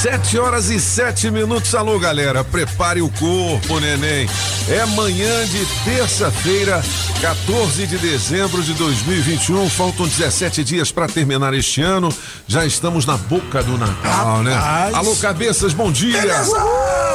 Sete 0.00 0.38
horas 0.38 0.70
e 0.70 0.80
sete 0.80 1.30
minutos. 1.30 1.74
Alô, 1.74 1.98
galera. 1.98 2.42
Prepare 2.42 3.02
o 3.02 3.10
corpo, 3.10 3.78
neném. 3.80 4.26
É 4.66 4.86
manhã 4.86 5.44
de 5.44 5.62
terça-feira, 5.84 6.82
14 7.20 7.86
de 7.86 7.98
dezembro 7.98 8.62
de 8.62 8.72
2021. 8.72 9.68
Faltam 9.68 10.08
17 10.08 10.64
dias 10.64 10.90
para 10.90 11.06
terminar 11.06 11.52
este 11.52 11.82
ano. 11.82 12.08
Já 12.48 12.64
estamos 12.64 13.04
na 13.04 13.18
boca 13.18 13.62
do 13.62 13.76
Natal, 13.76 14.42
né? 14.42 14.54
Alô, 14.94 15.14
cabeças, 15.16 15.74
bom 15.74 15.92
dia. 15.92 16.18
Ah, 16.34 17.09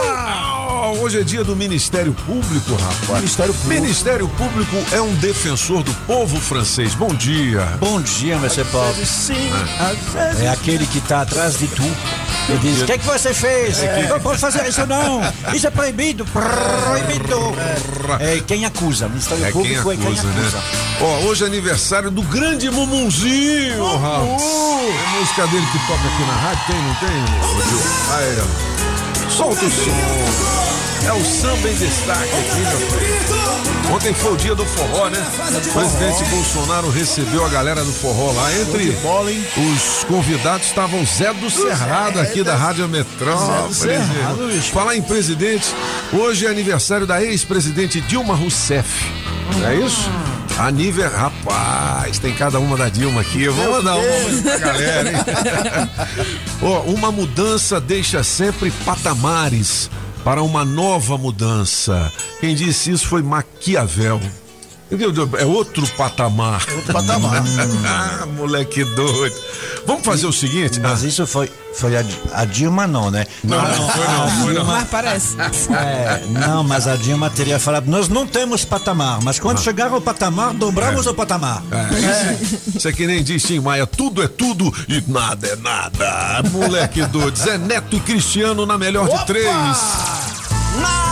Hoje 0.91 1.19
é 1.19 1.23
dia 1.23 1.43
do 1.43 1.55
Ministério 1.55 2.13
Público, 2.25 2.75
rapaz. 2.75 3.19
Ministério 3.19 3.53
Público. 3.53 3.81
Ministério 3.81 4.29
Público 4.29 4.75
é 4.91 5.01
um 5.01 5.13
defensor 5.15 5.83
do 5.83 5.93
povo 6.05 6.39
francês. 6.39 6.93
Bom 6.93 7.13
dia. 7.13 7.61
Bom 7.79 7.99
dia, 8.01 8.37
Monsieur 8.37 8.65
Paulo. 8.67 8.93
É 10.39 10.47
aquele 10.49 10.85
que 10.85 11.01
tá 11.01 11.21
atrás 11.21 11.57
de 11.57 11.67
tu. 11.67 11.83
Ele 12.47 12.59
diz: 12.59 12.81
O 12.83 12.85
que, 12.85 12.91
é 12.93 12.97
que 12.97 13.05
você 13.05 13.33
fez? 13.33 13.79
Não 14.09 14.19
pode 14.19 14.39
fazer 14.39 14.67
isso, 14.67 14.85
não. 14.85 15.21
Isso 15.53 15.65
é 15.65 15.69
proibido. 15.71 16.25
Proibido. 16.25 17.55
É 18.19 18.39
quem 18.45 18.65
acusa. 18.65 19.07
Ministério 19.07 19.43
É 19.45 19.51
quem 19.51 19.61
Público 19.61 19.91
é 19.91 19.97
quem 19.97 20.05
acusa, 20.07 20.27
acusa. 20.29 20.57
né? 20.57 20.63
Ó, 21.01 21.19
hoje 21.27 21.43
é 21.43 21.47
aniversário 21.47 22.11
do 22.11 22.21
grande 22.23 22.69
Mumunzinho, 22.69 23.97
rapaz. 23.97 24.41
É 24.43 25.05
a 25.07 25.19
música 25.19 25.47
dele 25.47 25.65
que 25.71 25.79
toca 25.87 26.07
aqui 26.07 26.23
na 26.27 26.33
rádio, 26.35 26.63
tem, 26.67 26.81
não 26.81 26.95
tem? 26.95 27.09
Aí, 28.15 28.37
ó. 28.71 28.74
Solta 29.29 29.65
o 29.65 29.69
som. 29.69 29.91
É 31.07 31.13
o 31.13 31.23
samba 31.23 31.69
em 31.69 31.75
destaque 31.75 32.23
aqui, 32.23 32.59
meu 32.59 32.79
filho. 32.79 33.25
Ontem 33.93 34.13
foi 34.13 34.33
o 34.33 34.37
dia 34.37 34.55
do 34.55 34.65
forró, 34.65 35.09
né? 35.09 35.23
O 35.67 35.73
presidente 35.73 36.23
Bolsonaro 36.29 36.89
recebeu 36.89 37.45
a 37.45 37.49
galera 37.49 37.83
do 37.83 37.91
forró 37.91 38.31
lá. 38.31 38.51
Entre 38.53 38.89
os 38.89 40.03
convidados 40.05 40.67
estavam 40.67 41.05
Zé 41.05 41.31
do 41.33 41.49
Cerrado 41.49 42.19
aqui 42.19 42.43
da 42.43 42.55
Rádio 42.55 42.87
Metrópolis. 42.87 43.83
Bicho. 43.83 44.71
Falar 44.73 44.95
em 44.95 45.01
presidente, 45.01 45.67
hoje 46.11 46.47
é 46.47 46.49
aniversário 46.49 47.05
da 47.05 47.21
ex-presidente 47.23 48.01
Dilma 48.01 48.33
Rousseff. 48.33 49.05
É 49.63 49.75
isso? 49.75 50.09
Aniver, 50.57 51.11
rapaz, 51.11 52.17
tem 52.17 52.33
cada 52.33 52.59
uma 52.59 52.77
da 52.77 52.87
Dilma 52.87 53.21
aqui. 53.21 53.43
Eu 53.43 53.53
vou 53.53 53.71
mandar 53.71 53.95
uma 53.95 54.41
pra 54.41 54.57
galera, 54.57 55.09
hein? 55.11 55.17
Ó, 56.61 56.81
uma 56.83 57.11
mudança 57.11 57.79
deixa 57.79 58.23
sempre 58.23 58.71
patamares 58.85 59.89
para 60.23 60.41
uma 60.41 60.63
nova 60.63 61.17
mudança. 61.17 62.11
Quem 62.39 62.55
disse 62.55 62.91
isso 62.91 63.07
foi 63.07 63.21
Maquiavel. 63.21 64.19
É 65.39 65.45
outro 65.45 65.87
patamar. 65.97 66.63
Outro 66.75 66.93
patamar. 66.93 67.43
ah, 67.85 68.25
moleque 68.27 68.83
doido. 68.83 69.35
Vamos 69.85 70.05
fazer 70.05 70.27
o 70.27 70.33
seguinte? 70.33 70.79
Mas 70.79 71.01
isso 71.01 71.25
foi, 71.25 71.51
foi 71.73 71.97
a, 71.97 72.03
a 72.33 72.45
Dilma, 72.45 72.85
não, 72.85 73.09
né? 73.09 73.25
Não, 73.43 73.57
não 73.57 73.89
foi 73.89 74.07
não, 74.07 74.29
foi 74.43 74.53
não. 74.53 74.65
Mas 74.65 74.87
parece. 74.87 75.37
É, 75.71 76.23
não, 76.29 76.63
mas 76.63 76.87
a 76.87 76.95
Dilma 76.95 77.31
teria 77.31 77.59
falado: 77.59 77.87
nós 77.87 78.07
não 78.07 78.27
temos 78.27 78.63
patamar, 78.63 79.19
mas 79.23 79.39
quando 79.39 79.59
chegar 79.59 79.91
ao 79.91 79.99
patamar, 79.99 80.53
dobramos 80.53 81.07
o 81.07 81.13
patamar. 81.15 81.63
É, 81.71 82.43
isso, 82.43 82.77
isso 82.77 82.87
é 82.87 82.91
que 82.91 83.07
nem 83.07 83.23
diz 83.23 83.41
Tim 83.41 83.59
Maia, 83.59 83.87
tudo 83.87 84.21
é 84.21 84.27
tudo 84.27 84.71
e 84.87 85.03
nada 85.07 85.47
é 85.47 85.55
nada. 85.55 86.43
Moleque 86.51 87.03
doido, 87.05 87.37
Zé 87.37 87.57
Neto 87.57 87.95
e 87.95 87.99
Cristiano 87.99 88.65
na 88.65 88.77
melhor 88.77 89.07
de 89.07 89.25
três. 89.25 89.45
Na 89.45 89.53
melhor 90.79 90.99
de 90.99 91.04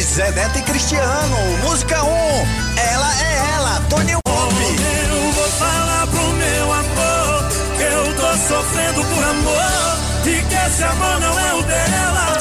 Zé 0.00 0.30
Neto 0.30 0.58
e 0.58 0.62
Cristiano, 0.62 1.36
música 1.64 2.02
1, 2.02 2.06
um, 2.06 2.46
ela 2.76 3.20
é 3.20 3.54
ela, 3.54 3.80
Toninho 3.90 4.18
Pop. 4.24 4.54
Eu 4.54 5.32
vou 5.32 5.48
falar 5.50 6.06
pro 6.06 6.22
meu 6.22 6.72
amor 6.72 7.48
que 7.76 7.82
eu 7.82 8.14
tô 8.14 8.36
sofrendo 8.46 9.04
por 9.04 9.24
amor 9.24 9.98
e 10.24 10.42
que 10.42 10.54
esse 10.54 10.84
amor 10.84 11.20
não 11.20 11.38
é 11.38 11.54
o 11.54 11.62
dela. 11.62 12.38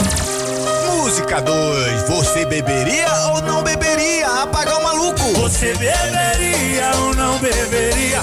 Música 1.01 1.41
2, 1.41 2.03
você 2.03 2.45
beberia 2.45 3.12
ou 3.31 3.41
não 3.41 3.63
beberia? 3.63 4.44
Apagar 4.44 4.79
o 4.79 4.84
maluco. 4.84 5.34
Você 5.41 5.74
beberia 5.74 6.91
ou 7.01 7.16
não 7.16 7.39
beberia? 7.39 8.22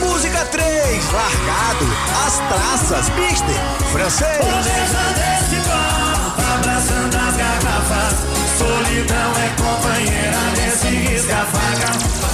Música 0.00 0.44
3, 0.46 1.12
largado, 1.12 1.86
as 2.26 2.38
traças, 2.48 3.08
mister, 3.10 3.54
francês. 3.92 4.40
Abraçando 6.54 7.16
as 7.16 7.36
garrafas. 7.36 8.43
Solidão 8.58 9.32
é 9.36 9.48
companheira 9.60 10.40
nesse 10.56 10.86
risca-faca. 10.86 11.92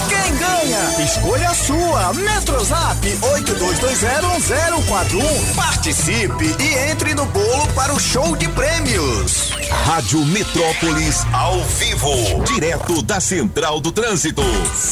Quem 0.09 0.35
ganha? 0.37 1.03
Escolha 1.05 1.49
a 1.49 1.55
sua. 1.55 2.13
Metrozap 2.13 3.07
82201041. 3.07 5.55
Participe 5.55 6.55
e 6.61 6.75
entre 6.91 7.15
no 7.15 7.25
bolo 7.27 7.67
para 7.75 7.93
o 7.95 7.99
show 7.99 8.37
de 8.37 8.47
prêmios. 8.49 9.51
Rádio 9.87 10.23
Metrópolis 10.27 11.25
ao 11.33 11.59
vivo. 11.65 12.45
Direto 12.45 13.01
da 13.03 13.19
Central 13.21 13.81
do 13.81 13.91
Trânsito. 13.91 14.43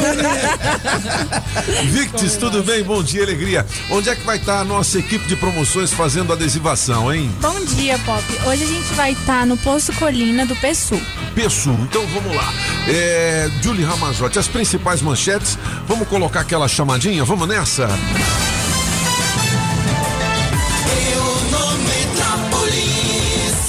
Victis, 1.92 2.38
tudo 2.38 2.64
bem? 2.64 2.82
Bom 2.84 3.04
dia, 3.04 3.24
alegria. 3.24 3.66
Onde 3.90 4.10
é 4.10 4.16
que 4.16 4.26
vai 4.26 4.38
estar 4.38 4.60
a 4.62 4.64
nossa 4.64 4.98
equipe 4.98 5.28
de 5.28 5.36
promoções 5.36 5.92
fazendo 5.92 6.32
adesivação, 6.32 7.14
hein? 7.14 7.30
Bom 7.42 7.60
dia, 7.76 8.00
Pop. 8.00 8.24
Hoje 8.48 8.64
a 8.64 8.68
gente 8.68 8.94
vai 8.94 9.12
estar 9.12 9.46
no 9.46 9.58
Poço 9.58 9.92
Colina 9.94 10.46
do 10.46 10.56
Pessu. 10.56 11.00
Pessu. 11.36 11.72
Então 11.82 12.06
vamos 12.08 12.34
lá. 12.36 12.54
É, 12.88 13.50
Julie 13.62 13.84
Ramazotti, 13.84 14.40
as 14.40 14.48
principais 14.48 15.02
manchetes. 15.02 15.58
Vamos 15.88 16.08
colocar 16.08 16.40
aquela 16.40 16.68
chamadinha? 16.68 17.24
Vamos 17.26 17.48
nessa? 17.48 17.88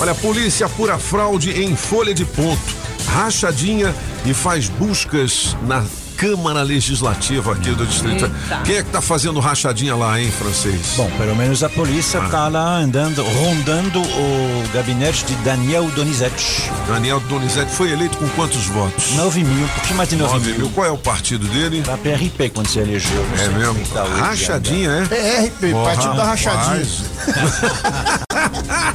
Olha, 0.03 0.11
a 0.11 0.17
polícia 0.17 0.67
apura 0.67 0.99
fraude 0.99 1.53
em 1.63 1.77
folha 1.77 2.13
de 2.13 2.25
ponto, 2.25 2.61
rachadinha 3.07 3.95
e 4.27 4.35
faz 4.35 4.69
buscas 4.69 5.57
na 5.63 5.85
Câmara 6.17 6.63
Legislativa 6.63 7.53
aqui 7.53 7.71
do 7.71 7.87
Distrito. 7.87 8.29
Quem 8.65 8.79
é 8.79 8.83
que 8.83 8.91
tá 8.91 9.01
fazendo 9.01 9.39
rachadinha 9.39 9.95
lá, 9.95 10.21
hein, 10.21 10.29
francês? 10.33 10.95
Bom, 10.97 11.09
pelo 11.17 11.37
menos 11.37 11.63
a 11.63 11.69
polícia 11.69 12.19
está 12.19 12.49
lá 12.49 12.79
andando, 12.79 13.23
rondando 13.23 14.01
o 14.01 14.69
gabinete 14.75 15.25
de 15.25 15.37
Daniel 15.37 15.85
Donizete. 15.95 16.69
Daniel 16.89 17.21
Donizete 17.21 17.71
foi 17.71 17.93
eleito 17.93 18.17
com 18.19 18.29
quantos 18.31 18.67
votos? 18.67 19.13
9 19.13 19.45
mil, 19.45 19.65
um 19.65 19.69
pouquinho 19.69 19.97
mais 19.97 20.09
de 20.09 20.17
9, 20.17 20.33
9 20.33 20.51
mil. 20.51 20.59
mil. 20.63 20.71
Qual 20.71 20.85
é 20.85 20.91
o 20.91 20.99
partido 20.99 21.47
dele? 21.47 21.81
Da 21.83 21.97
PRP 21.97 22.51
quando 22.51 22.67
se 22.67 22.81
elegeu. 22.81 23.25
É 23.39 23.49
mesmo? 23.51 23.87
tá 23.87 24.03
Rachadinha, 24.03 24.91
é? 24.91 25.05
PRP, 25.07 25.73
Partido 25.73 26.17
da 26.17 26.25
Rachadinha. 26.25 26.87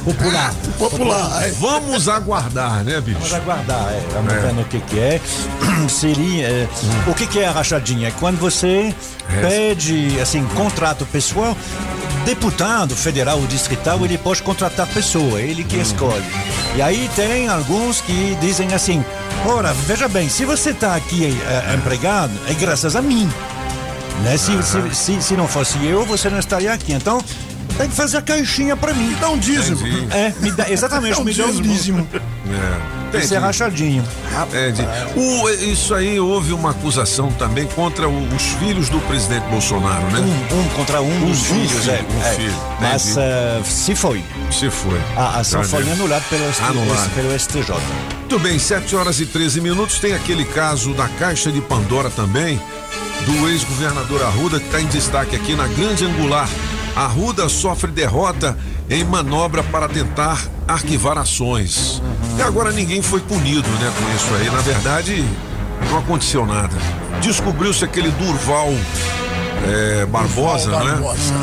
Popular. 0.04 0.54
Popular. 0.78 1.42
é. 1.44 1.50
Vamos 1.52 2.08
aguardar, 2.08 2.84
né, 2.84 3.00
bicho? 3.00 3.18
Vamos 3.18 3.34
aguardar, 3.34 3.88
é, 3.92 4.02
vamos 4.12 4.32
É. 4.32 4.38
ver 4.40 4.52
no 4.54 4.64
que 4.64 4.80
que 4.80 4.98
é. 4.98 5.20
Seria, 5.88 6.46
é, 6.48 6.68
o 7.06 7.14
que 7.14 7.26
que 7.26 7.38
é 7.40 7.46
a 7.48 7.52
rachadinha? 7.52 8.08
É 8.08 8.10
quando 8.12 8.38
você 8.38 8.94
pede, 9.40 10.18
assim, 10.20 10.44
contrato 10.56 11.04
pessoal, 11.06 11.56
deputado 12.24 12.94
federal 12.96 13.38
ou 13.38 13.46
distrital, 13.46 14.04
ele 14.04 14.18
pode 14.18 14.42
contratar 14.42 14.86
pessoa, 14.88 15.40
ele 15.40 15.64
que 15.64 15.76
escolhe. 15.76 16.24
E 16.76 16.82
aí 16.82 17.08
tem 17.16 17.48
alguns 17.48 18.00
que 18.00 18.36
dizem 18.40 18.72
assim, 18.74 19.04
ora, 19.46 19.72
veja 19.86 20.08
bem, 20.08 20.28
se 20.28 20.44
você 20.44 20.70
está 20.70 20.94
aqui 20.94 21.24
é, 21.26 21.74
empregado, 21.74 22.32
é 22.48 22.54
graças 22.54 22.94
a 22.96 23.02
mim. 23.02 23.28
Né? 24.24 24.36
Se, 24.36 24.60
se, 24.62 24.94
se, 24.94 25.22
se 25.22 25.36
não 25.36 25.46
fosse 25.46 25.84
eu, 25.86 26.04
você 26.04 26.28
não 26.28 26.38
estaria 26.38 26.72
aqui. 26.72 26.92
Então, 26.92 27.22
tem 27.76 27.88
que 27.88 27.94
fazer 27.94 28.16
a 28.18 28.22
caixinha 28.22 28.76
para 28.76 28.92
mim. 28.94 29.14
Dá 29.20 29.30
um 29.30 29.38
dízimo. 29.38 29.86
Entendi. 29.86 30.08
É, 30.10 30.32
me 30.40 30.50
dá, 30.52 30.70
exatamente, 30.70 31.18
um 31.20 31.24
me 31.24 31.34
dá 31.34 31.46
um 31.46 31.60
dízimo. 31.60 32.08
É. 32.48 33.08
Isso 33.08 33.16
é 33.16 33.18
Entendi. 33.18 33.34
rachadinho. 33.36 34.04
Entendi. 34.48 34.82
O, 35.16 35.48
isso 35.50 35.94
aí 35.94 36.18
houve 36.18 36.54
uma 36.54 36.70
acusação 36.70 37.30
também 37.32 37.66
contra 37.66 38.08
o- 38.08 38.34
os 38.34 38.42
filhos 38.58 38.88
do 38.88 38.98
presidente 39.00 39.44
Bolsonaro, 39.50 40.06
né? 40.10 40.20
Um, 40.20 40.58
um 40.60 40.68
contra 40.70 41.02
um 41.02 41.26
dos 41.26 41.40
Um 41.42 41.44
filhos, 41.44 41.72
filho, 41.72 41.90
é. 41.92 42.04
um 42.10 42.22
é. 42.22 42.32
filho, 42.34 42.54
Mas 42.80 43.16
eh, 43.18 43.60
se 43.64 43.94
foi. 43.94 44.24
Se 44.50 44.70
foi. 44.70 44.98
A 45.14 45.40
ação 45.40 45.62
foi 45.62 45.90
anulada 45.92 46.24
pelo, 46.30 46.50
ST, 46.52 46.62
Anulada. 46.62 47.08
pelo 47.14 47.38
STJ. 47.38 47.74
Muito 48.20 48.38
bem, 48.38 48.58
7 48.58 48.96
horas 48.96 49.20
e 49.20 49.26
13 49.26 49.60
minutos. 49.60 49.98
Tem 49.98 50.14
aquele 50.14 50.46
caso 50.46 50.94
da 50.94 51.06
Caixa 51.06 51.52
de 51.52 51.60
Pandora 51.60 52.08
também, 52.08 52.58
do 53.26 53.48
ex-governador 53.50 54.22
Arruda, 54.22 54.58
que 54.58 54.66
está 54.66 54.80
em 54.80 54.86
destaque 54.86 55.36
aqui 55.36 55.54
na 55.54 55.66
Grande 55.66 56.06
Angular. 56.06 56.48
Arruda 56.98 57.48
sofre 57.48 57.92
derrota 57.92 58.58
em 58.90 59.04
manobra 59.04 59.62
para 59.62 59.88
tentar 59.88 60.44
arquivar 60.66 61.16
ações. 61.16 62.02
E 62.36 62.42
agora 62.42 62.72
ninguém 62.72 63.00
foi 63.00 63.20
punido, 63.20 63.68
né, 63.68 63.92
com 63.96 64.16
isso 64.16 64.34
aí. 64.34 64.50
Na 64.50 64.60
verdade, 64.60 65.24
não 65.88 65.98
aconteceu 65.98 66.44
nada. 66.44 66.76
Descobriu-se 67.20 67.84
aquele 67.84 68.10
Durval 68.10 68.72
eh, 69.64 70.06
Barbosa, 70.06 70.70
Durval 70.70 70.84
né? 70.86 70.92
Barbosa. 70.94 71.34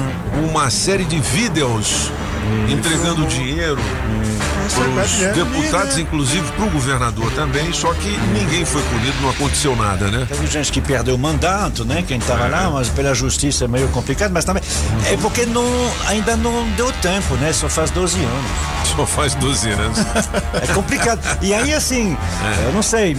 Uma 0.49 0.69
série 0.69 1.05
de 1.05 1.21
vídeos 1.21 2.11
entregando 2.69 3.25
dinheiro 3.25 3.79
para 4.73 5.03
os 5.03 5.12
deputados, 5.35 5.97
inclusive 5.97 6.51
para 6.53 6.65
o 6.65 6.69
governador 6.69 7.31
também, 7.33 7.71
só 7.73 7.94
que 7.94 8.07
ninguém 8.33 8.65
foi 8.65 8.81
punido, 8.83 9.13
não 9.21 9.29
aconteceu 9.29 9.75
nada, 9.75 10.07
né? 10.07 10.25
Teve 10.27 10.47
gente 10.47 10.71
que 10.71 10.81
perdeu 10.81 11.15
o 11.15 11.17
mandato, 11.19 11.85
né? 11.85 12.03
Quem 12.07 12.17
estava 12.17 12.47
lá, 12.47 12.69
mas 12.69 12.89
pela 12.89 13.13
justiça 13.13 13.65
é 13.65 13.67
meio 13.67 13.88
complicado, 13.89 14.31
mas 14.31 14.45
também 14.45 14.63
é 15.12 15.17
porque 15.17 15.45
não, 15.45 15.65
ainda 16.07 16.35
não 16.35 16.67
deu 16.71 16.91
tempo, 16.94 17.35
né? 17.35 17.51
Só 17.53 17.69
faz 17.69 17.89
12 17.91 18.17
anos. 18.19 18.51
Só 18.95 19.06
faz 19.06 19.33
12 19.35 19.69
anos. 19.71 19.97
É 20.62 20.67
complicado. 20.73 21.19
E 21.41 21.53
aí, 21.53 21.73
assim, 21.73 22.15
eu 22.65 22.71
não 22.71 22.81
sei, 22.81 23.15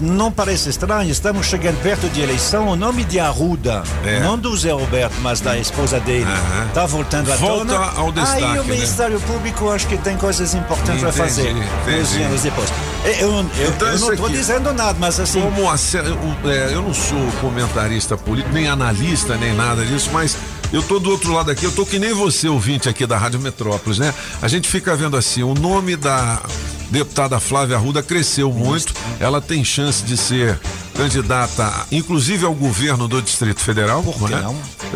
não 0.00 0.32
parece 0.32 0.70
estranho, 0.70 1.10
estamos 1.10 1.46
chegando 1.46 1.80
perto 1.82 2.08
de 2.08 2.20
eleição, 2.20 2.68
o 2.68 2.76
nome 2.76 3.04
de 3.04 3.20
Arruda, 3.20 3.82
É. 4.04 4.20
não 4.20 4.38
do 4.38 4.56
Zé 4.56 4.72
Roberto, 4.72 5.14
mas 5.20 5.40
da 5.40 5.58
esposa 5.58 6.00
dele, 6.00 6.24
Aham. 6.24 6.68
tá 6.72 6.86
voltando 6.86 7.30
à 7.30 7.36
Volta 7.36 7.74
tona. 7.74 7.90
ao 7.96 8.10
destaque, 8.10 8.42
Aí 8.44 8.58
o 8.58 8.64
né? 8.64 8.72
Ministério 8.74 9.20
Público 9.20 9.70
acho 9.70 9.86
que 9.86 9.98
tem 9.98 10.16
coisas 10.16 10.54
importantes 10.54 10.87
Entendi, 10.96 11.12
fazer. 11.18 11.50
entendi. 11.50 11.66
12 11.98 12.22
anos 12.22 12.42
depois. 12.42 12.68
Eu, 13.04 13.12
eu, 13.30 13.68
Então 13.68 13.88
eu 13.88 13.98
não 13.98 14.12
estou 14.12 14.28
dizendo 14.28 14.72
nada, 14.72 14.96
mas 14.98 15.18
assim, 15.20 15.40
Como 15.40 15.68
a 15.70 15.74
o- 15.74 16.50
é, 16.50 16.74
eu 16.74 16.82
não 16.82 16.92
sou 16.94 17.18
comentarista 17.40 18.16
político, 18.16 18.52
nem 18.54 18.68
analista, 18.68 19.36
nem 19.36 19.54
nada 19.54 19.84
disso, 19.84 20.10
mas 20.12 20.36
eu 20.72 20.82
tô 20.82 20.98
do 20.98 21.10
outro 21.10 21.32
lado 21.32 21.50
aqui, 21.50 21.64
eu 21.64 21.72
tô 21.72 21.86
que 21.86 21.98
nem 21.98 22.12
você, 22.12 22.48
ouvinte 22.48 22.88
aqui 22.88 23.06
da 23.06 23.16
Rádio 23.16 23.40
Metrópolis, 23.40 23.98
né? 23.98 24.12
A 24.42 24.48
gente 24.48 24.68
fica 24.68 24.94
vendo 24.96 25.16
assim, 25.16 25.42
o 25.42 25.54
nome 25.54 25.96
da 25.96 26.40
deputada 26.90 27.38
Flávia 27.38 27.76
Arruda 27.76 28.02
cresceu 28.02 28.52
muito, 28.52 28.92
ela 29.20 29.40
tem 29.40 29.62
chance 29.64 30.02
de 30.02 30.16
ser 30.16 30.58
candidata, 30.94 31.72
inclusive 31.92 32.44
ao 32.44 32.54
governo 32.54 33.06
do 33.08 33.22
Distrito 33.22 33.60
Federal, 33.60 34.02
Por 34.02 34.28
né? 34.28 34.42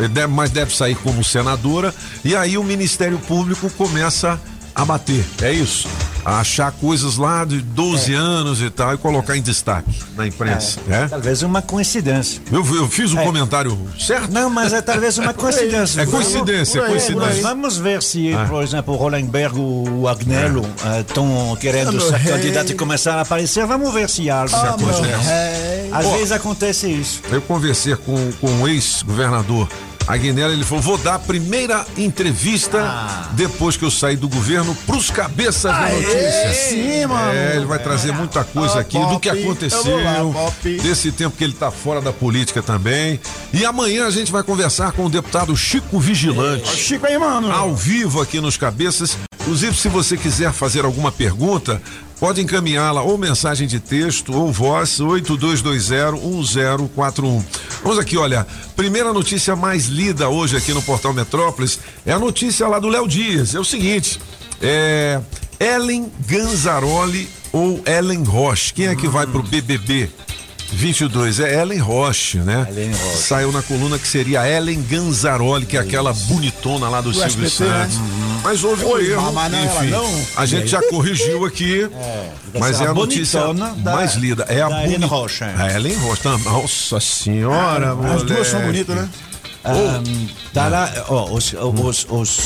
deve- 0.09 0.27
mas 0.27 0.51
deve 0.51 0.75
sair 0.75 0.95
como 0.95 1.23
senadora, 1.23 1.93
e 2.23 2.35
aí 2.35 2.57
o 2.57 2.63
Ministério 2.63 3.17
Público 3.19 3.69
começa 3.71 4.33
a 4.33 4.52
bater, 4.85 5.25
é 5.41 5.51
isso? 5.51 5.87
A 6.25 6.39
achar 6.39 6.71
coisas 6.71 7.17
lá 7.17 7.43
de 7.43 7.59
12 7.59 8.13
anos 8.13 8.61
e 8.61 8.69
tal 8.69 8.93
e 8.93 8.97
colocar 8.97 9.35
em 9.35 9.41
destaque 9.41 9.91
na 10.15 10.25
imprensa, 10.25 10.79
né? 10.87 11.07
talvez 11.09 11.43
uma 11.43 11.61
coincidência. 11.61 12.41
Eu, 12.49 12.65
eu 12.75 12.87
fiz 12.87 13.13
um 13.13 13.19
É. 13.19 13.25
comentário 13.25 13.77
certo? 13.99 14.31
Não, 14.31 14.49
mas 14.49 14.71
é 14.71 14.81
talvez 14.81 15.17
uma 15.17 15.33
coincidência. 15.33 16.01
É 16.03 16.05
coincidência, 16.05 16.79
é 16.79 16.81
Por 16.81 16.87
aí, 16.87 16.93
Nós 16.95 17.05
coincidência. 17.07 17.41
vamos 17.43 17.77
ver 17.77 18.01
se, 18.01 18.31
por 18.47 18.63
exemplo, 18.63 18.93
o 18.93 18.97
Rolenberg 18.97 19.57
ou 19.59 19.87
o 20.01 20.07
Agnello 20.07 20.65
estão 21.01 21.57
querendo 21.59 21.97
Ah, 21.97 22.17
ser 22.17 22.23
candidatos 22.31 22.71
e 22.71 22.75
começar 22.75 23.15
a 23.17 23.21
aparecer. 23.21 23.65
Vamos 23.65 23.93
ver 23.93 24.09
se 24.09 24.29
algo 24.29 24.55
Ah, 24.55 24.75
meu 24.77 24.89
acontece. 24.89 25.29
Às 25.91 26.07
vezes 26.07 26.31
acontece 26.31 26.87
isso. 26.89 27.21
Eu 27.29 27.41
conversei 27.41 27.95
com, 27.97 28.31
com 28.39 28.61
o 28.63 28.67
ex-governador 28.67 29.67
Aguinella, 30.07 30.53
ele 30.53 30.63
falou: 30.63 30.81
vou 30.83 30.97
dar 30.97 31.15
a 31.15 31.19
primeira 31.19 31.85
entrevista 31.97 32.79
Ah. 32.81 33.29
depois 33.33 33.77
que 33.77 33.83
eu 33.85 33.91
sair 33.91 34.15
do 34.17 34.27
governo 34.27 34.75
pros 34.85 35.09
cabeças 35.09 35.71
da 35.71 35.89
notícia. 35.89 36.53
sim, 36.69 37.05
mano. 37.05 37.31
É, 37.33 37.55
ele 37.55 37.65
vai 37.65 37.79
trazer 37.79 38.11
muita 38.13 38.43
coisa 38.43 38.75
Ah, 38.77 38.81
aqui 38.81 38.97
do 38.99 39.19
que 39.19 39.29
Pop, 39.29 39.41
aconteceu, 39.43 40.03
lá, 40.03 40.15
Pop. 40.33 40.77
desse 40.81 41.11
tempo 41.11 41.35
que 41.37 41.43
ele 41.43 41.53
tá 41.53 41.71
fora 41.71 42.01
da 42.01 42.11
política 42.11 42.61
também. 42.61 43.19
E 43.53 43.65
amanhã 43.65 44.05
a 44.07 44.11
gente 44.11 44.31
vai 44.31 44.43
conversar 44.43 44.91
com 44.91 45.05
o 45.05 45.09
deputado 45.09 45.55
Chico 45.55 45.99
Vigilante. 45.99 46.67
Chico 46.75 47.05
aí, 47.05 47.17
mano. 47.17 47.51
ao 47.51 47.73
vivo 47.75 48.21
aqui 48.21 48.39
nos 48.41 48.57
Cabeças. 48.57 49.17
Inclusive, 49.41 49.75
se 49.75 49.89
você 49.89 50.15
quiser 50.15 50.51
fazer 50.53 50.85
alguma 50.85 51.11
pergunta, 51.11 51.81
pode 52.23 52.41
encaminhá-la 52.41 53.01
ou 53.01 53.17
mensagem 53.17 53.67
de 53.67 53.81
texto 53.81 54.33
ou 54.33 54.49
voz 54.49 55.01
82201041. 55.01 57.43
Vamos 57.83 57.99
aqui, 57.99 58.15
olha. 58.15 58.47
Primeira 58.77 59.11
notícia 59.11 59.57
mais 59.57 59.87
lida 59.87 60.29
hoje 60.29 60.55
aqui 60.55 60.73
no 60.73 60.81
Portal 60.81 61.11
Metrópolis 61.11 61.81
é 62.05 62.13
a 62.13 62.19
notícia 62.19 62.65
lá 62.65 62.79
do 62.79 62.87
Léo 62.87 63.09
Dias. 63.09 63.53
É 63.53 63.59
o 63.59 63.65
seguinte: 63.65 64.21
é 64.61 65.19
Ellen 65.59 66.09
Ganzaroli 66.25 67.27
ou 67.51 67.83
Ellen 67.85 68.23
Roche. 68.23 68.73
Quem 68.73 68.87
é 68.87 68.95
que 68.95 69.09
vai 69.09 69.27
pro 69.27 69.43
BBB? 69.43 70.09
22 70.73 71.39
é 71.39 71.61
Ellen 71.61 71.79
Roche, 71.79 72.39
né? 72.39 72.65
Ellen 72.69 72.91
Roche. 72.91 73.17
Saiu 73.23 73.51
na 73.51 73.61
coluna 73.61 73.97
que 73.99 74.07
seria 74.07 74.47
Ellen 74.47 74.81
Ganzaroli, 74.81 75.65
que 75.65 75.77
é 75.77 75.79
aquela 75.79 76.13
bonitona 76.13 76.89
lá 76.89 77.01
do, 77.01 77.13
Silvio 77.13 77.45
SBT, 77.45 77.63
né? 77.71 77.81
Santos. 77.89 77.99
Mas 78.43 78.63
houve 78.63 78.83
um 78.83 78.89
Oi, 78.89 79.11
erro. 79.11 79.31
mas 79.31 79.51
não, 79.51 79.59
ela 79.59 79.81
enfim, 79.81 79.89
não. 79.91 80.25
a 80.35 80.45
gente 80.45 80.67
já 80.67 80.81
corrigiu 80.89 81.45
aqui, 81.45 81.89
mas 82.59 82.77
ser 82.77 82.83
é 82.83 82.87
a 82.87 82.91
a 82.91 82.93
notícia 82.93 83.39
da- 83.53 83.93
mais 83.95 84.15
lida. 84.15 84.45
É 84.49 84.61
a 84.61 84.83
Ellen 84.85 85.05
Roche, 85.07 85.43
é. 85.43 85.53
A 85.57 85.73
Ellen 85.75 85.95
Roche. 85.95 86.23
tá? 86.23 86.37
Nossa 86.39 86.99
senhora, 86.99 87.95
As 88.15 88.23
duas 88.23 88.47
são 88.47 88.61
bonitas, 88.61 88.95
né? 88.95 89.09
Ahn, 89.65 90.03
tá 90.53 90.67
lá, 90.67 90.91
ó, 91.07 91.31
os, 91.31 91.53
os, 91.53 92.05
os, 92.09 92.39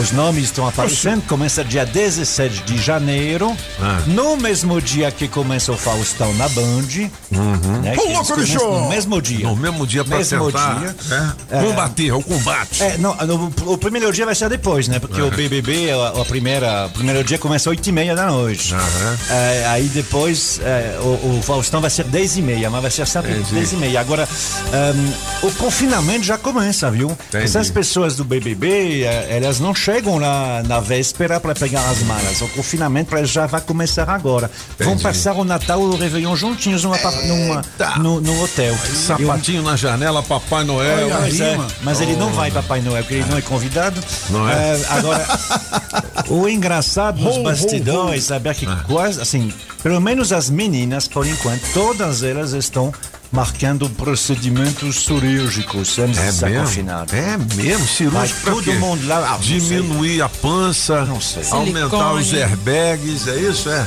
os 0.00 0.12
nomes 0.12 0.44
estão 0.44 0.66
aparecendo. 0.66 1.22
Começa 1.26 1.62
dia 1.64 1.86
17 1.86 2.62
de 2.64 2.78
janeiro, 2.82 3.56
Ah. 3.80 4.00
no 4.06 4.36
mesmo 4.36 4.80
dia 4.80 5.10
que 5.10 5.28
começa 5.28 5.70
o 5.72 5.76
Faustão 5.76 6.32
na 6.34 6.48
Band. 6.48 6.82
Né, 7.30 7.94
que 7.94 8.00
Ô, 8.00 8.12
louco, 8.12 8.36
bicho! 8.36 8.58
No 8.58 8.88
mesmo 8.88 9.22
dia. 9.22 9.46
No 9.46 9.54
mesmo 9.56 9.86
dia 9.86 10.04
pra 10.04 10.18
Mesmo 10.18 10.46
tentar 10.46 10.74
dia. 10.80 10.96
né, 11.08 11.34
combater, 11.48 12.08
é 12.08 12.14
o 12.14 12.22
combate. 12.22 12.82
É, 12.82 12.98
não, 12.98 13.14
no- 13.14 13.52
o 13.66 13.78
primeiro 13.78 14.12
dia 14.12 14.24
vai 14.26 14.34
ser 14.34 14.48
depois, 14.48 14.88
né? 14.88 14.98
Porque 14.98 15.20
o 15.22 15.30
BBB, 15.30 15.90
a, 15.92 16.20
a 16.20 16.24
primeira, 16.24 16.86
o 16.86 16.90
primeiro 16.90 17.22
dia 17.22 17.38
começa 17.38 17.70
às 17.70 17.76
8 17.76 17.86
e 17.88 17.92
meia 17.92 18.14
da 18.16 18.26
noite. 18.26 18.74
Aham. 18.74 19.18
É, 19.30 19.66
aí 19.68 19.84
depois 19.88 20.60
é, 20.62 20.98
o, 21.00 21.38
o 21.38 21.42
Faustão 21.42 21.80
vai 21.80 21.90
ser 21.90 22.04
10 22.04 22.38
e 22.38 22.42
meia, 22.42 22.68
mas 22.70 22.82
vai 22.82 22.90
ser 22.90 23.06
sempre 23.06 23.32
Entendi. 23.32 23.54
10 23.54 23.72
e 23.72 23.76
meia. 23.76 24.00
Agora, 24.00 24.28
ehm, 24.72 25.46
o 25.46 25.52
confinamento 25.52 26.24
já 26.24 26.36
começa, 26.52 26.90
viu? 26.90 27.10
Entendi. 27.10 27.44
Essas 27.44 27.70
pessoas 27.70 28.16
do 28.16 28.24
BBB, 28.24 29.02
eh, 29.02 29.36
elas 29.36 29.60
não 29.60 29.74
chegam 29.74 30.18
na, 30.18 30.62
na 30.64 30.80
véspera 30.80 31.38
para 31.40 31.54
pegar 31.54 31.88
as 31.88 32.02
malas. 32.02 32.40
O 32.40 32.48
confinamento 32.48 33.14
já 33.26 33.46
vai 33.46 33.60
começar 33.60 34.08
agora. 34.08 34.50
Vão 34.78 34.88
Entendi. 34.88 35.02
passar 35.02 35.34
o 35.34 35.44
Natal 35.44 35.80
e 35.80 35.84
o 35.84 35.96
Réveillon 35.96 36.34
juntinhos 36.36 36.84
numa, 36.84 36.96
numa, 37.26 37.62
no, 37.98 38.20
no 38.20 38.42
hotel. 38.42 38.74
Sapatinho 38.76 39.62
na 39.62 39.76
janela, 39.76 40.22
Papai 40.22 40.64
Noel. 40.64 41.06
Olha 41.08 41.26
é, 41.26 41.52
rima. 41.52 41.66
mas 41.82 42.00
ele 42.00 42.16
não 42.16 42.32
vai 42.32 42.50
Papai 42.50 42.80
Noel, 42.80 43.02
porque 43.02 43.14
ele 43.14 43.30
não 43.30 43.38
é 43.38 43.42
convidado. 43.42 44.00
Não 44.30 44.48
é? 44.48 44.52
Eh, 44.54 44.86
agora, 44.90 45.26
o 46.28 46.48
engraçado 46.48 47.20
nos 47.20 47.36
ho, 47.36 47.42
bastidores 47.42 48.24
é 48.24 48.26
saber 48.26 48.54
que 48.54 48.66
Ah. 48.66 48.84
quase, 48.86 49.20
assim, 49.20 49.52
pelo 49.82 50.00
menos 50.00 50.32
as 50.32 50.50
meninas, 50.50 51.06
por 51.08 51.26
enquanto, 51.26 51.62
todas 51.72 52.22
elas 52.22 52.52
estão 52.52 52.92
marcando 53.30 53.88
procedimentos 53.90 55.04
cirúrgicos 55.04 55.98
antes 55.98 56.42
É 56.42 56.48
mesmo? 56.48 56.90
É 57.12 57.36
mesmo? 57.56 57.86
Cirúrgico 57.86 58.10
Vai 58.10 58.28
pra 58.42 58.52
todo 58.52 58.62
quê? 58.64 58.72
mundo 58.74 59.06
lá, 59.06 59.34
ah, 59.34 59.38
Diminuir 59.38 60.22
a 60.22 60.28
pança, 60.28 61.04
Não 61.04 61.20
sei. 61.20 61.42
aumentar 61.50 62.12
os 62.14 62.26
Silicone. 62.28 62.42
airbags, 62.42 63.28
é 63.28 63.36
isso? 63.36 63.68
É. 63.70 63.86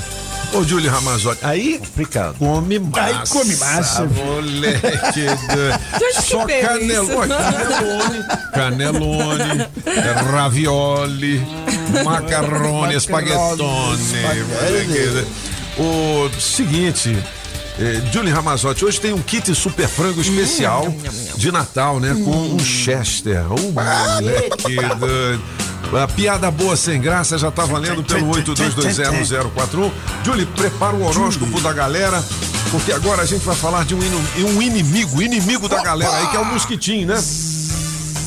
Ô, 0.53 0.63
Júlio 0.65 0.91
Ramazotti, 0.91 1.39
aí 1.45 1.77
Complicado. 1.79 2.35
come 2.37 2.77
massa. 2.77 3.01
Aí 3.05 3.27
come 3.29 3.55
massa. 3.55 4.03
Moleque. 4.05 5.21
do- 5.47 6.21
Só 6.21 6.45
canelone. 6.45 7.29
Canelone, 7.31 8.25
canelone, 8.53 9.67
ravioli, 10.29 11.41
macarrone, 12.03 12.95
espaguetone. 12.95 14.03
moleque. 14.03 15.25
O 15.77 16.29
seguinte. 16.39 17.17
Eh, 17.83 17.99
Julie 18.11 18.31
Ramazotti, 18.31 18.85
hoje 18.85 19.01
tem 19.01 19.11
um 19.11 19.21
kit 19.21 19.55
super 19.55 19.87
frango 19.87 20.21
especial 20.21 20.93
de 21.35 21.51
Natal, 21.51 21.99
né? 21.99 22.13
Com 22.23 22.31
um 22.55 22.59
Chester. 22.59 23.43
Oh, 23.51 23.55
moleque 23.71 24.75
doido. 24.99 25.41
A 25.99 26.07
piada 26.07 26.49
boa 26.51 26.77
sem 26.77 27.01
graça 27.01 27.37
já 27.39 27.49
tá 27.49 27.65
valendo 27.65 28.03
pelo 28.03 28.31
82201041. 28.31 29.91
Julie, 30.23 30.45
prepara 30.45 30.95
o 30.95 31.03
horóscopo 31.05 31.59
da 31.59 31.73
galera, 31.73 32.23
porque 32.69 32.93
agora 32.93 33.23
a 33.23 33.25
gente 33.25 33.43
vai 33.43 33.55
falar 33.55 33.83
de 33.83 33.95
um, 33.95 34.01
inu- 34.01 34.23
um 34.55 34.61
inimigo, 34.61 35.21
inimigo 35.21 35.67
da 35.67 35.81
galera 35.81 36.15
aí, 36.17 36.27
que 36.27 36.37
é 36.37 36.39
o 36.39 36.45
mosquitinho, 36.45 37.07
né? 37.07 37.15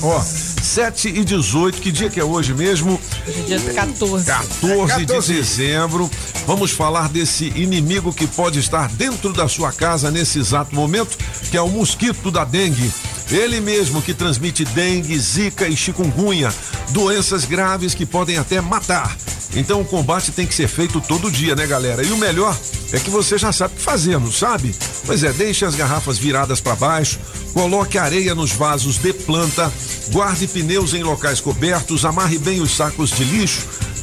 Ó, 0.02 0.20
7 0.64 1.08
e 1.08 1.24
18, 1.24 1.80
que 1.80 1.92
dia 1.92 2.08
que 2.08 2.18
é 2.18 2.24
hoje 2.24 2.54
mesmo? 2.54 2.98
Dia 3.46 3.60
14. 3.60 4.24
14 4.24 5.04
de 5.04 5.22
dezembro. 5.22 6.10
Vamos 6.46 6.70
falar 6.70 7.08
desse 7.08 7.46
inimigo 7.48 8.12
que 8.12 8.26
pode 8.26 8.58
estar 8.58 8.88
dentro 8.88 9.32
da 9.32 9.46
sua 9.46 9.72
casa 9.72 10.10
nesse 10.10 10.38
exato 10.38 10.74
momento, 10.74 11.16
que 11.50 11.56
é 11.56 11.60
o 11.60 11.68
mosquito 11.68 12.30
da 12.30 12.44
dengue. 12.44 12.90
Ele 13.30 13.60
mesmo 13.60 14.02
que 14.02 14.14
transmite 14.14 14.64
dengue, 14.64 15.18
zika 15.18 15.68
e 15.68 15.76
chikungunya, 15.76 16.52
doenças 16.90 17.44
graves 17.44 17.94
que 17.94 18.06
podem 18.06 18.38
até 18.38 18.60
matar. 18.60 19.16
Então 19.54 19.80
o 19.80 19.84
combate 19.84 20.32
tem 20.32 20.46
que 20.46 20.54
ser 20.54 20.68
feito 20.68 21.00
todo 21.00 21.30
dia, 21.30 21.54
né, 21.54 21.66
galera? 21.66 22.02
E 22.02 22.10
o 22.10 22.16
melhor 22.16 22.56
é 22.92 22.98
que 22.98 23.10
você 23.10 23.38
já 23.38 23.52
sabe 23.52 23.74
o 23.74 23.76
que 23.76 23.82
fazer, 23.82 24.18
não 24.18 24.32
sabe? 24.32 24.74
Pois 25.06 25.22
é, 25.22 25.32
deixe 25.32 25.64
as 25.64 25.74
garrafas 25.74 26.18
viradas 26.18 26.60
para 26.60 26.74
baixo, 26.74 27.18
coloque 27.52 27.98
areia 27.98 28.34
nos 28.34 28.52
vasos 28.52 28.98
de 28.98 29.12
planta, 29.12 29.72
guarde 30.10 30.46
pneus 30.48 30.92
em 30.94 31.02
locais 31.02 31.40
cobertos, 31.40 32.04
amarre 32.04 32.38
bem 32.38 32.60
os 32.60 32.74
sacos 32.74 33.10
de 33.10 33.24
lixo, 33.24 33.62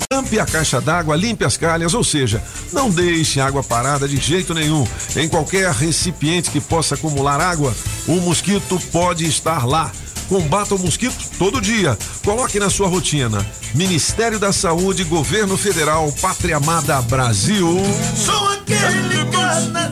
tampe 0.10 0.39
a 0.39 0.46
caixa 0.46 0.79
d'água, 0.79 1.15
limpe 1.15 1.43
as 1.43 1.58
calhas, 1.58 1.93
ou 1.93 2.03
seja, 2.03 2.43
não 2.72 2.89
deixe 2.89 3.39
água 3.39 3.63
parada 3.63 4.08
de 4.08 4.17
jeito 4.17 4.53
nenhum. 4.53 4.86
Em 5.15 5.27
qualquer 5.27 5.72
recipiente 5.72 6.50
que 6.50 6.60
possa 6.60 6.96
acumular 6.96 7.39
água, 7.39 7.74
o 8.08 8.15
mosquito 8.22 8.79
pode 8.91 9.25
estar 9.25 9.65
lá. 9.65 9.91
Combata 10.31 10.75
o 10.75 10.79
mosquito 10.79 11.25
todo 11.38 11.59
dia. 11.59 11.97
Coloque 12.23 12.57
na 12.57 12.69
sua 12.69 12.88
rotina. 12.88 13.45
Ministério 13.75 14.39
da 14.39 14.53
Saúde, 14.53 15.03
Governo 15.03 15.57
Federal, 15.57 16.09
Pátria 16.21 16.55
Amada 16.55 17.01
Brasil. 17.01 17.67
Sou 18.15 18.47
aquele 18.47 19.25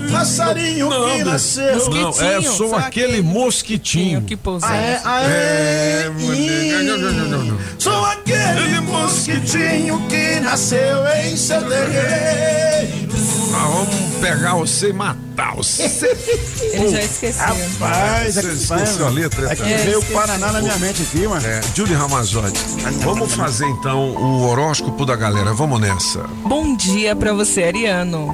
passarinho 0.10 0.90
que 0.90 1.24
nasceu. 1.26 1.90
Não, 1.90 2.10
é 2.22 2.42
só 2.42 2.70
só 2.70 2.76
aquele 2.78 3.22
mosquitinho. 3.22 4.22
que 4.22 4.38
pousou. 4.38 4.70
Ah, 4.70 4.78
é, 4.78 5.02
ah, 5.04 5.24
É, 5.30 6.06
é. 6.06 6.84
Não, 6.84 6.98
não, 6.98 7.12
não, 7.12 7.44
não. 7.44 7.60
Sou 7.78 8.06
aquele 8.06 8.80
mosquitinho 8.80 10.08
que 10.08 10.40
nasceu 10.40 11.06
em 11.22 11.36
seu 11.36 11.60
vamos 13.62 13.96
pegar 14.22 14.56
você 14.56 14.90
e 14.90 14.94
matar 14.94 15.56
você. 15.56 15.84
Ele 16.74 16.90
já 16.90 17.02
esqueceu. 17.02 17.46
Rapaz, 17.46 18.38
é 18.38 18.42
Você 18.42 18.48
que 18.48 18.54
esqueceu 18.56 19.08
a 19.08 19.10
letra? 19.10 19.52
É 19.52 19.56
que 19.56 19.64
veio 19.64 20.00
o 20.00 20.06
Paraná 20.06 20.52
na 20.52 20.62
minha 20.62 20.78
mente 20.78 21.02
aqui, 21.02 21.28
mano. 21.28 21.46
É, 21.46 21.62
Julie 21.76 21.96
Ramazotti, 21.96 22.60
vamos 23.04 23.34
fazer 23.34 23.66
então 23.68 24.12
o 24.12 24.48
horóscopo 24.48 25.06
da 25.06 25.16
galera. 25.16 25.54
Vamos 25.54 25.80
nessa. 25.80 26.20
Bom 26.46 26.76
dia 26.76 27.16
para 27.16 27.34
você, 27.34 27.64
Ariano. 27.64 28.34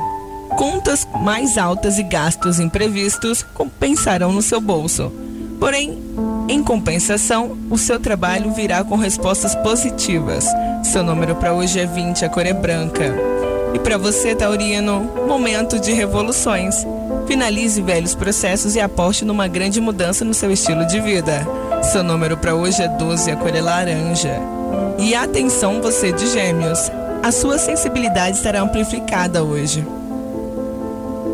Contas 0.57 1.07
mais 1.21 1.57
altas 1.57 1.97
e 1.97 2.03
gastos 2.03 2.59
imprevistos 2.59 3.43
compensarão 3.53 4.31
no 4.31 4.41
seu 4.41 4.61
bolso. 4.61 5.11
Porém, 5.59 5.97
em 6.47 6.63
compensação, 6.63 7.57
o 7.69 7.77
seu 7.77 7.99
trabalho 7.99 8.53
virá 8.53 8.83
com 8.83 8.95
respostas 8.95 9.55
positivas. 9.55 10.45
Seu 10.83 11.03
número 11.03 11.35
para 11.35 11.53
hoje 11.53 11.79
é 11.79 11.85
20, 11.85 12.23
a 12.25 12.29
cor 12.29 12.45
é 12.45 12.53
branca. 12.53 13.15
E 13.75 13.79
para 13.79 13.97
você, 13.97 14.33
Taurino, 14.33 15.01
momento 15.27 15.77
de 15.77 15.91
revoluções. 15.91 16.87
Finalize 17.27 17.81
velhos 17.81 18.15
processos 18.15 18.73
e 18.73 18.79
aposte 18.79 19.25
numa 19.25 19.49
grande 19.49 19.81
mudança 19.81 20.23
no 20.23 20.33
seu 20.33 20.49
estilo 20.49 20.87
de 20.87 21.01
vida. 21.01 21.45
Seu 21.83 22.01
número 22.01 22.37
para 22.37 22.55
hoje 22.55 22.81
é 22.81 22.87
12, 22.87 23.31
a 23.31 23.35
cor 23.35 23.53
é 23.53 23.59
laranja. 23.59 24.39
E 24.97 25.13
atenção, 25.13 25.81
você 25.81 26.13
de 26.13 26.25
Gêmeos. 26.27 26.89
A 27.21 27.33
sua 27.33 27.57
sensibilidade 27.57 28.37
estará 28.37 28.61
amplificada 28.61 29.43
hoje. 29.43 29.85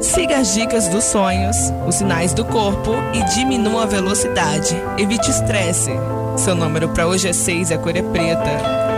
Siga 0.01 0.39
as 0.39 0.55
dicas 0.55 0.87
dos 0.87 1.03
sonhos, 1.03 1.55
os 1.87 1.93
sinais 1.93 2.33
do 2.33 2.43
corpo 2.43 2.95
e 3.13 3.23
diminua 3.35 3.83
a 3.83 3.85
velocidade. 3.85 4.75
Evite 4.97 5.29
estresse. 5.29 5.91
Seu 6.37 6.55
número 6.55 6.89
para 6.89 7.05
hoje 7.05 7.27
é 7.27 7.33
6 7.33 7.69
e 7.69 7.73
a 7.75 7.77
cor 7.77 7.95
é 7.95 8.01
preta. 8.01 8.49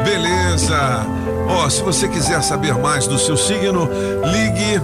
Beleza. 0.05 1.22
Ó, 1.47 1.69
se 1.69 1.81
você 1.81 2.07
quiser 2.07 2.41
saber 2.41 2.73
mais 2.75 3.07
do 3.07 3.17
seu 3.19 3.37
signo, 3.37 3.89
ligue. 4.31 4.81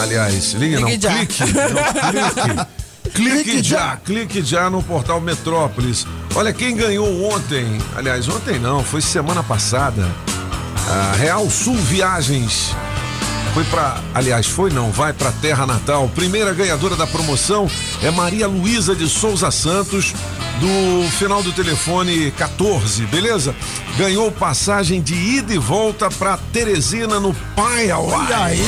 Aliás, 0.00 0.52
ligue, 0.52 0.76
não, 0.80 0.88
Ligue 0.88 1.02
já. 1.02 1.10
clique. 1.14 1.40
Não, 1.40 2.30
clique. 2.42 2.66
Clique 3.14 3.62
já, 3.62 3.96
clique 3.98 4.42
já 4.42 4.68
no 4.68 4.82
portal 4.82 5.20
Metrópolis. 5.20 6.04
Olha 6.34 6.52
quem 6.52 6.74
ganhou 6.74 7.30
ontem. 7.32 7.78
Aliás, 7.94 8.26
ontem 8.28 8.58
não, 8.58 8.82
foi 8.82 9.00
semana 9.00 9.40
passada. 9.40 10.04
A 10.88 11.12
Real 11.16 11.48
Sul 11.48 11.76
Viagens. 11.76 12.74
Foi 13.54 13.62
pra. 13.64 14.00
Aliás, 14.12 14.46
foi 14.46 14.70
não, 14.70 14.90
vai 14.90 15.12
pra 15.12 15.30
Terra 15.30 15.64
Natal. 15.64 16.10
Primeira 16.12 16.52
ganhadora 16.52 16.96
da 16.96 17.06
promoção 17.06 17.70
é 18.02 18.10
Maria 18.10 18.48
Luísa 18.48 18.96
de 18.96 19.08
Souza 19.08 19.48
Santos, 19.52 20.12
do 20.58 21.08
final 21.12 21.40
do 21.40 21.52
telefone 21.52 22.32
14, 22.32 23.06
beleza? 23.06 23.54
Ganhou 23.96 24.32
passagem 24.32 25.00
de 25.00 25.14
ida 25.14 25.54
e 25.54 25.58
volta 25.58 26.10
pra 26.10 26.36
Teresina 26.52 27.20
no 27.20 27.32
Paiauá. 27.54 28.26
E 28.28 28.32
aí? 28.32 28.62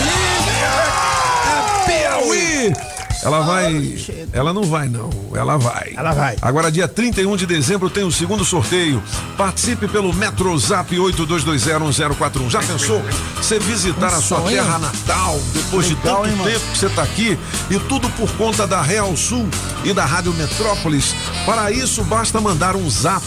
Piauí! 1.84 2.85
Ela 3.26 3.40
vai. 3.40 3.98
Ela 4.32 4.52
não 4.52 4.62
vai, 4.62 4.88
não. 4.88 5.10
Ela 5.34 5.56
vai. 5.56 5.94
Ela 5.96 6.12
vai. 6.12 6.36
Agora, 6.40 6.70
dia 6.70 6.86
31 6.86 7.36
de 7.36 7.44
dezembro, 7.44 7.90
tem 7.90 8.04
o 8.04 8.12
segundo 8.12 8.44
sorteio. 8.44 9.02
Participe 9.36 9.88
pelo 9.88 10.14
Metrozap 10.14 10.94
82201041. 10.94 12.48
Já 12.48 12.62
pensou? 12.62 13.02
Você 13.36 13.58
visitar 13.58 14.14
a 14.14 14.20
sua 14.20 14.42
sonho. 14.42 14.50
terra 14.50 14.78
natal 14.78 15.40
depois 15.52 15.88
de 15.88 15.96
Legal, 15.96 16.18
tanto 16.18 16.28
hein, 16.28 16.36
mano? 16.36 16.50
tempo 16.50 16.70
que 16.70 16.78
você 16.78 16.86
está 16.86 17.02
aqui 17.02 17.36
e 17.68 17.78
tudo 17.80 18.08
por 18.10 18.30
conta 18.36 18.64
da 18.64 18.80
Real 18.80 19.16
Sul 19.16 19.48
e 19.82 19.92
da 19.92 20.04
Rádio 20.04 20.32
Metrópolis. 20.34 21.12
Para 21.44 21.72
isso, 21.72 22.04
basta 22.04 22.40
mandar 22.40 22.76
um 22.76 22.88
zap 22.88 23.24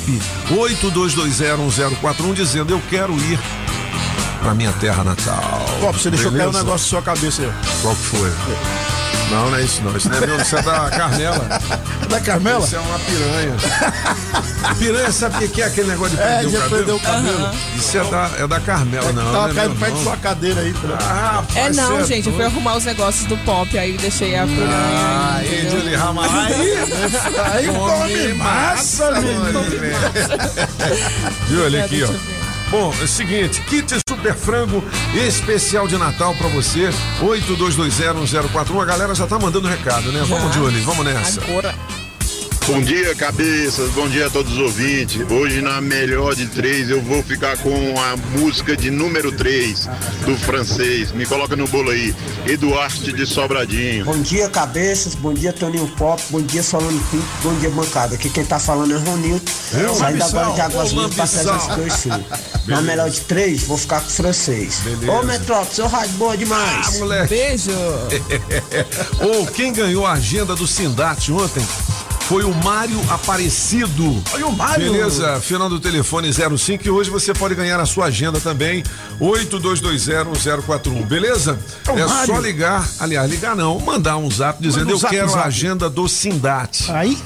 82201041 0.50 2.34
dizendo 2.34 2.74
eu 2.74 2.82
quero 2.90 3.12
ir 3.18 3.38
para 4.42 4.54
minha 4.54 4.72
terra 4.72 5.04
natal. 5.04 5.66
Pô, 5.82 5.92
você 5.92 6.10
deixou 6.10 6.32
cair 6.32 6.48
um 6.48 6.54
negócio 6.54 6.70
na 6.70 6.78
sua 6.78 7.02
cabeça 7.02 7.42
aí. 7.42 7.52
Qual 7.82 7.94
que 7.94 8.02
foi? 8.02 8.32
Não, 9.30 9.50
não 9.52 9.58
é 9.58 9.62
isso 9.64 9.82
não. 9.84 9.96
Isso 9.96 10.10
não 10.10 10.18
é 10.18 10.26
meu, 10.28 10.42
isso 10.42 10.58
é 10.58 10.62
da 10.62 10.90
Carmela. 10.90 11.48
Da 12.10 12.20
Carmela? 12.20 12.66
Isso 12.66 12.76
é 12.76 12.80
uma 12.80 13.00
piranha. 13.00 13.56
piranha, 14.80 15.12
sabe 15.12 15.36
o 15.36 15.40
que 15.40 15.48
que 15.50 15.62
é 15.62 15.66
aquele 15.66 15.90
negócio 15.90 16.18
de 16.18 16.24
É, 16.24 16.40
perder 16.40 16.48
o 16.48 16.52
cabelo? 16.60 16.70
perdeu 16.78 16.96
o 16.96 17.00
cabelo. 17.00 17.50
Isso 17.76 17.98
é 17.98 18.04
da, 18.06 18.32
é 18.40 18.48
da 18.48 18.60
Carmela, 18.60 19.12
não. 19.12 19.24
não 19.24 19.32
Tava 19.34 19.52
é 19.52 19.54
caindo 19.56 19.80
perto 19.80 19.94
de 19.96 20.04
sua 20.04 20.18
cadeira 20.18 20.62
aí. 20.62 20.74
Pra... 20.74 20.98
Ah, 21.00 21.32
rapaz, 21.36 21.56
É 21.78 21.82
não, 21.82 21.98
cê 22.00 22.06
gente, 22.16 22.28
eu 22.28 22.34
fui 22.36 22.46
arrumar 22.46 22.76
os 22.78 22.86
negócios 22.86 23.26
do 23.26 23.38
pop, 23.40 23.78
aí 23.78 23.94
deixei 23.98 24.36
a 24.36 24.46
piranha. 24.48 24.70
Ah, 24.72 25.36
aí, 25.40 25.48
Aí? 25.50 25.70
Julie 25.70 25.96
Ramalho. 25.96 26.32
Aí 27.54 27.68
come 27.68 28.34
massa, 28.34 29.12
menino. 29.22 29.62
Viu, 31.48 31.78
É, 31.78 31.82
aqui, 31.84 32.04
ó. 32.04 32.39
Bom, 32.70 32.94
é 33.00 33.04
o 33.04 33.08
seguinte, 33.08 33.62
kit 33.62 33.96
super 34.08 34.36
frango 34.36 34.84
especial 35.16 35.88
de 35.88 35.98
Natal 35.98 36.36
pra 36.36 36.48
você, 36.50 36.90
82201041. 37.20 38.82
A 38.82 38.86
galera 38.86 39.16
já 39.16 39.26
tá 39.26 39.40
mandando 39.40 39.68
recado, 39.68 40.12
né? 40.12 40.24
Vamos, 40.28 40.54
Julie, 40.54 40.80
vamos 40.82 41.04
nessa. 41.04 41.42
Agora. 41.42 41.74
Bom 42.70 42.82
dia, 42.82 43.16
cabeças. 43.16 43.90
Bom 43.94 44.08
dia 44.08 44.28
a 44.28 44.30
todos 44.30 44.54
os 44.54 44.60
ouvintes. 44.60 45.20
Hoje, 45.32 45.60
na 45.60 45.82
melhor 45.82 46.36
de 46.36 46.46
três, 46.46 46.88
eu 46.88 47.02
vou 47.02 47.24
ficar 47.24 47.58
com 47.58 48.00
a 48.00 48.16
música 48.38 48.78
de 48.78 48.92
número 48.92 49.32
3 49.32 49.90
do 50.24 50.38
francês. 50.38 51.12
Me 51.12 51.26
coloca 51.26 51.56
no 51.56 51.68
bolo 51.68 51.90
aí. 51.90 52.14
Eduardo 52.46 53.12
de 53.12 53.26
Sobradinho. 53.26 54.06
Bom 54.06 54.22
dia, 54.22 54.48
cabeças. 54.50 55.16
Bom 55.16 55.34
dia, 55.34 55.52
Toninho 55.52 55.88
Pop. 55.98 56.22
Bom 56.30 56.44
dia, 56.44 56.62
Solano 56.62 57.00
Pinto. 57.10 57.26
Bom 57.42 57.56
dia, 57.56 57.72
bancada. 57.72 58.14
Aqui 58.14 58.30
quem 58.30 58.46
tá 58.46 58.60
falando 58.60 58.94
é 58.94 58.98
Ronildo. 58.98 59.42
Eu, 59.74 59.96
Saindo 59.96 60.24
agora 60.24 60.52
de 60.52 60.62
Águas 60.62 60.92
Lindas 60.92 61.16
pra 61.16 61.26
César. 61.26 61.76
Cor 61.76 61.92
Sul. 61.92 62.12
Na 62.68 62.84
melhor 62.84 63.10
de 63.10 63.22
três, 63.22 63.64
vou 63.64 63.80
ficar 63.80 64.02
com 64.02 64.10
o 64.10 64.12
francês. 64.12 64.82
Beleza. 64.82 65.12
Ô, 65.12 65.24
Metrópole, 65.24 65.74
seu 65.76 65.88
rádio 65.88 66.14
boa 66.18 66.38
demais. 66.38 66.88
Ah, 66.88 67.00
moleque. 67.00 67.30
Beijo. 67.30 67.72
Ou 69.22 69.48
quem 69.48 69.74
ganhou 69.74 70.06
a 70.06 70.12
agenda 70.12 70.56
do 70.56 70.68
Sindate 70.68 71.32
ontem 71.32 71.66
foi 72.30 72.44
o 72.44 72.54
Mário 72.64 73.02
Aparecido. 73.10 74.22
Olha 74.32 74.46
o 74.46 74.56
Mário. 74.56 74.92
Beleza, 74.92 75.42
final 75.42 75.68
do 75.68 75.80
telefone 75.80 76.30
05 76.32 76.86
e 76.86 76.90
hoje 76.92 77.10
você 77.10 77.34
pode 77.34 77.56
ganhar 77.56 77.80
a 77.80 77.88
sua 77.88 78.06
agenda 78.06 78.40
também, 78.40 78.84
82201041, 79.20 81.08
beleza? 81.08 81.58
É 81.88 82.00
É 82.00 82.08
só 82.28 82.38
ligar, 82.38 82.88
aliás, 83.00 83.28
ligar 83.32 83.56
não, 83.56 83.80
mandar 83.80 84.18
um 84.18 84.30
zap 84.30 84.62
dizendo 84.62 84.82
Manda 84.82 84.92
um 84.92 84.96
eu 84.96 85.00
zap, 85.00 85.16
quero 85.16 85.28
zap. 85.30 85.40
a 85.42 85.46
agenda 85.48 85.90
do 85.90 86.08
Sindate. 86.08 86.92
Aí. 86.92 87.18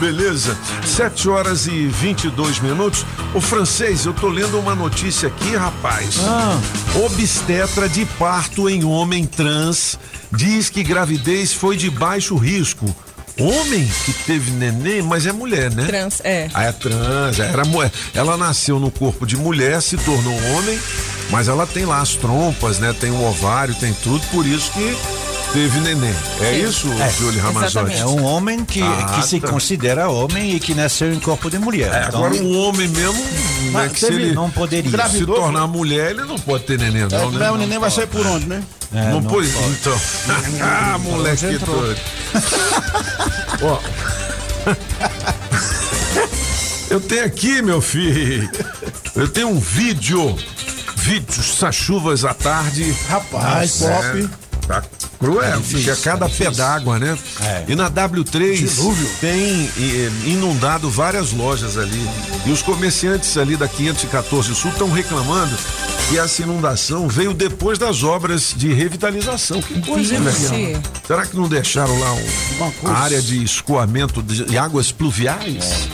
Beleza, 0.00 0.58
7 0.84 1.28
horas 1.28 1.68
e 1.68 1.86
22 1.86 2.58
minutos. 2.58 3.06
O 3.32 3.40
francês, 3.40 4.06
eu 4.06 4.12
tô 4.12 4.28
lendo 4.28 4.58
uma 4.58 4.74
notícia 4.74 5.28
aqui, 5.28 5.54
rapaz. 5.54 6.16
Ah. 6.20 6.58
Obstetra 7.04 7.88
de 7.88 8.04
parto 8.18 8.68
em 8.68 8.82
homem 8.82 9.24
trans 9.24 9.96
diz 10.32 10.68
que 10.68 10.82
gravidez 10.82 11.52
foi 11.52 11.76
de 11.76 11.88
baixo 11.88 12.34
risco. 12.34 12.92
Homem 13.42 13.88
que 14.04 14.12
teve 14.24 14.50
neném, 14.52 15.02
mas 15.02 15.26
é 15.26 15.32
mulher, 15.32 15.70
né? 15.72 15.84
Trans, 15.86 16.20
é. 16.22 16.48
Ah, 16.54 16.64
é 16.64 16.72
trans, 16.72 17.38
era 17.40 17.64
mulher. 17.64 17.90
Ela 18.14 18.36
nasceu 18.36 18.78
no 18.78 18.90
corpo 18.90 19.26
de 19.26 19.36
mulher, 19.36 19.82
se 19.82 19.96
tornou 19.96 20.34
homem, 20.54 20.78
mas 21.30 21.48
ela 21.48 21.66
tem 21.66 21.84
lá 21.84 22.00
as 22.00 22.14
trompas, 22.14 22.78
né? 22.78 22.94
Tem 22.98 23.10
o 23.10 23.22
ovário, 23.24 23.74
tem 23.74 23.92
tudo, 23.94 24.24
por 24.30 24.46
isso 24.46 24.70
que 24.70 24.96
teve 25.52 25.80
neném. 25.80 26.14
É 26.40 26.52
Sim. 26.54 26.64
isso, 26.68 26.92
É, 27.00 27.10
Júlio 27.10 27.40
Ramazotti? 27.42 27.96
É 27.96 28.06
um 28.06 28.22
homem 28.24 28.64
que, 28.64 28.80
Ah, 28.80 29.16
que 29.16 29.26
se 29.26 29.40
tá. 29.40 29.48
considera 29.48 30.08
homem 30.08 30.54
e 30.54 30.60
que 30.60 30.72
nasceu 30.74 31.12
em 31.12 31.18
corpo 31.18 31.50
de 31.50 31.58
mulher. 31.58 31.92
É, 31.92 32.06
Então, 32.08 32.24
agora 32.24 32.42
um 32.42 32.56
homem 32.58 32.86
mesmo, 32.88 33.22
né, 33.22 33.70
Mas 33.72 33.92
que 33.92 34.00
se 34.00 34.06
ele 34.06 34.32
não 34.32 34.48
poderia. 34.50 35.08
se 35.08 35.26
tornar 35.26 35.66
mulher, 35.66 36.12
ele 36.12 36.24
não 36.24 36.38
pode 36.38 36.64
ter 36.64 36.78
neném, 36.78 37.02
É, 37.02 37.08
não, 37.08 37.30
né? 37.32 37.38
né, 37.40 37.50
o 37.50 37.56
neném 37.56 37.78
vai 37.78 37.90
sair 37.90 38.06
por 38.06 38.24
onde, 38.26 38.46
né? 38.46 38.62
É, 38.94 39.10
não, 39.10 39.20
não 39.20 39.30
pode, 39.30 39.48
então. 39.48 40.00
ah, 40.60 40.98
moleque 40.98 41.58
doido. 41.58 42.00
Ó. 43.62 43.80
Eu 46.90 47.00
tenho 47.00 47.24
aqui, 47.24 47.62
meu 47.62 47.80
filho. 47.80 48.50
Eu 49.16 49.28
tenho 49.28 49.48
um 49.48 49.58
vídeo. 49.58 50.36
Vídeo, 50.96 51.26
essas 51.30 51.74
chuvas 51.74 52.24
à 52.24 52.34
tarde. 52.34 52.94
Rapaz, 53.08 53.78
pop. 53.78 54.28
Tá 54.68 54.82
cruel, 55.18 55.42
É 55.42 55.56
difícil, 55.56 55.76
porque 55.78 55.90
a 55.90 55.96
cada 56.12 56.26
é 56.26 56.28
pé 56.28 56.34
difícil. 56.34 56.52
d'água, 56.64 56.98
né? 56.98 57.18
É. 57.40 57.64
E 57.68 57.74
na 57.74 57.90
W3 57.90 58.54
Dilúvio. 58.56 59.08
tem 59.20 59.70
inundado 60.24 60.88
várias 60.90 61.32
lojas 61.32 61.76
ali. 61.78 62.08
E 62.46 62.50
os 62.50 62.62
comerciantes 62.62 63.36
ali 63.36 63.56
da 63.56 63.66
514 63.66 64.54
Sul 64.54 64.70
estão 64.70 64.90
reclamando 64.90 65.56
que 66.12 66.18
essa 66.18 66.42
inundação 66.42 67.08
veio 67.08 67.32
depois 67.32 67.78
das 67.78 68.02
obras 68.02 68.52
de 68.54 68.70
revitalização. 68.74 69.62
Que 69.62 69.80
coisa, 69.80 70.20
velho? 70.20 70.82
Será 71.06 71.24
que 71.24 71.34
não 71.34 71.48
deixaram 71.48 71.98
lá 71.98 72.12
um- 72.12 72.26
Uma 72.58 72.68
a 72.68 72.72
coisa. 72.72 72.96
área 72.98 73.22
de 73.22 73.42
escoamento 73.42 74.22
de, 74.22 74.44
de 74.44 74.58
águas 74.58 74.92
pluviais? 74.92 75.88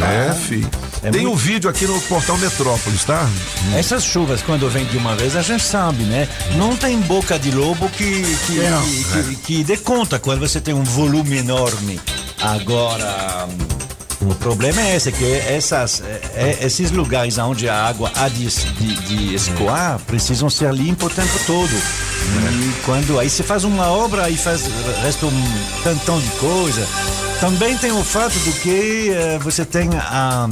É, 0.00 0.32
filho. 0.32 0.70
É 1.02 1.10
tem 1.10 1.20
muito- 1.22 1.34
um 1.34 1.36
vídeo 1.36 1.68
aqui 1.68 1.86
no 1.86 2.00
portal 2.02 2.38
Metrópolis, 2.38 3.04
tá? 3.04 3.28
Essas 3.76 4.02
chuvas, 4.04 4.40
quando 4.40 4.70
vem 4.70 4.86
de 4.86 4.96
uma 4.96 5.14
vez, 5.16 5.36
a 5.36 5.42
gente 5.42 5.62
sabe, 5.64 6.02
né? 6.04 6.26
Não 6.56 6.74
tem 6.74 6.98
boca 7.02 7.38
de 7.38 7.50
lobo 7.50 7.90
que, 7.90 8.22
que, 8.46 8.54
não. 8.70 8.82
que, 8.82 9.04
que, 9.04 9.36
que 9.36 9.64
dê 9.64 9.76
conta 9.76 10.18
quando 10.18 10.40
você 10.40 10.62
tem 10.62 10.72
um 10.72 10.82
volume 10.84 11.36
enorme. 11.36 12.00
Agora, 12.40 13.46
o 14.26 14.34
problema 14.36 14.80
é 14.80 14.96
esse, 14.96 15.10
que 15.12 15.24
essas, 15.34 16.00
é- 16.02 16.20
é- 16.60 16.66
esses 16.66 16.90
lugares 16.90 17.38
onde 17.38 17.68
a 17.68 17.86
água 17.86 18.10
há 18.14 18.28
de, 18.28 18.46
de, 18.46 18.94
de 19.02 19.34
escoar 19.34 19.98
precisam 20.06 20.48
ser 20.48 20.72
limpos 20.72 21.12
o 21.12 21.14
tempo 21.14 21.38
todo. 21.46 21.72
E 21.72 22.72
quando 22.84 23.18
aí 23.18 23.28
você 23.28 23.42
faz 23.42 23.64
uma 23.64 23.86
obra 23.88 24.30
e 24.30 24.36
faz 24.36 24.62
resta 25.02 25.26
um 25.26 25.44
tantão 25.82 26.20
de 26.20 26.28
coisa. 26.32 26.86
Também 27.40 27.76
tem 27.76 27.90
o 27.90 28.04
fato 28.04 28.38
do 28.38 28.52
que 28.60 29.10
eh, 29.10 29.36
você 29.42 29.64
tem 29.64 29.88
a, 29.96 30.48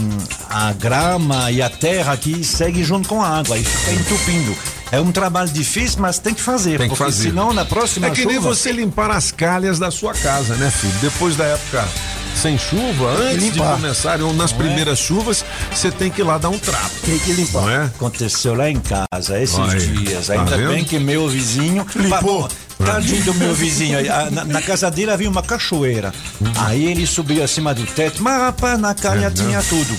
a 0.48 0.72
grama 0.72 1.48
e 1.52 1.62
a 1.62 1.70
terra 1.70 2.16
que 2.16 2.42
segue 2.42 2.82
junto 2.82 3.08
com 3.08 3.22
a 3.22 3.38
água 3.38 3.56
e 3.56 3.62
fica 3.64 3.92
entupindo. 3.92 4.56
É 4.92 5.00
um 5.00 5.12
trabalho 5.12 5.48
difícil, 5.50 6.00
mas 6.00 6.18
tem 6.18 6.34
que 6.34 6.40
fazer, 6.40 6.78
Tem 6.78 6.88
que 6.88 6.96
porque 6.96 7.04
fazer. 7.12 7.28
senão 7.28 7.52
na 7.52 7.64
próxima 7.64 8.08
É 8.08 8.10
que 8.10 8.22
chuva... 8.22 8.32
nem 8.32 8.40
você 8.40 8.72
limpar 8.72 9.10
as 9.10 9.30
calhas 9.30 9.78
da 9.78 9.90
sua 9.90 10.12
casa, 10.14 10.54
né, 10.56 10.68
filho? 10.70 10.92
Depois 11.00 11.36
da 11.36 11.44
época 11.44 11.86
sem 12.34 12.56
chuva, 12.56 13.10
antes 13.18 13.52
de 13.52 13.58
começar, 13.58 14.20
ou 14.22 14.32
nas 14.32 14.50
primeiras 14.50 14.98
chuvas, 14.98 15.44
você 15.70 15.90
tem 15.90 16.10
que 16.10 16.22
ir 16.22 16.24
lá 16.24 16.38
dar 16.38 16.48
um 16.48 16.58
trapo, 16.58 16.90
Tem 17.04 17.18
que 17.18 17.32
limpar. 17.34 17.60
não 17.62 17.70
é? 17.70 17.82
Aconteceu 17.84 18.54
lá 18.54 18.70
em 18.70 18.80
casa 18.80 19.38
esses 19.38 19.58
Olha, 19.58 19.78
dias. 19.78 20.26
tá 20.28 20.32
Ainda 20.34 20.56
vendo? 20.56 20.68
bem 20.70 20.82
que 20.84 20.98
meu 20.98 21.28
vizinho. 21.28 21.86
Limpou. 21.94 22.48
Tadinho 22.78 23.22
do 23.24 23.34
meu 23.34 23.54
vizinho. 23.54 23.98
aí, 23.98 24.08
a- 24.08 24.30
Na, 24.30 24.44
na 24.44 24.62
casa 24.62 24.90
dele 24.90 25.10
havia 25.10 25.28
uma 25.28 25.42
cachoeira. 25.42 26.14
Aí 26.56 26.86
ele 26.86 27.06
subiu 27.06 27.44
acima 27.44 27.74
do 27.74 27.84
teto, 27.84 28.22
mas 28.22 28.40
rapaz, 28.40 28.78
na 28.78 28.94
calha 28.94 29.30
tinha 29.30 29.62
tudo. 29.62 29.94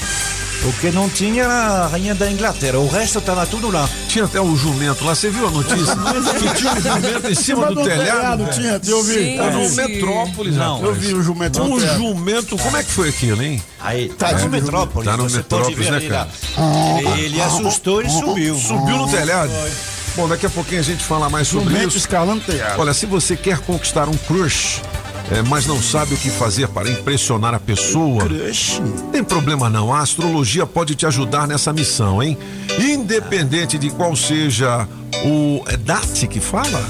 O 0.63 0.71
que 0.74 0.91
não 0.91 1.10
tinha 1.10 1.43
era 1.43 1.54
a 1.54 1.88
rainha 1.88 2.13
da 2.13 2.32
Inglaterra. 2.32 2.78
O 2.78 2.88
resto 2.88 3.17
estava 3.17 3.47
tudo 3.47 3.71
lá. 3.71 3.89
Tinha 4.08 4.26
até 4.26 4.39
o 4.39 4.56
jumento 4.56 5.04
lá, 5.04 5.15
você 5.15 5.28
viu 5.30 5.47
a 5.47 5.52
notícia? 5.52 5.95
que 5.95 6.56
tinha 6.56 6.71
um 6.74 6.82
jumento 6.82 7.32
em 7.32 7.36
cima 7.36 7.67
do 7.67 7.76
do 7.76 7.84
telhado. 7.84 8.45
velho. 8.45 8.54
tinha, 8.54 8.80
eu 8.88 9.04
vi. 9.04 9.13
Sim. 9.13 9.38
Tá 9.38 9.50
no. 9.50 9.69
Metrópolis, 9.71 10.56
Não, 10.56 10.76
rapaz. 10.76 10.84
Eu 10.84 10.93
vi 10.93 11.13
o 11.15 11.24
jumento 11.24 11.60
no 11.63 11.65
Um 11.76 11.80
telhado. 11.80 11.97
jumento, 11.97 12.58
como 12.58 12.78
é 12.78 12.84
que 12.84 12.91
foi 12.91 13.10
aquilo, 13.10 13.41
hein? 13.41 13.62
Aí, 13.80 14.10
tá 14.10 14.28
Tadinho 14.28 14.52
no 14.52 14.58
do 14.58 14.62
Metrópolis. 14.63 15.10
Tá 15.10 15.17
no 15.17 15.24
você 15.30 15.41
pode 15.41 15.76
Metrópolis, 15.76 15.89
ver 15.89 16.02
né, 16.02 16.10
cara? 16.10 16.30
Ele, 17.15 17.21
ele 17.26 17.41
assustou 17.41 18.02
e 18.04 18.10
subiu. 18.10 18.56
Subiu 18.56 18.97
no 18.97 19.10
telhado. 19.10 19.52
Bom, 20.15 20.28
daqui 20.28 20.45
a 20.45 20.50
pouquinho 20.50 20.82
a 20.82 20.84
gente 20.84 21.04
fala 21.04 21.28
mais 21.30 21.47
sobre 21.47 21.69
Jumento 21.74 21.88
isso. 21.89 21.97
escalando 21.97 22.41
telhado. 22.43 22.80
Olha, 22.80 22.93
se 22.93 23.06
você 23.08 23.36
quer 23.36 23.58
conquistar 23.60 24.08
um 24.10 24.13
crush, 24.28 24.82
é, 25.32 25.41
mas 25.41 25.65
não 25.65 25.82
sabe 25.82 26.13
o 26.13 26.17
que 26.17 26.30
fazer 26.30 26.67
para 26.67 26.89
impressionar 26.89 27.54
a 27.54 27.60
pessoa, 27.60 28.24
tem 29.12 29.24
problema 29.24 29.70
não. 29.70 29.94
A 29.94 30.00
astrologia 30.00 30.65
pode 30.65 30.94
te 30.94 31.06
ajudar 31.06 31.48
nessa 31.48 31.72
missão, 31.72 32.22
hein? 32.22 32.38
Independente 32.78 33.78
de 33.78 33.89
qual 33.89 34.15
seja 34.15 34.88
o. 35.24 35.63
É 35.67 35.78
date 35.78 36.28
que 36.28 36.39
fala? 36.39 36.86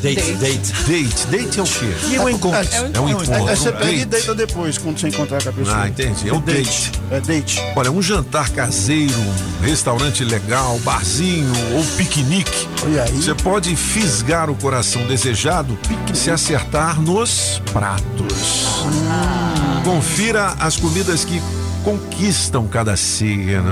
Date, 0.00 0.32
date. 0.34 0.72
Date. 0.86 1.26
Date 1.30 1.60
é 1.60 1.62
o 1.62 1.66
quê? 1.66 1.94
E 2.12 2.18
o 2.18 2.28
encontro? 2.28 2.60
É 2.92 3.00
um 3.00 3.08
encontro. 3.08 3.34
Aí 3.48 3.56
você 3.56 3.72
pega 3.72 3.90
e 3.92 3.96
Date. 4.04 4.06
deita 4.06 4.34
depois, 4.34 4.78
quando 4.78 4.98
você 4.98 5.08
encontrar 5.08 5.42
com 5.42 5.48
a 5.48 5.52
pessoa. 5.52 5.82
Ah, 5.82 5.88
entendi. 5.88 6.28
É 6.28 6.32
um 6.32 6.40
date. 6.40 6.92
É 7.10 7.20
date. 7.20 7.60
Olha, 7.76 7.90
um 7.90 8.02
jantar 8.02 8.50
caseiro, 8.50 9.14
um 9.60 9.64
restaurante 9.64 10.24
legal, 10.24 10.78
barzinho 10.80 11.52
ou 11.74 11.84
piquenique. 11.96 12.68
Olha 12.84 13.04
aí. 13.04 13.12
Você 13.12 13.34
pode 13.34 13.74
fisgar 13.76 14.50
o 14.50 14.54
coração 14.54 15.06
desejado 15.06 15.78
se 16.12 16.30
acertar 16.30 17.00
nos 17.00 17.60
pratos. 17.72 18.64
Confira 19.84 20.54
as 20.60 20.76
comidas 20.76 21.24
que 21.24 21.40
conquistam 21.82 22.66
cada 22.66 22.96
ceia. 22.96 23.62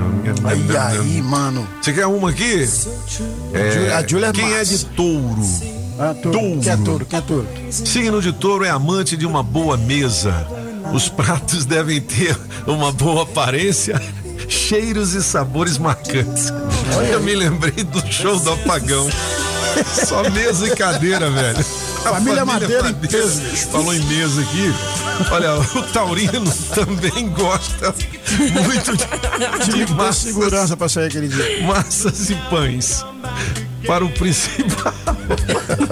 Aí, 0.44 0.77
aí, 0.98 1.22
mano. 1.22 1.66
Você 1.81 1.92
quer 1.92 2.07
uma 2.07 2.31
aqui? 2.31 2.68
É, 3.55 3.94
A 3.94 4.07
Júlia 4.07 4.27
é 4.29 4.33
quem 4.33 4.53
é 4.55 4.62
de 4.64 4.85
touro? 4.87 5.81
Ah, 5.98 6.14
touro. 6.14 6.38
Touro. 6.38 6.61
Quem 6.61 6.72
é 6.72 6.76
touro? 6.76 7.07
Quem 7.07 7.18
é 7.18 7.22
touro? 7.22 7.48
Signo 7.70 8.20
de 8.22 8.33
touro 8.33 8.64
é 8.64 8.70
amante 8.70 9.16
de 9.16 9.26
uma 9.26 9.42
boa 9.42 9.76
mesa. 9.76 10.46
Os 10.92 11.09
pratos 11.09 11.64
devem 11.66 12.00
ter 12.00 12.37
uma 12.66 12.92
boa 12.92 13.22
aparência, 13.22 14.00
cheiros 14.48 15.14
e 15.14 15.22
sabores 15.22 15.78
marcantes. 15.78 16.52
Eu 17.11 17.20
me 17.20 17.35
lembrei 17.35 17.85
do 17.85 18.05
show 18.12 18.38
do 18.40 18.52
apagão. 18.52 19.09
Só 20.07 20.28
mesa 20.31 20.66
e 20.66 20.76
cadeira, 20.76 21.31
velho. 21.31 21.64
A 22.05 22.11
Família 22.14 22.44
Madeira 22.44 22.90
em 22.90 22.94
peso. 22.94 23.40
Falou 23.70 23.94
em 23.94 24.00
mesa 24.05 24.42
aqui. 24.42 24.74
Olha, 25.31 25.55
o 25.55 25.83
Taurino 25.92 26.50
também 26.74 27.28
gosta 27.31 27.94
muito 28.64 28.96
de, 28.96 29.70
de 29.72 29.85
que 29.87 29.92
massas, 29.92 30.16
segurança 30.16 30.76
pra 30.76 30.88
sair 30.88 31.07
aquele 31.07 31.28
dia. 31.28 31.64
massas 31.66 32.28
e 32.28 32.35
pães. 32.50 33.05
Para 33.86 34.04
o 34.04 34.10
principal, 34.10 34.94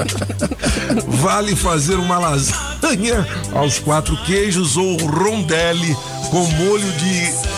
vale 1.09 1.57
fazer 1.57 1.97
uma 1.97 2.19
lasanha 2.19 3.27
aos 3.53 3.79
quatro 3.79 4.17
queijos 4.25 4.77
ou 4.77 4.97
rondelli 5.07 5.95
com 6.31 6.45
molho 6.45 6.93
de 6.93 7.50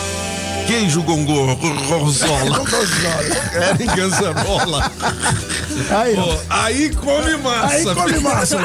queijo 0.65 1.01
gongô, 1.03 1.55
gorgonzola. 1.55 2.61
Era 3.53 3.83
em 3.83 3.87
ganzanola. 3.87 4.91
Aí, 5.89 6.15
aí 6.49 6.89
come 6.95 7.37
massa. 7.37 7.67
Aí 7.67 7.95
come 7.95 8.19
massa. 8.19 8.57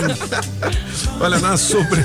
Olha, 1.20 1.38
na, 1.38 1.56
sobre... 1.56 2.04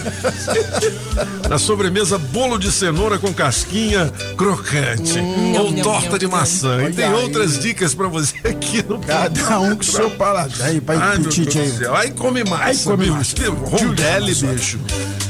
na 1.50 1.58
sobremesa, 1.58 2.18
bolo 2.18 2.58
de 2.58 2.72
cenoura 2.72 3.20
com 3.20 3.34
casquinha 3.34 4.12
crocante. 4.38 5.20
ou 5.20 5.72
nham, 5.72 5.84
torta 5.84 6.10
nham, 6.10 6.18
de 6.18 6.26
nham. 6.26 6.32
maçã. 6.38 6.84
E 6.84 6.94
tem 6.94 7.06
aí. 7.06 7.14
outras 7.14 7.60
dicas 7.60 7.94
pra 7.94 8.08
você 8.08 8.36
aqui 8.48 8.84
no 8.88 9.00
Cada 9.00 9.60
um 9.60 9.76
com 9.76 9.84
seu 9.84 10.10
paladar. 10.12 10.68
Aí, 10.68 10.82
Ai, 10.88 11.18
do 11.20 11.30
aí. 11.30 11.72
céu. 11.72 11.96
Aí 11.96 12.12
come 12.12 12.44
massa. 12.44 12.64
Aí 12.64 12.78
come 12.78 13.06
massa. 13.08 13.36
Rondelli, 13.50 14.34
bicho. 14.34 14.80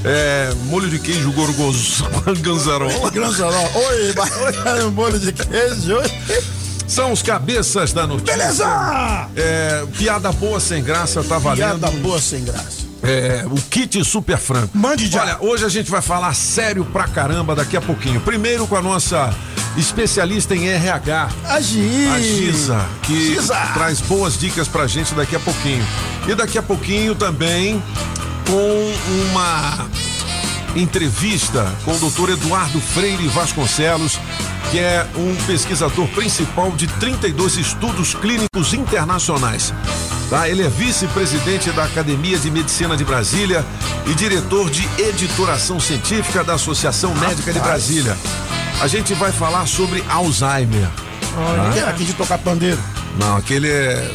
É, 0.05 0.53
molho 0.65 0.89
de 0.89 0.99
queijo 0.99 1.31
gorgonzola, 1.31 2.35
ganzarola. 2.41 3.09
Granzarol. 3.11 3.71
Oi, 3.73 4.13
um 4.85 4.91
bolo 4.91 5.19
de 5.19 5.31
queijo. 5.31 5.97
São 6.87 7.11
os 7.11 7.21
cabeças 7.21 7.93
da 7.93 8.05
notícia. 8.05 8.35
Beleza! 8.37 9.27
É, 9.35 9.83
piada 9.97 10.31
boa 10.31 10.59
sem 10.59 10.83
graça 10.83 11.23
tá 11.23 11.37
valendo. 11.37 11.79
Piada 11.79 11.91
boa 11.97 12.19
sem 12.19 12.43
graça. 12.43 12.83
É, 13.01 13.43
o 13.45 13.55
kit 13.69 14.03
super 14.05 14.37
franco. 14.37 14.77
Mande 14.77 15.07
já. 15.07 15.21
Olha, 15.21 15.37
hoje 15.41 15.65
a 15.65 15.69
gente 15.69 15.91
vai 15.91 16.01
falar 16.01 16.33
sério 16.33 16.85
pra 16.85 17.05
caramba 17.07 17.55
daqui 17.55 17.75
a 17.75 17.81
pouquinho. 17.81 18.21
Primeiro 18.21 18.65
com 18.65 18.75
a 18.77 18.81
nossa 18.81 19.33
especialista 19.75 20.55
em 20.55 20.69
RH, 20.69 21.29
A 21.45 21.55
a 21.55 21.61
Giza, 21.61 22.85
que 23.01 23.33
Giza. 23.33 23.55
traz 23.73 23.99
boas 24.01 24.37
dicas 24.37 24.67
pra 24.67 24.87
gente 24.87 25.13
daqui 25.15 25.35
a 25.35 25.39
pouquinho. 25.39 25.85
E 26.27 26.35
daqui 26.35 26.57
a 26.57 26.63
pouquinho 26.63 27.15
também 27.15 27.81
com 28.45 28.93
uma 29.31 29.87
entrevista 30.75 31.73
com 31.85 31.93
o 31.93 31.99
doutor 31.99 32.29
Eduardo 32.29 32.79
Freire 32.79 33.27
Vasconcelos, 33.27 34.19
que 34.71 34.79
é 34.79 35.05
um 35.15 35.35
pesquisador 35.45 36.07
principal 36.09 36.71
de 36.71 36.87
32 36.87 37.57
estudos 37.57 38.13
clínicos 38.13 38.73
internacionais. 38.73 39.73
Tá? 40.29 40.49
Ele 40.49 40.63
é 40.63 40.69
vice-presidente 40.69 41.71
da 41.71 41.83
Academia 41.83 42.37
de 42.39 42.49
Medicina 42.49 42.97
de 42.97 43.03
Brasília 43.03 43.63
e 44.07 44.13
diretor 44.15 44.69
de 44.69 44.87
editoração 44.99 45.79
científica 45.79 46.43
da 46.43 46.55
Associação 46.55 47.13
Médica 47.15 47.53
de 47.53 47.59
Brasília. 47.59 48.17
A 48.81 48.87
gente 48.87 49.13
vai 49.13 49.31
falar 49.31 49.67
sobre 49.67 50.03
Alzheimer. 50.09 50.89
Aqui, 51.69 51.79
aqui 51.79 52.05
de 52.05 52.13
tocar 52.13 52.37
pandeiro. 52.37 52.79
Não, 53.19 53.37
aquele 53.37 53.69
é. 53.69 54.11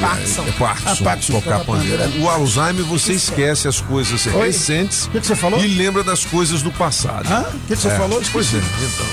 Parkinson. 0.00 0.42
É, 0.44 0.48
é 0.48 0.52
Parkinson, 0.52 0.90
Ah, 0.90 1.04
Parkinson, 1.04 1.32
tocar 1.34 1.58
tocar 1.58 1.64
pandeiro. 1.64 1.98
pandeiro. 2.02 2.22
O 2.24 2.28
Alzheimer 2.30 2.84
você 2.84 3.12
esquece 3.12 3.68
as 3.68 3.80
coisas 3.80 4.26
Oi? 4.26 4.46
recentes 4.46 5.06
O 5.06 5.10
que 5.10 5.20
que 5.20 5.26
você 5.26 5.36
falou? 5.36 5.62
e 5.64 5.68
lembra 5.68 6.02
das 6.04 6.24
coisas 6.24 6.62
do 6.62 6.70
passado. 6.72 7.26
O 7.28 7.58
que 7.66 7.74
que 7.74 7.76
você 7.76 7.88
É, 7.88 7.96
falou? 7.96 8.22
Pois 8.32 8.52
é, 8.54 8.58
então. 8.58 9.06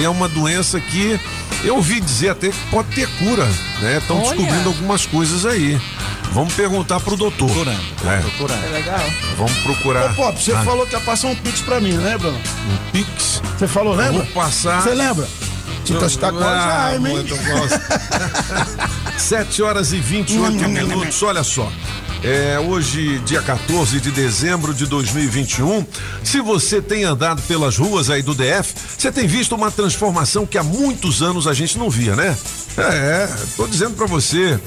E 0.00 0.04
é 0.04 0.08
uma 0.08 0.28
doença 0.28 0.78
que 0.78 1.18
eu 1.64 1.74
ouvi 1.76 2.00
dizer 2.00 2.28
até 2.30 2.50
que 2.50 2.58
pode 2.70 2.88
ter 2.94 3.08
cura, 3.18 3.44
né? 3.80 3.98
Estão 3.98 4.20
descobrindo 4.20 4.68
algumas 4.68 5.04
coisas 5.04 5.44
aí. 5.44 5.80
Vamos 6.32 6.54
perguntar 6.54 7.00
pro 7.00 7.16
doutor. 7.16 7.48
Procurando. 7.50 7.80
É, 8.06 8.18
Procurando. 8.20 8.64
É 8.64 8.68
legal. 8.68 9.00
vamos 9.36 9.58
procurar. 9.58 10.12
Ô, 10.12 10.14
Pop, 10.14 10.40
você 10.40 10.52
Ah, 10.52 10.62
falou 10.62 10.86
que 10.86 10.94
ia 10.94 11.00
passar 11.00 11.26
um 11.26 11.34
pix 11.34 11.60
pra 11.60 11.80
mim, 11.80 11.90
lembra? 11.96 12.28
um 12.30 12.40
Pix. 12.92 13.42
Você 13.58 13.66
falou, 13.66 13.96
lembra? 13.96 14.22
vou 14.22 14.26
passar. 14.26 14.80
Você 14.80 14.94
lembra? 14.94 15.26
Você 15.84 16.18
tá 16.18 16.30
com 16.30 16.38
Ah, 16.38 16.84
Alzheimer, 16.86 17.10
hein? 17.12 17.16
muito 17.18 17.36
bom. 17.36 19.18
7 19.18 19.62
horas 19.62 19.92
e 19.92 19.98
28 20.00 20.68
minutos, 20.68 21.22
olha 21.22 21.42
só. 21.42 21.70
É 22.22 22.58
hoje, 22.58 23.18
dia 23.20 23.40
14 23.40 23.98
de 23.98 24.10
dezembro 24.10 24.74
de 24.74 24.84
2021. 24.86 25.86
Se 26.22 26.40
você 26.40 26.82
tem 26.82 27.04
andado 27.04 27.40
pelas 27.42 27.78
ruas 27.78 28.10
aí 28.10 28.20
do 28.22 28.34
DF, 28.34 28.74
você 28.98 29.10
tem 29.10 29.26
visto 29.26 29.54
uma 29.54 29.70
transformação 29.70 30.44
que 30.44 30.58
há 30.58 30.62
muitos 30.62 31.22
anos 31.22 31.46
a 31.46 31.54
gente 31.54 31.78
não 31.78 31.88
via, 31.88 32.14
né? 32.14 32.36
É, 32.76 33.28
tô 33.56 33.66
dizendo 33.66 33.94
pra 33.94 34.06
você. 34.06 34.60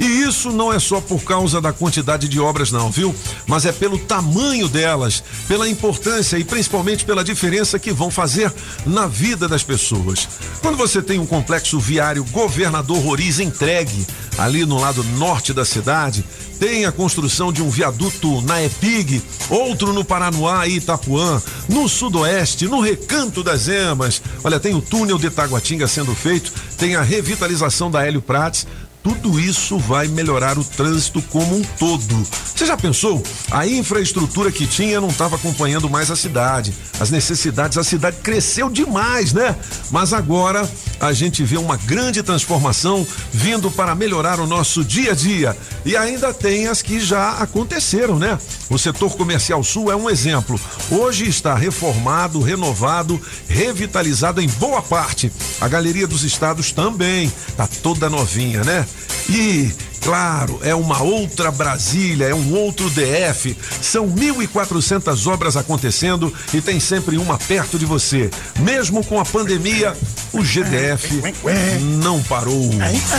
E 0.00 0.22
isso 0.22 0.50
não 0.50 0.72
é 0.72 0.78
só 0.78 0.98
por 0.98 1.22
causa 1.22 1.60
da 1.60 1.74
quantidade 1.74 2.26
de 2.26 2.40
obras, 2.40 2.72
não, 2.72 2.90
viu? 2.90 3.14
Mas 3.46 3.66
é 3.66 3.72
pelo 3.72 3.98
tamanho 3.98 4.66
delas, 4.66 5.22
pela 5.46 5.68
importância 5.68 6.38
e 6.38 6.44
principalmente 6.44 7.04
pela 7.04 7.22
diferença 7.22 7.78
que 7.78 7.92
vão 7.92 8.10
fazer 8.10 8.50
na 8.86 9.06
vida 9.06 9.46
das 9.46 9.62
pessoas. 9.62 10.26
Quando 10.62 10.78
você 10.78 11.02
tem 11.02 11.18
um 11.18 11.26
complexo 11.26 11.78
viário 11.78 12.24
Governador 12.24 12.98
Roriz 12.98 13.40
entregue 13.40 14.06
ali 14.38 14.64
no 14.64 14.80
lado 14.80 15.04
norte 15.04 15.52
da 15.52 15.66
cidade, 15.66 16.24
tem 16.58 16.86
a 16.86 16.92
construção 16.92 17.52
de 17.52 17.62
um 17.62 17.68
viaduto 17.68 18.40
na 18.42 18.62
EPIG, 18.62 19.22
outro 19.50 19.92
no 19.92 20.04
Paranoá 20.04 20.66
e 20.66 20.76
Itapuã, 20.76 21.42
no 21.68 21.88
sudoeste, 21.88 22.66
no 22.66 22.80
Recanto 22.80 23.42
das 23.42 23.68
Emas. 23.68 24.22
Olha, 24.42 24.60
tem 24.60 24.74
o 24.74 24.80
túnel 24.80 25.18
de 25.18 25.28
Taguatinga 25.28 25.86
sendo 25.86 26.14
feito, 26.14 26.52
tem 26.78 26.96
a 26.96 27.02
revitalização 27.02 27.90
da 27.90 28.06
Hélio 28.06 28.22
Prates. 28.22 28.66
Tudo 29.02 29.40
isso 29.40 29.78
vai 29.78 30.08
melhorar 30.08 30.58
o 30.58 30.64
trânsito 30.64 31.22
como 31.22 31.56
um 31.56 31.62
todo. 31.78 32.26
Você 32.44 32.66
já 32.66 32.76
pensou? 32.76 33.22
A 33.50 33.66
infraestrutura 33.66 34.52
que 34.52 34.66
tinha 34.66 35.00
não 35.00 35.08
estava 35.08 35.36
acompanhando 35.36 35.88
mais 35.88 36.10
a 36.10 36.16
cidade. 36.16 36.74
As 37.00 37.10
necessidades, 37.10 37.78
a 37.78 37.84
cidade 37.84 38.18
cresceu 38.22 38.68
demais, 38.68 39.32
né? 39.32 39.56
Mas 39.90 40.12
agora 40.12 40.68
a 41.00 41.14
gente 41.14 41.42
vê 41.42 41.56
uma 41.56 41.78
grande 41.78 42.22
transformação 42.22 43.06
vindo 43.32 43.70
para 43.70 43.94
melhorar 43.94 44.38
o 44.38 44.46
nosso 44.46 44.84
dia 44.84 45.12
a 45.12 45.14
dia. 45.14 45.56
E 45.86 45.96
ainda 45.96 46.34
tem 46.34 46.66
as 46.66 46.82
que 46.82 47.00
já 47.00 47.38
aconteceram, 47.38 48.18
né? 48.18 48.38
O 48.68 48.78
setor 48.78 49.16
comercial 49.16 49.64
sul 49.64 49.90
é 49.90 49.96
um 49.96 50.10
exemplo. 50.10 50.60
Hoje 50.90 51.26
está 51.26 51.54
reformado, 51.54 52.40
renovado, 52.40 53.18
revitalizado 53.48 54.42
em 54.42 54.48
boa 54.48 54.82
parte. 54.82 55.32
A 55.58 55.68
Galeria 55.68 56.06
dos 56.06 56.22
Estados 56.22 56.70
também 56.70 57.32
tá 57.56 57.66
toda 57.82 58.10
novinha, 58.10 58.62
né? 58.62 58.86
E 59.28 59.72
Claro, 60.00 60.58
é 60.62 60.74
uma 60.74 61.02
outra 61.02 61.50
Brasília, 61.50 62.26
é 62.26 62.34
um 62.34 62.54
outro 62.54 62.88
DF. 62.90 63.56
São 63.82 64.08
1.400 64.08 65.30
obras 65.30 65.56
acontecendo 65.56 66.32
e 66.54 66.60
tem 66.60 66.80
sempre 66.80 67.18
uma 67.18 67.36
perto 67.36 67.78
de 67.78 67.84
você. 67.84 68.30
Mesmo 68.60 69.04
com 69.04 69.20
a 69.20 69.24
pandemia, 69.24 69.94
o 70.32 70.42
GDF 70.42 71.20
não 71.98 72.22
parou. 72.22 72.70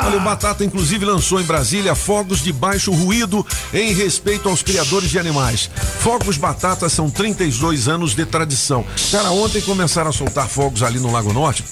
Olha, 0.07 0.17
o 0.17 0.21
Batata, 0.21 0.65
inclusive, 0.65 1.05
lançou 1.05 1.41
em 1.41 1.45
Brasília 1.45 1.95
fogos 1.95 2.43
de 2.43 2.53
baixo 2.53 2.93
ruído 2.93 3.45
em 3.73 3.93
respeito 3.93 4.49
aos 4.49 4.63
criadores 4.63 5.11
de 5.11 5.19
animais. 5.19 5.71
Fogos 6.01 6.37
Batata 6.37 6.89
são 6.89 7.11
32 7.11 7.89
anos 7.89 8.15
de 8.15 8.25
tradição. 8.25 8.85
Cara, 9.11 9.31
ontem 9.31 9.61
começaram 9.61 10.11
a 10.11 10.13
soltar 10.13 10.49
fogos 10.49 10.83
ali 10.83 10.99
no 11.01 11.11
Lago 11.11 11.33
Norte. 11.33 11.65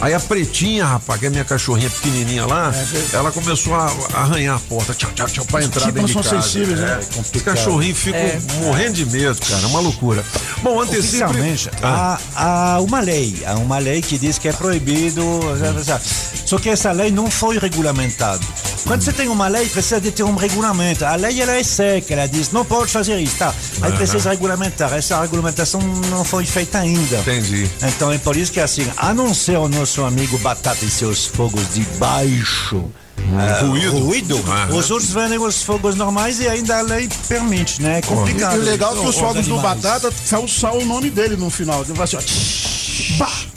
Aí 0.00 0.14
a 0.14 0.20
pretinha, 0.20 0.84
rapaz, 0.86 1.18
que 1.18 1.26
é 1.26 1.30
minha 1.30 1.44
cachorrinha 1.44 1.90
pequenininha 1.90 2.46
lá, 2.46 2.72
ela 3.12 3.32
começou 3.32 3.74
a 3.74 3.90
arranhar 4.14 4.56
a 4.56 4.60
porta, 4.60 4.94
tchau, 4.94 5.10
tchau, 5.12 5.26
tchau, 5.26 5.44
pra 5.46 5.64
entrar 5.64 5.80
Tipo, 5.86 5.92
dentro 5.94 6.08
de 6.08 6.14
não 6.14 6.22
são 6.22 6.32
casa. 6.32 6.42
sensíveis, 6.48 6.78
né? 6.78 7.00
É, 7.16 7.20
Os 7.36 7.42
cachorrinhos 7.42 7.98
ficam 7.98 8.20
morrendo 8.62 8.92
de 8.92 9.06
medo, 9.06 9.36
cara, 9.44 9.62
é 9.62 9.66
uma 9.66 9.80
loucura. 9.80 10.24
Bom, 10.62 10.80
antes 10.80 10.98
Oficialmente, 11.00 11.68
Ah, 11.82 12.18
há, 12.36 12.74
há 12.74 12.80
uma 12.80 13.00
lei, 13.00 13.42
há 13.44 13.54
uma 13.54 13.78
lei 13.78 14.00
que 14.00 14.16
diz 14.18 14.38
que 14.38 14.48
é 14.48 14.52
proibido. 14.52 15.22
Só 16.44 16.58
que 16.58 16.68
essa 16.68 16.92
lei 16.92 17.10
não 17.10 17.30
foi 17.30 17.58
regulamentada. 17.58 18.40
Quando 18.86 19.02
você 19.02 19.12
tem 19.12 19.28
uma 19.28 19.48
lei, 19.48 19.66
precisa 19.66 20.00
de 20.00 20.10
ter 20.10 20.22
um 20.22 20.34
regulamento. 20.36 21.04
A 21.04 21.14
lei 21.16 21.40
ela 21.42 21.56
é 21.56 21.62
seca, 21.62 22.14
ela 22.14 22.26
diz 22.26 22.50
não 22.52 22.64
pode 22.64 22.90
fazer 22.90 23.18
isso, 23.18 23.36
tá? 23.36 23.52
Aí 23.82 23.92
precisa 23.92 24.30
regulamentar. 24.30 24.92
Essa 24.94 25.20
regulamentação 25.20 25.80
não 26.10 26.24
foi 26.24 26.46
feita 26.46 26.78
ainda. 26.78 27.18
Entendi. 27.18 27.68
Então 27.82 28.10
é 28.10 28.16
por 28.18 28.34
isso 28.36 28.50
que 28.52 28.60
assim, 28.60 28.86
a 28.96 29.12
não 29.12 29.34
ser 29.34 29.58
o 29.58 29.68
nosso 29.68 29.87
amigo 30.04 30.38
Batata 30.38 30.84
e 30.84 30.90
seus 30.90 31.26
fogos 31.26 31.74
de 31.74 31.82
baixo. 31.98 32.84
ah, 33.36 33.64
ruído. 33.64 33.98
ruído 33.98 34.36
Aham. 34.46 34.76
Os 34.76 34.90
outros 34.90 35.10
vendem 35.10 35.38
os 35.38 35.62
fogos 35.62 35.94
normais 35.96 36.40
e 36.40 36.48
ainda 36.48 36.78
a 36.78 36.82
lei 36.82 37.08
permite, 37.28 37.82
né? 37.82 37.98
É 37.98 38.02
complicado. 38.02 38.56
E 38.56 38.58
o 38.60 38.62
legal 38.62 38.92
é 38.92 39.00
que 39.00 39.06
os 39.06 39.16
Os 39.16 39.20
fogos 39.20 39.46
do. 39.46 39.58
Batata 39.58 40.12
saiu 40.24 40.46
só 40.46 40.76
o 40.76 40.84
nome 40.84 41.10
dele 41.10 41.36
no 41.36 41.50
final. 41.50 41.82
Ele 41.82 41.92
vai 41.94 42.04
assim, 42.04 42.16
ó. 42.16 42.20
tsh, 42.20 43.48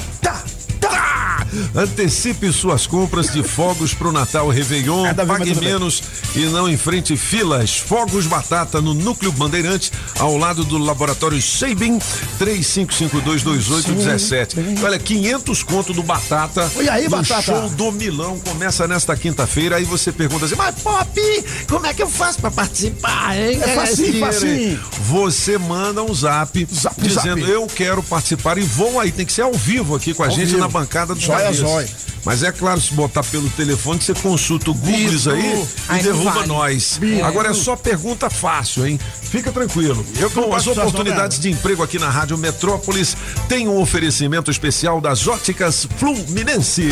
Tá. 0.82 1.46
Antecipe 1.76 2.52
suas 2.52 2.88
compras 2.88 3.32
de 3.32 3.44
fogos 3.44 3.94
pro 3.94 4.12
Natal 4.12 4.48
Réveillon. 4.50 5.04
Nada 5.04 5.22
a 5.22 5.26
ver, 5.26 5.30
mas 5.32 5.40
Pague 5.40 5.52
tudo 5.52 5.60
bem. 5.64 5.74
menos 5.74 6.02
e 6.36 6.40
não 6.46 6.70
enfrente 6.70 7.16
filas. 7.18 7.78
Fogos 7.78 8.26
Batata 8.26 8.82
no 8.82 8.94
Núcleo 8.94 9.32
Bandeirante, 9.32 9.92
ao 10.20 10.38
lado 10.38 10.64
do 10.64 10.78
Laboratório 10.78 11.42
Seibin, 11.42 12.00
35522817. 12.40 14.82
Olha, 14.84 15.00
500 15.00 15.64
conto 15.64 15.94
do 15.94 16.04
Batata. 16.04 16.70
E 16.82 16.90
aí, 16.90 17.08
Batata? 17.10 17.42
show 17.42 17.70
do 17.70 17.92
Milão 17.92 18.40
começa 18.40 18.88
nesta 18.88 19.16
quinta-feira. 19.16 19.76
Aí 19.78 19.84
você 19.84 20.12
pergunta 20.12 20.46
assim, 20.46 20.56
mas 20.56 20.76
Pop, 20.76 21.22
como 21.70 21.86
é 21.86 21.94
que 21.94 22.02
eu 22.02 22.10
faço 22.10 22.40
pra 22.40 22.50
participar, 22.52 23.38
hein? 23.38 23.60
É 23.62 23.76
facinho, 23.76 23.94
esse 23.94 24.04
dinheiro 24.12 24.26
aí?" 24.26 24.34
facinho. 24.34 24.80
Você 25.06 25.58
manda 25.58 26.04
um 26.04 26.14
zap, 26.14 26.68
Zap, 26.74 27.00
dizendo 27.02 27.42
zap. 27.42 27.52
eu 27.52 27.68
quero 27.68 28.02
participar 28.04 28.58
e 28.58 28.62
vou 28.62 29.00
aí. 29.00 29.12
Tem 29.12 29.26
que 29.26 29.34
ser 29.34 29.42
ao 29.44 29.54
vivo 29.54 29.96
aqui 29.96 30.14
com 30.14 30.24
a 30.24 30.28
Ao 30.28 30.32
gente 30.32 30.48
vivo. 30.48 30.60
na 30.60 30.68
bancada 30.72 31.14
do 31.14 31.22
Zóia. 31.22 31.88
Mas 32.24 32.44
é 32.44 32.52
claro, 32.52 32.80
se 32.80 32.94
botar 32.94 33.24
pelo 33.24 33.50
telefone, 33.52 34.00
você 34.00 34.14
consulta 34.14 34.70
o 34.70 34.74
Google 34.74 35.34
aí 35.34 36.00
e 36.00 36.04
derruba 36.04 36.32
vale. 36.32 36.48
nós. 36.48 37.00
Agora 37.24 37.50
é 37.50 37.54
só 37.54 37.76
pergunta 37.76 38.30
fácil, 38.30 38.86
hein? 38.86 39.00
Fica 39.22 39.52
tranquilo. 39.52 40.06
Eu 40.20 40.30
Bom, 40.30 40.54
as 40.54 40.68
oportunidades 40.68 41.40
de 41.40 41.50
emprego 41.50 41.82
aqui 41.82 41.98
na 41.98 42.10
Rádio 42.10 42.38
Metrópolis 42.38 43.18
têm 43.50 43.68
um 43.68 43.80
oferecimento 43.80 44.52
especial 44.52 45.02
das 45.02 45.28
óticas 45.28 45.88
Fluminense. 45.98 46.90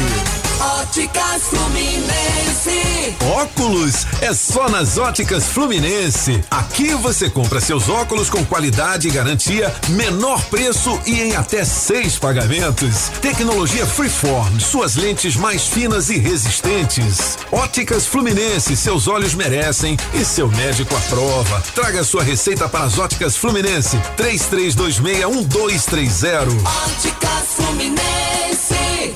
Óticas 0.59 1.43
Fluminense. 1.43 3.15
Óculos 3.21 4.05
é 4.21 4.33
só 4.33 4.67
nas 4.67 4.97
óticas 4.97 5.45
Fluminense. 5.45 6.43
Aqui 6.49 6.93
você 6.95 7.29
compra 7.29 7.61
seus 7.61 7.87
óculos 7.87 8.29
com 8.29 8.43
qualidade 8.45 9.07
e 9.07 9.11
garantia, 9.11 9.73
menor 9.89 10.43
preço 10.45 10.99
e 11.05 11.21
em 11.21 11.35
até 11.35 11.63
seis 11.63 12.17
pagamentos. 12.17 13.09
Tecnologia 13.21 13.68
Freeform, 13.77 14.59
suas 14.59 14.95
lentes 14.95 15.35
mais 15.35 15.67
finas 15.67 16.09
e 16.09 16.17
resistentes. 16.17 17.37
Óticas 17.51 18.07
Fluminense, 18.07 18.75
seus 18.75 19.07
olhos 19.07 19.35
merecem 19.35 19.95
e 20.13 20.25
seu 20.25 20.47
médico 20.49 20.95
aprova. 20.95 21.61
Traga 21.75 22.03
sua 22.03 22.23
receita 22.23 22.67
para 22.67 22.85
as 22.85 22.97
óticas 22.97 23.37
Fluminense. 23.37 23.95
33261230. 24.17 26.47
Óticas 26.87 27.53
Fluminense. 27.55 29.15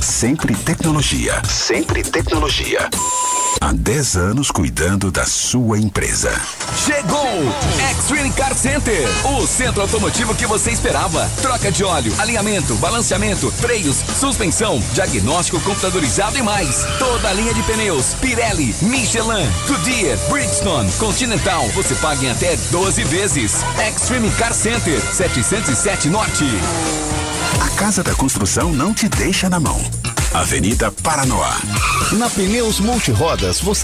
Sempre 0.00 0.54
tecnologia. 0.56 1.40
Sempre 1.48 2.02
tecnologia. 2.02 2.88
Há 3.60 3.72
10 3.72 4.16
anos 4.16 4.50
cuidando 4.50 5.08
da 5.10 5.24
sua 5.24 5.78
empresa. 5.78 6.32
Chegou! 6.84 7.24
Extreme 8.04 8.30
Car 8.32 8.54
Center, 8.54 9.08
o 9.24 9.46
centro 9.46 9.80
automotivo 9.80 10.34
que 10.34 10.46
você 10.46 10.70
esperava. 10.70 11.26
Troca 11.40 11.72
de 11.72 11.82
óleo, 11.82 12.12
alinhamento, 12.18 12.74
balanceamento, 12.74 13.50
freios, 13.50 13.96
suspensão, 14.20 14.78
diagnóstico 14.92 15.58
computadorizado 15.60 16.36
e 16.36 16.42
mais. 16.42 16.84
Toda 16.98 17.30
a 17.30 17.32
linha 17.32 17.54
de 17.54 17.62
pneus, 17.62 18.12
Pirelli, 18.20 18.74
Michelin, 18.82 19.50
Goodyear, 19.66 20.18
Bridgestone, 20.28 20.92
Continental. 20.98 21.66
Você 21.70 21.94
paga 21.94 22.22
em 22.22 22.30
até 22.30 22.54
12 22.70 23.04
vezes. 23.04 23.64
Extreme 23.88 24.30
Car 24.32 24.52
Center, 24.52 25.00
707 25.00 26.10
Norte. 26.10 26.44
A 27.58 27.70
Casa 27.70 28.02
da 28.02 28.14
Construção 28.14 28.70
não 28.70 28.92
te 28.92 29.08
deixa 29.08 29.48
na 29.48 29.58
mão. 29.58 29.80
Avenida 30.34 30.92
Paranoá. 31.02 31.56
Na 32.12 32.28
Pneus 32.28 32.80
Multirodas, 32.80 33.60
você 33.60 33.83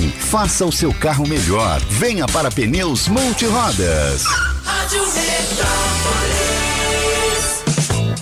Faça 0.00 0.64
o 0.64 0.72
seu 0.72 0.92
carro 0.92 1.26
melhor. 1.26 1.80
Venha 1.90 2.26
para 2.26 2.50
Pneus 2.50 3.08
Multirodas. 3.08 4.24
Rádio. 4.64 5.02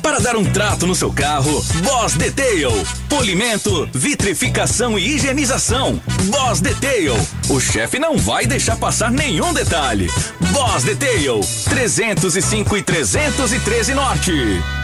Para 0.04 0.18
dar 0.20 0.36
um 0.36 0.44
trato 0.44 0.86
no 0.86 0.94
seu 0.94 1.10
carro, 1.12 1.64
Boss 1.82 2.14
Detail. 2.14 2.70
Polimento, 3.08 3.88
vitrificação 3.92 4.98
e 4.98 5.16
higienização. 5.16 6.00
Boss 6.24 6.60
Detail. 6.60 7.14
O 7.48 7.58
chefe 7.58 7.98
não 7.98 8.16
vai 8.16 8.46
deixar 8.46 8.76
passar 8.76 9.10
nenhum 9.10 9.52
detalhe. 9.52 10.10
Boss 10.52 10.84
Detail. 10.84 11.40
305 11.70 12.76
e 12.76 12.82
313 12.82 13.94
Norte. 13.94 14.83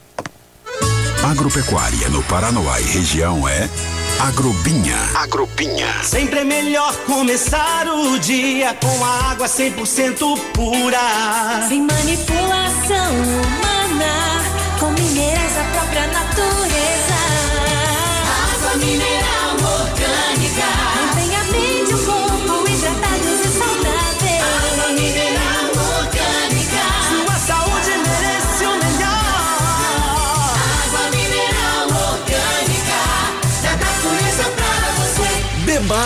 Agropecuária 1.23 2.09
no 2.09 2.23
Paranoá 2.23 2.81
e 2.81 2.83
região 2.83 3.47
é 3.47 3.69
Agrobinha. 4.19 4.97
Agrobinha. 5.15 6.03
Sempre 6.03 6.39
é 6.39 6.43
melhor 6.43 6.95
começar 7.05 7.87
o 7.87 8.17
dia 8.17 8.73
com 8.73 9.05
a 9.05 9.31
água 9.31 9.47
100% 9.47 10.39
pura. 10.53 11.67
Sem 11.69 11.81
manipulação 11.81 13.13
humana, 13.13 14.43
com 14.79 14.91
minerais 14.91 15.53
da 15.53 15.63
própria 15.65 16.07
natureza. 16.07 16.50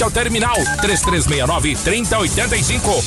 ao 0.03 0.11
terminal 0.11 0.55
3369 0.81 1.75
3085. 1.75 3.03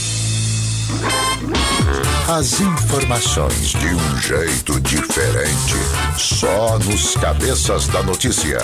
As 2.28 2.60
informações 2.60 3.70
de 3.72 3.94
um 3.94 4.18
jeito 4.18 4.80
diferente. 4.80 5.74
Só 6.16 6.78
nos 6.78 7.14
cabeças 7.16 7.86
da 7.88 8.02
notícia. 8.02 8.58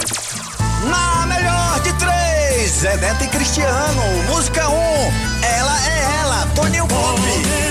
Na 0.84 1.26
melhor 1.26 1.80
de 1.80 1.92
três, 1.94 2.70
Zé 2.70 2.96
Neto 2.96 3.24
e 3.24 3.28
Cristiano. 3.28 4.02
Música 4.28 4.68
1, 4.68 4.72
um, 4.72 5.12
ela 5.42 5.86
é 5.86 6.20
ela, 6.22 6.46
Toninho 6.54 6.86
Pop. 6.86 7.20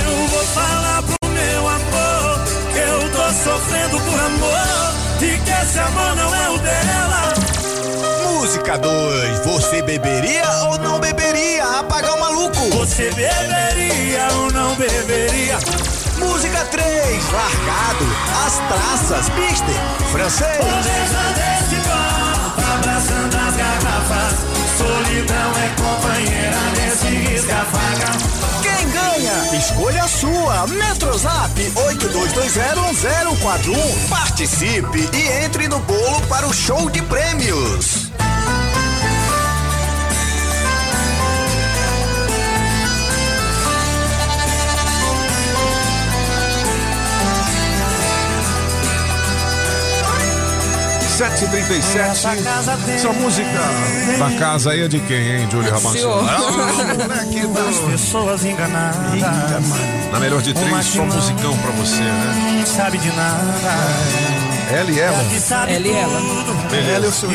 Eu 0.08 0.28
vou 0.28 0.44
falar 0.46 1.04
pro 1.04 1.30
meu 1.30 1.68
amor 1.68 2.44
que 2.74 2.80
eu 2.80 3.12
tô 3.12 3.34
sofrendo 3.44 4.00
por 4.02 4.20
amor 4.20 5.00
e 5.22 5.40
que 5.40 5.52
esse 5.52 5.80
amor 5.80 6.16
não 6.16 6.36
é 6.36 6.50
o 6.50 6.58
dela. 6.60 7.49
Música 8.50 8.80
2, 8.80 9.46
você 9.46 9.80
beberia 9.84 10.50
ou 10.64 10.80
não 10.80 11.00
beberia? 11.00 11.64
Apagar 11.82 12.16
o 12.16 12.20
maluco. 12.20 12.68
Você 12.78 13.12
beberia 13.12 14.28
ou 14.38 14.52
não 14.52 14.76
beberia? 14.76 15.60
Música 16.18 16.66
3, 16.66 17.32
largado, 17.32 18.08
as 18.48 18.58
traças, 18.68 19.30
mister, 19.36 19.76
francês. 20.12 20.58
desse 20.58 21.76
copo, 21.76 22.62
abraçando 22.74 23.38
as 23.38 23.56
garrafas. 23.56 24.34
Solidão 24.80 25.52
é 25.56 25.70
companheira 25.80 26.58
nesse 26.76 27.06
risca-faca. 27.06 28.18
Quem 28.64 28.90
ganha? 28.90 29.60
Escolha 29.60 30.06
a 30.06 30.08
sua. 30.08 30.66
Metrozap 30.66 31.72
82201041. 31.76 34.08
Participe 34.10 35.08
e 35.14 35.28
entre 35.46 35.68
no 35.68 35.78
bolo 35.82 36.20
para 36.28 36.48
o 36.48 36.54
show 36.54 36.90
de 36.90 37.04
prêmios. 37.04 38.09
Sete 51.20 51.50
trinta 51.50 51.74
e 51.74 51.84
sete. 51.84 52.28
Essa 52.96 53.12
música 53.12 53.50
da 54.18 54.40
casa 54.40 54.72
aí 54.72 54.84
é 54.84 54.88
de 54.88 55.02
quem, 55.02 55.18
hein, 55.18 55.50
Júlio 55.52 55.70
Rabanson? 55.70 56.26
Ah, 56.26 56.96
moleque 56.98 57.42
As 57.70 57.78
pessoas 57.92 58.46
enganadas. 58.46 59.22
Na 60.14 60.18
melhor 60.18 60.42
de 60.42 60.54
três, 60.54 60.86
só 60.86 61.04
musicão 61.04 61.58
pra 61.58 61.72
você, 61.72 62.04
né? 62.04 62.64
Sabe 62.66 63.00
de 63.00 63.10
nada. 63.10 63.44
Ela 64.72 64.90
e 64.90 64.98
ela. 64.98 65.18
Ela 65.68 65.88
e 65.88 65.92
ela. 65.92 66.22
Beleza. 66.72 66.90
Ela 66.90 67.06
e 67.06 67.10
o 67.10 67.12
seu. 67.12 67.30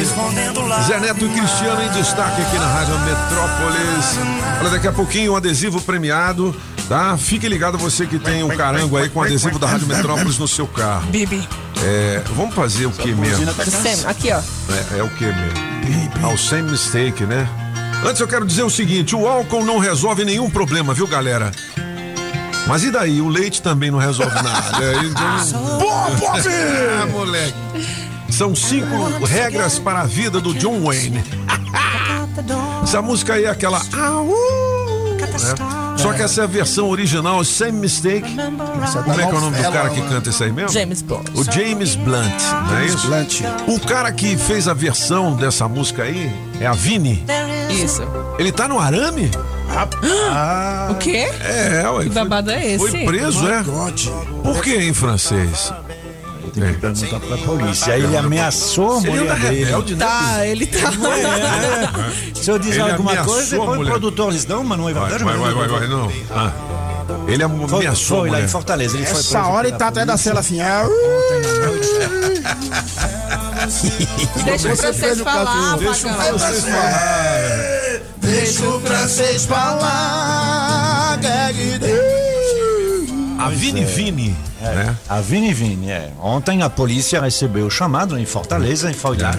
Zé 0.87 1.01
Neto 1.01 1.27
e 1.27 1.29
Cristiano 1.29 1.83
em 1.83 1.91
destaque 1.91 2.41
aqui 2.41 2.57
na 2.57 2.67
Rádio 2.67 2.99
Metrópolis. 3.01 4.19
Olha, 4.63 4.71
daqui 4.71 4.89
a 4.89 4.93
pouquinho 4.93 5.35
um 5.35 5.37
adesivo 5.37 5.79
premiado, 5.83 6.57
tá? 6.89 7.19
Fique 7.19 7.47
ligado 7.47 7.77
você 7.77 8.07
que 8.07 8.19
tem 8.19 8.43
um 8.43 8.57
carango 8.57 8.97
aí 8.97 9.11
com 9.11 9.23
adesivo 9.23 9.59
da 9.59 9.67
Rádio 9.67 9.87
Metrópolis 9.89 10.39
no 10.39 10.49
seu 10.49 10.67
carro. 10.67 11.05
Bibi. 11.09 11.47
É, 11.85 12.23
vamos 12.35 12.55
fazer 12.55 12.87
o 12.87 12.91
que 12.91 13.13
mesmo? 13.13 13.45
Aqui, 14.07 14.33
ó. 14.33 14.41
É, 14.73 14.99
é 14.99 15.03
o 15.03 15.11
que 15.11 15.25
mesmo? 15.25 15.75
Ah, 16.23 16.29
o 16.29 16.39
same 16.39 16.71
mistake, 16.71 17.25
né? 17.25 17.47
Antes 18.05 18.21
eu 18.21 18.27
quero 18.27 18.47
dizer 18.47 18.63
o 18.63 18.71
seguinte: 18.71 19.15
o 19.15 19.27
álcool 19.27 19.65
não 19.65 19.79
resolve 19.79 20.25
nenhum 20.25 20.49
problema, 20.49 20.95
viu, 20.95 21.07
galera? 21.07 21.53
Mas 22.67 22.83
e 22.83 22.91
daí? 22.91 23.21
O 23.21 23.29
leite 23.29 23.61
também 23.61 23.91
não 23.91 23.99
resolve 23.99 24.35
nada. 24.35 24.83
É, 24.83 24.97
então... 25.05 25.79
Boa, 25.79 26.11
Bob! 26.11 26.41
Ah, 27.03 27.07
moleque. 27.07 27.55
São 28.31 28.55
cinco 28.55 29.25
regras 29.25 29.79
para 29.79 30.01
a 30.01 30.05
vida 30.05 30.41
do 30.41 30.55
John 30.55 30.81
Wayne. 30.81 31.23
Essa 32.83 33.03
música 33.03 33.35
aí 33.35 33.45
é 33.45 33.51
aquela. 33.51 33.83
Au! 33.93 34.27
né? 35.43 35.84
Só 35.97 36.13
que 36.13 36.23
essa 36.23 36.43
é 36.43 36.45
a 36.45 36.47
versão 36.47 36.89
original, 36.91 37.43
Same 37.45 37.73
Mistake. 37.73 38.35
Como 39.05 39.21
é 39.21 39.27
que 39.27 39.35
é 39.35 39.39
o 39.39 39.41
nome 39.41 39.57
do 39.57 39.73
cara 39.73 39.91
que 39.91 40.03
canta 40.03 40.31
isso 40.31 40.45
aí 40.45 40.53
mesmo? 40.53 40.71
James 40.73 41.03
Blunt. 41.03 41.29
O 41.35 41.45
James 41.45 41.95
Blunt, 41.97 42.43
não 42.69 42.77
é 42.79 42.87
isso? 42.87 43.07
Blunt. 43.07 43.41
O 43.69 43.81
cara 43.81 44.13
que 44.13 44.37
fez 44.37 44.69
a 44.69 44.75
versão 44.75 45.35
dessa 45.37 45.67
música 45.69 46.03
aí 46.03 46.31
é 46.61 46.67
a 46.67 46.73
Vini. 46.73 47.25
Isso. 47.71 48.03
Ele 48.39 48.53
tá 48.53 48.69
no 48.69 48.79
arame? 48.79 49.31
Ah, 50.31 50.89
O 50.91 50.95
quê? 50.97 51.29
É, 51.41 51.89
ué. 51.89 52.05
Que 52.05 52.11
babado 52.11 52.51
é 52.51 52.73
esse? 52.75 52.79
Foi 52.91 53.05
preso, 53.05 53.49
é? 53.49 53.63
Por 54.43 54.63
que 54.63 54.77
em 54.77 54.93
francês? 54.93 55.73
Tem 56.55 56.73
que 56.73 56.79
perguntar 56.81 57.21
pra 57.27 57.37
polícia. 57.39 57.95
Aí 57.95 58.03
ele 58.05 58.17
ameaçou 58.17 58.99
a 58.99 59.01
Ele 59.01 59.11
mulher 59.11 59.39
dele. 59.41 59.73
né? 59.97 60.07
Tá, 60.07 60.47
ele 60.47 60.67
tá. 60.67 60.79
É. 60.79 62.43
Se 62.43 62.51
eu 62.51 62.59
dizer 62.59 62.81
Ele 62.83 62.91
alguma 62.93 63.17
coisa, 63.25 63.59
depois 63.59 63.81
o 63.81 63.85
produtor 63.85 64.33
diz, 64.33 64.47
não, 64.47 64.63
mas 64.63 64.79
não 64.79 64.89
é 64.89 64.93
Vai, 64.93 65.11
verdade. 65.11 65.25
vai, 65.25 65.37
vai, 65.37 65.51
é 65.51 65.55
vai, 65.55 65.69
vai, 65.69 65.89
não. 65.89 66.13
Ah. 66.31 66.53
Ele 67.27 67.43
Foi, 67.69 67.79
ameaçou 67.87 68.19
a 68.19 68.21
foi 68.21 68.31
lá 68.31 68.41
em 68.41 68.49
Fortaleza. 68.49 68.97
Ele 68.97 69.07
foi 69.07 69.21
essa 69.21 69.39
preso 69.39 69.51
hora 69.53 69.69
ele 69.69 69.77
tá 69.77 69.89
atrás 69.89 70.07
da 70.07 70.17
cela 70.17 70.41
assim. 70.41 70.61
Ah, 70.61 70.85
Deixa 74.45 74.73
o 74.73 74.77
francês 74.77 75.21
falar, 75.21 75.77
Deixa 75.79 76.09
o 76.09 76.15
francês 76.15 76.65
falar. 76.65 78.01
Deixa 78.19 78.69
o 78.69 78.81
francês 78.81 79.47
falar. 79.47 81.19
A 83.39 83.49
Vini 83.51 83.85
Vini, 83.85 84.37
né? 84.61 84.97
A 85.09 85.21
Vini 85.21 85.53
Vini, 85.53 85.91
é. 85.91 86.11
Ontem 86.21 86.63
a 86.63 86.71
polícia 86.71 87.21
recebeu 87.21 87.67
o 87.67 87.71
chamado 87.71 88.19
em 88.19 88.25
Fortaleza 88.25 88.91
e 88.91 88.95
foi 88.95 89.19
lá. 89.19 89.33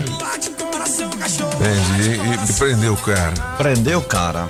É, 1.62 2.02
e, 2.02 2.08
e- 2.10 2.50
e 2.50 2.54
prendeu 2.54 2.94
o 2.94 2.98
cara. 2.98 3.34
Prendeu 3.58 4.00
o 4.00 4.04
cara. 4.04 4.50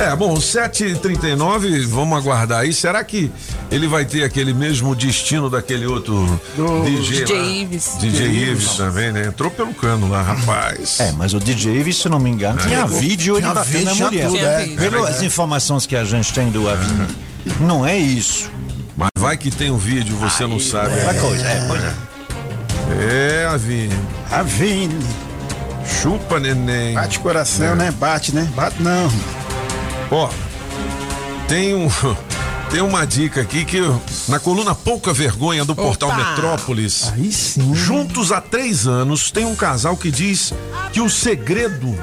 É, 0.00 0.14
bom, 0.14 0.34
7h39, 0.34 1.84
vamos 1.86 2.16
aguardar 2.18 2.60
aí. 2.60 2.72
Será 2.72 3.02
que 3.02 3.32
ele 3.70 3.88
vai 3.88 4.04
ter 4.04 4.22
aquele 4.22 4.54
mesmo 4.54 4.94
destino 4.94 5.50
daquele 5.50 5.86
outro 5.86 6.40
DJ? 6.84 7.24
DJ 7.24 7.36
lá? 7.38 7.44
Ives. 7.46 7.96
DJ 7.98 8.26
Ives 8.50 8.76
também, 8.76 9.10
né? 9.12 9.26
Entrou 9.26 9.50
pelo 9.50 9.74
cano 9.74 10.08
lá, 10.08 10.22
rapaz. 10.22 11.00
É, 11.00 11.10
mas 11.12 11.34
o 11.34 11.40
DJ 11.40 11.80
Ives, 11.80 11.96
se 11.96 12.08
não 12.08 12.20
me 12.20 12.30
engano, 12.30 12.58
tinha 12.60 12.86
vídeo 12.86 13.38
ele 13.38 13.46
batendo 13.48 13.90
tinha 13.92 14.06
mulher. 14.08 14.26
tudo, 14.28 14.38
é. 14.38 14.66
Pelas 14.90 15.22
informações 15.22 15.84
que 15.84 15.96
a 15.96 16.04
gente 16.04 16.32
tem 16.32 16.48
do 16.50 16.68
Avini, 16.68 17.06
não 17.60 17.86
é 17.86 17.96
isso. 17.96 18.50
Mas 18.96 19.10
vai 19.16 19.36
que 19.36 19.50
tem 19.50 19.70
um 19.70 19.78
vídeo, 19.78 20.16
você 20.16 20.46
não 20.46 20.58
sabe. 20.58 20.94
Outra 20.94 21.14
coisa, 21.14 21.46
é, 21.46 21.66
pois 21.68 21.82
é. 21.82 21.94
É, 22.90 23.46
a 23.46 23.56
Vini. 23.56 23.94
A 24.30 24.42
Vini. 24.42 25.06
Chupa, 26.02 26.40
neném. 26.40 26.94
Bate 26.94 27.18
coração, 27.20 27.74
né? 27.76 27.90
Bate, 27.92 28.34
né? 28.34 28.50
Bate 28.54 28.82
não. 28.82 29.10
Ó, 30.10 30.28
tem 31.46 31.74
um. 31.74 31.88
Tem 32.70 32.82
uma 32.82 33.06
dica 33.06 33.40
aqui 33.40 33.64
que 33.64 33.80
na 34.28 34.38
coluna 34.38 34.74
Pouca 34.74 35.10
Vergonha 35.14 35.64
do 35.64 35.74
portal 35.74 36.10
Opa! 36.10 36.18
Metrópolis, 36.18 37.10
Aí 37.14 37.32
sim. 37.32 37.74
juntos 37.74 38.30
há 38.30 38.42
três 38.42 38.86
anos, 38.86 39.30
tem 39.30 39.46
um 39.46 39.56
casal 39.56 39.96
que 39.96 40.10
diz 40.10 40.52
que 40.92 41.00
o 41.00 41.08
segredo 41.08 41.98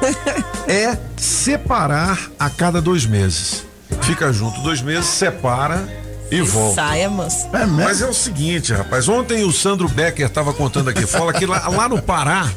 é 0.66 0.96
separar 1.18 2.30
a 2.38 2.48
cada 2.48 2.80
dois 2.80 3.04
meses. 3.04 3.65
Fica 4.02 4.32
junto 4.32 4.60
dois 4.60 4.80
meses, 4.80 5.06
separa 5.06 5.86
e 6.30 6.40
volta. 6.42 6.76
Saia, 6.76 7.08
moço. 7.10 7.46
É 7.52 7.58
mesmo? 7.60 7.76
Mas 7.84 8.00
é 8.02 8.06
o 8.06 8.12
seguinte, 8.14 8.72
rapaz, 8.72 9.08
ontem 9.08 9.44
o 9.44 9.52
Sandro 9.52 9.88
Becker 9.88 10.26
estava 10.26 10.52
contando 10.52 10.90
aqui 10.90 11.06
fora 11.06 11.32
que 11.32 11.46
lá, 11.46 11.66
lá 11.68 11.88
no 11.88 12.00
Pará, 12.00 12.48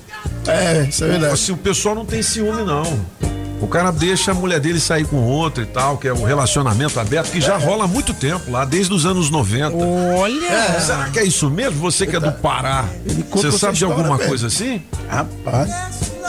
É, 0.48 0.84
isso 0.90 1.04
é 1.04 1.08
verdade. 1.08 1.34
assim, 1.34 1.52
o 1.52 1.58
pessoal 1.58 1.96
não 1.96 2.06
tem 2.06 2.22
ciúme, 2.22 2.64
não. 2.64 2.84
O 3.62 3.68
cara 3.68 3.92
deixa 3.92 4.32
a 4.32 4.34
mulher 4.34 4.60
dele 4.62 4.80
sair 4.80 5.06
com 5.06 5.18
outro 5.18 5.62
e 5.62 5.66
tal, 5.66 5.98
que 5.98 6.08
é 6.08 6.14
um 6.14 6.24
relacionamento 6.24 6.98
aberto 6.98 7.30
que 7.30 7.42
já 7.42 7.58
rola 7.58 7.84
há 7.84 7.88
muito 7.88 8.14
tempo 8.14 8.50
lá, 8.50 8.64
desde 8.64 8.94
os 8.94 9.06
anos 9.06 9.30
90. 9.30 9.76
Olha. 9.76 10.80
Será 10.80 11.10
que 11.10 11.20
é 11.20 11.26
isso 11.26 11.50
mesmo? 11.50 11.78
Você 11.82 12.08
que 12.08 12.16
é 12.16 12.20
do 12.22 12.32
Pará, 12.32 12.86
você 13.30 13.52
sabe 13.52 13.78
de 13.78 13.84
alguma 13.84 14.18
coisa 14.18 14.48
assim? 14.48 14.82
Rapaz. 15.10 15.70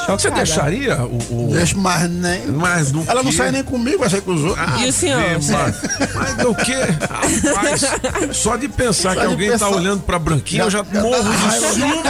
Você 0.09 0.31
deixaria 0.31 0.97
o. 1.05 1.17
o- 1.31 1.51
Deixa 1.53 1.77
mais 1.77 2.11
nem. 2.11 2.47
Mas 2.49 2.91
no 2.93 3.05
Ela 3.07 3.23
não 3.23 3.31
sai 3.33 3.51
nem 3.53 3.63
comigo, 3.63 3.99
vai 3.99 4.11
sair 4.11 4.21
com 4.23 4.35
os 4.35 4.43
outros. 4.45 4.81
E 4.81 4.89
o 4.89 4.93
senhor? 4.93 5.21
Mas, 5.21 5.51
mas 6.15 6.35
do 6.37 6.55
que? 6.55 6.75
Rapaz, 6.75 7.83
só 8.37 8.57
de 8.57 8.69
pensar 8.69 9.11
Só 9.15 9.15
que 9.15 9.21
de 9.21 9.27
alguém 9.33 9.51
pensar. 9.51 9.69
tá 9.69 9.77
olhando 9.77 10.03
pra 10.03 10.19
branquinha, 10.19 10.63
eu 10.65 10.71
já 10.71 10.83
morro 10.83 11.31
de 11.33 11.75
ciúme. 11.75 12.03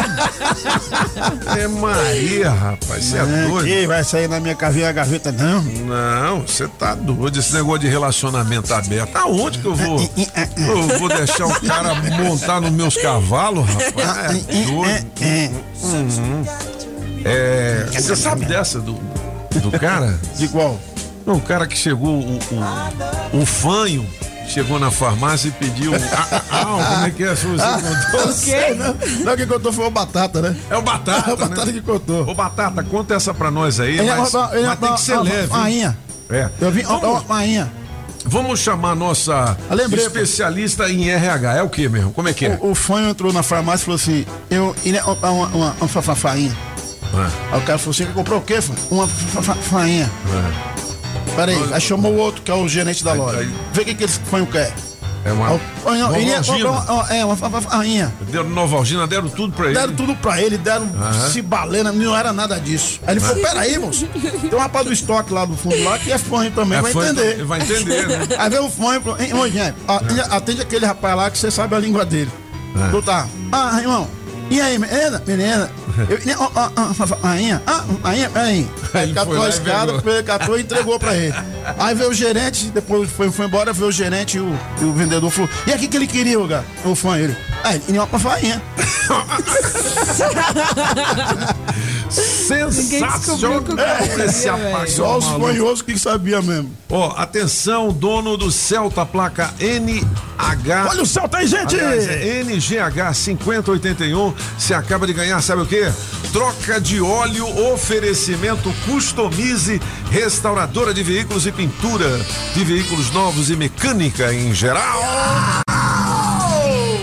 É 1.59 1.69
Maria, 1.69 2.51
rapaz, 2.51 3.05
você 3.05 3.19
é 3.19 3.25
doido. 3.25 3.59
Aqui, 3.61 3.87
vai 3.87 4.05
sair 4.05 4.29
na 4.29 4.41
minha 4.41 4.55
cavinha 4.55 4.89
a 4.89 4.93
gaveta, 4.93 5.31
não. 5.33 5.63
Não, 5.63 6.41
você 6.43 6.67
tá 6.69 6.95
doido. 6.95 7.39
Esse 7.39 7.53
negócio 7.55 7.81
de 7.81 7.89
relacionamento 7.89 8.73
aberto. 8.73 9.15
Aonde 9.17 9.59
que 9.59 9.67
eu 9.67 9.75
vou? 9.75 9.99
Eu 10.57 10.99
vou 10.99 11.09
deixar 11.09 11.47
o 11.47 11.61
cara 11.61 11.95
montar 11.95 12.61
nos 12.61 12.71
meus 12.71 12.97
cavalos, 12.97 13.67
rapaz? 13.69 14.35
É 14.49 14.65
doido. 14.65 15.61
Uhum. 15.83 16.45
É, 17.25 17.87
você 17.93 18.17
sabe 18.17 18.45
dessa 18.45 18.81
do, 18.81 18.95
do 19.61 19.71
cara? 19.79 20.19
De 20.37 20.49
qual? 20.49 20.79
Não, 21.27 21.35
o 21.37 21.41
cara 21.41 21.67
que 21.67 21.77
chegou, 21.77 22.19
o, 22.19 22.39
o, 23.35 23.41
o 23.43 23.47
fanho, 23.47 24.07
chegou 24.49 24.79
na 24.81 24.91
farmácia 24.91 25.49
e 25.49 25.53
pediu. 25.53 25.93
Ah, 25.95 26.43
ah, 26.51 26.65
como 26.65 27.07
é 27.07 27.11
que 27.11 27.23
é? 27.25 27.35
Você 27.35 27.47
contou? 27.47 28.31
O 28.31 28.41
quê? 28.41 28.75
Não, 28.75 29.25
não, 29.27 29.37
quem 29.37 29.47
contou 29.47 29.73
foi 29.73 29.87
o 29.87 29.91
Batata, 29.91 30.41
né? 30.41 30.57
É 30.71 30.77
o 30.77 30.83
Batata. 30.83 31.31
É 31.31 31.35
o 31.35 31.37
Batata 31.37 31.67
né? 31.67 31.73
que 31.73 31.81
contou. 31.83 32.29
Ô, 32.29 32.35
Batata, 32.35 32.83
conta 32.83 33.15
essa 33.15 33.35
pra 33.35 33.51
nós 33.51 33.79
aí, 33.79 33.99
Ele 33.99 34.09
é 34.09 34.17
mas, 34.17 34.35
é 34.35 34.39
mas 34.67 34.79
tem 34.79 34.95
que 34.95 35.01
ser 35.03 35.13
uma- 35.13 35.23
leve. 35.23 35.53
rainha. 35.53 35.99
É. 36.31 36.49
Eu 36.61 36.71
vim, 36.71 36.83
Vamos- 36.83 37.23
rainha. 37.29 37.71
Vamos 38.25 38.61
chamar 38.61 38.91
a 38.91 38.95
nossa 38.95 39.57
lembrei, 39.71 40.05
especialista 40.05 40.89
em 40.91 41.09
RH. 41.09 41.57
É 41.57 41.63
o 41.63 41.71
que 41.71 41.89
mesmo? 41.89 42.13
Como 42.13 42.29
é 42.29 42.35
que 42.35 42.45
é? 42.47 42.59
O, 42.61 42.73
o 42.73 42.75
fanho 42.75 43.09
entrou 43.09 43.33
na 43.33 43.43
farmácia 43.43 43.83
e 43.83 43.87
falou 43.87 43.97
assim: 43.97 44.27
eu, 44.51 44.77
ele 44.85 44.99
é 44.99 45.03
uma, 45.05 45.31
uma, 45.31 45.47
uma, 45.49 45.77
uma 45.81 45.89
fa- 45.89 46.37
fainha. 47.13 47.31
Aí 47.53 47.59
o 47.59 47.63
cara 47.63 47.79
falou 47.79 47.91
assim: 47.91 48.07
comprou 48.07 48.39
o 48.39 48.43
quê? 48.43 48.59
Uma 48.91 49.07
fa- 49.07 49.43
fa- 49.43 49.55
fainha. 49.55 50.11
Peraí, 51.37 51.57
aí 51.73 51.81
chamou 51.81 52.13
o 52.13 52.17
outro, 52.19 52.43
que 52.43 52.51
é 52.51 52.55
o 52.55 52.69
gerente 52.69 53.05
da 53.05 53.13
loja. 53.13 53.49
Vê 53.73 53.83
o 53.83 53.85
que, 53.85 53.95
que 53.95 54.05
esse 54.05 54.19
fanho 54.21 54.47
quer. 54.47 54.73
É 55.25 55.33
uma. 55.33 55.49
Aí 55.51 55.55
o 55.57 55.61
fanho, 55.85 56.17
ele 56.17 56.25
ia 56.31 56.39
Novalgina. 56.41 56.69
comprar 56.71 56.93
uma, 56.95 57.15
é, 57.15 57.25
uma 57.25 57.37
fa- 57.37 57.51
fa- 57.51 57.61
fainha. 57.61 58.13
Deram 58.23 58.49
Novalgina, 58.49 59.07
deram 59.07 59.29
tudo 59.29 59.53
pra 59.53 59.67
ele. 59.67 59.75
Deram 59.75 59.93
tudo 59.95 60.17
pra 60.17 60.41
ele, 60.41 60.57
deram 60.59 60.87
Aham. 60.99 61.31
cibalena, 61.31 61.93
não 61.93 62.17
era 62.17 62.33
nada 62.33 62.59
disso. 62.59 63.01
Aí 63.07 63.15
ele 63.15 63.21
falou: 63.21 63.43
peraí, 63.43 63.79
moço. 63.79 64.07
Tem 64.07 64.55
um 64.55 64.59
rapaz 64.63 64.87
do 64.87 64.93
estoque 64.93 65.33
lá 65.33 65.45
do 65.45 65.55
fundo 65.57 65.83
lá 65.85 65.99
que 65.99 66.11
é 66.11 66.17
fanho 66.19 66.51
também, 66.53 66.79
É 66.79 66.83
vai 66.83 66.91
entender. 66.91 67.31
também, 67.33 67.45
vai 67.47 67.61
entender, 67.61 68.07
né? 68.09 68.29
Aí 68.39 68.51
veio 68.51 68.65
o 68.65 68.71
fanho 68.71 69.01
e 69.01 69.03
falou: 69.05 69.21
"Hein, 69.21 69.35
ô, 69.35 69.47
gente, 69.49 69.75
atende, 69.87 70.21
atende 70.21 70.63
aquele 70.63 70.87
rapaz 70.87 71.17
lá 71.17 71.31
que 71.31 71.39
você 71.39 71.51
sabe 71.51 71.75
a 71.75 71.79
língua 71.79 72.05
dele. 72.05 72.31
É. 72.87 72.91
Tu 72.91 73.03
tá, 73.03 73.27
ah, 73.53 73.79
irmão. 73.81 74.09
E 74.51 74.61
aí, 74.61 74.77
menina? 74.79 75.23
Menina? 75.25 75.71
Eu, 76.09 76.19
né, 76.27 76.35
ó, 76.37 76.51
ó, 76.55 76.71
ó, 76.77 77.27
rainha? 77.27 77.63
Ah, 77.65 77.85
peraí. 78.33 78.69
Aí 78.93 79.03
Ele 79.05 79.15
catou 79.15 79.43
a 79.43 79.49
escada, 79.49 80.03
catou 80.25 80.59
e 80.59 80.63
entregou 80.63 80.99
pra 80.99 81.17
ele. 81.17 81.33
Aí 81.79 81.95
veio 81.95 82.11
o 82.11 82.15
gerente, 82.15 82.67
depois 82.71 83.09
foi, 83.11 83.31
foi 83.31 83.47
embora, 83.47 83.73
veio 83.73 83.89
o 83.89 83.93
gerente 83.93 84.39
e 84.39 84.41
o, 84.41 84.59
e 84.81 84.85
o 84.85 84.93
vendedor 84.93 85.31
falou: 85.31 85.49
E 85.69 85.73
aqui 85.73 85.87
que 85.87 85.97
ele 85.97 86.09
queria, 86.09 86.41
o 86.41 86.49
gato? 86.49 86.67
O 86.85 86.97
fã, 86.97 87.17
ele. 87.17 87.37
Ah, 87.63 87.77
ele 87.77 87.85
ia 87.91 88.07
pra 88.07 88.19
fainha. 88.19 88.61
Sensacional 92.11 93.63
esse 94.25 94.49
apagão. 94.49 94.87
Só 94.89 95.19
os 95.19 95.25
maluco. 95.25 95.47
fanhosos 95.47 95.83
que 95.83 95.99
sabia 95.99 96.43
mesmo. 96.43 96.71
Ó, 96.89 97.15
atenção, 97.17 97.93
dono 97.93 98.37
do 98.37 98.51
Celta, 98.51 99.07
placa 99.07 99.53
NH. 99.61 100.89
Olha 100.89 101.03
o 101.03 101.07
Celta 101.07 101.39
aí, 101.39 101.47
gente! 101.47 101.79
Aliás, 101.79 102.09
é 102.09 102.43
NGH 102.43 103.15
5081. 103.15 104.35
Você 104.59 104.75
acaba 104.75 105.07
de 105.07 105.13
ganhar, 105.13 105.41
sabe 105.43 105.63
o 105.63 105.67
quê? 105.67 105.91
Troca 106.33 106.81
de 106.81 107.01
óleo, 107.01 107.47
oferecimento 107.73 108.73
Customize, 108.85 109.81
restauradora 110.11 110.95
de 110.95 111.03
veículos 111.03 111.47
e 111.47 111.53
pintura 111.53 112.21
de 112.55 112.65
veículos 112.65 113.11
novos 113.11 113.51
e 113.51 113.57
mecânica 113.57 114.33
em 114.33 114.55
geral. 114.55 115.01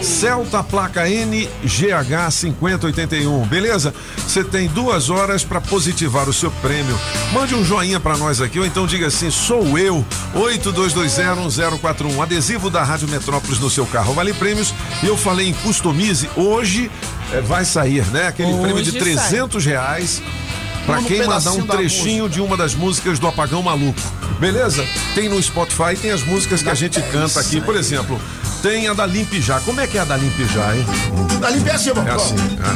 Celta 0.07 0.63
placa 0.63 1.07
NGH 1.07 2.31
5081, 2.31 3.45
beleza? 3.45 3.93
Você 4.25 4.41
tem 4.41 4.67
duas 4.69 5.09
horas 5.09 5.43
para 5.43 5.59
positivar 5.59 6.29
o 6.29 6.33
seu 6.33 6.49
prêmio. 6.49 6.97
Mande 7.33 7.53
um 7.53 7.63
joinha 7.63 7.99
para 7.99 8.17
nós 8.17 8.39
aqui, 8.39 8.57
ou 8.57 8.65
então 8.65 8.87
diga 8.87 9.07
assim: 9.07 9.29
sou 9.29 9.77
eu, 9.77 10.03
82201041. 10.33 12.23
Adesivo 12.23 12.69
da 12.69 12.83
Rádio 12.83 13.09
Metrópolis 13.09 13.59
no 13.59 13.69
seu 13.69 13.85
carro. 13.85 14.13
Vale 14.13 14.33
prêmios. 14.33 14.73
Eu 15.03 15.17
falei 15.17 15.49
em 15.49 15.53
customize. 15.53 16.29
Hoje 16.37 16.89
eh, 17.33 17.41
vai 17.41 17.65
sair, 17.65 18.05
né? 18.07 18.27
Aquele 18.27 18.53
Hoje 18.53 18.61
prêmio 18.61 18.83
de 18.83 18.91
sai. 18.91 18.99
300 19.01 19.65
reais. 19.65 20.23
Pra 20.85 20.95
Vamos 20.95 21.09
quem 21.09 21.27
mandar 21.27 21.51
um 21.51 21.67
trechinho 21.67 22.29
de 22.29 22.39
uma 22.39 22.55
das 22.55 22.73
músicas 22.73 23.19
do 23.19 23.27
Apagão 23.27 23.61
Maluco. 23.61 23.99
Beleza? 24.39 24.87
Tem 25.13 25.27
no 25.27 25.41
Spotify, 25.43 25.97
tem 26.01 26.11
as 26.11 26.23
músicas 26.23 26.63
que 26.63 26.69
a 26.69 26.73
gente 26.73 27.01
canta 27.11 27.41
aqui. 27.41 27.59
Por 27.59 27.75
exemplo, 27.75 28.17
tem 28.61 28.87
a 28.87 28.93
da 28.93 29.05
Limp 29.05 29.33
Já. 29.35 29.59
Como 29.61 29.79
é 29.81 29.87
que 29.87 29.97
é 29.97 30.01
a 30.01 30.05
da 30.05 30.17
Limp 30.17 30.37
Já, 30.53 30.75
hein? 30.75 30.85
Da 31.39 31.49
limpe 31.49 31.69
é 31.69 31.73
assim, 31.73 31.89
É 31.91 32.11
assim. 32.11 32.35
ah. 32.63 32.75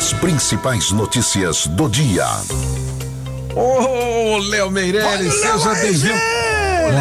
As 0.00 0.14
principais 0.14 0.92
notícias 0.92 1.66
do 1.66 1.86
dia. 1.86 2.26
Ô, 3.54 4.38
Léo 4.48 4.70
Meirelles, 4.70 5.34
seja 5.34 5.74
bem-vindo. 5.74 6.14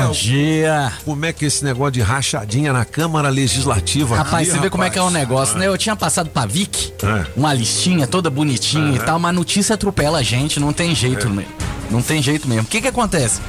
Bom 0.05 0.11
dia. 0.11 0.91
Como 1.05 1.25
é 1.25 1.31
que 1.31 1.45
é 1.45 1.47
esse 1.47 1.63
negócio 1.63 1.93
de 1.93 2.01
rachadinha 2.01 2.73
na 2.73 2.83
Câmara 2.83 3.29
Legislativa? 3.29 4.17
Rapaz, 4.17 4.49
aqui, 4.49 4.57
você 4.57 4.61
vê 4.61 4.69
como 4.69 4.83
é 4.83 4.89
que 4.89 4.99
é 4.99 5.01
o 5.01 5.09
negócio, 5.09 5.57
né? 5.57 5.67
Eu 5.67 5.77
tinha 5.77 5.95
passado 5.95 6.29
pra 6.29 6.45
Vic, 6.45 6.91
É. 7.01 7.25
uma 7.37 7.53
listinha 7.53 8.05
toda 8.05 8.29
bonitinha 8.29 8.91
e 8.91 8.97
Aham. 8.97 9.05
tal, 9.05 9.17
mas 9.17 9.29
a 9.29 9.33
notícia 9.33 9.75
atropela 9.75 10.19
a 10.19 10.23
gente, 10.23 10.59
não 10.59 10.73
tem 10.73 10.93
jeito 10.93 11.25
É. 11.25 11.29
mesmo. 11.29 11.51
Não 11.89 12.01
tem 12.01 12.21
jeito 12.21 12.49
mesmo. 12.49 12.63
O 12.63 12.67
que 12.67 12.81
que 12.81 12.87
acontece? 12.89 13.39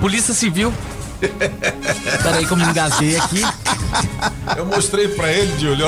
Polícia 0.00 0.32
Civil. 0.32 0.72
Peraí 2.22 2.46
que 2.46 2.50
eu 2.50 2.56
me 2.56 2.64
engasguei 2.64 3.18
aqui. 3.18 3.42
Eu 4.56 4.66
mostrei 4.66 5.08
pra 5.08 5.30
ele, 5.32 5.58
Júlio. 5.58 5.86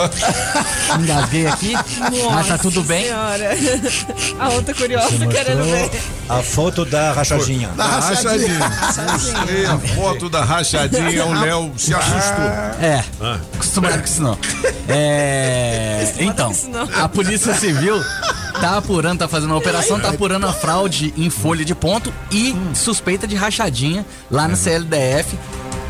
engasguei 1.00 1.46
aqui. 1.46 1.72
mas 2.32 2.46
tá 2.48 2.58
tudo 2.58 2.82
bem. 2.82 3.04
Senhora. 3.06 3.50
A 4.38 4.48
outra 4.50 4.74
curiosa 4.74 5.26
querendo 5.26 5.64
ver. 5.64 5.90
A 6.28 6.42
foto 6.42 6.84
da 6.84 7.12
rachadinha. 7.12 7.68
Da 7.68 7.84
rachadinha. 7.84 8.58
Mostrei 9.12 9.66
a 9.66 9.78
foto 9.78 10.28
da 10.28 10.44
rachadinha, 10.44 11.26
o 11.26 11.32
Léo 11.40 11.72
se 11.76 11.94
assustou. 11.94 12.44
É, 12.80 13.04
Ah. 13.20 13.38
acostumado 13.54 13.98
com 13.98 14.04
isso 14.04 14.22
não. 14.22 14.38
É, 14.88 16.12
então, 16.18 16.52
a 17.00 17.08
Polícia 17.08 17.54
Civil 17.54 18.00
tá 18.60 18.78
apurando, 18.78 19.18
tá 19.20 19.28
fazendo 19.28 19.50
uma 19.50 19.58
operação, 19.58 19.98
tá 19.98 20.10
apurando 20.10 20.46
a 20.46 20.52
fraude 20.52 21.12
em 21.16 21.28
folha 21.30 21.64
de 21.64 21.74
ponto 21.74 22.12
e 22.30 22.54
suspeita 22.74 23.26
de 23.26 23.34
rachadinha 23.34 24.06
lá 24.30 24.46
no 24.46 24.56
CLDF, 24.56 25.36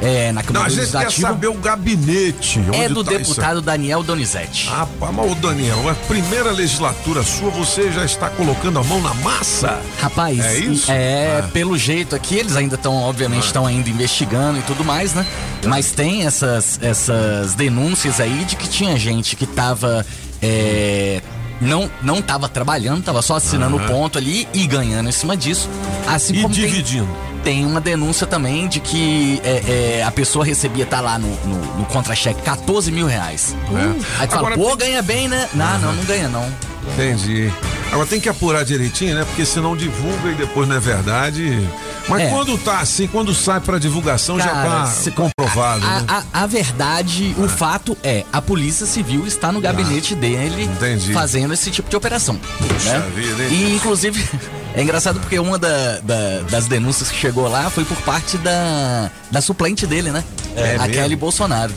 é, 0.03 0.33
na 0.33 0.41
Não, 0.41 0.47
Câmara 0.47 0.67
a 0.67 0.69
gente 0.69 0.77
quer 0.79 0.81
Legislativa. 0.99 1.29
saber 1.29 1.47
o 1.47 1.55
gabinete. 1.55 2.61
É 2.75 2.89
do 2.89 3.05
tá 3.05 3.13
deputado 3.13 3.63
Daniel 3.63 4.03
Donizete. 4.03 4.69
Ah, 4.71 4.87
mas 5.01 5.31
ô 5.31 5.35
Daniel, 5.37 5.89
a 5.89 5.95
primeira 5.95 6.51
legislatura 6.51 7.23
sua, 7.23 7.51
você 7.51 7.91
já 7.93 8.05
está 8.05 8.29
colocando 8.29 8.79
a 8.79 8.85
mão 8.85 9.01
na 9.01 9.15
massa? 9.15 9.81
Rapaz, 10.01 10.39
É 10.41 10.59
isso? 10.59 10.91
É, 10.91 11.41
Ah. 11.45 11.49
pelo 11.53 11.79
jeito 11.79 12.17
aqui, 12.17 12.35
eles 12.37 12.57
ainda 12.57 12.75
estão, 12.75 12.95
obviamente, 12.95 13.47
estão 13.47 13.65
ainda 13.67 13.89
investigando 13.89 14.59
e 14.59 14.63
tudo 14.63 14.85
mais, 14.85 15.15
né? 15.15 15.25
Mas 15.67 15.93
tem 15.93 16.27
essas, 16.27 16.79
essas 16.83 17.55
denúncias 17.55 18.19
aí 18.21 18.45
de 18.45 18.57
que 18.57 18.69
tinha 18.69 18.97
gente 18.99 19.37
que 19.37 19.47
tava. 19.47 20.05
é, 20.43 21.21
não, 21.61 21.89
não 22.03 22.21
tava 22.21 22.49
trabalhando, 22.49 23.05
tava 23.05 23.23
só 23.23 23.37
assinando 23.37 23.77
o 23.77 23.79
Aham. 23.79 23.87
ponto 23.89 24.19
ali 24.19 24.49
e 24.53 24.67
ganhando 24.67 25.09
em 25.09 25.13
cima 25.13 25.37
disso. 25.37 25.69
Assim 26.09 26.35
E 26.35 26.43
como 26.43 26.53
dividindo. 26.53 27.07
Tem, 27.07 27.32
uma 27.65 27.81
denúncia 27.81 28.27
também 28.27 28.69
de 28.69 28.79
que 28.81 29.41
é, 29.45 29.99
é, 29.99 30.03
a 30.05 30.11
pessoa 30.11 30.45
recebia, 30.45 30.87
tá 30.87 31.01
lá 31.01 31.19
no, 31.19 31.29
no, 31.45 31.79
no 31.79 31.85
contra-cheque, 31.87 32.41
14 32.43 32.91
mil 32.93 33.07
reais. 33.07 33.55
É. 33.75 34.21
Aí 34.21 34.27
tu 34.29 34.35
fala, 34.35 34.49
Agora 34.49 34.55
pô, 34.57 34.77
tem- 34.77 34.89
ganha 34.89 35.03
bem, 35.03 35.29
né? 35.29 35.49
Não, 35.55 35.79
não, 35.81 35.93
não 35.95 36.05
ganha 36.05 36.29
não. 36.29 36.47
Entendi. 36.95 37.53
Agora 37.93 38.07
tem 38.09 38.19
que 38.19 38.29
apurar 38.29 38.65
direitinho, 38.65 39.15
né? 39.15 39.23
Porque 39.25 39.45
senão 39.45 39.77
divulga 39.77 40.31
e 40.31 40.35
depois 40.35 40.67
não 40.67 40.77
é 40.77 40.81
verdade. 40.81 41.69
Mas 42.09 42.23
É. 42.23 42.31
quando 42.31 42.57
tá 42.57 42.81
assim, 42.81 43.07
quando 43.07 43.35
sai 43.35 43.61
pra 43.61 43.79
divulgação 43.79 44.39
já 44.39 44.49
Cara, 44.49 44.69
tá 44.71 44.87
se- 44.87 45.11
comprovado, 45.11 45.87
A, 45.87 46.01
né? 46.01 46.05
a- 46.09 46.43
a 46.43 46.47
verdade, 46.47 47.35
o 47.39 47.47
fato 47.47 47.97
é, 48.03 48.25
a 48.33 48.41
Polícia 48.41 48.87
Civil 48.87 49.27
está 49.27 49.53
no 49.53 49.61
gabinete 49.61 50.15
dele 50.15 50.65
entendi. 50.65 51.13
fazendo 51.13 51.53
esse 51.53 51.71
tipo 51.71 51.91
de 51.91 51.95
operação. 51.95 52.41
Puxa 52.67 52.99
né? 52.99 53.11
vida, 53.15 53.45
hein? 53.45 53.51
E 53.53 53.75
inclusive 53.77 54.25
é 54.75 54.83
engraçado 54.83 55.21
porque 55.21 55.39
uma 55.39 55.59
da- 55.59 55.99
da- 56.03 56.41
das 56.51 56.67
denúncias 56.67 57.11
que 57.11 57.17
chegou 57.19 57.47
lá 57.47 57.69
foi 57.69 57.85
por 57.85 57.99
parte 57.99 58.39
da, 58.39 59.11
da 59.31 59.41
suplente 59.43 59.87
dele, 59.87 60.11
né? 60.11 60.25
É 60.57 60.77
a? 60.81 60.89
Kelly 60.89 61.15
Bolsonaro. 61.15 61.73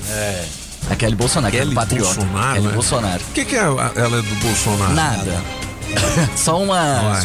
A 0.90 0.96
Kelly 0.96 1.16
Bolsonaro, 1.16 1.52
que 1.52 1.58
é 1.58 1.60
Kelly 1.60 1.72
do 1.72 1.76
Patriota. 1.76 2.14
Bolsonaro, 2.16 2.54
Kelly 2.54 2.68
né? 2.68 2.74
Bolsonaro. 2.74 3.22
O 3.30 3.34
que, 3.34 3.46
que 3.46 3.56
é 3.56 3.60
ela 3.60 3.92
é 3.96 4.22
do 4.22 4.36
Bolsonaro? 4.42 4.94
Nada. 4.94 5.44
Só 6.36 6.62
uma. 6.62 7.02
Uai. 7.02 7.22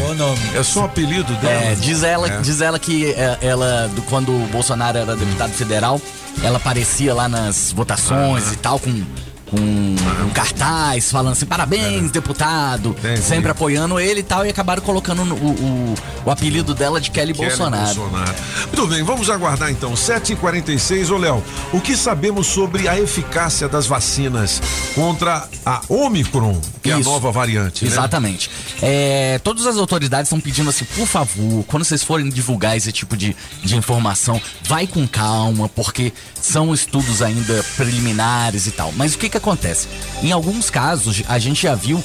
É 0.55 0.63
só 0.63 0.81
o 0.81 0.85
apelido 0.85 1.33
dela? 1.35 1.53
É, 1.53 1.75
diz 1.75 2.03
ela, 2.03 2.29
É. 2.29 2.41
diz 2.41 2.61
ela 2.61 2.79
que 2.79 3.13
é, 3.13 3.39
ela, 3.43 3.89
do- 3.95 4.03
quando 4.03 4.31
o 4.31 4.47
Bolsonaro 4.53 4.99
era 4.99 5.17
deputado 5.17 5.53
federal, 5.53 6.01
ela 6.43 6.57
aparecia 6.59 7.15
lá 7.15 7.29
nas 7.29 7.73
votações 7.73 8.53
e 8.53 8.57
tal, 8.57 8.79
com 8.79 9.03
com 9.51 9.57
um 9.57 10.31
cartaz 10.33 11.11
falando 11.11 11.33
assim, 11.33 11.47
parabéns, 11.47 12.11
deputado, 12.11 12.95
sempre 13.23 13.51
apoiando 13.51 13.99
ele 13.99 14.21
e 14.21 14.23
tal, 14.23 14.47
e 14.47 14.51
acabaram 14.51 14.83
colocando 14.83 15.23
o, 15.23 15.35
o, 15.35 15.95
o 16.27 16.31
apelido 16.31 16.75
dela 16.75 17.01
de 17.01 17.11
Kelly, 17.11 17.33
Kelly 17.33 17.49
Bolsonaro. 17.49 17.95
Bolsonaro. 17.95 18.35
Muito 18.67 18.87
bem, 18.87 19.03
vamos 19.03 19.29
aguardar 19.29 19.71
então. 19.71 19.93
7h46, 19.93 21.11
ô 21.11 21.19
Léo, 21.19 21.43
o 21.73 21.81
que 21.81 21.97
sabemos 21.97 22.47
sobre 22.47 22.89
a 22.89 22.99
eficácia 22.99 23.69
das 23.69 23.87
vacinas 23.87 24.63
contra 24.95 25.49
a 25.67 25.83
Omicron, 25.89 26.61
que 26.83 26.91
é 26.91 26.95
a 26.95 26.99
Isso. 27.01 27.09
nova 27.09 27.31
variante? 27.33 27.85
né? 27.85 27.91
Exatamente. 27.91 28.51
É, 28.81 29.39
todas 29.43 29.67
as 29.67 29.77
autoridades 29.77 30.29
estão 30.29 30.41
pedindo 30.41 30.71
assim, 30.71 30.85
por 30.85 31.07
favor, 31.07 31.65
quando 31.67 31.85
vocês 31.85 32.03
forem 32.03 32.29
divulgar 32.29 32.77
esse 32.77 32.93
tipo 32.93 33.17
de, 33.17 33.37
de 33.63 33.77
informação, 33.77 34.41
vai 34.65 34.87
com 34.87 35.07
calma, 35.07 35.69
porque 35.69 36.13
são 36.41 36.73
estudos 36.73 37.23
ainda 37.23 37.65
preliminares 37.77 38.67
e 38.67 38.71
tal. 38.71 38.93
Mas 38.93 39.15
o 39.15 39.19
que 39.19 39.29
que 39.29 39.37
acontece? 39.41 39.89
Em 40.23 40.31
alguns 40.33 40.71
casos, 40.71 41.23
a 41.29 41.39
gente 41.39 41.63
já 41.63 41.75
viu 41.75 42.03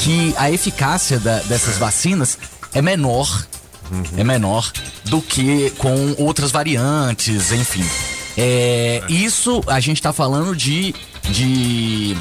que 0.00 0.34
a 0.38 0.50
eficácia 0.50 1.18
da- 1.18 1.40
dessas 1.40 1.76
vacinas 1.78 2.38
é 2.72 2.80
menor, 2.82 3.46
é 4.16 4.24
menor 4.24 4.70
do 5.04 5.20
que 5.20 5.70
com 5.78 6.14
outras 6.18 6.50
variantes, 6.50 7.52
enfim. 7.52 7.84
É, 8.36 9.02
Isso 9.08 9.62
a 9.66 9.78
gente 9.80 10.00
tá 10.02 10.12
falando 10.12 10.56
de. 10.56 10.94
de 11.30 12.16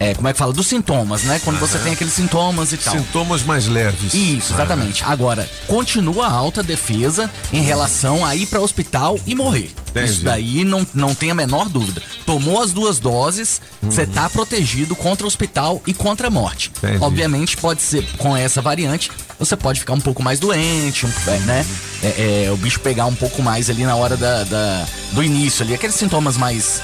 é, 0.00 0.14
como 0.14 0.26
é 0.26 0.32
que 0.32 0.38
fala? 0.40 0.52
Dos 0.52 0.66
sintomas, 0.66 1.22
né? 1.22 1.40
Quando 1.44 1.60
você 1.60 1.76
Aham. 1.76 1.84
tem 1.84 1.92
aqueles 1.92 2.12
sintomas 2.12 2.72
e 2.72 2.76
tal. 2.76 2.94
Sintomas 2.96 3.44
mais 3.44 3.68
leves. 3.68 4.12
Isso, 4.12 4.52
exatamente. 4.52 5.04
Agora, 5.04 5.48
continua 5.68 6.26
a 6.26 6.32
alta 6.32 6.60
defesa 6.60 7.30
em 7.52 7.62
relação 7.62 8.26
a 8.26 8.34
ir 8.34 8.46
para 8.46 8.60
hospital 8.60 9.16
e 9.24 9.34
morrer. 9.36 9.70
Entendi. 9.92 10.10
Isso 10.12 10.24
daí 10.24 10.64
não, 10.64 10.86
não 10.94 11.14
tem 11.14 11.30
a 11.30 11.34
menor 11.34 11.68
dúvida. 11.68 12.02
Tomou 12.26 12.62
as 12.62 12.72
duas 12.72 12.98
doses, 12.98 13.60
você 13.82 14.06
tá 14.06 14.28
protegido 14.30 14.96
contra 14.96 15.24
o 15.24 15.26
hospital 15.28 15.80
e 15.86 15.92
contra 15.94 16.28
a 16.28 16.30
morte. 16.30 16.72
Entendi. 16.78 16.98
Obviamente, 17.02 17.56
pode 17.56 17.82
ser 17.82 18.04
com 18.18 18.36
essa 18.36 18.60
variante, 18.62 19.10
você 19.38 19.56
pode 19.56 19.80
ficar 19.80 19.92
um 19.92 20.00
pouco 20.00 20.22
mais 20.22 20.40
doente, 20.40 21.06
é, 21.26 21.38
né? 21.40 21.66
É, 22.02 22.44
é, 22.46 22.50
o 22.52 22.56
bicho 22.56 22.80
pegar 22.80 23.06
um 23.06 23.14
pouco 23.14 23.42
mais 23.42 23.68
ali 23.70 23.84
na 23.84 23.94
hora 23.96 24.16
da, 24.16 24.44
da- 24.44 24.86
do 25.12 25.22
início 25.22 25.62
ali, 25.64 25.74
aqueles 25.74 25.94
sintomas 25.96 26.36
mais. 26.36 26.80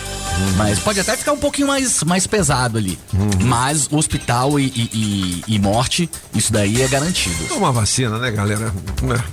Mas 0.56 0.78
pode 0.78 1.00
até 1.00 1.16
ficar 1.16 1.32
um 1.32 1.38
pouquinho 1.38 1.66
mais, 1.66 2.04
mais 2.04 2.24
pesado 2.26 2.78
ali. 2.78 2.96
Mas 3.42 3.88
hospital 3.90 4.60
e, 4.60 4.66
e- 4.66 4.90
e- 5.48 5.54
e 5.54 5.58
morte, 5.58 6.08
isso 6.34 6.52
daí 6.52 6.80
é 6.82 6.86
garantido. 6.86 7.34
Toma 7.48 7.72
vacina, 7.72 8.18
né, 8.18 8.30
galera? 8.30 8.72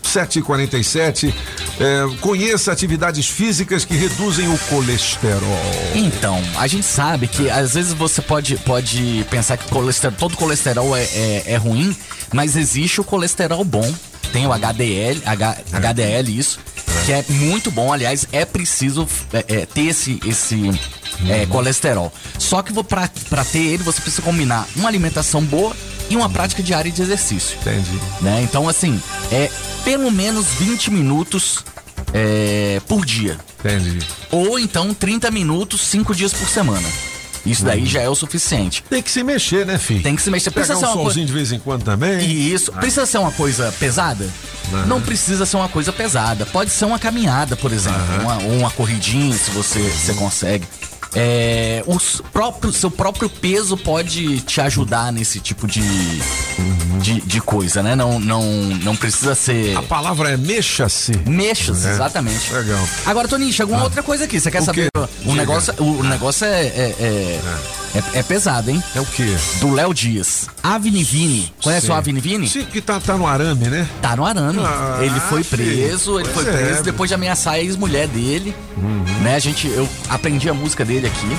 7h47. 0.04 1.34
É, 1.80 2.18
conheça 2.22 2.72
atividades 2.72 3.28
físicas 3.28 3.65
que 3.66 3.96
reduzem 3.96 4.48
o 4.48 4.58
colesterol. 4.70 5.92
Então, 5.94 6.42
a 6.58 6.68
gente 6.68 6.86
sabe 6.86 7.28
que 7.28 7.50
às 7.50 7.74
vezes 7.74 7.94
você 7.94 8.22
pode, 8.22 8.58
pode 8.58 9.26
pensar 9.30 9.58
que 9.58 9.68
colesterol, 9.70 10.18
todo 10.18 10.38
colesterol 10.38 10.96
é, 10.96 11.04
é, 11.04 11.44
é 11.48 11.56
ruim, 11.58 11.96
mas 12.34 12.56
existe 12.56 13.02
o 13.02 13.04
colesterol 13.04 13.64
bom. 13.64 13.94
Tem 14.32 14.46
o 14.46 14.54
HDL, 14.54 15.22
H- 15.26 15.58
HDL 15.72 16.38
isso, 16.38 16.60
que 17.06 17.12
é 17.12 17.24
muito 17.30 17.72
bom. 17.72 17.92
Aliás, 17.94 18.28
é 18.32 18.44
preciso 18.46 19.08
é, 19.34 19.46
é, 19.48 19.66
ter 19.66 19.88
esse, 19.88 20.20
esse 20.26 20.70
é, 21.30 21.46
colesterol. 21.46 22.12
Só 22.38 22.62
que 22.62 22.74
pra 22.84 23.46
ter 23.46 23.60
ele, 23.60 23.84
você 23.84 24.02
precisa 24.02 24.22
combinar 24.22 24.68
uma 24.76 24.88
alimentação 24.90 25.42
boa 25.42 25.76
e 26.10 26.16
uma 26.16 26.30
prática 26.30 26.62
diária 26.62 26.92
de 26.92 27.02
exercício. 27.02 27.58
Entendi. 27.62 28.00
Né? 28.22 28.42
Então, 28.44 28.68
assim, 28.68 29.02
é 29.32 29.50
pelo 29.84 30.12
menos 30.12 30.48
20 30.60 30.92
minutos 30.92 31.64
é, 32.14 32.82
por 32.88 33.06
dia. 33.06 33.38
Entendi. 33.60 34.00
Ou 34.32 34.60
então 34.60 34.94
30 34.94 35.32
minutos, 35.32 35.82
5 35.88 36.14
dias 36.16 36.34
por 36.34 36.48
semana. 36.48 36.88
Isso 37.46 37.64
daí 37.64 37.86
já 37.86 38.02
é 38.02 38.10
o 38.10 38.16
suficiente. 38.16 38.84
Tem 38.90 39.04
que 39.04 39.12
se 39.12 39.24
mexer, 39.24 39.68
né, 39.68 39.78
filho? 39.78 40.02
Tem 40.02 40.16
que 40.16 40.22
se 40.22 40.32
mexer. 40.32 40.50
Pegar 40.50 40.66
Precisa 40.66 40.78
um 40.80 40.82
ser 40.82 40.98
uma 40.98 41.04
solzinho 41.04 41.28
coisa. 41.28 41.28
de 41.28 41.34
vez 41.34 41.52
em 41.52 41.60
quando 41.60 41.84
também. 41.84 42.28
Isso. 42.28 42.72
Precisa 42.72 43.06
ser 43.06 43.20
uma 43.20 43.32
coisa 43.32 43.72
pesada? 43.80 44.28
Aham. 44.74 44.86
Não 44.88 45.00
precisa 45.00 45.46
ser 45.46 45.58
uma 45.58 45.70
coisa 45.70 45.94
pesada. 45.94 46.44
Pode 46.48 46.72
ser 46.72 46.86
uma 46.86 46.98
caminhada, 46.98 47.56
por 47.56 47.72
exemplo. 47.72 48.02
Uma, 48.20 48.38
ou 48.38 48.58
uma 48.58 48.72
corridinha, 48.72 49.38
se 49.38 49.52
você, 49.52 49.80
você 49.80 50.16
consegue. 50.16 50.68
É, 51.16 51.84
o 51.88 51.98
próprio, 52.32 52.74
seu 52.74 52.92
próprio 52.92 53.30
peso 53.30 53.78
pode 53.78 54.42
te 54.42 54.60
ajudar 54.60 55.14
nesse 55.14 55.40
tipo 55.40 55.66
de, 55.66 55.82
de, 57.02 57.22
de 57.22 57.42
coisa, 57.42 57.82
né? 57.82 57.96
Não, 57.96 58.20
não, 58.20 58.44
não 58.84 58.96
precisa 58.96 59.34
ser. 59.34 59.78
A 59.78 59.82
palavra 59.82 60.32
é 60.32 60.38
mexa-se. 60.38 61.14
Mexa-se, 61.26 61.88
É. 61.88 61.92
exatamente. 61.92 62.52
Legal. 62.52 62.86
Agora, 63.06 63.28
Toninho, 63.28 63.54
chegou 63.54 63.76
uma 63.76 63.86
outra 63.86 64.04
coisa 64.04 64.26
aqui. 64.26 64.40
Você 64.40 64.52
quer 64.52 64.62
O 64.62 64.66
saber? 64.66 64.90
quê? 64.94 65.00
O 65.24 65.30
Diga. 65.30 65.36
negócio, 65.36 65.74
o 65.80 66.04
negócio 66.04 66.46
é, 66.46 66.66
é, 66.66 67.40
é, 67.96 68.20
é- 68.20 68.24
pesado, 68.24 68.70
hein? 68.70 68.84
É 68.96 69.00
o 69.02 69.06
quê? 69.06 69.36
Do 69.60 69.72
Léo 69.74 69.94
Dias. 69.94 70.48
Avinivini. 70.62 71.52
Conhece 71.64 71.86
Sim. 71.88 71.92
o 71.92 71.96
Avinivini? 71.96 72.48
Sim, 72.48 72.66
que 72.66 72.82
tá, 72.82 73.00
tá 73.00 73.16
no 73.18 73.26
arame, 73.26 73.68
né? 73.68 73.88
Tá 74.02 74.16
no 74.16 74.26
arame. 74.26 74.60
Ah, 74.64 74.98
ele 75.02 75.20
foi 75.22 75.44
filho. 75.44 75.64
preso, 75.88 76.20
ele 76.20 76.30
Pois 76.34 76.46
foi 76.46 76.54
é. 76.54 76.58
Uhum. 76.58 76.66
preso 76.66 76.84
depois 76.84 77.08
de 77.10 77.14
ameaçar 77.16 77.54
a 77.54 77.60
ex-mulher 77.60 78.08
dele. 78.08 78.56
Né, 79.22 79.36
a 79.36 79.40
gente, 79.40 79.68
eu 79.68 79.88
aprendi 80.10 80.50
a 80.50 80.54
música 80.54 80.84
dele 80.84 81.08
aqui. 81.08 81.38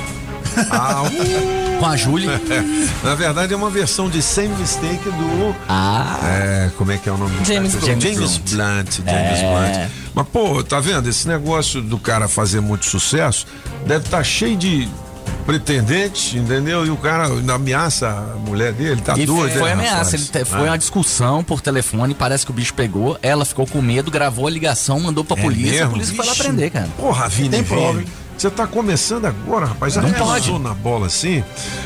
Ah, 0.70 1.02
uh. 1.06 1.76
Com 1.78 1.84
a 1.84 1.94
Julie. 1.94 2.26
Na 3.04 3.14
verdade 3.14 3.52
é 3.52 3.56
uma 3.56 3.68
versão 3.68 4.08
de 4.08 4.22
Same 4.22 4.48
Mistake 4.56 5.04
do. 5.04 5.54
Ah. 5.68 6.18
É, 6.24 6.70
como 6.78 6.90
é 6.90 6.96
que 6.96 7.06
é 7.06 7.12
o 7.12 7.18
nome 7.18 7.36
do 7.38 7.44
James 7.44 7.74
cara? 7.74 7.86
Blunt. 7.86 8.02
James 8.02 8.36
Blunt. 8.38 8.90
James 9.04 9.38
É. 9.40 9.42
Blunt. 9.76 9.90
Mas, 10.14 10.26
pô, 10.28 10.64
tá 10.64 10.80
vendo? 10.80 11.06
Esse 11.10 11.28
negócio 11.28 11.82
do 11.82 11.98
cara 11.98 12.26
fazer 12.28 12.60
muito 12.62 12.86
sucesso 12.86 13.46
deve 13.86 14.06
estar 14.06 14.24
cheio 14.24 14.56
de 14.56 14.88
pretendentes, 15.46 16.34
entendeu? 16.34 16.84
E 16.84 16.90
o 16.90 16.96
cara 16.96 17.28
ameaça 17.54 18.08
a 18.08 18.36
mulher 18.38 18.72
dele, 18.72 19.00
tá 19.00 19.16
E 19.16 19.24
doido, 19.24 19.52
foi 19.58 19.68
né, 19.68 19.72
ameaça, 19.72 20.18
te- 20.18 20.44
foi 20.44 20.60
Ah. 20.68 20.72
uma 20.72 20.78
discussão 20.78 21.42
por 21.44 21.60
telefone, 21.60 22.14
parece 22.14 22.44
que 22.44 22.50
o 22.50 22.54
bicho 22.54 22.74
pegou, 22.74 23.16
ela 23.22 23.44
ficou 23.44 23.66
com 23.66 23.80
medo, 23.80 24.10
gravou 24.10 24.46
a 24.46 24.50
ligação, 24.50 24.98
mandou 25.00 25.24
pra 25.24 25.38
É 25.38 25.42
polícia, 25.42 25.68
a 25.70 25.72
mesmo? 25.72 25.90
polícia 25.92 26.14
foi 26.16 26.26
lá 26.26 26.32
Vixe. 26.32 26.42
prender, 26.44 26.70
cara. 26.70 26.88
Porra, 26.98 27.28
Vini, 27.28 27.48
Tem 27.50 27.64
prova? 27.64 28.02
Você 28.36 28.50
tá 28.50 28.66
começando 28.66 29.24
agora, 29.24 29.64
rapaz. 29.64 29.94
Já 29.94 30.02
Não 30.02 30.10
pode. 30.12 30.52
na 30.58 30.74
bola 30.74 31.06
assim. 31.06 31.42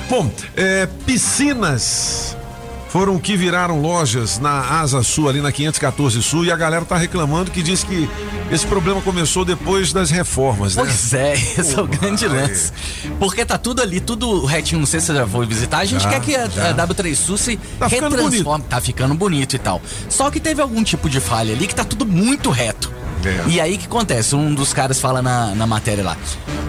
Bom, 0.08 0.28
é, 0.56 0.88
piscinas 1.06 2.36
foram 2.90 3.18
que 3.18 3.36
viraram 3.36 3.80
lojas 3.80 4.38
na 4.38 4.80
Asa 4.80 5.02
Sul, 5.02 5.28
ali 5.28 5.40
na 5.40 5.52
514 5.52 6.22
Sul, 6.22 6.44
e 6.44 6.50
a 6.50 6.56
galera 6.56 6.84
tá 6.84 6.96
reclamando 6.96 7.50
que 7.50 7.62
diz 7.62 7.84
que 7.84 8.08
esse 8.50 8.66
problema 8.66 9.00
começou 9.00 9.44
depois 9.44 9.92
das 9.92 10.10
reformas, 10.10 10.74
né? 10.74 10.82
Pois 10.82 11.14
é, 11.14 11.34
esse 11.58 11.78
é 11.78 11.80
o 11.80 11.86
grande 11.86 12.24
aí. 12.26 12.32
lance. 12.32 12.72
Porque 13.18 13.44
tá 13.44 13.56
tudo 13.56 13.80
ali, 13.80 14.00
tudo 14.00 14.44
retinho. 14.44 14.80
Não 14.80 14.86
sei 14.86 14.98
se 15.00 15.06
você 15.06 15.14
já 15.14 15.26
foi 15.26 15.46
visitar. 15.46 15.78
A 15.78 15.84
gente 15.84 16.02
Já, 16.02 16.10
quer 16.10 16.20
que 16.20 16.34
a, 16.34 16.48
já. 16.48 16.70
a 16.70 16.74
W3 16.88 17.14
Sul 17.14 17.36
se 17.38 17.56
Tá 17.78 17.88
ficando 17.88 18.16
retransforme. 18.16 18.64
Tá 18.68 18.80
ficando 18.80 19.14
bonito 19.14 19.54
e 19.54 19.58
tal. 19.58 19.80
Só 20.08 20.30
que 20.30 20.40
teve 20.40 20.60
algum 20.60 20.82
tipo 20.82 21.08
de 21.08 21.20
falha 21.20 21.54
ali 21.54 21.66
que 21.68 21.74
tá 21.74 21.84
tudo 21.84 22.04
muito 22.04 22.50
reto. 22.50 22.90
É. 23.24 23.44
E 23.48 23.60
aí 23.60 23.74
o 23.74 23.78
que 23.78 23.86
acontece? 23.86 24.34
Um 24.34 24.54
dos 24.54 24.72
caras 24.72 25.00
fala 25.00 25.20
na, 25.22 25.54
na 25.54 25.66
matéria 25.66 26.02
lá. 26.04 26.16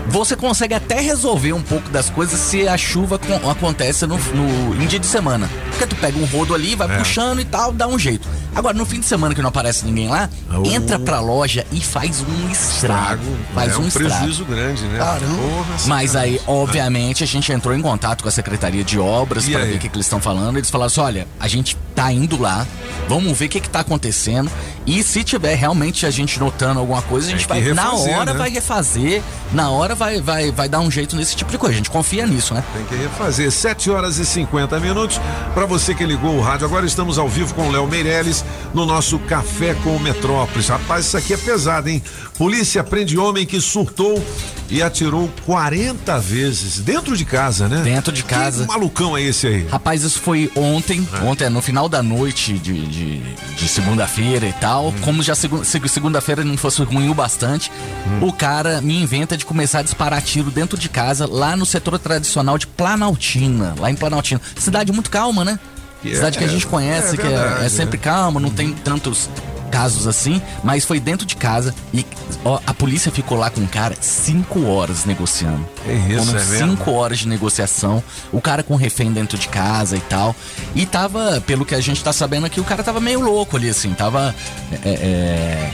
Você 0.08 0.36
consegue 0.36 0.74
até 0.74 0.99
resolver 0.99 1.54
um 1.54 1.62
pouco 1.62 1.89
das 1.89 2.10
coisas 2.10 2.38
se 2.39 2.68
a 2.68 2.78
chuva 2.78 3.18
com- 3.18 3.49
acontece 3.49 4.06
no, 4.06 4.18
no- 4.18 4.82
em 4.84 4.86
dia 4.88 4.99
de 4.99 5.06
semana. 5.06 5.49
Porque 5.70 5.88
tu 5.88 5.95
pega 5.95 6.18
um 6.20 6.26
rodo 6.26 6.54
ali, 6.54 6.76
vai 6.76 6.91
É. 6.93 6.97
puxando 6.97 7.39
e 7.39 7.45
tal, 7.45 7.72
dá 7.72 7.88
um 7.88 7.97
jeito. 7.97 8.28
Agora, 8.54 8.76
no 8.78 8.86
fim 8.86 8.99
de 8.99 9.06
semana 9.06 9.34
que 9.34 9.41
não 9.41 9.47
aparece 9.49 9.86
ninguém 9.86 10.10
lá, 10.10 10.30
Oh. 10.54 10.66
entra 10.68 10.99
pra 10.99 11.22
loja 11.22 11.66
e 11.72 11.80
faz 11.80 12.20
um 12.22 12.49
estrago. 12.52 13.24
Faz 13.54 13.72
é 13.74 13.78
um, 13.78 13.84
um 13.84 13.88
estrago. 13.88 14.10
prejuízo 14.10 14.43
grande, 14.45 14.84
né? 14.84 14.99
Porra, 14.99 15.78
Mas 15.88 16.16
aí, 16.16 16.41
obviamente, 16.45 17.24
a 17.24 17.28
gente 17.28 17.49
entrou 17.54 17.74
em 17.74 17.82
contato 17.82 18.22
com 18.24 18.28
a 18.28 18.32
Secretaria 18.32 18.84
de 18.84 18.99
Obras 18.99 19.47
para 19.47 19.60
ver 19.64 19.76
o 19.76 19.80
que, 19.80 19.88
que 19.88 19.95
eles 19.95 20.06
estão 20.08 20.20
falando. 20.20 20.58
Eles 20.58 20.70
falaram 20.70 20.88
assim: 20.88 20.99
olha, 21.02 21.28
a 21.39 21.47
gente 21.47 21.78
tá 21.95 22.12
indo 22.12 22.39
lá, 22.41 22.68
vamos 23.08 23.38
ver 23.38 23.45
o 23.45 23.49
que, 23.49 23.62
que 23.62 23.70
tá 23.70 23.80
acontecendo. 23.80 24.52
E 24.86 25.02
se 25.04 25.24
tiver 25.24 25.56
realmente 25.56 26.06
a 26.06 26.12
gente 26.12 26.39
notando 26.42 26.80
alguma 26.80 27.02
coisa, 27.04 27.28
a 27.28 27.32
gente 27.32 27.48
vai, 27.48 27.62
na 27.74 27.84
refazer, 27.84 28.18
hora, 28.18 28.34
né? 28.34 28.38
vai 28.39 28.50
refazer, 28.50 29.22
na 29.54 29.70
hora 29.70 29.96
vai, 29.96 30.20
vai, 30.20 30.52
vai 30.52 30.68
dar 30.68 30.80
um 30.80 30.89
jeito 30.92 31.16
nesse 31.16 31.36
tipo 31.36 31.52
de 31.52 31.58
coisa. 31.58 31.74
A 31.74 31.78
gente 31.78 31.89
confia 31.89 32.26
nisso, 32.26 32.54
né? 32.54 32.64
Tem 32.74 32.84
que 32.86 32.96
refazer. 32.96 33.50
7 33.52 33.89
horas 33.92 34.18
e 34.18 34.26
50 34.26 34.80
minutos. 34.80 35.22
Para 35.54 35.66
você 35.66 35.94
que 35.94 36.04
ligou 36.06 36.36
o 36.36 36.42
rádio, 36.42 36.66
agora 36.66 36.86
estamos 36.86 37.18
ao 37.18 37.30
vivo 37.30 37.54
com 37.54 37.68
o 37.68 37.72
Léo 37.72 37.88
Meirelles 37.88 38.44
no 38.74 38.86
nosso 38.86 39.20
Café 39.20 39.76
com 39.84 39.98
Metrópolis. 40.00 40.68
Rapaz, 40.68 41.06
isso 41.06 41.16
aqui 41.18 41.34
é 41.34 41.38
pesado, 41.38 41.88
hein? 41.89 42.02
Polícia 42.38 42.84
prende 42.84 43.18
homem 43.18 43.46
que 43.46 43.62
surtou 43.62 44.22
e 44.70 44.82
atirou 44.82 45.30
40 45.46 46.18
vezes 46.20 46.80
dentro 46.80 47.16
de 47.16 47.24
casa, 47.26 47.68
né? 47.68 47.82
Dentro 47.84 48.12
de 48.12 48.24
casa. 48.24 48.64
Que 48.64 48.68
malucão 48.70 49.16
é 49.16 49.22
esse 49.22 49.46
aí? 49.48 49.68
Rapaz, 49.68 50.04
isso 50.04 50.20
foi 50.20 50.50
ontem, 50.56 51.08
ontem, 51.24 51.50
no 51.50 51.62
final 51.62 51.88
da 51.88 52.02
noite 52.02 52.54
de, 52.54 52.88
de, 52.88 53.20
de 53.56 53.68
segunda-feira 53.68 54.48
e 54.48 54.54
tal. 54.54 54.88
Hum. 54.88 54.94
Como 55.02 55.22
já 55.22 55.36
segu- 55.36 55.64
segu- 55.64 55.88
segunda-feira 56.32 56.43
não 56.43 56.57
fosse 56.57 56.82
ruim 56.84 57.09
o 57.09 57.13
bastante, 57.13 57.71
Hum. 58.07 58.27
o 58.27 58.34
cara 58.34 58.82
me 58.82 59.01
inventa 59.01 59.38
de 59.38 59.45
começar 59.45 59.79
a 59.79 59.82
disparar 59.84 60.21
tiro 60.21 60.49
dentro 60.49 60.77
de 60.77 60.89
casa, 60.89 61.27
lá 61.29 61.55
no 61.55 61.65
setor 61.65 61.97
tradicional 61.99 62.57
de 62.57 62.65
Planaltina, 62.67 63.75
lá 63.77 63.91
em 63.91 63.95
Planaltina. 63.95 64.41
Cidade 64.55 64.91
muito 64.91 65.09
calma, 65.09 65.43
né? 65.45 65.59
É- 66.06 66.16
Cidade 66.16 66.38
que 66.38 66.43
a 66.43 66.47
gente 66.47 66.66
conhece, 66.68 67.16
é 67.16 67.18
que 67.18 67.26
é- 67.26 67.30
verdade, 67.30 67.66
é, 67.66 67.70
sempre 67.70 67.97
calma, 67.97 68.39
não 68.39 68.49
tem 68.49 68.74
tantos 68.74 69.30
casos 69.72 70.06
assim, 70.06 70.41
mas 70.66 70.84
foi 70.84 70.99
dentro 70.99 71.26
de 71.26 71.34
casa 71.38 71.74
e 71.93 72.06
ó, 72.43 72.60
a 72.68 72.74
polícia 72.74 73.10
ficou 73.10 73.38
lá 73.38 73.49
com 73.49 73.62
o 73.62 73.68
cara 73.70 73.95
cinco 74.02 74.66
horas 74.66 75.06
negociando. 75.06 75.66
É 75.88 75.93
isso, 75.93 76.26
Foram 76.26 76.39
é 76.41 76.43
mesmo? 76.43 76.68
cinco 76.72 76.91
horas 76.91 77.20
de 77.20 77.28
negociação, 77.30 78.04
o 78.34 78.41
cara 78.41 78.64
com 78.64 78.76
refém 78.76 79.14
dentro 79.14 79.38
de 79.38 79.47
casa 79.47 79.95
e 79.95 80.02
tal. 80.02 80.36
E 80.76 80.86
tava, 80.86 81.41
pelo 81.47 81.64
que 81.66 81.74
a 81.74 81.80
gente 81.80 82.04
tá 82.04 82.12
sabendo 82.12 82.45
aqui, 82.47 82.60
o 82.60 82.66
cara 82.66 82.84
tava 82.84 82.99
meio 82.99 83.22
louco 83.22 83.56
ali, 83.56 83.70
assim, 83.70 83.93
tava 83.93 84.36
é, 84.84 84.89
é, 84.89 85.72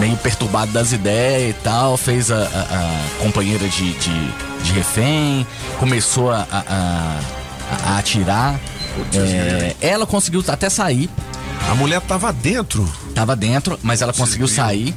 meio 0.00 0.16
perturbado 0.16 0.72
das 0.72 0.90
ideias 0.90 1.50
e 1.50 1.58
tal, 1.62 1.96
fez 1.96 2.32
a, 2.32 2.36
a- 2.38 2.38
a 2.40 3.22
companheira 3.22 3.68
de, 3.68 3.92
de, 3.92 4.32
de 4.64 4.72
refém, 4.72 5.46
começou 5.78 6.32
a- 6.32 6.46
a 7.86 7.98
atirar. 7.98 8.58
É, 9.14 9.74
ela 9.80 10.06
conseguiu 10.06 10.42
até 10.48 10.68
sair. 10.68 11.10
A 11.70 11.74
mulher 11.74 12.00
tava 12.02 12.32
dentro? 12.32 12.90
Tava 13.14 13.34
dentro, 13.34 13.78
mas 13.82 14.02
ela 14.02 14.12
conseguiu 14.12 14.46
sair. 14.46 14.94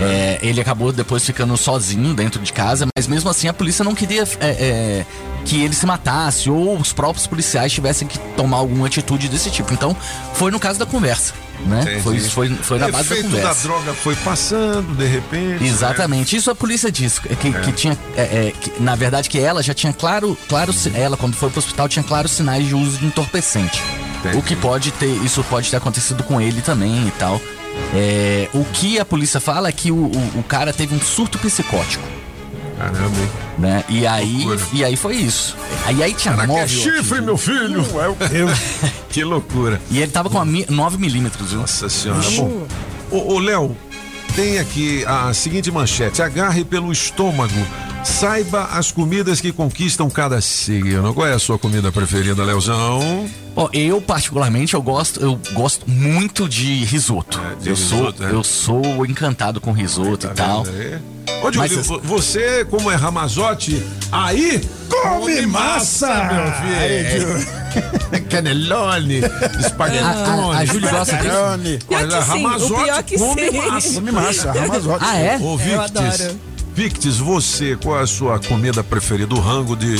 É, 0.00 0.38
ele 0.42 0.60
acabou 0.60 0.92
depois 0.92 1.24
ficando 1.24 1.56
sozinho 1.56 2.12
dentro 2.14 2.42
de 2.42 2.52
casa, 2.52 2.86
mas 2.96 3.06
mesmo 3.06 3.30
assim 3.30 3.46
a 3.46 3.52
polícia 3.52 3.84
não 3.84 3.94
queria 3.94 4.24
é, 4.40 4.48
é, 4.48 5.06
que 5.44 5.62
ele 5.62 5.74
se 5.74 5.86
matasse 5.86 6.50
ou 6.50 6.78
os 6.78 6.92
próprios 6.92 7.26
policiais 7.26 7.72
tivessem 7.72 8.06
que 8.06 8.18
tomar 8.36 8.58
alguma 8.58 8.86
atitude 8.86 9.28
desse 9.28 9.50
tipo. 9.50 9.72
Então, 9.72 9.96
foi 10.34 10.50
no 10.50 10.60
caso 10.60 10.78
da 10.78 10.86
conversa, 10.86 11.34
né? 11.66 11.82
Entendi. 11.82 12.00
Foi, 12.00 12.20
foi, 12.20 12.48
foi 12.56 12.78
na 12.78 12.88
base 12.88 13.08
da 13.08 13.14
efeito 13.14 13.30
da 13.30 13.36
conversa. 13.38 13.68
droga 13.68 13.94
foi 13.94 14.16
passando, 14.16 14.96
de 14.96 15.06
repente. 15.06 15.62
né? 15.62 15.68
Exatamente, 15.68 16.36
isso 16.36 16.50
a 16.50 16.54
polícia 16.54 16.90
disse 16.92 17.20
que, 17.20 17.52
que 17.52 17.72
tinha, 17.72 17.96
é, 18.16 18.22
é, 18.22 18.52
que, 18.58 18.82
na 18.82 18.94
verdade, 18.94 19.28
que 19.28 19.38
ela 19.38 19.62
já 19.62 19.74
tinha 19.74 19.92
claro, 19.92 20.36
claro, 20.48 20.74
ela 20.94 21.16
quando 21.16 21.34
foi 21.34 21.50
pro 21.50 21.58
hospital 21.58 21.88
tinha 21.88 22.02
claros 22.02 22.32
sinais 22.32 22.66
de 22.66 22.74
uso 22.74 22.98
de 22.98 23.06
entorpecente. 23.06 23.82
O 24.34 24.42
que 24.42 24.56
pode 24.56 24.90
ter, 24.92 25.06
isso 25.24 25.44
pode 25.44 25.70
ter 25.70 25.76
acontecido 25.76 26.24
com 26.24 26.40
ele 26.40 26.60
também 26.60 27.06
e 27.06 27.10
tal. 27.12 27.40
É, 27.94 28.48
o 28.52 28.64
que 28.64 28.98
a 28.98 29.04
polícia 29.04 29.40
fala 29.40 29.68
é 29.68 29.72
que 29.72 29.90
o, 29.92 29.96
o, 29.96 30.38
o 30.40 30.42
cara 30.42 30.72
teve 30.72 30.94
um 30.94 31.00
surto 31.00 31.38
psicótico. 31.38 32.02
Caramba, 32.78 33.18
hein? 33.20 33.28
Né? 33.58 33.84
E 33.88 34.06
aí, 34.06 34.46
e 34.72 34.84
aí 34.84 34.96
foi 34.96 35.16
isso. 35.16 35.56
Aí, 35.84 36.02
aí 36.02 36.14
tinha 36.14 36.34
Caraca, 36.34 36.52
nove. 36.52 36.62
é 36.64 36.68
chifre, 36.68 37.20
meu 37.20 37.36
filho! 37.36 37.84
Eu. 38.32 38.48
que 39.10 39.24
loucura. 39.24 39.80
E 39.90 39.98
ele 39.98 40.12
tava 40.12 40.30
com 40.30 40.38
a 40.38 40.44
mi- 40.44 40.66
9 40.68 40.96
milímetros, 40.96 41.50
viu? 41.50 41.60
Nossa 41.60 41.88
senhora. 41.88 42.20
Bom, 42.30 42.66
ô, 43.10 43.34
ô, 43.34 43.38
Léo, 43.40 43.76
tem 44.36 44.58
aqui 44.60 45.04
a 45.06 45.32
seguinte 45.34 45.70
manchete: 45.70 46.22
agarre 46.22 46.64
pelo 46.64 46.92
estômago. 46.92 47.52
Saiba 48.04 48.64
as 48.72 48.92
comidas 48.92 49.40
que 49.40 49.52
conquistam 49.52 50.08
cada 50.08 50.40
signo. 50.40 51.12
Qual 51.12 51.26
é 51.26 51.32
a 51.34 51.38
sua 51.38 51.58
comida 51.58 51.90
preferida, 51.90 52.44
Leozão? 52.44 53.28
Ó, 53.56 53.68
eu 53.72 54.00
particularmente 54.00 54.74
eu 54.74 54.80
gosto, 54.80 55.20
eu 55.20 55.38
gosto 55.52 55.90
muito 55.90 56.48
de 56.48 56.84
risoto. 56.84 57.40
É, 57.40 57.54
de 57.56 57.68
eu 57.70 57.74
risoto, 57.74 58.18
sou, 58.18 58.26
é. 58.28 58.32
eu 58.32 58.44
sou 58.44 59.04
encantado 59.04 59.60
com 59.60 59.72
risoto 59.72 60.26
e 60.26 60.30
tal. 60.30 60.62
vendo 60.62 60.76
aí? 60.80 60.98
Ô, 61.42 61.50
Mas 61.54 61.70
Júlio, 61.70 61.80
as- 61.80 61.86
vo- 61.86 62.00
você, 62.02 62.64
como 62.64 62.90
é 62.90 62.94
Ramazote, 62.94 63.82
aí 64.10 64.60
come 64.88 65.46
massa, 65.46 66.08
meu 66.24 66.52
filho. 66.52 67.58
Canelone, 68.28 69.20
espaguetone. 69.60 70.04
A- 70.04 70.52
a- 70.52 70.58
a 70.58 70.64
Júlia 70.64 70.90
gosta 70.90 71.16
disso? 71.16 71.28
Olha, 71.90 72.08
come 73.18 73.50
sim. 73.50 73.56
massa. 73.58 73.94
Come 73.94 74.10
massa, 74.12 74.52
Ramazote. 74.52 75.04
Ah, 75.06 75.16
é? 75.18 75.38
Ô, 75.40 75.56
Victis, 75.56 75.78
adoro. 75.80 76.40
Victis, 76.74 77.16
você, 77.18 77.76
qual 77.76 77.98
é 77.98 78.02
a 78.02 78.06
sua 78.06 78.38
comida 78.38 78.82
preferida? 78.84 79.34
O 79.34 79.40
rango 79.40 79.74
de... 79.76 79.96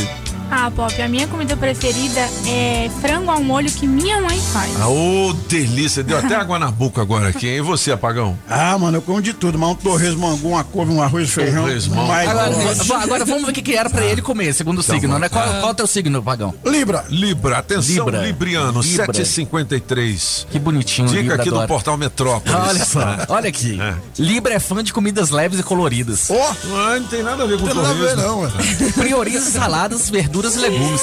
Ah, 0.50 0.70
Pop, 0.74 1.00
a 1.02 1.08
minha 1.08 1.26
comida 1.28 1.54
preferida 1.56 2.20
é 2.46 2.90
frango 3.02 3.30
ao 3.30 3.42
molho 3.42 3.70
que 3.70 3.86
minha 3.86 4.20
mãe 4.22 4.40
faz. 4.52 4.80
Ah, 4.80 4.88
Ô, 4.88 5.34
delícia, 5.46 6.02
deu 6.02 6.16
até 6.18 6.34
água 6.36 6.58
na 6.58 6.70
boca 6.70 7.02
agora 7.02 7.28
aqui, 7.28 7.46
hein? 7.46 7.56
E 7.58 7.60
você, 7.60 7.92
Apagão? 7.92 8.38
Ah, 8.48 8.78
mano, 8.78 8.96
eu 8.96 9.02
como 9.02 9.20
de 9.20 9.34
tudo, 9.34 9.58
mas 9.58 9.68
um 9.70 9.74
torresmo, 9.74 10.26
uma 10.34 10.64
couve, 10.64 10.90
um 10.90 11.02
arroz, 11.02 11.28
feijão. 11.30 11.64
Torresmo. 11.64 11.96
mais- 12.06 12.28
Agora, 12.30 13.02
agora 13.04 13.24
vamos 13.26 13.44
ver 13.44 13.50
o 13.50 13.52
que, 13.54 13.60
que 13.60 13.74
era 13.74 13.90
pra 13.90 14.04
ele 14.06 14.22
comer, 14.22 14.54
segundo 14.54 14.78
o 14.78 14.80
Então, 14.80 14.94
signo, 14.94 15.18
né? 15.18 15.28
Qual, 15.28 15.44
ah. 15.44 15.58
qual 15.60 15.68
é 15.68 15.72
o 15.72 15.74
teu 15.74 15.86
signo, 15.86 16.22
Pagão? 16.22 16.54
Libra. 16.64 17.04
Libra, 17.10 17.58
atenção, 17.58 18.06
Libra. 18.06 18.22
Libriano, 18.26 18.80
Libra. 18.80 19.06
753. 19.06 20.46
Que 20.50 20.58
bonitinho, 20.58 21.08
Dica 21.08 21.20
Libra 21.20 21.34
aqui 21.36 21.50
do 21.50 21.56
adora. 21.56 21.68
portal 21.68 21.98
Metrópolis. 21.98 22.54
Olha 22.58 22.84
só, 22.86 23.00
olha 23.34 23.48
aqui. 23.50 23.78
Libra 24.18 24.54
é 24.54 24.58
fã 24.58 24.82
de 24.82 24.94
comidas 24.94 25.28
leves 25.28 25.60
e 25.60 25.62
coloridas. 25.62 26.30
Ó, 26.30 26.34
Ah, 26.74 26.96
não 26.98 27.06
tem 27.06 27.22
nada 27.22 27.42
a 27.44 27.46
ver 27.46 27.58
com 27.58 27.66
não 27.66 27.72
tem 27.74 27.82
nada 27.82 27.90
a 27.90 27.92
ver, 27.94 28.16
não, 28.16 28.40
ué. 28.40 28.50
Prioriza 28.96 29.50
saladas, 29.50 30.08
verduras 30.08 30.37
e 30.44 30.58
legumes. 30.58 31.02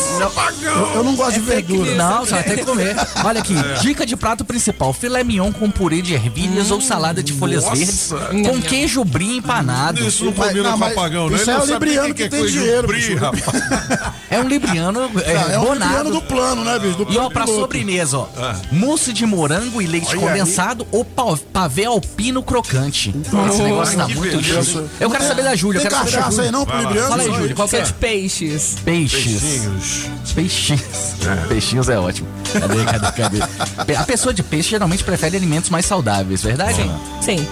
Eu, 0.61 0.91
eu 0.95 1.03
não 1.03 1.15
gosto 1.15 1.33
de 1.33 1.39
verdura. 1.39 1.95
Não, 1.95 2.25
você 2.25 2.31
vai 2.33 2.43
ter 2.43 2.57
que 2.57 2.65
comer. 2.65 2.95
Olha 3.23 3.39
aqui, 3.39 3.55
É. 3.57 3.73
dica 3.81 4.05
de 4.05 4.15
prato 4.15 4.43
principal: 4.45 4.93
filé 4.93 5.23
mignon 5.23 5.51
com 5.51 5.69
purê 5.69 6.01
de 6.01 6.13
ervilhas 6.13 6.71
ou 6.71 6.79
salada 6.81 7.21
de 7.23 7.33
folhas 7.33 7.63
Nossa. 7.63 7.75
verdes 7.75 8.13
com 8.49 8.61
queijo 8.61 9.03
brie 9.03 9.37
empanado. 9.37 10.05
Isso 10.05 10.25
não 10.25 10.33
combina 10.33 10.71
não, 10.71 10.79
com 10.79 10.85
apagão, 10.85 11.29
né? 11.29 11.35
isso 11.37 11.49
é 11.49 11.53
não 11.53 11.61
o 11.63 11.67
sabe 11.67 11.85
libriano 11.85 12.13
que 12.13 12.23
é 12.23 12.29
tem 12.29 12.45
dinheiro, 12.45 12.87
brie, 12.87 13.15
rapaz. 13.15 13.43
É 14.29 14.39
um 14.39 14.47
libriano 14.47 15.09
é, 15.23 15.53
É 15.53 15.59
um 15.59 15.65
bonado. 15.65 15.83
libriano 15.83 16.11
do 16.11 16.21
plano, 16.21 16.63
né, 16.65 16.77
bicho? 16.79 17.05
Do 17.05 17.13
E 17.13 17.17
ó, 17.17 17.29
pra 17.29 17.43
piloto. 17.45 17.61
sobremesa, 17.61 18.17
ó. 18.17 18.27
Ah. 18.37 18.55
Mousse 18.71 19.13
de 19.13 19.25
morango 19.25 19.81
e 19.81 19.85
leite 19.85 20.07
Olha 20.09 20.19
condensado 20.19 20.85
ou 20.91 21.05
pa- 21.05 21.37
pavê 21.53 21.85
alpino 21.85 22.43
crocante. 22.43 23.13
Esse 23.49 23.61
negócio 23.61 23.97
tá 23.97 24.05
que 24.07 24.15
muito 24.15 24.37
beleza. 24.37 24.63
chique. 24.63 24.85
Eu 24.99 25.09
quero 25.09 25.23
saber 25.25 25.43
da 25.43 25.55
Júlia. 25.55 25.79
Tem 25.79 25.85
eu 25.85 25.91
quero 25.91 26.05
saber 26.05 26.11
da 26.11 26.17
cachaça 26.17 26.31
Júlia. 26.31 26.45
aí 26.47 26.51
não, 26.51 26.65
pro 26.65 26.77
libriano? 26.79 27.07
Fala 27.09 27.21
aí, 27.23 27.31
Júlia, 27.33 27.55
qual 27.55 27.67
que 27.69 27.75
é? 27.77 27.81
de 27.81 27.93
peixes. 27.93 28.75
Peixes. 28.83 29.24
Peixinhos. 29.25 30.09
Peixinhos. 30.35 31.15
Peixinhos 31.47 31.89
é 31.89 31.97
ótimo. 31.97 32.27
Cadê, 32.59 32.85
cadê, 32.85 33.39
cadê? 33.77 33.95
A 33.95 34.03
pessoa 34.03 34.33
de 34.33 34.43
peixe 34.43 34.69
geralmente 34.69 35.03
prefere 35.03 35.35
alimentos 35.37 35.69
mais 35.69 35.85
saudáveis, 35.85 36.41
verdade? 36.43 36.83
não? 36.83 37.21
Sim. 37.21 37.45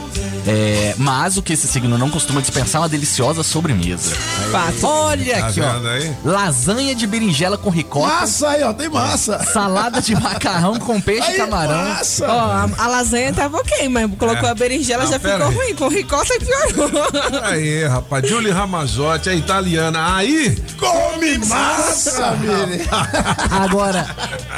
É, 0.45 0.93
mas 0.97 1.37
o 1.37 1.41
que 1.41 1.53
esse 1.53 1.67
signo 1.67 1.97
não 1.97 2.09
costuma 2.09 2.41
dispensar 2.41 2.79
é 2.79 2.83
uma 2.83 2.89
deliciosa 2.89 3.43
sobremesa. 3.43 4.13
Fato. 4.51 4.85
Olha 4.85 5.39
Tá 5.39 5.47
aqui, 5.47 5.61
ó. 5.61 5.71
vendo 5.73 5.87
aí? 5.87 6.13
Lasanha 6.25 6.93
de 6.93 7.07
berinjela 7.07 7.57
com 7.57 7.69
ricota. 7.69 8.07
Massa 8.13 8.49
aí, 8.49 8.61
ó, 8.63 8.73
tem 8.73 8.89
massa. 8.89 9.39
Salada 9.53 10.01
de 10.01 10.13
macarrão 10.15 10.77
com 10.79 10.99
peixe 10.99 11.29
e 11.29 11.31
Aí, 11.31 11.37
camarão. 11.37 11.77
massa. 11.89 12.25
Ó, 12.27 12.39
a, 12.51 12.69
a 12.77 12.87
lasanha 12.87 13.31
tava 13.31 13.57
ok, 13.57 13.87
mas 13.87 14.11
colocou 14.17 14.49
É. 14.49 14.51
a 14.51 14.55
berinjela 14.55 15.03
Não, 15.05 15.11
já 15.11 15.17
ficou 15.19 15.47
aí. 15.47 15.53
ruim. 15.55 15.75
Com 15.75 15.87
ricota 15.87 16.33
piorou. 16.37 16.91
Aí, 17.43 17.85
rapaz, 17.87 18.27
Julie 18.27 18.51
Ramazotti, 18.51 19.29
a 19.29 19.33
italiana. 19.35 20.15
Aí, 20.17 20.57
Come 20.77 21.37
massa, 21.37 22.31
Miri. 22.31 22.83
Agora, 23.49 24.05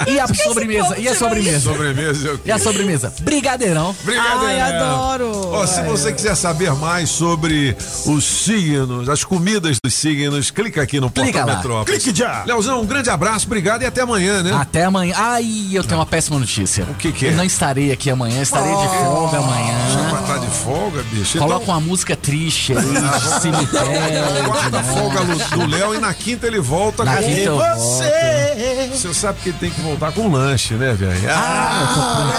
e 0.08 0.20
a 0.20 0.28
sobremesa? 0.36 0.98
E 0.98 1.08
a 1.08 1.16
sobremesa? 1.16 1.60
sobremesa 1.72 2.28
eu 2.28 2.40
E 2.46 2.52
a 2.52 2.60
sobremesa? 2.60 3.14
Brigadeirão. 3.22 3.96
Brigadeiro. 4.04 4.46
Ai, 4.46 4.62
adoro. 4.62 5.50
Ó, 5.52 5.66
se 5.68 5.82
você 5.84 6.12
quiser 6.14 6.36
saber 6.36 6.72
mais 6.74 7.10
sobre 7.10 7.76
os 8.06 8.24
signos, 8.24 9.10
as 9.10 9.24
comidas 9.24 9.78
dos 9.84 9.94
signos, 9.94 10.52
clica 10.52 10.82
aqui 10.82 11.00
no 11.00 11.10
Clica 11.10 11.32
Portal 11.32 11.48
lá. 11.48 11.56
Metrópolis. 11.56 12.04
Clique 12.04 12.18
já. 12.18 12.44
Leozão, 12.46 12.82
um 12.82 12.86
grande 12.86 13.10
abraço, 13.10 13.46
obrigado 13.46 13.82
e 13.82 13.86
até 13.86 14.02
amanhã, 14.02 14.44
né? 14.44 14.52
Até 14.54 14.84
amanhã. 14.86 15.14
Ai, 15.18 15.46
eu 15.74 15.84
tenho 15.84 16.00
uma 16.00 16.06
péssima 16.06 16.38
notícia. 16.40 16.84
O 16.90 16.94
que 16.96 17.12
que 17.12 17.26
é? 17.28 17.30
Eu 17.30 17.36
não 17.36 17.44
estarei 17.44 17.92
aqui 17.92 18.10
amanhã, 18.10 18.42
estarei 18.42 18.70
de 18.76 18.88
folga 18.88 19.40
Vai 19.40 19.62
amanhã. 19.62 20.20
estar 20.22 20.38
de 20.40 20.48
folga, 20.48 21.04
bicho. 21.12 21.38
Coloca 21.38 21.66
uma 21.66 21.80
música 21.80 22.16
triste 22.16 22.74
aí, 22.74 22.84
de 22.86 23.42
cemitério. 23.42 24.46
Quarta 24.46 24.78
de 24.82 24.90
folga 24.90 25.24
morte. 25.24 25.50
do 25.52 25.68
Léo 25.68 25.96
e 25.96 26.00
na 26.00 26.14
quinta 26.14 26.48
ele 26.48 26.60
volta 26.60 27.04
Na 27.04 27.18
com 27.18 27.24
quinta 27.24 27.40
eu. 27.42 27.58
Você. 27.58 28.90
Você 28.94 29.14
sabe 29.14 29.40
que 29.42 29.50
ele 29.50 29.58
tem 29.60 29.70
que 29.72 29.82
voltar 29.82 30.12
com 30.16 30.30
lanche, 30.32 30.74
né, 30.76 30.94
velho? 30.94 31.20
Ah, 31.30 32.34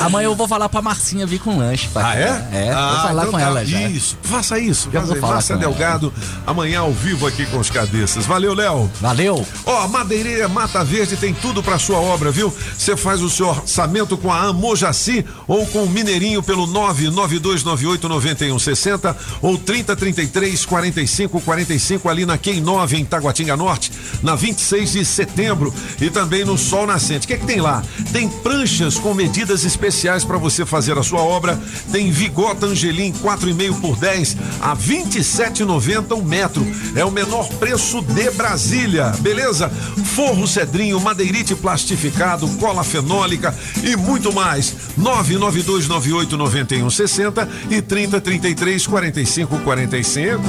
Amanhã 0.06 0.26
eu 0.26 0.34
vou 0.34 0.46
falar 0.48 0.68
pra 0.68 0.80
Marcinha 0.80 1.26
vir 1.26 1.40
com 1.40 1.58
lanche. 1.58 1.88
pra 1.92 2.08
Ah, 2.10 2.16
é? 2.16 2.48
É, 2.52 2.70
Ah, 2.72 2.90
vou 2.92 3.00
falar 3.08 3.22
então 3.22 3.32
com 3.32 3.38
tá. 3.38 3.44
ela 3.44 3.64
já. 3.64 3.80
Isso, 3.88 4.16
faça 4.22 4.58
isso. 4.58 4.88
Já 4.92 5.00
Faça 5.00 5.12
vou 5.12 5.20
falar 5.20 5.34
Márcia 5.34 5.56
com 5.56 5.62
ela. 5.62 5.70
Delgado, 5.72 6.12
amanhã 6.46 6.80
ao 6.80 6.92
vivo 6.92 7.26
aqui 7.26 7.44
com 7.46 7.58
os 7.58 7.70
cabeças. 7.70 8.24
Valeu, 8.26 8.54
Léo. 8.54 8.90
Valeu. 9.00 9.44
Ó, 9.66 9.88
Madeireira 9.88 10.48
Mata 10.48 10.84
Verde 10.84 11.16
tem 11.16 11.34
tudo 11.34 11.62
pra 11.62 11.78
sua 11.78 11.98
obra, 11.98 12.30
viu? 12.30 12.54
Você 12.78 12.96
faz 12.96 13.20
o 13.20 13.28
seu 13.28 13.48
orçamento 13.48 14.16
com 14.16 14.32
a 14.32 14.40
Amojaci 14.48 15.24
ou 15.46 15.66
com 15.66 15.84
o 15.84 15.90
Mineirinho 15.90 16.42
pelo 16.42 16.66
992989160 16.68 19.14
ou 19.42 19.58
3033 19.58 20.64
45 20.64 21.40
45 21.40 22.08
ali 22.08 22.24
na 22.26 22.36
Quem 22.38 22.60
9 22.60 22.96
em 22.98 23.04
Taguatinga 23.04 23.56
Norte, 23.56 23.92
na 24.22 24.34
26 24.34 24.92
de 24.92 25.04
setembro 25.04 25.72
e 26.00 26.08
também 26.20 26.44
no 26.44 26.58
Sol 26.58 26.86
Nascente. 26.86 27.24
O 27.24 27.28
que 27.28 27.32
é 27.32 27.38
que 27.38 27.46
tem 27.46 27.62
lá? 27.62 27.82
Tem 28.12 28.28
pranchas 28.28 28.98
com 28.98 29.14
medidas 29.14 29.64
especiais 29.64 30.22
para 30.22 30.36
você 30.36 30.66
fazer 30.66 30.98
a 30.98 31.02
sua 31.02 31.22
obra. 31.22 31.58
Tem 31.90 32.10
Vigota 32.10 32.66
Angelim 32.66 33.10
4,5 33.10 33.80
por 33.80 33.96
10 33.96 34.36
a 34.60 34.76
27,90 34.76 36.14
um 36.14 36.22
metro. 36.22 36.62
É 36.94 37.02
o 37.06 37.10
menor 37.10 37.48
preço 37.54 38.02
de 38.02 38.30
Brasília, 38.32 39.14
beleza? 39.20 39.70
Forro 40.14 40.46
Cedrinho, 40.46 41.00
madeirite 41.00 41.54
plastificado, 41.54 42.46
cola 42.58 42.84
fenólica 42.84 43.54
e 43.82 43.96
muito 43.96 44.30
mais. 44.30 44.76
992989160 44.98 47.48
e 47.70 47.80
3033 47.80 48.86
4545. 48.86 50.42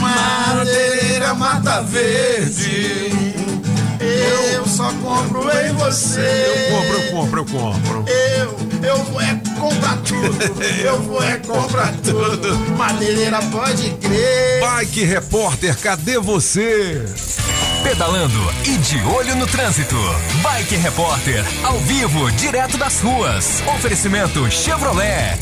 Madeireira 0.00 1.34
Mata 1.34 1.82
Verde. 1.82 3.33
Eu 4.54 4.66
só 4.66 4.90
compro 4.94 5.50
em 5.50 5.72
você. 5.72 6.20
Eu 6.20 6.76
compro, 6.76 7.02
eu 7.02 7.10
compro, 7.10 7.40
eu 7.40 7.44
compro. 7.46 8.04
Eu, 8.08 8.88
eu 8.88 9.04
vou 9.04 9.20
é 9.20 9.40
comprar 9.58 9.96
tudo. 9.98 10.62
Eu 10.84 11.02
vou 11.02 11.22
é 11.22 11.36
comprar 11.38 11.92
tudo. 12.02 12.56
Madeireira 12.76 13.40
pode 13.50 13.90
crer. 13.92 14.60
Bike 14.60 15.04
Repórter, 15.04 15.76
cadê 15.78 16.18
você? 16.18 17.04
Pedalando 17.82 18.38
e 18.64 18.76
de 18.78 18.98
olho 19.06 19.36
no 19.36 19.46
trânsito. 19.46 19.96
Bike 20.42 20.76
Repórter, 20.76 21.44
ao 21.62 21.78
vivo, 21.80 22.30
direto 22.32 22.76
das 22.76 23.00
ruas. 23.00 23.62
Oferecimento 23.76 24.50
Chevrolet. 24.50 25.38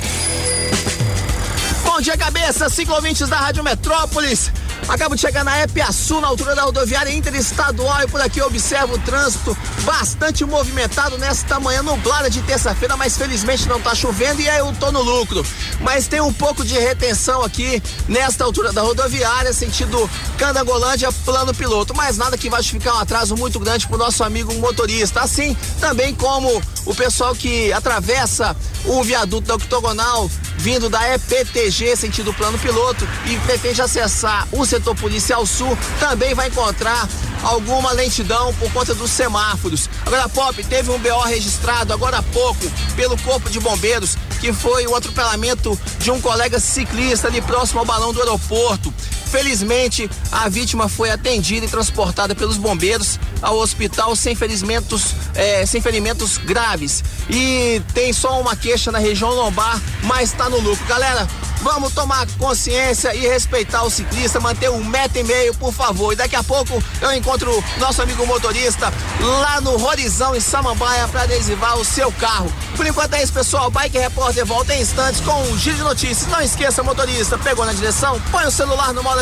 Bom 1.85 2.01
dia, 2.01 2.17
cabeça, 2.17 2.69
ciclovintes 2.69 3.29
da 3.29 3.37
Rádio 3.37 3.63
Metrópolis. 3.63 4.51
Acabo 4.93 5.15
de 5.15 5.23
chegar 5.23 5.43
na 5.43 5.59
Epiaçu, 5.63 6.21
na 6.21 6.29
altura 6.29 6.55
da 6.55 6.65
rodoviária 6.65 7.11
interestadual, 7.11 8.03
e 8.03 8.07
por 8.07 8.21
aqui 8.21 8.41
eu 8.41 8.47
observo 8.47 8.97
o 8.97 8.99
trânsito 8.99 9.57
bastante 9.85 10.45
movimentado 10.45 11.17
nesta 11.17 11.59
manhã 11.59 11.83
nublada 11.83 12.29
de 12.29 12.43
terça-feira, 12.43 12.95
mas 12.95 13.17
felizmente 13.17 13.67
não 13.67 13.81
tá 13.81 13.95
chovendo 13.95 14.43
e 14.43 14.51
aí 14.51 14.59
eu 14.59 14.71
tô 14.79 14.93
no 14.93 15.01
lucro. 15.01 15.43
Mas 15.81 16.07
tem 16.07 16.21
um 16.21 16.31
pouco 16.31 16.63
de 16.63 16.79
retenção 16.79 17.43
aqui 17.43 17.83
nesta 18.07 18.45
altura 18.45 18.71
da 18.71 18.83
rodoviária, 18.83 19.55
sentido 19.55 20.11
Candangolândia, 20.37 21.11
plano 21.25 21.55
piloto, 21.55 21.97
mas 21.97 22.19
nada 22.19 22.37
que 22.37 22.51
vai 22.51 22.61
justificar 22.61 22.95
um 22.97 22.99
atraso 22.99 23.35
muito 23.35 23.59
grande 23.59 23.89
pro 23.89 23.97
nosso 23.97 24.23
amigo 24.23 24.53
motorista. 24.57 25.23
Assim, 25.23 25.57
também 25.81 26.15
como 26.15 26.61
o 26.85 26.95
pessoal 26.95 27.35
que 27.35 27.73
atravessa 27.73 28.55
o 28.85 29.03
viaduto 29.03 29.47
da 29.47 29.55
octogonal 29.55 30.29
vindo 30.63 30.89
da 30.89 31.15
EPTG 31.15 31.97
sentido 31.97 32.33
plano 32.35 32.57
piloto 32.57 33.07
e 33.27 33.37
pretende 33.41 33.83
acessar 33.83 34.47
o 34.53 34.65
setor 34.65 34.82
policial 34.95 35.47
sul 35.47 35.79
também 36.01 36.35
vai 36.35 36.49
encontrar 36.49 37.09
alguma 37.43 37.93
lentidão 37.93 38.53
por 38.55 38.71
conta 38.73 38.95
dos 38.95 39.11
semáforos. 39.11 39.89
Agora, 40.05 40.29
Pop, 40.29 40.65
teve 40.65 40.91
um 40.91 40.99
BO 40.99 41.21
registrado 41.21 41.93
agora 41.93 42.19
há 42.19 42.23
pouco 42.23 42.71
pelo 42.97 43.17
Corpo 43.19 43.49
de 43.49 43.61
Bombeiros, 43.61 44.17
que 44.41 44.53
foi 44.53 44.87
o 44.87 44.95
atropelamento 44.95 45.79
de 45.99 46.11
um 46.11 46.21
colega 46.21 46.59
ciclista 46.59 47.29
ali 47.29 47.41
próximo 47.41 47.81
ao 47.81 47.87
balão 47.87 48.13
do 48.13 48.21
aeroporto. 48.21 48.93
Felizmente, 49.33 50.11
a 50.31 50.47
vítima 50.51 50.91
foi 50.91 51.11
atendida 51.11 51.65
e 51.65 51.69
transportada 51.69 52.35
pelos 52.35 52.59
bombeiros 52.59 53.19
ao 53.41 53.57
hospital 53.57 54.15
sem 54.15 54.35
ferimentos, 54.35 55.15
eh, 55.35 55.65
sem 55.65 55.81
ferimentos 55.81 56.37
graves. 56.37 57.03
E 57.31 57.81
tem 57.95 58.13
só 58.13 58.39
uma 58.39 58.55
queixa 58.55 58.93
na 58.93 58.99
região 58.99 59.31
lombar, 59.31 59.81
mas 60.03 60.33
está 60.33 60.51
no 60.51 60.61
lucro. 60.61 60.85
Galera, 60.85 61.27
vamos 61.63 61.95
tomar 61.95 62.27
consciência 62.39 63.15
e 63.15 63.21
respeitar 63.21 63.83
o 63.85 63.91
ciclista, 63.91 64.39
manter 64.39 64.69
um 64.69 64.85
metro 64.85 65.21
e 65.21 65.25
meio, 65.25 65.55
por 65.55 65.73
favor. 65.73 66.13
E 66.13 66.17
daqui 66.17 66.37
a 66.37 66.43
pouco 66.43 66.83
eu 67.01 67.13
encontro 67.15 67.65
nosso 67.79 68.03
amigo 68.03 68.27
motorista 68.27 68.93
lá 69.41 69.63
no 69.63 69.83
Horizão, 69.83 70.37
em 70.37 70.41
Samambaia, 70.41 71.09
para 71.09 71.23
adesivar 71.23 71.79
o 71.79 71.85
seu 71.85 72.13
carro. 72.13 72.53
Por 72.77 72.87
enquanto 72.87 73.15
é 73.15 73.23
isso, 73.23 73.33
pessoal. 73.33 73.71
Bike 73.71 73.97
Repórter 73.97 74.45
volta 74.45 74.75
em 74.75 74.83
instantes 74.83 75.21
com 75.23 75.41
um 75.43 75.57
giro 75.57 75.77
de 75.77 75.83
notícias. 75.85 76.27
Não 76.27 76.43
esqueça, 76.43 76.83
motorista, 76.83 77.39
pegou 77.39 77.65
na 77.65 77.73
direção? 77.73 78.21
Põe 78.31 78.45
o 78.45 78.51
celular 78.51 78.93
no 78.93 79.03
modo 79.03 79.22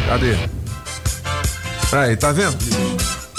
Cadê? 0.11 0.35
Aí, 1.93 2.17
tá 2.17 2.33
vendo? 2.33 2.57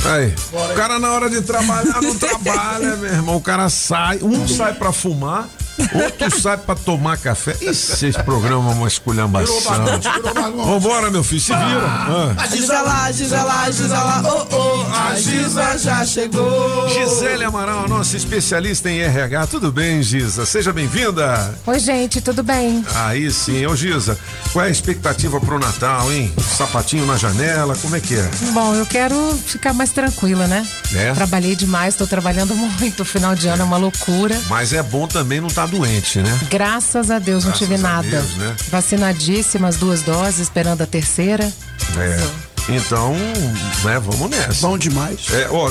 Aí, 0.07 0.35
o 0.51 0.75
cara 0.75 0.99
na 0.99 1.13
hora 1.13 1.29
de 1.29 1.43
trabalhar 1.43 2.01
não 2.01 2.15
trabalha, 2.17 2.97
meu 2.97 3.13
irmão. 3.13 3.37
O 3.37 3.43
cara 3.43 3.69
sai, 3.69 4.21
um 4.23 4.49
sai 4.49 4.73
pra 4.73 4.91
fumar, 4.91 5.51
outro 5.95 6.41
sai 6.41 6.57
pra 6.59 6.75
tomar 6.75 7.17
café. 7.19 7.57
Isso, 7.61 8.05
esse 8.05 8.23
programa 8.23 8.71
é 8.71 8.75
uma 8.75 8.89
esculhambação. 8.89 9.55
Vambora, 10.65 11.11
meu 11.11 11.25
filho, 11.25 11.41
se 11.41 11.53
vira. 11.53 11.87
Ah. 11.87 12.35
A 12.37 12.47
Giza 12.47 12.81
lá, 12.81 13.13
Giza 13.13 13.43
lá, 13.43 13.71
Giza 13.71 13.99
lá, 13.99 14.23
oh 14.25 14.47
oh, 14.57 14.87
a 14.95 15.15
Giza 15.17 15.79
já 15.79 16.05
chegou. 16.05 16.89
Gisele 16.89 17.45
Amaral, 17.45 17.89
nossa 17.89 18.17
especialista 18.17 18.91
em 18.91 19.01
RH. 19.01 19.47
Tudo 19.47 19.73
bem, 19.73 20.03
Giza? 20.03 20.45
Seja 20.47 20.73
bem-vinda. 20.73 21.55
Oi, 21.67 21.79
gente, 21.79 22.21
tudo 22.21 22.43
bem? 22.43 22.85
Aí 22.95 23.31
sim, 23.31 23.67
ô 23.67 23.75
Giza, 23.75 24.19
qual 24.53 24.65
é 24.65 24.69
a 24.69 24.71
expectativa 24.71 25.41
pro 25.41 25.59
Natal, 25.59 26.11
hein? 26.13 26.33
Sapatinho 26.57 27.07
na 27.07 27.17
janela, 27.17 27.77
como 27.77 27.97
é 27.97 28.01
que 28.01 28.15
é? 28.15 28.31
Bom, 28.53 28.75
eu 28.75 28.87
quero 28.87 29.17
ficar 29.47 29.73
mais 29.73 29.91
tranquila, 29.91 30.47
né? 30.47 30.67
É? 30.95 31.13
Trabalhei 31.13 31.57
demais, 31.57 31.95
tô 31.95 32.07
trabalhando 32.07 32.55
muito. 32.79 33.03
O 33.03 33.05
final 33.05 33.35
de 33.35 33.49
ano 33.49 33.63
é 33.63 33.65
uma 33.65 33.77
loucura. 33.77 34.39
Mas 34.49 34.73
é 34.73 34.83
bom 34.83 35.07
também 35.07 35.41
não 35.41 35.49
estar 35.49 35.62
doente, 35.67 36.19
né? 36.21 36.41
Graças 36.51 37.11
a 37.11 37.19
Deus, 37.19 37.45
não 37.45 37.51
Graças 37.53 37.69
tive 37.69 37.75
a 37.81 37.89
nada. 37.89 38.09
Deus, 38.09 38.35
né? 38.37 38.55
Vacinadíssima, 38.71 39.69
as 39.69 39.77
duas 39.77 40.03
doses, 40.03 40.41
esperando 40.41 40.83
a 40.83 40.87
terceira. 40.87 41.51
É. 41.99 42.53
Então, 42.69 43.15
né, 43.85 43.99
vamos 43.99 44.31
nessa. 44.31 44.67
Bom 44.67 44.79
demais. 44.79 45.19
É, 45.33 45.49
ó, 45.51 45.69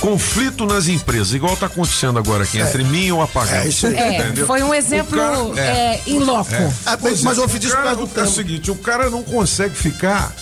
conflito 0.00 0.66
nas 0.66 0.88
empresas, 0.88 1.32
igual 1.34 1.56
tá 1.56 1.66
acontecendo 1.66 2.18
agora 2.18 2.42
aqui, 2.44 2.58
entre 2.58 2.82
mim 2.84 3.06
e 3.06 3.12
o 3.12 3.22
apagão. 3.22 3.54
É, 3.58 3.68
isso 3.68 3.86
aí. 3.86 3.94
É, 3.96 4.18
Entendeu? 4.18 4.46
foi 4.46 4.62
um 4.62 4.70
O 4.70 4.74
exemplo 4.74 5.18
cara- 5.18 5.60
é, 5.60 6.00
em 6.06 6.18
loco. 6.18 6.50
Ah, 6.86 6.96
Pois 6.96 7.22
mas 7.22 7.38
é, 7.38 7.42
eu 7.42 7.48
fiz 7.48 7.62
o 7.62 7.66
isso 7.68 7.76
perguntando. 7.76 8.26
É 8.26 8.28
o 8.28 8.32
seguinte, 8.32 8.70
o 8.70 8.76
cara 8.76 9.08
não 9.10 9.22
consegue 9.22 9.74
ficar 9.76 10.32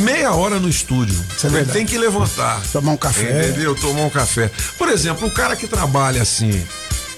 meia 0.00 0.32
hora 0.32 0.58
no 0.58 0.68
estúdio. 0.68 1.18
é 1.42 1.46
Ele 1.46 1.64
tem 1.66 1.86
que 1.86 1.96
levantar. 1.96 2.60
Tomar 2.72 2.92
um 2.92 2.96
café. 2.96 3.48
Entendeu? 3.48 3.74
Tomar 3.76 4.02
um 4.02 4.10
café. 4.10 4.50
Por 4.76 4.88
exemplo, 4.88 5.28
o 5.28 5.30
cara 5.30 5.54
que 5.56 5.66
trabalha 5.68 6.20
assim. 6.20 6.66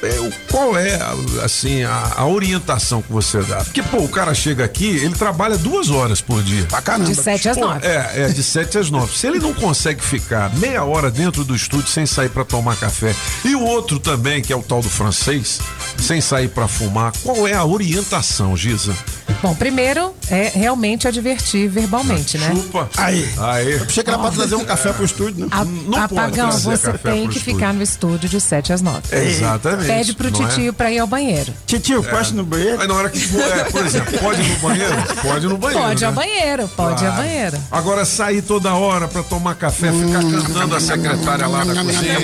É, 0.03 0.31
Qual 0.51 0.77
é, 0.77 0.99
assim, 1.43 1.83
a, 1.83 2.15
a 2.17 2.27
orientação 2.27 3.03
que 3.03 3.13
você 3.13 3.43
dá? 3.43 3.65
Porque, 3.65 3.83
pô, 3.83 3.99
o 3.99 4.09
cara 4.09 4.35
chega 4.35 4.65
aqui, 4.65 4.87
ele 4.87 5.15
trabalha 5.15 5.57
duas 5.59 5.91
horas 5.91 6.21
por 6.21 6.43
dia. 6.43 6.65
Pra 6.67 6.81
caramba. 6.81 7.11
De 7.11 7.15
7 7.15 7.49
às 7.49 7.57
Pô, 7.57 7.67
9. 7.67 7.87
É, 7.87 8.23
é, 8.23 8.29
de 8.29 8.43
7 8.43 8.79
às 8.79 8.91
9. 8.91 9.17
Se 9.17 9.27
ele 9.27 9.39
não 9.39 9.53
consegue 9.53 10.03
ficar 10.03 10.55
meia 10.57 10.85
hora 10.85 11.11
dentro 11.11 11.45
do 11.45 11.55
estúdio 11.55 11.89
sem 11.89 12.07
sair 12.07 12.29
pra 12.29 12.45
tomar 12.45 12.77
café, 12.77 13.15
e 13.45 13.55
o 13.55 13.63
outro 13.63 13.99
também, 13.99 14.43
que 14.43 14.53
é 14.53 14.57
o 14.57 14.63
tal 14.63 14.81
do 14.81 14.91
francês, 14.91 15.61
sem 15.99 16.21
sair 16.21 16.49
pra 16.49 16.67
fumar, 16.67 17.13
qual 17.23 17.47
é 17.47 17.55
a 17.55 17.65
orientação, 17.65 18.57
Giza? 18.57 18.95
Bom, 19.43 19.55
primeiro 19.55 20.15
é 20.31 20.51
realmente 20.55 21.09
advertir 21.09 21.69
verbalmente, 21.69 22.37
né? 22.39 22.53
Chupa. 22.55 22.89
Aí. 22.97 23.29
Aí. 23.39 23.73
Eu 23.73 23.85
achei 23.85 24.03
que 24.05 24.11
era 24.11 24.19
pra 24.19 24.31
trazer 24.31 24.55
um 24.55 24.65
café 24.65 24.93
pro 24.93 25.05
estúdio, 25.05 25.47
né? 25.47 25.49
A- 25.51 25.65
Não 25.65 25.83
pode 25.85 25.99
apagão, 26.19 26.49
trazer 26.51 26.63
você 26.77 26.93
café 26.93 27.11
tem 27.13 27.29
que 27.29 27.39
estúdio. 27.39 27.55
ficar 27.55 27.73
no 27.73 27.83
estúdio 27.83 28.29
de 28.29 28.41
7 28.41 28.73
às 28.73 28.81
9. 28.83 29.01
Exatamente. 29.13 29.87
Pede 29.87 30.13
pro 30.15 30.29
é? 30.29 30.31
titio 30.31 30.73
pra 30.73 30.91
ir 30.91 30.99
ao 30.99 31.07
banheiro. 31.07 31.53
Titio, 31.67 32.03
posso 32.05 32.33
ir 32.33 32.37
no 32.37 32.45
banheiro? 32.45 32.81
Aí 32.81 32.87
na 32.89 32.95
hora 32.95 33.09
que 33.09 33.21
for, 33.21 33.41
é, 33.41 33.65
por 33.65 33.85
exemplo, 33.87 34.19
pode 34.19 34.41
ir 34.43 34.49
no 34.49 34.57
banheiro? 34.59 34.95
Pode 35.23 35.47
ir 35.47 35.49
no 35.49 35.59
banheiro. 35.59 35.85
Pode 35.85 36.03
ir 36.03 36.05
ao 36.05 36.13
né? 36.13 36.17
banheiro, 36.17 36.69
pode 36.69 37.05
ir 37.05 37.07
ao 37.07 37.17
banheiro. 37.17 37.59
Agora 37.71 38.05
sair 38.05 38.43
toda 38.43 38.75
hora 38.75 39.09
pra 39.09 39.23
tomar 39.23 39.55
café, 39.55 39.91
ficar 39.93 40.21
cantando 40.21 40.77
a 40.77 40.81
secretária 40.81 41.47
lá 41.47 41.65
na 41.65 41.75
cozinha. 41.85 42.19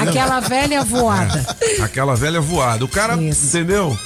Aquela 0.00 0.40
velha 0.40 0.82
voada. 0.84 1.44
Aquela 1.82 2.14
velha 2.14 2.40
voada. 2.40 2.84
O 2.84 2.88
cara, 2.88 3.14
entendeu? 3.16 3.96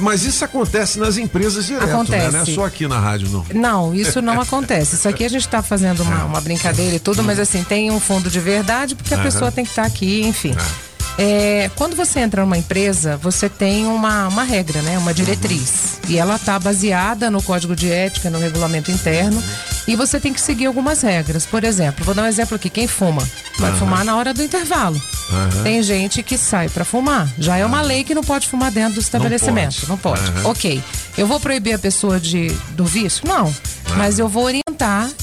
Mas 0.00 0.24
isso 0.24 0.44
acontece 0.44 0.98
nas 0.98 1.16
empresas 1.16 1.66
direto, 1.66 1.84
Acontece. 1.90 2.26
né? 2.26 2.30
Não 2.32 2.40
é 2.40 2.44
só 2.44 2.64
aqui 2.64 2.86
na 2.88 2.98
rádio, 2.98 3.28
não. 3.30 3.44
Não, 3.54 3.94
isso 3.94 4.20
não 4.22 4.40
acontece. 4.40 4.94
Isso 4.96 5.08
aqui 5.08 5.24
a 5.24 5.28
gente 5.28 5.48
tá 5.48 5.62
fazendo 5.62 6.02
uma, 6.02 6.24
uma 6.24 6.40
brincadeira 6.40 6.96
e 6.96 6.98
tudo, 6.98 7.22
mas 7.22 7.38
assim, 7.38 7.62
tem 7.64 7.90
um 7.90 8.00
fundo 8.00 8.30
de 8.30 8.40
verdade, 8.40 8.94
porque 8.94 9.14
a 9.14 9.16
Aham. 9.16 9.24
pessoa 9.24 9.52
tem 9.52 9.64
que 9.64 9.70
estar 9.70 9.84
aqui, 9.84 10.22
enfim. 10.22 10.54
É, 11.18 11.70
quando 11.76 11.96
você 11.96 12.20
entra 12.20 12.42
numa 12.42 12.58
empresa, 12.58 13.16
você 13.16 13.48
tem 13.48 13.86
uma, 13.86 14.28
uma 14.28 14.42
regra, 14.42 14.82
né? 14.82 14.98
Uma 14.98 15.14
diretriz. 15.14 15.98
E 16.08 16.18
ela 16.18 16.38
tá 16.38 16.58
baseada 16.58 17.30
no 17.30 17.42
código 17.42 17.74
de 17.74 17.90
ética, 17.90 18.28
no 18.28 18.38
regulamento 18.38 18.90
interno. 18.90 19.42
E 19.88 19.96
você 19.96 20.20
tem 20.20 20.32
que 20.32 20.40
seguir 20.40 20.66
algumas 20.66 21.00
regras. 21.00 21.46
Por 21.46 21.64
exemplo, 21.64 22.04
vou 22.04 22.14
dar 22.14 22.22
um 22.24 22.26
exemplo 22.26 22.56
aqui: 22.56 22.68
quem 22.68 22.86
fuma 22.86 23.26
vai 23.58 23.70
Aham. 23.70 23.78
fumar 23.78 24.04
na 24.04 24.16
hora 24.16 24.34
do 24.34 24.42
intervalo. 24.42 25.00
Aham. 25.30 25.62
Tem 25.62 25.82
gente 25.82 26.22
que 26.22 26.36
sai 26.36 26.68
pra 26.68 26.84
fumar. 26.84 27.28
Já 27.38 27.56
é 27.56 27.64
uma 27.64 27.80
lei 27.80 28.04
que 28.04 28.14
não 28.14 28.22
pode 28.22 28.48
fumar 28.48 28.70
dentro 28.70 28.94
do 28.94 29.00
estabelecimento. 29.00 29.86
Não 29.88 29.96
pode. 29.96 30.20
Aham. 30.20 30.50
Ok. 30.50 30.82
Eu 31.16 31.26
vou 31.26 31.40
proibir 31.40 31.72
a 31.72 31.78
pessoa 31.78 32.20
de, 32.20 32.48
do 32.72 32.84
vício? 32.84 33.26
Não. 33.26 33.52
Mas 33.96 34.18
eu 34.18 34.28
vou 34.28 34.44
orientar 34.44 34.65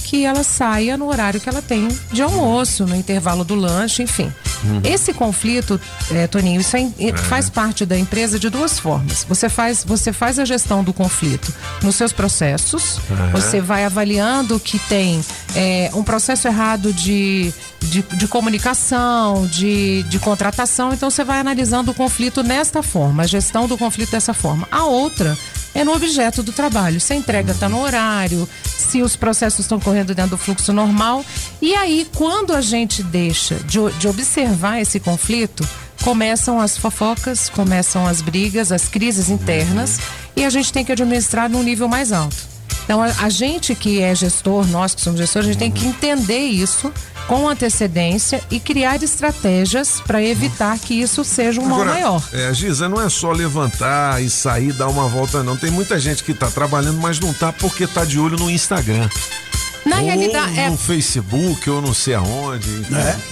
que 0.04 0.26
ela 0.26 0.44
saia 0.44 0.98
no 0.98 1.08
horário 1.08 1.40
que 1.40 1.50
ela 1.50 1.62
tem 1.62 1.88
de 2.12 2.22
almoço, 2.22 2.86
no 2.86 2.96
intervalo 2.96 3.44
do 3.44 3.56
lanche, 3.56 4.04
enfim. 4.04 4.32
Uhum. 4.64 4.82
Esse 4.84 5.14
conflito, 5.14 5.80
é, 6.12 6.28
Toninho, 6.28 6.62
isso 6.62 6.76
é, 6.78 6.82
é. 7.00 7.18
faz 7.18 7.50
parte 7.50 7.86
da 7.86 7.98
empresa 7.98 8.40
de 8.40 8.50
duas 8.50 8.80
formas. 8.80 9.26
Você 9.28 9.50
faz, 9.50 9.84
você 9.84 10.14
faz 10.14 10.40
a 10.40 10.46
gestão 10.46 10.84
do 10.84 10.94
conflito 10.94 11.54
nos 11.82 11.96
seus 11.96 12.14
processos, 12.14 12.98
uhum. 13.10 13.32
você 13.32 13.60
vai 13.60 13.86
avaliando 13.86 14.60
que 14.60 14.80
tem 14.80 15.24
é, 15.56 15.92
um 15.94 16.04
processo 16.04 16.48
errado 16.48 16.94
de, 16.94 17.54
de, 17.82 18.02
de 18.02 18.28
comunicação, 18.28 19.46
de, 19.48 20.04
de 20.04 20.20
contratação, 20.20 20.94
então 20.94 21.10
você 21.10 21.24
vai 21.24 21.40
analisando 21.40 21.92
o 21.92 21.94
conflito 21.94 22.44
nesta 22.44 22.82
forma, 22.82 23.24
a 23.24 23.28
gestão 23.28 23.68
do 23.68 23.78
conflito 23.78 24.12
dessa 24.12 24.34
forma. 24.34 24.68
A 24.72 24.86
outra 24.86 25.38
é 25.74 25.84
no 25.84 25.94
objeto 25.94 26.44
do 26.44 26.52
trabalho. 26.52 27.00
Se 27.00 27.14
a 27.14 27.16
entrega 27.16 27.52
está 27.52 27.68
no 27.68 27.82
horário, 27.82 28.48
se 28.66 29.02
os 29.02 29.16
processos 29.16 29.62
estão 29.62 29.80
correndo 29.80 30.14
dentro 30.14 30.32
do 30.32 30.38
fluxo 30.38 30.72
normal. 30.72 31.26
E 31.62 31.74
aí, 31.74 32.08
quando 32.16 32.54
a 32.54 32.62
gente 32.62 33.02
deixa 33.02 33.56
de, 33.56 33.80
de 33.98 34.08
observar 34.08 34.80
esse 34.80 35.00
conflito, 35.00 35.68
começam 36.04 36.60
as 36.60 36.78
fofocas, 36.78 37.50
começam 37.50 38.06
as 38.06 38.22
brigas, 38.22 38.72
as 38.72 38.88
crises 38.88 39.30
internas, 39.30 40.00
e 40.36 40.44
a 40.44 40.50
gente 40.50 40.72
tem 40.72 40.86
que 40.86 40.92
administrar 40.92 41.50
num 41.50 41.64
nível 41.64 41.88
mais 41.88 42.12
alto. 42.12 42.53
Então, 42.84 43.02
a, 43.02 43.08
a, 43.08 43.30
gente 43.30 43.74
que 43.76 44.02
é 44.02 44.14
gestor, 44.14 44.68
nós 44.68 44.94
que 44.94 45.02
somos 45.02 45.20
gestores, 45.20 45.50
a 45.50 45.52
gente 45.52 45.60
tem 45.60 45.72
que 45.72 45.86
entender 45.86 46.40
isso 46.40 46.92
com 47.28 47.48
antecedência 47.48 48.42
e 48.52 48.60
criar 48.60 49.02
estratégias 49.02 50.02
para 50.02 50.22
evitar 50.22 50.78
que 50.78 50.94
isso 50.94 51.24
seja 51.24 51.62
um 51.62 51.66
Agora, 51.66 51.86
mal 51.86 51.94
maior. 51.94 52.24
É, 52.34 52.54
Giza, 52.54 52.90
não 52.90 53.02
é 53.02 53.10
só 53.10 53.32
levantar 53.32 54.22
e 54.22 54.30
sair, 54.30 54.74
dar 54.74 54.88
uma 54.88 55.08
volta, 55.08 55.42
não. 55.42 55.56
Tem 55.56 55.72
muita 55.72 56.00
gente 56.00 56.24
que 56.24 56.32
está 56.32 56.52
trabalhando, 56.52 57.00
mas 57.00 57.20
não 57.20 57.32
está 57.32 57.52
porque 57.54 57.86
está 57.86 58.04
de 58.04 58.20
olho 58.20 58.38
no 58.38 58.50
Instagram. 58.50 59.08
Na 59.86 59.98
ou 59.98 60.06
realidade, 60.06 60.60
é... 60.60 60.70
no 60.70 60.78
Facebook 60.78 61.70
ou 61.70 61.82
não 61.82 61.94
sei 61.94 62.16
aonde. 62.16 62.70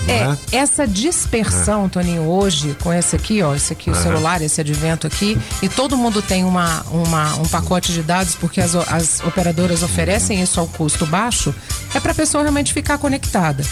É. 0.08 0.12
é. 0.12 0.38
Essa 0.52 0.88
dispersão, 0.88 1.86
é. 1.86 1.90
Toninho, 1.90 2.24
hoje, 2.24 2.76
com 2.82 2.94
esse 2.94 3.16
aqui, 3.16 3.42
ó, 3.42 3.56
esse 3.56 3.74
aqui, 3.74 3.90
o 3.90 3.96
celular, 3.96 4.42
esse 4.42 4.60
advento 4.60 5.08
aqui, 5.08 5.38
e 5.62 5.70
todo 5.70 5.98
mundo 5.98 6.22
tem 6.22 6.44
uma, 6.44 6.82
uma, 6.92 7.36
um 7.36 7.48
pacote 7.48 7.94
de 7.94 8.02
dados, 8.04 8.36
porque 8.36 8.60
as, 8.60 8.76
as 8.76 9.22
operadoras 9.22 9.84
oferecem 9.84 10.42
isso 10.42 10.60
ao 10.60 10.68
custo 10.68 11.06
baixo, 11.06 11.54
é 11.94 12.00
para 12.00 12.12
a 12.12 12.16
pessoa 12.16 12.44
realmente 12.44 12.74
ficar 12.74 12.98
conectada. 12.98 13.64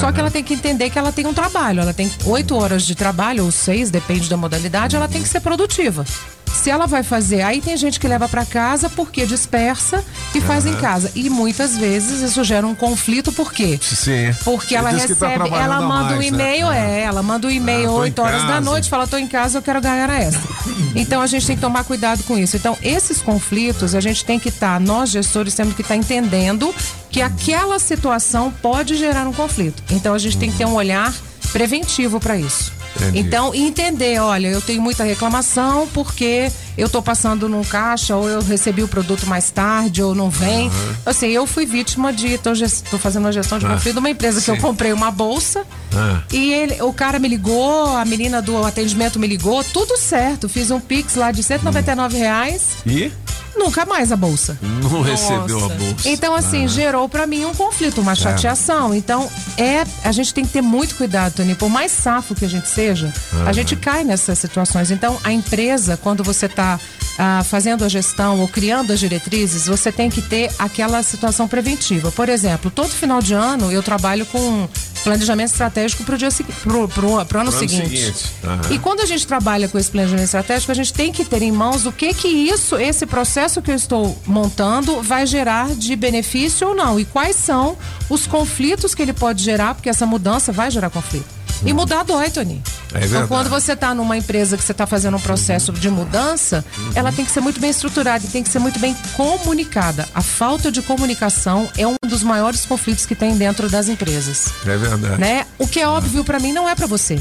Só 0.00 0.12
que 0.12 0.20
ela 0.20 0.30
tem 0.30 0.44
que 0.44 0.54
entender 0.54 0.90
que 0.90 0.98
ela 0.98 1.12
tem 1.12 1.26
um 1.26 1.34
trabalho. 1.34 1.80
Ela 1.80 1.94
tem 1.94 2.10
oito 2.26 2.56
horas 2.56 2.84
de 2.84 2.94
trabalho, 2.94 3.44
ou 3.44 3.50
seis, 3.50 3.90
depende 3.90 4.28
da 4.28 4.36
modalidade, 4.36 4.96
ela 4.96 5.08
tem 5.08 5.22
que 5.22 5.28
ser 5.28 5.40
produtiva. 5.40 6.04
Se 6.52 6.70
ela 6.70 6.86
vai 6.86 7.02
fazer, 7.02 7.42
aí 7.42 7.60
tem 7.60 7.76
gente 7.76 8.00
que 8.00 8.08
leva 8.08 8.28
para 8.28 8.44
casa 8.44 8.90
porque 8.90 9.24
dispersa 9.26 10.04
e 10.34 10.40
faz 10.40 10.66
em 10.66 10.74
casa. 10.74 11.10
E 11.14 11.30
muitas 11.30 11.76
vezes 11.76 12.20
isso 12.20 12.42
gera 12.42 12.66
um 12.66 12.74
conflito, 12.74 13.30
por 13.30 13.52
quê? 13.52 13.78
Sim. 13.80 14.34
Porque 14.44 14.74
ela 14.74 14.90
tá 14.90 14.96
recebe, 14.96 15.50
tá 15.50 15.56
ela 15.56 15.80
manda 15.80 16.16
mais, 16.16 16.18
um 16.18 16.22
e-mail, 16.22 16.68
né? 16.68 17.00
é, 17.00 17.04
ela 17.04 17.22
manda 17.22 17.46
um 17.46 17.50
e-mail 17.50 17.90
ah, 17.90 18.00
8 18.00 18.22
horas 18.22 18.42
da 18.44 18.60
noite, 18.60 18.88
fala, 18.88 19.06
tô 19.06 19.16
em 19.16 19.28
casa, 19.28 19.58
eu 19.58 19.62
quero 19.62 19.80
ganhar 19.80 20.10
essa. 20.10 20.40
então 20.96 21.20
a 21.20 21.26
gente 21.26 21.46
tem 21.46 21.54
que 21.54 21.62
tomar 21.62 21.84
cuidado 21.84 22.22
com 22.24 22.36
isso. 22.36 22.56
Então, 22.56 22.76
esses 22.82 23.20
conflitos, 23.20 23.94
a 23.94 24.00
gente 24.00 24.24
tem 24.24 24.38
que 24.38 24.48
estar, 24.48 24.74
tá, 24.74 24.80
nós 24.80 25.10
gestores 25.10 25.54
temos 25.54 25.74
que 25.74 25.82
estar 25.82 25.94
tá 25.94 25.98
entendendo 25.98 26.74
que 27.10 27.20
aquela 27.20 27.78
situação 27.78 28.52
pode 28.62 28.96
gerar 28.96 29.26
um 29.26 29.32
conflito. 29.32 29.82
Então 29.90 30.14
a 30.14 30.18
gente 30.18 30.36
tem 30.36 30.50
que 30.50 30.58
ter 30.58 30.66
um 30.66 30.74
olhar 30.74 31.14
preventivo 31.52 32.20
para 32.20 32.36
isso. 32.36 32.78
Entendi. 32.96 33.18
Então, 33.20 33.54
entender, 33.54 34.18
olha, 34.20 34.48
eu 34.48 34.60
tenho 34.60 34.82
muita 34.82 35.04
reclamação 35.04 35.86
porque 35.88 36.50
eu 36.76 36.86
estou 36.86 37.02
passando 37.02 37.48
num 37.48 37.62
caixa 37.62 38.16
ou 38.16 38.28
eu 38.28 38.40
recebi 38.42 38.82
o 38.82 38.88
produto 38.88 39.26
mais 39.26 39.50
tarde 39.50 40.02
ou 40.02 40.14
não 40.14 40.30
vem. 40.30 40.68
Uhum. 40.68 40.94
Assim, 41.06 41.28
eu 41.28 41.46
fui 41.46 41.64
vítima 41.64 42.12
de, 42.12 42.28
estou 42.34 42.98
fazendo 42.98 43.24
uma 43.24 43.32
gestão 43.32 43.58
de 43.58 43.66
ah, 43.66 43.70
conflito 43.70 43.94
de 43.94 44.00
uma 44.00 44.10
empresa 44.10 44.40
Sim. 44.40 44.46
que 44.46 44.50
eu 44.52 44.56
comprei 44.56 44.92
uma 44.92 45.10
bolsa 45.10 45.64
ah. 45.94 46.22
e 46.32 46.52
ele, 46.52 46.82
o 46.82 46.92
cara 46.92 47.18
me 47.18 47.28
ligou, 47.28 47.96
a 47.96 48.04
menina 48.04 48.42
do 48.42 48.64
atendimento 48.64 49.18
me 49.18 49.26
ligou, 49.26 49.62
tudo 49.64 49.96
certo, 49.96 50.48
fiz 50.48 50.70
um 50.70 50.80
Pix 50.80 51.14
lá 51.14 51.30
de 51.30 51.42
199 51.42 52.16
hum. 52.16 52.18
reais. 52.18 52.62
E? 52.86 53.12
Nunca 53.58 53.84
mais 53.84 54.12
a 54.12 54.16
bolsa. 54.16 54.58
Não 54.62 54.90
Nossa. 54.90 55.10
recebeu 55.10 55.64
a 55.64 55.68
bolsa. 55.68 56.08
Então, 56.08 56.34
assim, 56.34 56.64
ah. 56.64 56.68
gerou 56.68 57.08
para 57.08 57.26
mim 57.26 57.44
um 57.44 57.54
conflito, 57.54 58.00
uma 58.00 58.12
é. 58.12 58.16
chateação. 58.16 58.92
É. 58.92 58.96
Então, 58.96 59.28
é, 59.56 59.84
a 60.04 60.12
gente 60.12 60.32
tem 60.32 60.44
que 60.44 60.52
ter 60.52 60.62
muito 60.62 60.94
cuidado, 60.94 61.34
Tony. 61.34 61.54
Por 61.54 61.68
mais 61.68 61.92
safo 61.92 62.34
que 62.34 62.44
a 62.44 62.48
gente 62.48 62.68
seja, 62.68 63.12
ah. 63.32 63.48
a 63.48 63.52
gente 63.52 63.76
cai 63.76 64.04
nessas 64.04 64.38
situações. 64.38 64.90
Então, 64.90 65.18
a 65.24 65.32
empresa, 65.32 65.96
quando 65.96 66.22
você 66.22 66.46
está 66.46 66.78
ah, 67.18 67.42
fazendo 67.44 67.84
a 67.84 67.88
gestão 67.88 68.40
ou 68.40 68.46
criando 68.46 68.92
as 68.92 69.00
diretrizes, 69.00 69.66
você 69.66 69.90
tem 69.90 70.08
que 70.08 70.22
ter 70.22 70.50
aquela 70.58 71.02
situação 71.02 71.48
preventiva. 71.48 72.12
Por 72.12 72.28
exemplo, 72.28 72.70
todo 72.70 72.90
final 72.90 73.20
de 73.20 73.34
ano 73.34 73.72
eu 73.72 73.82
trabalho 73.82 74.24
com 74.26 74.68
planejamento 75.02 75.50
estratégico 75.50 76.04
para 76.04 76.14
o 76.14 76.18
dia 76.18 76.28
pro, 76.62 76.88
pro, 76.88 77.24
pro 77.24 77.40
ano 77.40 77.50
seguinte. 77.50 77.96
seguinte. 77.96 78.24
Uhum. 78.44 78.74
E 78.74 78.78
quando 78.78 79.00
a 79.00 79.06
gente 79.06 79.26
trabalha 79.26 79.68
com 79.68 79.78
esse 79.78 79.90
planejamento 79.90 80.26
estratégico, 80.26 80.70
a 80.70 80.74
gente 80.74 80.92
tem 80.92 81.12
que 81.12 81.24
ter 81.24 81.42
em 81.42 81.50
mãos 81.50 81.86
o 81.86 81.92
que 81.92 82.12
que 82.14 82.28
isso, 82.28 82.76
esse 82.76 83.06
processo 83.06 83.47
que 83.62 83.70
eu 83.70 83.74
estou 83.74 84.16
montando, 84.26 85.02
vai 85.02 85.26
gerar 85.26 85.74
de 85.74 85.96
benefício 85.96 86.68
ou 86.68 86.74
não 86.74 86.98
e 87.00 87.04
quais 87.04 87.36
são 87.36 87.76
os 88.08 88.26
conflitos 88.26 88.94
que 88.94 89.02
ele 89.02 89.12
pode 89.12 89.42
gerar, 89.42 89.74
porque 89.74 89.88
essa 89.88 90.06
mudança 90.06 90.52
vai 90.52 90.70
gerar 90.70 90.90
conflito. 90.90 91.38
E 91.64 91.72
mudar 91.72 92.04
dói, 92.04 92.30
Tony. 92.30 92.62
É 92.94 93.04
então, 93.04 93.26
quando 93.26 93.50
você 93.50 93.72
está 93.72 93.94
numa 93.94 94.16
empresa 94.16 94.56
que 94.56 94.62
você 94.62 94.72
está 94.72 94.86
fazendo 94.86 95.16
um 95.16 95.20
processo 95.20 95.72
de 95.72 95.90
mudança, 95.90 96.64
uhum. 96.76 96.92
ela 96.94 97.12
tem 97.12 97.24
que 97.24 97.30
ser 97.30 97.40
muito 97.40 97.60
bem 97.60 97.70
estruturada 97.70 98.24
e 98.24 98.28
tem 98.28 98.42
que 98.42 98.48
ser 98.48 98.58
muito 98.58 98.78
bem 98.78 98.96
comunicada. 99.16 100.08
A 100.14 100.22
falta 100.22 100.70
de 100.70 100.80
comunicação 100.80 101.68
é 101.76 101.86
um 101.86 101.96
dos 102.06 102.22
maiores 102.22 102.64
conflitos 102.64 103.04
que 103.04 103.14
tem 103.14 103.36
dentro 103.36 103.68
das 103.68 103.88
empresas. 103.88 104.52
É 104.64 104.76
verdade. 104.76 105.20
Né? 105.20 105.46
O 105.58 105.66
que 105.66 105.80
é 105.80 105.88
óbvio 105.88 106.24
para 106.24 106.38
mim 106.38 106.52
não 106.52 106.68
é 106.68 106.74
para 106.74 106.86
você. 106.86 107.20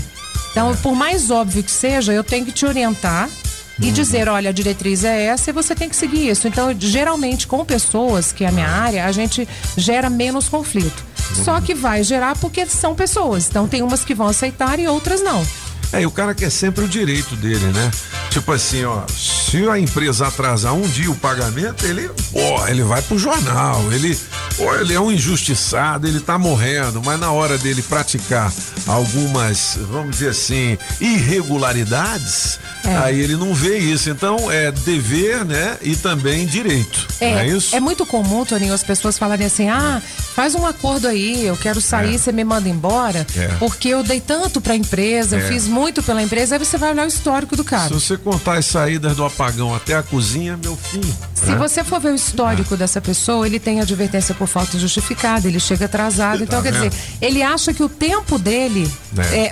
Então, 0.51 0.75
por 0.77 0.95
mais 0.95 1.29
óbvio 1.29 1.63
que 1.63 1.71
seja, 1.71 2.13
eu 2.13 2.23
tenho 2.23 2.45
que 2.45 2.51
te 2.51 2.65
orientar 2.65 3.29
e 3.79 3.87
uhum. 3.87 3.91
dizer, 3.93 4.27
olha, 4.27 4.49
a 4.49 4.53
diretriz 4.53 5.03
é 5.03 5.25
essa 5.25 5.49
e 5.49 5.53
você 5.53 5.75
tem 5.75 5.89
que 5.89 5.95
seguir 5.95 6.29
isso. 6.29 6.47
Então, 6.47 6.75
geralmente, 6.77 7.47
com 7.47 7.63
pessoas, 7.63 8.31
que 8.31 8.43
é 8.43 8.47
a 8.47 8.51
minha 8.51 8.69
área, 8.69 9.05
a 9.05 9.11
gente 9.11 9.47
gera 9.75 10.09
menos 10.09 10.49
conflito. 10.49 11.05
Só 11.43 11.59
que 11.59 11.73
vai 11.73 12.03
gerar 12.03 12.37
porque 12.37 12.65
são 12.65 12.95
pessoas. 12.95 13.47
Então 13.47 13.67
tem 13.67 13.81
umas 13.81 14.03
que 14.03 14.15
vão 14.15 14.27
aceitar 14.27 14.79
e 14.79 14.87
outras 14.87 15.21
não. 15.21 15.45
É, 15.93 16.01
e 16.01 16.05
o 16.05 16.11
cara 16.11 16.35
quer 16.35 16.49
sempre 16.49 16.83
o 16.83 16.87
direito 16.87 17.35
dele, 17.37 17.65
né? 17.67 17.91
Tipo 18.29 18.51
assim, 18.51 18.83
ó, 18.83 19.03
se 19.07 19.69
a 19.69 19.79
empresa 19.79 20.27
atrasar 20.27 20.73
um 20.73 20.81
dia 20.81 21.09
o 21.09 21.15
pagamento, 21.15 21.85
ele, 21.85 22.09
pô, 22.31 22.67
ele 22.67 22.83
vai 22.83 23.01
pro 23.01 23.17
jornal, 23.17 23.81
ele, 23.93 24.19
pô, 24.57 24.75
ele 24.75 24.93
é 24.93 24.99
um 24.99 25.09
injustiçado, 25.09 26.05
ele 26.05 26.19
tá 26.19 26.37
morrendo, 26.37 27.01
mas 27.03 27.17
na 27.17 27.31
hora 27.31 27.57
dele 27.57 27.81
praticar 27.81 28.51
algumas, 28.85 29.79
vamos 29.89 30.11
dizer 30.11 30.29
assim, 30.29 30.77
irregularidades, 30.99 32.59
é. 32.87 32.97
aí 32.97 33.19
ele 33.19 33.35
não 33.35 33.53
vê 33.53 33.77
isso. 33.77 34.09
Então 34.09 34.51
é 34.51 34.71
dever, 34.71 35.45
né? 35.45 35.77
E 35.81 35.95
também 35.95 36.45
direito. 36.45 37.07
É, 37.19 37.31
é 37.31 37.47
isso? 37.47 37.75
É 37.75 37.79
muito 37.79 38.05
comum, 38.05 38.45
Toninho, 38.45 38.73
as 38.73 38.83
pessoas 38.83 39.17
falarem 39.17 39.45
assim: 39.45 39.69
ah, 39.69 40.01
faz 40.35 40.55
um 40.55 40.65
acordo 40.65 41.07
aí, 41.07 41.45
eu 41.45 41.57
quero 41.57 41.81
sair, 41.81 42.15
é. 42.15 42.17
você 42.17 42.31
me 42.31 42.43
manda 42.43 42.69
embora, 42.69 43.25
é. 43.35 43.47
porque 43.59 43.89
eu 43.89 44.03
dei 44.03 44.21
tanto 44.21 44.61
pra 44.61 44.75
empresa, 44.75 45.35
eu 45.35 45.39
é. 45.39 45.47
fiz 45.47 45.67
muito 45.67 46.03
pela 46.03 46.21
empresa, 46.21 46.55
aí 46.55 46.59
você 46.59 46.77
vai 46.77 46.91
olhar 46.91 47.05
o 47.05 47.07
histórico 47.07 47.55
do 47.55 47.63
cara. 47.63 47.87
Se 47.87 47.93
você 47.93 48.17
contar 48.17 48.57
as 48.57 48.65
saídas 48.65 49.15
do 49.15 49.25
apagão 49.25 49.75
até 49.75 49.95
a 49.95 50.03
cozinha, 50.03 50.57
meu 50.57 50.75
filho. 50.75 51.13
Se 51.33 51.47
né? 51.47 51.55
você 51.55 51.83
for 51.83 51.99
ver 51.99 52.11
o 52.11 52.15
histórico 52.15 52.77
dessa 52.77 53.01
pessoa, 53.01 53.45
ele 53.45 53.59
tem 53.59 53.81
advertência 53.81 54.35
por 54.35 54.47
falta 54.47 54.77
justificada, 54.77 55.47
ele 55.47 55.59
chega 55.59 55.85
atrasado. 55.85 56.43
Então, 56.43 56.61
tá 56.61 56.63
quer 56.63 56.77
vendo? 56.77 56.89
dizer, 56.89 57.03
ele 57.21 57.41
acha 57.41 57.73
que 57.73 57.83
o 57.83 57.89
tempo 57.89 58.37
dele 58.37 58.89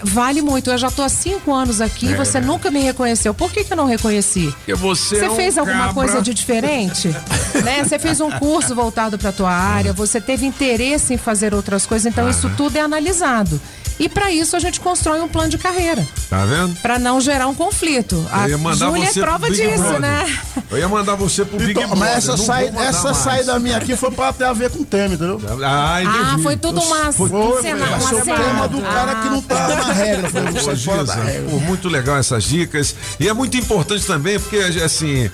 vale 0.04 0.42
muito. 0.42 0.70
Eu 0.70 0.78
já 0.78 0.92
tô 0.92 1.02
há 1.02 1.10
cinco 1.10 1.54
anos 1.54 1.82
aqui, 1.82 2.14
você 2.14 2.40
nunca 2.40 2.70
me 2.70 2.80
reconheceu. 2.80 3.25
Por 3.34 3.52
que, 3.52 3.64
que 3.64 3.74
eu 3.74 3.78
não 3.78 3.86
reconheci? 3.86 4.54
Porque 4.58 4.74
você, 4.74 5.20
você 5.20 5.26
é 5.26 5.30
fez 5.32 5.58
um 5.58 5.62
alguma 5.62 5.88
cabra. 5.88 5.94
coisa 5.94 6.22
de 6.22 6.34
diferente? 6.34 7.10
né? 7.64 7.84
Você 7.84 7.98
fez 7.98 8.22
um 8.22 8.32
curso 8.32 8.76
voltado 8.76 9.18
para 9.18 9.32
tua 9.32 9.52
área, 9.52 9.94
você 9.94 10.22
teve 10.22 10.46
interesse 10.46 11.14
em 11.14 11.18
fazer 11.18 11.54
outras 11.54 11.86
coisas, 11.86 12.06
então 12.06 12.30
isso 12.30 12.50
tudo 12.56 12.78
é 12.78 12.82
analisado. 12.82 13.60
E 13.98 14.10
para 14.10 14.32
isso 14.32 14.56
a 14.56 14.60
gente 14.60 14.80
constrói 14.80 15.22
um 15.22 15.28
plano 15.28 15.50
de 15.50 15.58
carreira. 15.58 16.06
Tá 16.30 16.46
vendo? 16.46 16.76
Para 16.82 17.00
não 17.00 17.22
gerar 17.22 17.48
um 17.48 17.56
conflito. 17.56 18.26
A 18.32 18.48
Júlia 18.76 19.10
é 19.10 19.14
prova 19.14 19.50
disso, 19.50 19.78
Brother. 19.78 20.00
né? 20.00 20.40
Eu 20.70 20.78
ia 20.80 20.90
mandar 20.90 21.16
você 21.16 21.46
pro 21.46 21.58
Big 21.58 21.74
Brother. 21.74 21.96
Mas 21.98 22.18
essa, 22.18 22.38
saída, 22.38 22.82
essa 22.82 23.14
saída 23.14 23.60
minha 23.60 23.78
aqui 23.78 23.96
foi 23.96 24.12
para 24.12 24.34
ter 24.34 24.44
a 24.44 24.54
ver 24.54 24.70
com 24.70 24.80
o 24.80 24.86
tema, 24.86 25.14
entendeu? 25.14 25.42
Ah, 25.64 26.02
entendi. 26.02 26.18
Ah, 26.20 26.38
foi 26.44 26.58
tudo 26.58 26.82
uma, 26.82 27.12
foi, 27.14 27.30
foi, 27.30 27.62
cena, 27.62 27.86
uma 27.86 28.00
cena. 28.00 28.22
o 28.22 28.26
tema 28.26 28.68
do 28.68 28.82
cara 28.82 29.12
ah, 29.12 29.16
que 29.16 29.30
não 29.30 29.42
tá 29.42 29.68
na 29.68 29.94
regra. 29.94 30.30
Foi 30.30 30.42
regra. 30.42 31.50
Pô, 31.50 31.60
muito 31.60 31.88
legal 31.88 32.18
essas 32.18 32.44
dicas. 32.44 32.96
E 33.20 33.30
é 33.30 33.34
muito 33.34 33.56
importante 33.56 34.06
também, 34.06 34.40
porque 34.40 34.58
assim, 34.58 35.30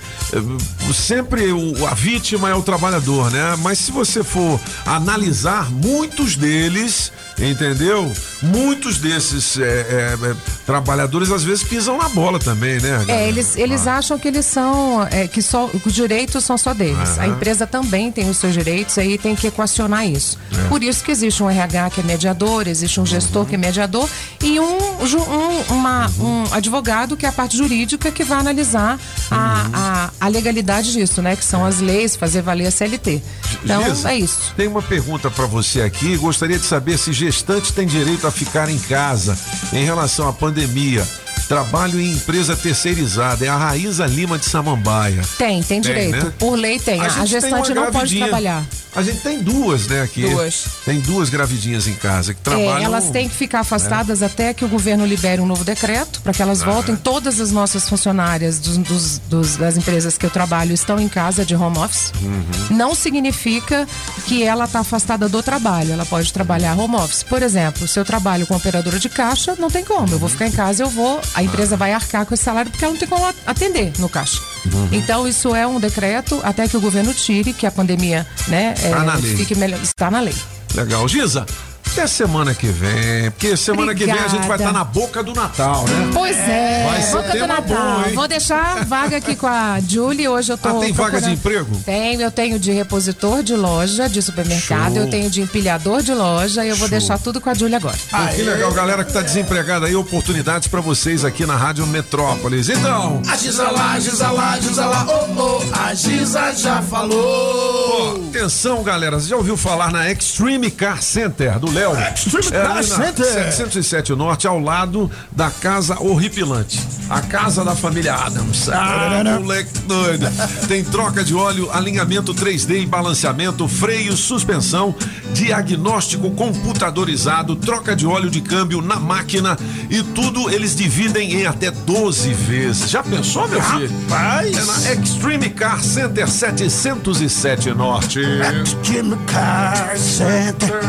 sempre 0.92 1.52
o, 1.52 1.86
a 1.86 1.94
vítima 1.94 2.50
é 2.50 2.54
o 2.54 2.62
trabalhador, 2.62 3.30
né? 3.30 3.56
Mas 3.58 3.78
se 3.78 3.90
você 3.90 4.22
for 4.22 4.60
analisar, 4.86 5.70
muitos 5.70 6.36
deles 6.36 7.10
entendeu? 7.50 8.10
Muitos 8.42 8.98
desses 8.98 9.58
é, 9.58 9.62
é, 9.62 10.18
é, 10.30 10.34
trabalhadores 10.66 11.30
às 11.30 11.44
vezes 11.44 11.62
pisam 11.64 11.96
na 11.98 12.08
bola 12.08 12.38
também, 12.38 12.80
né? 12.80 13.04
É, 13.08 13.28
eles, 13.28 13.56
eles 13.56 13.86
ah. 13.86 13.98
acham 13.98 14.18
que 14.18 14.28
eles 14.28 14.46
são, 14.46 15.06
é, 15.10 15.26
que 15.26 15.42
só 15.42 15.70
os 15.84 15.92
direitos 15.92 16.44
são 16.44 16.56
só 16.56 16.72
deles. 16.74 17.18
A 17.18 17.26
empresa 17.26 17.66
também 17.66 18.10
tem 18.10 18.28
os 18.28 18.36
seus 18.36 18.52
direitos, 18.52 18.96
aí 18.98 19.18
tem 19.18 19.34
que 19.34 19.46
equacionar 19.46 20.06
isso. 20.06 20.38
É. 20.52 20.68
Por 20.68 20.82
isso 20.82 21.04
que 21.04 21.10
existe 21.10 21.42
um 21.42 21.50
RH 21.50 21.90
que 21.90 22.00
é 22.00 22.04
mediador, 22.04 22.66
existe 22.66 23.00
um 23.00 23.06
gestor 23.06 23.42
uhum. 23.42 23.48
que 23.48 23.54
é 23.54 23.58
mediador 23.58 24.08
e 24.42 24.58
um, 24.58 24.78
um, 24.78 25.74
uma- 25.74 26.10
um 26.18 26.44
advogado 26.52 27.16
que 27.16 27.26
é 27.26 27.28
a 27.28 27.32
parte 27.32 27.56
jurídica 27.56 28.10
que 28.10 28.24
vai 28.24 28.38
analisar 28.38 28.98
a, 29.30 29.70
a, 29.72 30.10
a 30.20 30.28
legalidade 30.28 30.92
disso, 30.92 31.22
né? 31.22 31.36
Que 31.36 31.44
são 31.44 31.64
as 31.64 31.80
leis, 31.80 32.16
fazer 32.16 32.42
valer 32.42 32.66
a 32.66 32.70
CLT. 32.70 33.22
Então, 33.64 33.84
Gisa, 33.84 34.12
é 34.12 34.16
isso. 34.18 34.52
Tem 34.56 34.66
uma 34.68 34.82
pergunta 34.82 35.30
para 35.30 35.46
você 35.46 35.82
aqui. 35.82 36.16
Gostaria 36.16 36.58
de 36.58 36.64
saber 36.64 36.98
se 36.98 37.12
gestante 37.32 37.72
tem 37.72 37.86
direito 37.86 38.26
a 38.26 38.30
ficar 38.30 38.68
em 38.68 38.78
casa 38.78 39.34
em 39.72 39.84
relação 39.84 40.28
à 40.28 40.34
pandemia. 40.34 41.02
Trabalho 41.48 42.00
em 42.00 42.12
empresa 42.12 42.56
terceirizada. 42.56 43.44
É 43.44 43.48
a 43.48 43.56
Raíza 43.56 44.06
Lima 44.06 44.38
de 44.38 44.46
Samambaia. 44.46 45.20
Tem, 45.36 45.62
tem 45.62 45.80
direito. 45.80 46.24
né? 46.24 46.32
Por 46.38 46.54
lei 46.56 46.78
tem. 46.78 47.00
A, 47.00 47.08
gente 47.08 47.16
tem 47.18 47.26
gestante 47.26 47.74
não 47.74 47.90
pode 47.90 48.16
trabalhar. 48.18 48.64
A 48.94 49.02
gente 49.02 49.20
tem 49.20 49.42
duas, 49.42 49.86
né, 49.86 50.02
aqui. 50.02 50.20
Duas. 50.28 50.64
Tem 50.84 51.00
duas 51.00 51.30
gravidinhas 51.30 51.86
em 51.86 51.94
casa 51.94 52.34
que 52.34 52.40
É, 52.40 52.42
trabalham. 52.42 52.84
elas 52.84 53.08
têm 53.08 53.26
que 53.26 53.34
ficar 53.34 53.60
afastadas 53.60 54.22
até 54.22 54.52
que 54.52 54.66
o 54.66 54.68
governo 54.68 55.06
libere 55.06 55.40
um 55.40 55.46
novo 55.46 55.64
decreto, 55.64 56.20
para 56.20 56.32
que 56.34 56.42
elas 56.42 56.62
voltem. 56.62 56.94
Todas 56.94 57.40
as 57.40 57.50
nossas 57.50 57.88
funcionárias 57.88 58.58
dos- 58.58 58.76
dos- 58.76 59.18
dos- 59.30 59.56
das 59.56 59.78
empresas 59.78 60.18
que 60.18 60.26
eu 60.26 60.30
trabalho 60.30 60.74
estão 60.74 61.00
em 61.00 61.08
casa 61.08 61.42
de 61.42 61.54
home 61.56 61.78
office. 61.78 62.12
Uhum. 62.20 62.76
Não 62.76 62.94
significa 62.94 63.88
que 64.26 64.42
ela 64.42 64.64
está 64.66 64.80
afastada 64.80 65.26
do 65.26 65.42
trabalho. 65.42 65.92
Ela 65.92 66.04
pode 66.04 66.30
trabalhar 66.30 66.78
home 66.78 66.96
office. 66.96 67.22
Por 67.22 67.42
exemplo, 67.42 67.88
se 67.88 67.98
eu 67.98 68.04
trabalho 68.04 68.46
com 68.46 68.54
operadora 68.54 68.98
de 68.98 69.08
caixa, 69.08 69.54
não 69.58 69.70
tem 69.70 69.84
como. 69.84 70.12
Eu 70.12 70.18
vou 70.18 70.28
ficar 70.28 70.46
em 70.46 70.52
casa, 70.52 70.82
eu 70.82 70.90
vou. 70.90 71.18
A 71.34 71.42
empresa 71.42 71.76
vai 71.76 71.92
arcar 71.92 72.26
com 72.26 72.34
esse 72.34 72.42
salário 72.42 72.70
porque 72.70 72.84
ela 72.84 72.92
não 72.92 72.98
tem 73.00 73.08
como 73.08 73.24
atender 73.46 73.92
no 73.98 74.08
caixa. 74.08 74.40
Uhum. 74.72 74.88
Então, 74.92 75.26
isso 75.26 75.54
é 75.54 75.66
um 75.66 75.80
decreto 75.80 76.40
até 76.44 76.68
que 76.68 76.76
o 76.76 76.80
governo 76.80 77.12
tire, 77.14 77.52
que 77.52 77.66
a 77.66 77.70
pandemia 77.70 78.26
né, 78.48 78.74
é, 78.82 78.90
Tá 78.90 79.14
lei. 79.14 79.36
fique 79.36 79.54
melhor. 79.54 79.80
Está 79.82 80.10
na 80.10 80.20
lei. 80.20 80.34
Legal. 80.74 81.06
Giza, 81.08 81.46
até 81.92 82.06
semana 82.06 82.54
que 82.54 82.66
vem. 82.68 83.30
Porque 83.30 83.56
semana 83.56 83.94
que 83.94 84.04
vem 84.04 84.14
a 84.14 84.28
gente 84.28 84.46
vai 84.46 84.56
Obrigada. 84.56 84.62
estar 84.64 84.72
na 84.72 84.84
boca 84.84 85.22
do 85.22 85.34
Natal, 85.34 85.84
né? 85.84 86.10
Pois 86.12 86.36
é, 86.38 86.86
Vai 86.90 87.02
ser 87.02 87.16
boca 87.16 87.32
do 87.38 87.46
Natal. 87.46 87.62
bom, 87.64 88.08
hein? 88.08 88.14
Vou 88.14 88.28
deixar 88.28 88.84
vaga 88.84 89.18
aqui 89.18 89.36
com 89.36 89.46
a 89.46 89.78
Julie. 89.86 90.26
Hoje 90.28 90.52
eu 90.52 90.58
tô. 90.58 90.68
Ah, 90.68 90.80
tem 90.80 90.92
vaga 90.92 91.20
de 91.20 91.30
emprego? 91.32 91.76
Tenho, 91.84 92.20
eu 92.22 92.30
tenho 92.30 92.58
de 92.58 92.72
repositor 92.72 93.42
de 93.42 93.54
loja, 93.54 94.08
de 94.08 94.22
supermercado, 94.22 94.94
Show. 94.94 95.02
eu 95.04 95.10
tenho 95.10 95.28
de 95.30 95.42
empilhador 95.42 96.02
de 96.02 96.14
loja 96.14 96.64
e 96.64 96.68
eu 96.70 96.76
vou 96.76 96.88
Show. 96.88 96.98
deixar 96.98 97.18
tudo 97.18 97.40
com 97.40 97.50
a 97.50 97.54
Julie 97.54 97.74
agora. 97.76 97.96
Pô, 98.10 98.16
que 98.34 98.42
legal, 98.42 98.72
galera 98.72 99.04
que 99.04 99.12
tá 99.12 99.20
desempregada 99.20 99.86
aí, 99.86 99.94
oportunidades 99.94 100.68
pra 100.68 100.80
vocês 100.80 101.24
aqui 101.24 101.44
na 101.44 101.56
Rádio 101.56 101.86
Metrópolis. 101.86 102.68
Então, 102.70 103.20
A 103.28 103.36
Giza 103.36 103.70
lá, 103.70 104.00
Giza 104.00 104.30
lá, 104.30 104.58
Giza 104.58 104.86
lá, 104.86 105.06
oh, 105.08 105.40
oh, 105.40 105.78
a 105.78 105.94
Giza 105.94 106.52
já 106.54 106.80
falou. 106.80 108.14
Pô, 108.14 108.28
atenção, 108.30 108.82
galera. 108.82 109.20
Você 109.20 109.28
já 109.28 109.36
ouviu 109.36 109.56
falar 109.56 109.92
na 109.92 110.10
Extreme 110.10 110.70
Car 110.70 111.02
Center 111.02 111.58
do 111.58 111.70
Léo? 111.70 111.81
Extreme 112.14 112.46
É 112.46 112.50
Car 112.50 112.76
ali 112.76 112.88
na 112.88 112.96
Center. 112.96 113.52
707 113.52 114.14
Norte, 114.14 114.46
ao 114.46 114.58
lado 114.58 115.10
da 115.30 115.50
Casa 115.50 116.00
Horripilante. 116.00 116.80
A 117.10 117.20
casa 117.20 117.64
da 117.64 117.74
família 117.74 118.14
Adams. 118.14 118.68
Ah, 118.70 119.22
moleque 119.38 119.78
doido. 119.80 120.26
Tem 120.66 120.82
troca 120.82 121.22
de 121.22 121.34
óleo, 121.34 121.70
alinhamento 121.70 122.34
3D 122.34 122.82
e 122.82 122.86
balanceamento, 122.86 123.68
freio, 123.68 124.16
suspensão, 124.16 124.94
diagnóstico 125.34 126.30
computadorizado, 126.30 127.56
troca 127.56 127.94
de 127.94 128.06
óleo 128.06 128.30
de 128.30 128.40
câmbio 128.40 128.80
na 128.80 128.96
máquina 128.96 129.58
e 129.90 130.02
tudo 130.02 130.48
eles 130.50 130.74
dividem 130.74 131.34
em 131.34 131.46
até 131.46 131.70
12 131.70 132.32
vezes. 132.32 132.90
Já 132.90 133.02
pensou, 133.02 133.46
meu 133.48 133.60
filho? 133.60 133.90
Rapaz. 134.08 134.56
É 134.56 134.64
na 134.64 135.02
Extreme 135.02 135.50
Car 135.50 135.82
Center 135.82 136.28
707 136.28 137.70
Norte. 137.74 138.20
Extreme 138.62 139.16
Car 139.26 139.96
Center. 139.98 140.80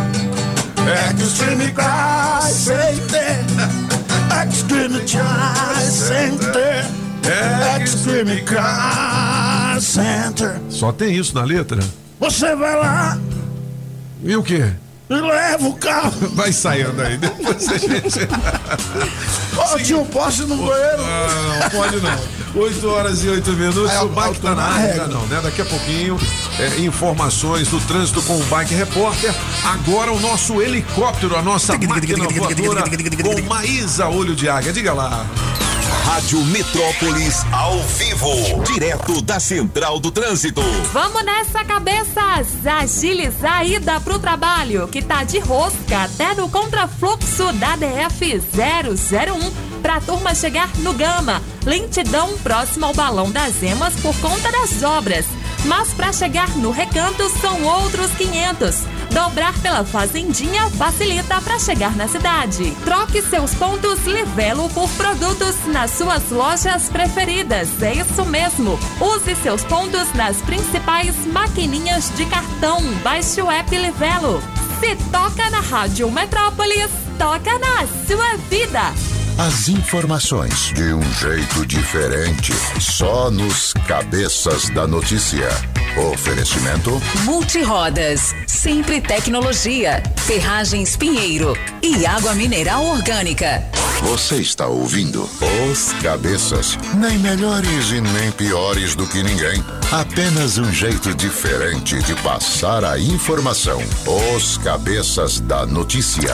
Extreme 0.85 1.71
Car 1.71 2.41
Center. 2.43 3.39
Extreme 4.49 4.99
Car 5.07 5.79
Center. 5.79 6.85
Extreme 7.81 8.41
Car 8.41 9.79
Center. 9.79 10.59
Só 10.69 10.91
tem 10.91 11.15
isso 11.15 11.33
na 11.35 11.43
letra? 11.45 11.79
Você 12.19 12.55
vai 12.55 12.75
lá 12.75 13.17
E 14.23 14.35
o 14.35 14.43
quê? 14.43 14.71
E 15.09 15.13
leva 15.13 15.67
o 15.67 15.73
carro. 15.75 16.13
Vai 16.33 16.51
saindo 16.51 16.99
aí, 17.01 17.17
depois 17.17 17.67
a 17.69 17.77
gente. 17.77 18.19
Ô, 19.57 19.77
tio, 19.79 20.05
posso 20.05 20.43
ir 20.43 20.47
no 20.47 20.55
banheiro? 20.57 21.03
Ah, 21.03 21.59
não, 21.63 21.69
pode 21.69 21.97
não. 22.01 22.43
8 22.61 22.87
horas 22.87 23.23
e 23.23 23.29
8 23.29 23.51
minutos, 23.53 23.91
É, 23.91 23.99
o 24.01 24.09
bike 24.09 24.39
tá 24.39 24.53
na 24.55 24.73
regra. 24.73 25.07
não, 25.07 25.25
né? 25.25 25.39
Daqui 25.43 25.61
a 25.61 25.65
pouquinho, 25.65 26.19
é, 26.59 26.79
informações 26.81 27.67
do 27.67 27.79
trânsito 27.81 28.21
com 28.21 28.37
o 28.39 28.43
Bike 28.45 28.73
Repórter. 28.75 29.33
Agora 29.65 30.11
o 30.11 30.19
nosso 30.19 30.61
helicóptero, 30.61 31.35
a 31.35 31.41
nossa 31.41 31.73
máquina 31.77 32.27
voadora 32.27 32.83
com 33.23 33.41
Maísa 33.49 34.07
Olho 34.07 34.35
de 34.35 34.47
Águia. 34.47 34.71
Diga 34.71 34.93
lá. 34.93 35.25
Rádio 36.13 36.45
Metrópolis 36.45 37.43
ao 37.51 37.75
vivo, 37.79 38.29
direto 38.71 39.19
da 39.19 39.39
Central 39.39 39.99
do 39.99 40.11
Trânsito. 40.11 40.61
Vamos 40.91 41.25
nessa, 41.25 41.65
cabeças! 41.65 42.49
Agilizar 42.63 43.61
a 43.61 43.65
ida 43.65 43.99
pro 43.99 44.19
trabalho, 44.19 44.87
que 44.87 45.01
tá 45.01 45.23
de 45.23 45.39
rosca 45.39 46.03
até 46.03 46.35
no 46.35 46.47
contrafluxo 46.49 47.51
da 47.53 47.75
DF 47.75 48.39
001 48.39 49.81
pra 49.81 49.99
turma 49.99 50.35
chegar 50.35 50.69
no 50.77 50.93
Gama. 50.93 51.41
Lentidão 51.65 52.37
próximo 52.43 52.85
ao 52.85 52.93
Balão 52.93 53.31
das 53.31 53.63
Emas 53.63 53.95
por 53.95 54.15
conta 54.17 54.51
das 54.51 54.83
obras. 54.83 55.25
Mas 55.65 55.93
pra 55.93 56.11
chegar 56.11 56.49
no 56.57 56.71
Recanto 56.71 57.29
são 57.39 57.63
outros 57.63 58.11
500. 58.11 58.83
Dobrar 59.13 59.53
pela 59.59 59.85
Fazendinha 59.85 60.69
facilita 60.71 61.39
para 61.41 61.59
chegar 61.59 61.95
na 61.95 62.07
cidade. 62.07 62.71
Troque 62.83 63.21
seus 63.21 63.53
pontos 63.53 64.05
Livelo 64.05 64.69
por 64.69 64.89
produtos 64.91 65.55
nas 65.67 65.91
suas 65.91 66.29
lojas 66.29 66.89
preferidas. 66.89 67.81
É 67.81 67.93
isso 67.93 68.25
mesmo. 68.25 68.77
Use 68.99 69.35
seus 69.35 69.63
pontos 69.63 70.11
nas 70.13 70.37
principais 70.41 71.15
maquininhas 71.27 72.11
de 72.15 72.25
cartão. 72.25 72.81
Baixe 73.03 73.41
o 73.41 73.49
app 73.49 73.75
Livelo. 73.75 74.41
Se 74.79 74.95
toca 75.11 75.49
na 75.49 75.61
Rádio 75.61 76.11
Metrópolis, 76.11 76.89
toca 77.17 77.57
na 77.59 77.87
sua 78.05 78.35
vida. 78.49 78.93
As 79.37 79.67
informações 79.67 80.71
de 80.75 80.93
um 80.93 81.01
jeito 81.13 81.65
diferente, 81.65 82.53
só 82.79 83.31
nos 83.31 83.73
cabeças 83.87 84.69
da 84.69 84.85
notícia. 84.85 85.49
Oferecimento 86.13 87.01
Multirodas, 87.23 88.35
Sempre 88.45 89.01
Tecnologia, 89.01 90.03
Ferragens 90.17 90.95
Pinheiro 90.95 91.57
e 91.81 92.05
Água 92.05 92.35
Mineral 92.35 92.85
Orgânica. 92.85 93.63
Você 94.03 94.35
está 94.35 94.67
ouvindo 94.67 95.27
Os 95.71 95.93
Cabeças, 96.03 96.77
nem 96.95 97.17
melhores 97.17 97.89
e 97.89 98.01
nem 98.01 98.31
piores 98.31 98.95
do 98.95 99.07
que 99.07 99.23
ninguém. 99.23 99.63
Apenas 99.91 100.59
um 100.59 100.71
jeito 100.71 101.13
diferente 101.15 101.97
de 102.03 102.13
passar 102.21 102.85
a 102.85 102.99
informação. 102.99 103.81
Os 104.35 104.57
Cabeças 104.59 105.39
da 105.39 105.65
Notícia. 105.65 106.33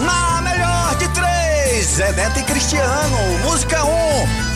Na 0.00 0.42
melhor 0.42 0.96
de 0.96 1.08
três, 1.08 1.37
Zedete 1.82 2.40
e 2.40 2.42
Cristiano, 2.44 3.18
música 3.44 3.84
1, 3.84 3.88
um, 3.88 3.92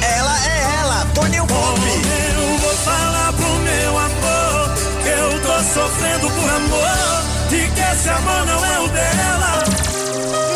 ela 0.00 0.34
é 0.46 0.62
ela, 0.80 1.06
Toninho 1.14 1.46
Pop. 1.46 1.78
Eu 1.80 2.58
vou 2.58 2.74
falar 2.76 3.32
pro 3.34 3.46
meu 3.46 3.98
amor 3.98 4.74
que 5.02 5.08
eu 5.08 5.40
tô 5.42 5.62
sofrendo 5.74 6.30
por 6.30 6.50
amor 6.50 7.22
e 7.50 7.68
que 7.70 7.80
esse 7.80 8.08
amor 8.08 8.46
não 8.46 8.64
é 8.64 8.80
o 8.80 8.88
dela. 8.88 9.62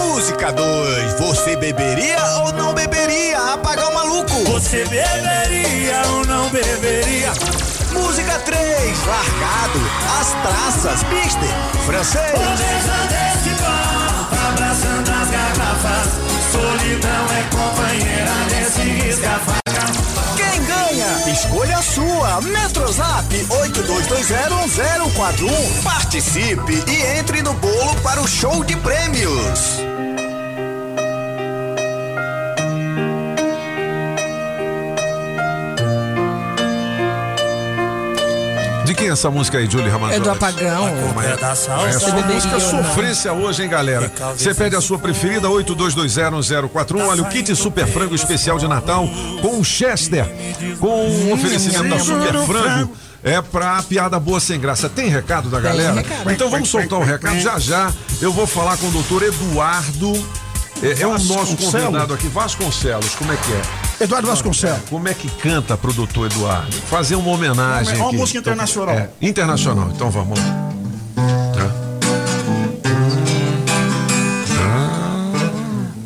Música 0.06 0.50
2, 0.52 1.12
você 1.20 1.56
beberia 1.56 2.24
ou 2.40 2.52
não 2.54 2.72
beberia? 2.72 3.52
Apagar 3.52 3.90
o 3.90 3.94
maluco. 3.94 4.44
Você 4.52 4.82
beberia 4.84 6.02
ou 6.10 6.24
não 6.26 6.48
beberia? 6.48 7.32
Música 7.92 8.38
3, 8.40 9.06
largado, 9.06 9.80
as 10.20 10.28
traças, 10.42 11.02
mister, 11.10 11.48
francês. 11.84 12.32
Copo, 13.58 14.36
abraçando 14.48 15.10
as 15.10 15.30
garrafas. 15.30 16.35
Solidão 16.56 17.26
é 17.32 17.42
companheira 17.54 18.32
desse 18.48 18.80
risca-faca. 18.80 19.60
Quem 20.36 20.64
ganha? 20.64 21.30
Escolha 21.30 21.82
sua. 21.82 22.40
Metrozap 22.40 23.28
82201041. 23.28 25.82
Participe 25.82 26.82
e 26.90 27.18
entre 27.18 27.42
no 27.42 27.52
bolo 27.52 27.94
para 28.02 28.22
o 28.22 28.26
show 28.26 28.64
de 28.64 28.74
prêmios. 28.76 29.82
Quem 39.06 39.10
é 39.10 39.12
essa 39.12 39.30
música 39.30 39.58
aí, 39.58 39.70
Julie 39.70 39.88
Ramazotti? 39.88 40.20
É 40.20 40.20
do 40.20 40.30
Apagão. 40.30 40.88
Essa 41.88 42.08
é 42.08 42.12
uma 42.12 42.26
música 42.26 42.58
sofrência 42.58 43.32
hoje, 43.32 43.62
hein, 43.62 43.68
galera? 43.68 44.12
Você 44.36 44.52
pede 44.52 44.74
a 44.74 44.80
sua 44.80 44.98
preferida, 44.98 45.48
82201041. 45.48 47.06
Olha, 47.06 47.22
o 47.22 47.26
kit 47.26 47.54
Super 47.54 47.86
Frango 47.86 48.16
especial 48.16 48.58
de 48.58 48.66
Natal 48.66 49.08
com 49.40 49.60
o 49.60 49.64
Chester, 49.64 50.26
com 50.80 51.08
o 51.08 51.32
oferecimento 51.32 51.88
da 51.88 51.98
Super 52.00 52.34
Frango. 52.46 52.96
É 53.22 53.40
pra 53.40 53.82
piada 53.82 54.20
boa 54.20 54.38
sem 54.40 54.58
graça. 54.58 54.88
Tem 54.88 55.08
recado 55.08 55.48
da 55.48 55.60
galera? 55.60 55.94
recado. 55.94 56.30
Então 56.30 56.50
vamos 56.50 56.68
soltar 56.68 56.98
o 56.98 57.04
recado 57.04 57.40
já 57.40 57.58
já. 57.58 57.92
Eu 58.20 58.32
vou 58.32 58.46
falar 58.46 58.76
com 58.76 58.88
o 58.88 58.90
doutor 58.90 59.22
Eduardo 59.22 60.12
É, 60.82 61.02
é 61.02 61.06
o 61.06 61.12
nosso 61.12 61.56
convidado 61.56 62.14
aqui, 62.14 62.28
Vasconcelos, 62.28 63.14
como 63.14 63.32
é 63.32 63.36
que 63.36 63.52
é? 63.52 63.85
Eduardo 64.00 64.28
Vasconcelos. 64.28 64.80
Como 64.90 65.08
é 65.08 65.14
que 65.14 65.28
canta 65.28 65.76
pro 65.76 65.92
doutor 65.92 66.26
Eduardo? 66.30 66.72
Fazer 66.88 67.14
uma 67.16 67.30
homenagem. 67.30 67.94
Uma- 67.94 68.04
uma 68.04 68.08
aqui. 68.10 68.16
música 68.18 68.38
internacional. 68.38 68.94
É, 68.94 69.08
internacional, 69.22 69.90
então 69.94 70.10
vamos 70.10 70.38
lá. 70.38 70.66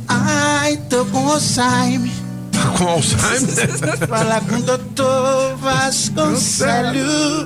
Ai, 0.08 0.76
tô 0.88 1.04
com 1.06 1.28
Alzheimer. 1.28 2.10
Com 2.76 2.88
Alzheimer? 2.88 3.86
Fala 4.08 4.40
com 4.40 4.56
o 4.56 4.62
doutor 4.62 5.56
Vasconcelos. 5.56 7.44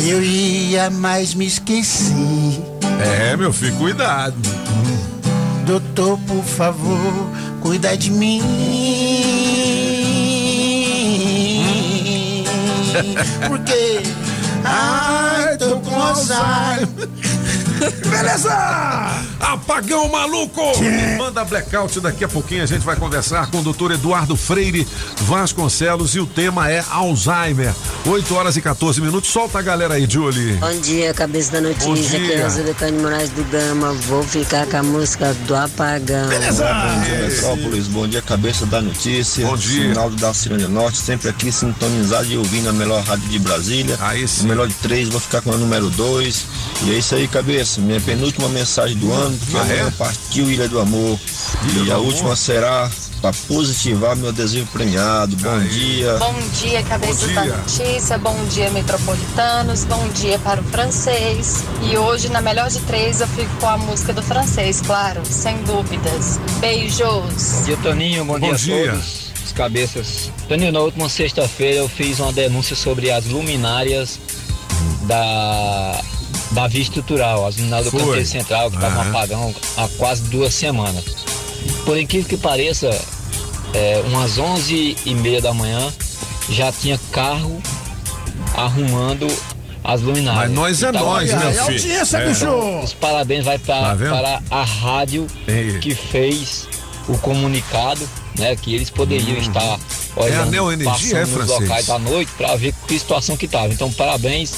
Eu 0.06 0.22
ia, 0.22 0.90
mas 0.90 1.34
me 1.34 1.46
esqueci. 1.46 2.62
É, 3.02 3.36
meu 3.36 3.52
filho, 3.52 3.74
cuidado. 3.76 4.34
Doutor, 5.66 6.18
por 6.26 6.44
favor, 6.44 7.12
cuida 7.60 7.96
de 7.96 8.10
mim. 8.10 8.40
Porque. 13.48 14.02
Ai, 14.64 15.56
tô 15.56 15.78
com 15.80 16.02
Alzheimer. 16.02 16.88
Beleza! 17.80 18.50
Apagão 19.40 20.08
maluco! 20.08 20.60
Manda 21.16 21.44
blackout 21.44 21.98
daqui 22.00 22.24
a 22.24 22.28
pouquinho. 22.28 22.62
A 22.62 22.66
gente 22.66 22.82
vai 22.84 22.96
conversar 22.96 23.50
com 23.50 23.60
o 23.60 23.62
doutor 23.62 23.90
Eduardo 23.92 24.36
Freire 24.36 24.86
Vasconcelos 25.22 26.14
e 26.14 26.20
o 26.20 26.26
tema 26.26 26.70
é 26.70 26.84
Alzheimer. 26.90 27.72
8 28.06 28.34
horas 28.34 28.56
e 28.56 28.60
14 28.62 29.00
minutos. 29.00 29.30
Solta 29.30 29.58
a 29.58 29.62
galera 29.62 29.94
aí, 29.94 30.06
Julie. 30.08 30.54
Bom 30.54 30.80
dia, 30.80 31.12
cabeça 31.14 31.52
da 31.52 31.60
Bom 31.60 31.68
notícia. 31.68 32.18
dia. 32.18 32.28
Aqui 32.28 32.32
é 32.32 32.42
Rosilene 32.44 32.74
de 32.74 33.02
Moraes 33.02 33.30
do 33.30 33.44
Gama. 33.44 33.92
Vou 33.92 34.22
ficar 34.22 34.66
com 34.66 34.76
a 34.76 34.82
música 34.82 35.34
do 35.46 35.56
Apagão. 35.56 36.28
Bom 36.28 37.02
dia, 37.04 37.18
Metrópolis. 37.28 37.86
Bom 37.88 38.08
dia, 38.08 38.22
cabeça 38.22 38.66
da 38.66 38.80
notícia. 38.82 39.46
Bom 39.46 39.56
dia. 39.56 39.88
Rinaldo 39.88 40.16
da 40.16 40.34
Cirânia 40.34 40.68
Norte, 40.68 40.98
sempre 40.98 41.28
aqui 41.28 41.50
sintonizado 41.52 42.26
e 42.26 42.36
ouvindo 42.36 42.68
a 42.68 42.72
melhor 42.72 43.02
rádio 43.04 43.28
de 43.28 43.38
Brasília. 43.38 43.96
Aí 44.00 44.24
O 44.24 44.44
melhor 44.44 44.66
de 44.68 44.74
três, 44.74 45.08
vou 45.08 45.20
ficar 45.20 45.40
com 45.40 45.52
a 45.52 45.56
número 45.56 45.88
dois. 45.90 46.44
E 46.82 46.90
é 46.92 46.98
isso 46.98 47.14
aí, 47.14 47.26
cabeça. 47.28 47.69
Minha 47.78 48.00
penúltima 48.00 48.48
mensagem 48.48 48.96
do 48.96 49.12
ano, 49.12 49.36
porque 49.38 49.56
Ah, 49.56 49.60
amanhã 49.62 49.86
é? 49.86 49.90
partiu 49.90 50.50
Ilha 50.50 50.68
do 50.68 50.80
Amor. 50.80 51.18
Ilha 51.68 51.80
e 51.80 51.84
do 51.84 51.92
a 51.92 51.94
Amor? 51.96 52.06
última 52.06 52.34
será 52.34 52.90
para 53.20 53.34
positivar 53.46 54.16
meu 54.16 54.30
adesivo 54.30 54.66
premiado. 54.72 55.36
Bom 55.36 55.58
dia. 55.60 56.16
Bom 56.18 56.34
dia, 56.58 56.82
cabeça 56.82 57.26
Bom 57.28 57.34
da 57.34 57.42
dia. 57.42 57.56
notícia. 57.56 58.18
Bom 58.18 58.44
dia, 58.46 58.70
metropolitanos. 58.70 59.84
Bom 59.84 60.08
dia 60.14 60.38
para 60.38 60.60
o 60.60 60.64
francês. 60.64 61.62
E 61.82 61.96
hoje, 61.98 62.28
na 62.30 62.40
melhor 62.40 62.68
de 62.70 62.80
três, 62.80 63.20
eu 63.20 63.26
fico 63.28 63.54
com 63.60 63.68
a 63.68 63.76
música 63.76 64.12
do 64.14 64.22
francês, 64.22 64.80
claro, 64.80 65.20
sem 65.24 65.62
dúvidas. 65.64 66.38
Beijos. 66.60 66.98
Bom 67.52 67.62
dia, 67.64 67.76
Toninho. 67.76 68.24
Bom, 68.24 68.38
dia, 68.40 68.54
a 68.54 68.92
todos. 68.92 69.30
Os 69.44 69.52
cabeças. 69.52 70.30
Toninho, 70.48 70.72
na 70.72 70.80
última 70.80 71.08
sexta-feira 71.08 71.76
eu 71.78 71.88
fiz 71.88 72.18
uma 72.20 72.32
denúncia 72.32 72.74
sobre 72.74 73.10
as 73.10 73.26
luminárias 73.26 74.18
da, 75.02 76.00
da 76.52 76.66
via 76.66 76.82
estrutural, 76.82 77.46
as 77.46 77.56
luminárias 77.56 77.90
do 77.90 77.98
canteiro 77.98 78.26
central, 78.26 78.70
que 78.70 78.76
estavam 78.76 79.02
apagão 79.02 79.54
há 79.76 79.88
quase 79.96 80.22
duas 80.24 80.52
semanas. 80.54 81.04
Por 81.84 81.98
incrível 81.98 82.28
que 82.28 82.36
pareça, 82.36 82.88
é, 83.74 84.02
umas 84.06 84.38
11 84.38 84.96
e 85.04 85.14
meia 85.14 85.40
da 85.40 85.52
manhã 85.54 85.92
já 86.48 86.72
tinha 86.72 86.98
carro 87.12 87.60
arrumando 88.54 89.26
as 89.84 90.00
luminárias. 90.00 90.44
Mas 90.44 90.52
nós 90.52 90.82
é 90.82 90.88
Então, 90.88 91.04
nós, 91.04 91.28
meu 91.30 91.38
é 91.38 91.52
filho. 91.52 91.62
audiência, 91.62 92.16
É. 92.18 92.28
bicho! 92.28 92.80
Os 92.82 92.92
parabéns 92.94 93.44
vai 93.44 93.58
Tá 93.58 93.96
para, 93.96 94.42
a 94.50 94.64
rádio 94.64 95.26
que 95.80 95.94
fez 95.94 96.68
o 97.08 97.16
comunicado, 97.18 98.06
né? 98.38 98.56
Que 98.56 98.74
eles 98.74 98.90
poderiam 98.90 99.38
estar 99.38 99.62
É 99.62 99.74
a 99.74 100.22
olhando, 100.22 100.50
Neo 100.50 100.72
Energia, 100.72 101.20
passando 101.20 101.36
é, 101.36 101.44
nos 101.44 101.48
locais 101.60 101.90
à 101.90 101.98
noite 101.98 102.30
para 102.36 102.56
ver 102.56 102.74
que 102.86 102.98
situação 102.98 103.36
que 103.36 103.46
estava. 103.46 103.72
Então, 103.72 103.90
parabéns 103.92 104.52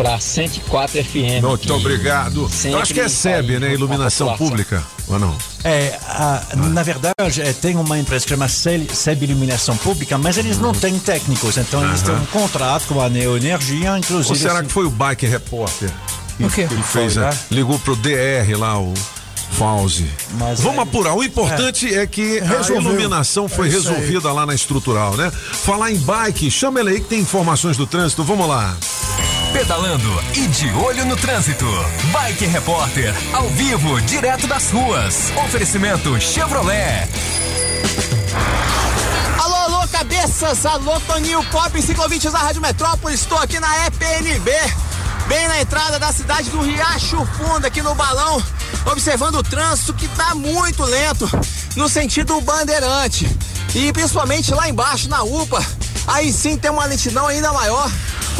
para 0.00 0.18
104 0.18 1.04
FM. 1.04 1.42
Muito 1.42 1.58
que 1.66 1.72
obrigado. 1.72 2.50
Eu 2.64 2.78
acho 2.78 2.94
que 2.94 3.00
é 3.00 3.06
SEB, 3.08 3.58
né? 3.58 3.66
a 3.68 3.72
Iluminação 3.74 4.34
pública, 4.34 4.82
ou 5.06 5.18
não? 5.18 5.36
É, 5.62 5.98
a- 6.08 6.42
na 6.56 6.82
verdade, 6.82 7.42
é, 7.42 7.52
tem 7.52 7.76
uma 7.76 7.98
empresa 7.98 8.24
que 8.24 8.30
chama 8.30 8.48
SEB 8.48 9.24
Iluminação 9.24 9.76
Pública, 9.76 10.16
mas 10.16 10.38
eles 10.38 10.56
não 10.56 10.72
têm 10.72 10.98
técnicos, 10.98 11.58
então 11.58 11.86
eles 11.86 12.00
têm 12.00 12.14
um 12.14 12.24
contrato 12.26 12.86
com 12.86 12.98
a 12.98 13.10
Neoenergia, 13.10 13.98
inclusive. 13.98 14.30
Ou 14.30 14.36
será 14.36 14.54
assim- 14.60 14.68
que 14.68 14.72
foi 14.72 14.86
o 14.86 14.90
Bike 14.90 15.26
Repórter? 15.26 15.90
O 16.40 16.48
quê? 16.48 16.66
Que 16.66 16.82
fez, 16.82 17.12
Foi, 17.14 17.22
né? 17.22 17.28
né? 17.30 17.38
Ligou 17.50 17.78
pro 17.80 17.94
DR 17.94 18.54
lá, 18.58 18.80
o 18.80 18.94
Fauzi. 19.52 20.08
Mas 20.38 20.60
Vamos 20.60 20.78
apurar. 20.78 21.12
O 21.14 21.22
importante 21.22 21.92
é, 21.94 22.06
que 22.06 22.38
a 22.40 22.44
Resolveu. 22.46 22.80
iluminação 22.92 23.46
foi 23.50 23.66
É 23.66 23.68
isso 23.72 23.88
aí. 23.90 23.94
resolvida 23.96 24.32
lá 24.32 24.46
na 24.46 24.54
estrutural, 24.54 25.14
né? 25.16 25.30
Falar 25.30 25.90
em 25.90 25.98
bike, 25.98 26.50
chama 26.50 26.80
ele 26.80 26.88
aí 26.90 27.00
que 27.00 27.08
tem 27.08 27.20
informações 27.20 27.76
do 27.76 27.86
trânsito. 27.86 28.24
Vamos 28.24 28.48
lá. 28.48 28.74
Pedalando 29.52 30.08
e 30.34 30.46
de 30.46 30.70
olho 30.74 31.04
no 31.04 31.16
trânsito. 31.16 31.66
Bike 32.12 32.46
Repórter, 32.46 33.12
ao 33.32 33.48
vivo, 33.48 34.00
direto 34.02 34.46
das 34.46 34.70
ruas. 34.70 35.32
Oferecimento 35.44 36.20
Chevrolet. 36.20 37.08
Alô, 39.42 39.54
alô, 39.54 39.88
cabeças! 39.88 40.64
Alô, 40.64 41.00
Toninho 41.00 41.42
Pop, 41.46 41.82
ciclovintes 41.82 42.32
da 42.32 42.38
Rádio 42.38 42.62
Metrópole. 42.62 43.14
Estou 43.14 43.38
aqui 43.38 43.58
na 43.58 43.86
EPNB, 43.86 44.52
bem 45.26 45.48
na 45.48 45.60
entrada 45.60 45.98
da 45.98 46.12
cidade 46.12 46.48
do 46.50 46.60
Riacho 46.60 47.26
Fundo, 47.36 47.66
aqui 47.66 47.82
no 47.82 47.94
balão, 47.96 48.40
observando 48.86 49.34
o 49.34 49.42
trânsito 49.42 49.92
que 49.94 50.06
está 50.06 50.32
muito 50.34 50.84
lento 50.84 51.28
no 51.74 51.88
sentido 51.88 52.40
bandeirante. 52.40 53.28
E 53.74 53.92
principalmente 53.92 54.54
lá 54.54 54.68
embaixo, 54.68 55.08
na 55.08 55.24
UPA, 55.24 55.64
aí 56.06 56.32
sim 56.32 56.56
tem 56.56 56.70
uma 56.70 56.84
lentidão 56.84 57.26
ainda 57.26 57.52
maior. 57.52 57.90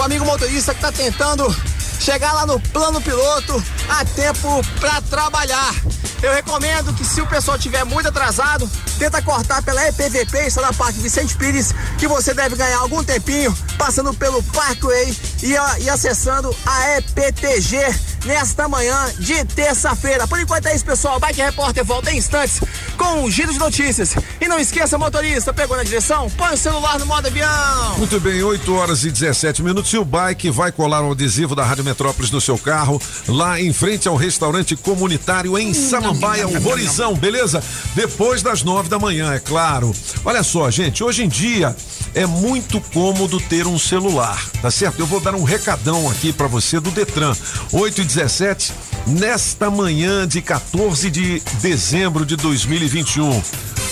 O 0.00 0.02
amigo 0.02 0.24
motorista 0.24 0.72
que 0.72 0.78
está 0.78 0.90
tentando 0.90 1.54
chegar 2.00 2.32
lá 2.32 2.46
no 2.46 2.58
plano 2.58 3.02
piloto 3.02 3.62
a 3.86 4.02
tempo 4.02 4.62
para 4.80 5.02
trabalhar. 5.02 5.74
Eu 6.22 6.32
recomendo 6.34 6.92
que 6.94 7.04
se 7.04 7.20
o 7.20 7.26
pessoal 7.26 7.58
tiver 7.58 7.84
muito 7.84 8.08
atrasado, 8.08 8.70
tenta 8.98 9.22
cortar 9.22 9.62
pela 9.62 9.86
EPVP, 9.88 10.46
está 10.46 10.60
na 10.60 10.72
Parque 10.72 10.98
Vicente 11.00 11.34
Pires, 11.36 11.74
que 11.98 12.06
você 12.06 12.34
deve 12.34 12.56
ganhar 12.56 12.78
algum 12.78 13.02
tempinho 13.02 13.56
passando 13.78 14.12
pelo 14.12 14.42
Parkway 14.42 15.16
e, 15.42 15.56
a- 15.56 15.78
e 15.80 15.88
acessando 15.88 16.54
a 16.66 16.98
EPTG 16.98 17.78
nesta 18.26 18.68
manhã 18.68 19.10
de 19.18 19.42
terça-feira. 19.46 20.28
Por 20.28 20.38
enquanto 20.38 20.66
é 20.66 20.74
isso, 20.76 20.84
pessoal. 20.84 21.18
Bike 21.18 21.40
Repórter 21.40 21.82
volta 21.84 22.12
em 22.12 22.18
instantes 22.18 22.60
com 22.98 23.22
um 23.24 23.30
giro 23.30 23.50
de 23.50 23.58
notícias. 23.58 24.14
E 24.38 24.46
não 24.46 24.58
esqueça, 24.58 24.98
motorista, 24.98 25.54
pegou 25.54 25.74
na 25.74 25.82
direção? 25.82 26.28
Põe 26.36 26.52
o 26.52 26.56
celular 26.58 26.98
no 26.98 27.06
modo 27.06 27.28
avião. 27.28 27.96
Muito 27.96 28.20
bem, 28.20 28.42
8 28.42 28.74
horas 28.74 29.04
e 29.04 29.10
17 29.10 29.62
minutos. 29.62 29.90
E 29.94 29.96
o 29.96 30.04
bike 30.04 30.50
vai 30.50 30.70
colar 30.70 31.00
um 31.02 31.12
adesivo 31.12 31.54
da 31.54 31.64
Rádio 31.64 31.82
Metrópolis 31.84 32.30
no 32.30 32.42
seu 32.42 32.58
carro, 32.58 33.00
lá 33.26 33.58
em 33.58 33.72
frente 33.72 34.06
ao 34.06 34.16
restaurante 34.16 34.76
comunitário 34.76 35.56
em 35.58 35.72
Samambaia, 35.72 36.09
o 36.12 36.68
Horizão, 36.68 37.14
beleza? 37.14 37.62
Depois 37.94 38.42
das 38.42 38.62
9 38.62 38.88
da 38.88 38.98
manhã, 38.98 39.32
é 39.32 39.38
claro. 39.38 39.94
Olha 40.24 40.42
só, 40.42 40.70
gente, 40.70 41.02
hoje 41.02 41.24
em 41.24 41.28
dia 41.28 41.74
é 42.14 42.26
muito 42.26 42.80
cômodo 42.92 43.40
ter 43.40 43.66
um 43.66 43.78
celular, 43.78 44.42
tá 44.60 44.70
certo? 44.70 45.00
Eu 45.00 45.06
vou 45.06 45.20
dar 45.20 45.34
um 45.34 45.44
recadão 45.44 46.10
aqui 46.10 46.32
pra 46.32 46.46
você 46.46 46.80
do 46.80 46.90
Detran. 46.90 47.34
8 47.72 48.00
e 48.00 48.04
17, 48.04 48.72
nesta 49.06 49.70
manhã 49.70 50.26
de 50.26 50.42
14 50.42 51.10
de 51.10 51.42
dezembro 51.60 52.24
de 52.26 52.36
2021. 52.36 53.42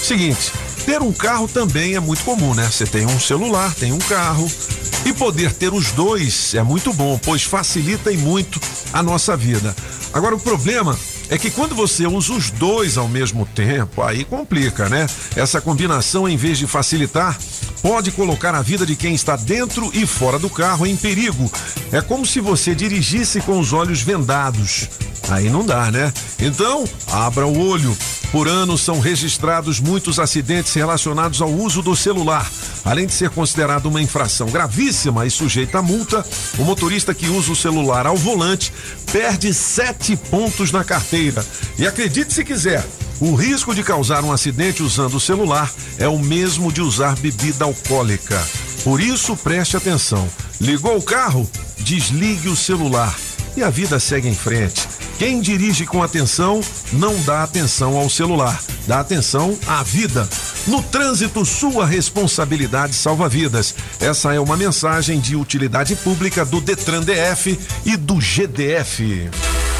Seguinte, 0.03 0.53
ter 0.85 1.03
um 1.03 1.13
carro 1.13 1.47
também 1.47 1.95
é 1.95 2.01
muito 2.01 2.25
comum, 2.25 2.55
né? 2.55 2.69
Você 2.71 2.87
tem 2.87 3.05
um 3.07 3.21
celular, 3.21 3.75
tem 3.75 3.93
um 3.93 3.99
carro. 3.99 4.51
E 5.05 5.13
poder 5.13 5.53
ter 5.53 5.73
os 5.73 5.93
dois 5.93 6.55
é 6.55 6.63
muito 6.63 6.93
bom, 6.93 7.19
pois 7.23 7.43
facilita 7.43 8.11
e 8.13 8.17
muito 8.17 8.61
a 8.93 9.03
nossa 9.03 9.37
vida. 9.37 9.75
Agora, 10.13 10.35
o 10.35 10.41
problema 10.41 10.99
é 11.31 11.37
que 11.37 11.51
quando 11.51 11.75
você 11.75 12.07
usa 12.07 12.33
os 12.33 12.51
dois 12.51 12.97
ao 12.97 13.09
mesmo 13.09 13.45
tempo, 13.47 14.03
aí 14.03 14.25
complica, 14.25 14.89
né? 14.89 15.07
Essa 15.37 15.61
combinação, 15.61 16.29
em 16.29 16.37
vez 16.37 16.59
de 16.59 16.67
facilitar, 16.67 17.39
pode 17.83 18.11
colocar 18.11 18.55
a 18.55 18.63
vida 18.63 18.85
de 18.85 18.97
quem 18.97 19.15
está 19.15 19.37
dentro 19.37 19.91
e 19.95 20.07
fora 20.07 20.39
do 20.39 20.51
carro 20.51 20.87
em 20.87 20.97
perigo. 20.97 21.51
É 21.93 22.01
como 22.01 22.27
se 22.27 22.41
você 22.41 22.75
dirigisse 22.75 23.41
com 23.41 23.59
os 23.59 23.73
olhos 23.73 24.03
vendados. 24.03 24.89
Aí 25.29 25.51
não 25.51 25.65
dá, 25.65 25.91
né? 25.91 26.13
Então, 26.39 26.85
abra 27.11 27.47
o 27.47 27.69
olho. 27.69 27.97
Por 28.33 28.47
ano 28.47 28.77
são 28.77 29.01
registrados 29.01 29.81
muitos 29.81 30.19
acidentes 30.19 30.75
relacionados 30.75 31.41
ao 31.41 31.51
uso 31.51 31.83
do 31.83 31.97
celular. 31.97 32.51
Além 32.85 33.07
de 33.07 33.13
ser 33.13 33.31
considerado 33.31 33.87
uma 33.87 34.03
infração 34.03 34.49
gravíssima 34.49 35.27
e 35.27 35.31
sujeita 35.31 35.79
a 35.79 35.83
multa, 35.83 36.25
o 36.59 36.63
motorista 36.63 37.15
que 37.15 37.29
usa 37.29 37.53
o 37.53 37.57
celular 37.57 38.07
ao 38.07 38.17
volante 38.17 38.73
perde 39.11 39.53
sete 39.53 40.17
pontos 40.17 40.71
na 40.73 40.85
carteira. 40.85 41.45
E 41.79 41.87
acredite 41.87 42.33
se 42.33 42.45
quiser, 42.45 42.85
o 43.21 43.35
risco 43.35 43.75
de 43.75 43.83
causar 43.83 44.23
um 44.25 44.33
acidente 44.33 44.83
usando 44.83 45.15
o 45.15 45.21
celular 45.21 45.73
é 45.99 46.07
o 46.07 46.19
mesmo 46.19 46.73
de 46.73 46.81
usar 46.81 47.17
bebida 47.17 47.65
alcoólica. 47.65 48.41
Por 48.85 49.01
isso, 49.01 49.37
preste 49.37 49.77
atenção. 49.77 50.29
Ligou 50.61 50.97
o 50.97 51.03
carro? 51.03 51.49
Desligue 51.79 52.49
o 52.49 52.57
celular. 52.57 53.17
E 53.57 53.63
a 53.63 53.71
vida 53.71 53.99
segue 53.99 54.29
em 54.29 54.35
frente. 54.35 54.87
Quem 55.19 55.41
dirige 55.41 55.85
com 55.85 56.01
atenção 56.01 56.61
não 56.93 57.21
dá 57.23 57.43
atenção 57.43 57.97
ao 57.97 58.09
celular, 58.09 58.63
dá 58.87 59.01
atenção 59.01 59.59
à 59.67 59.83
vida. 59.83 60.29
No 60.65 60.81
trânsito, 60.81 61.45
sua 61.45 61.85
responsabilidade 61.85 62.95
salva 62.95 63.29
vidas. 63.29 63.75
Essa 63.99 64.33
é 64.33 64.39
uma 64.39 64.57
mensagem 64.57 65.19
de 65.19 65.35
utilidade 65.35 65.97
pública 65.97 66.45
do 66.45 66.61
Detran 66.61 67.03
DF 67.03 67.59
e 67.85 67.97
do 67.97 68.21
GDF. 68.21 69.29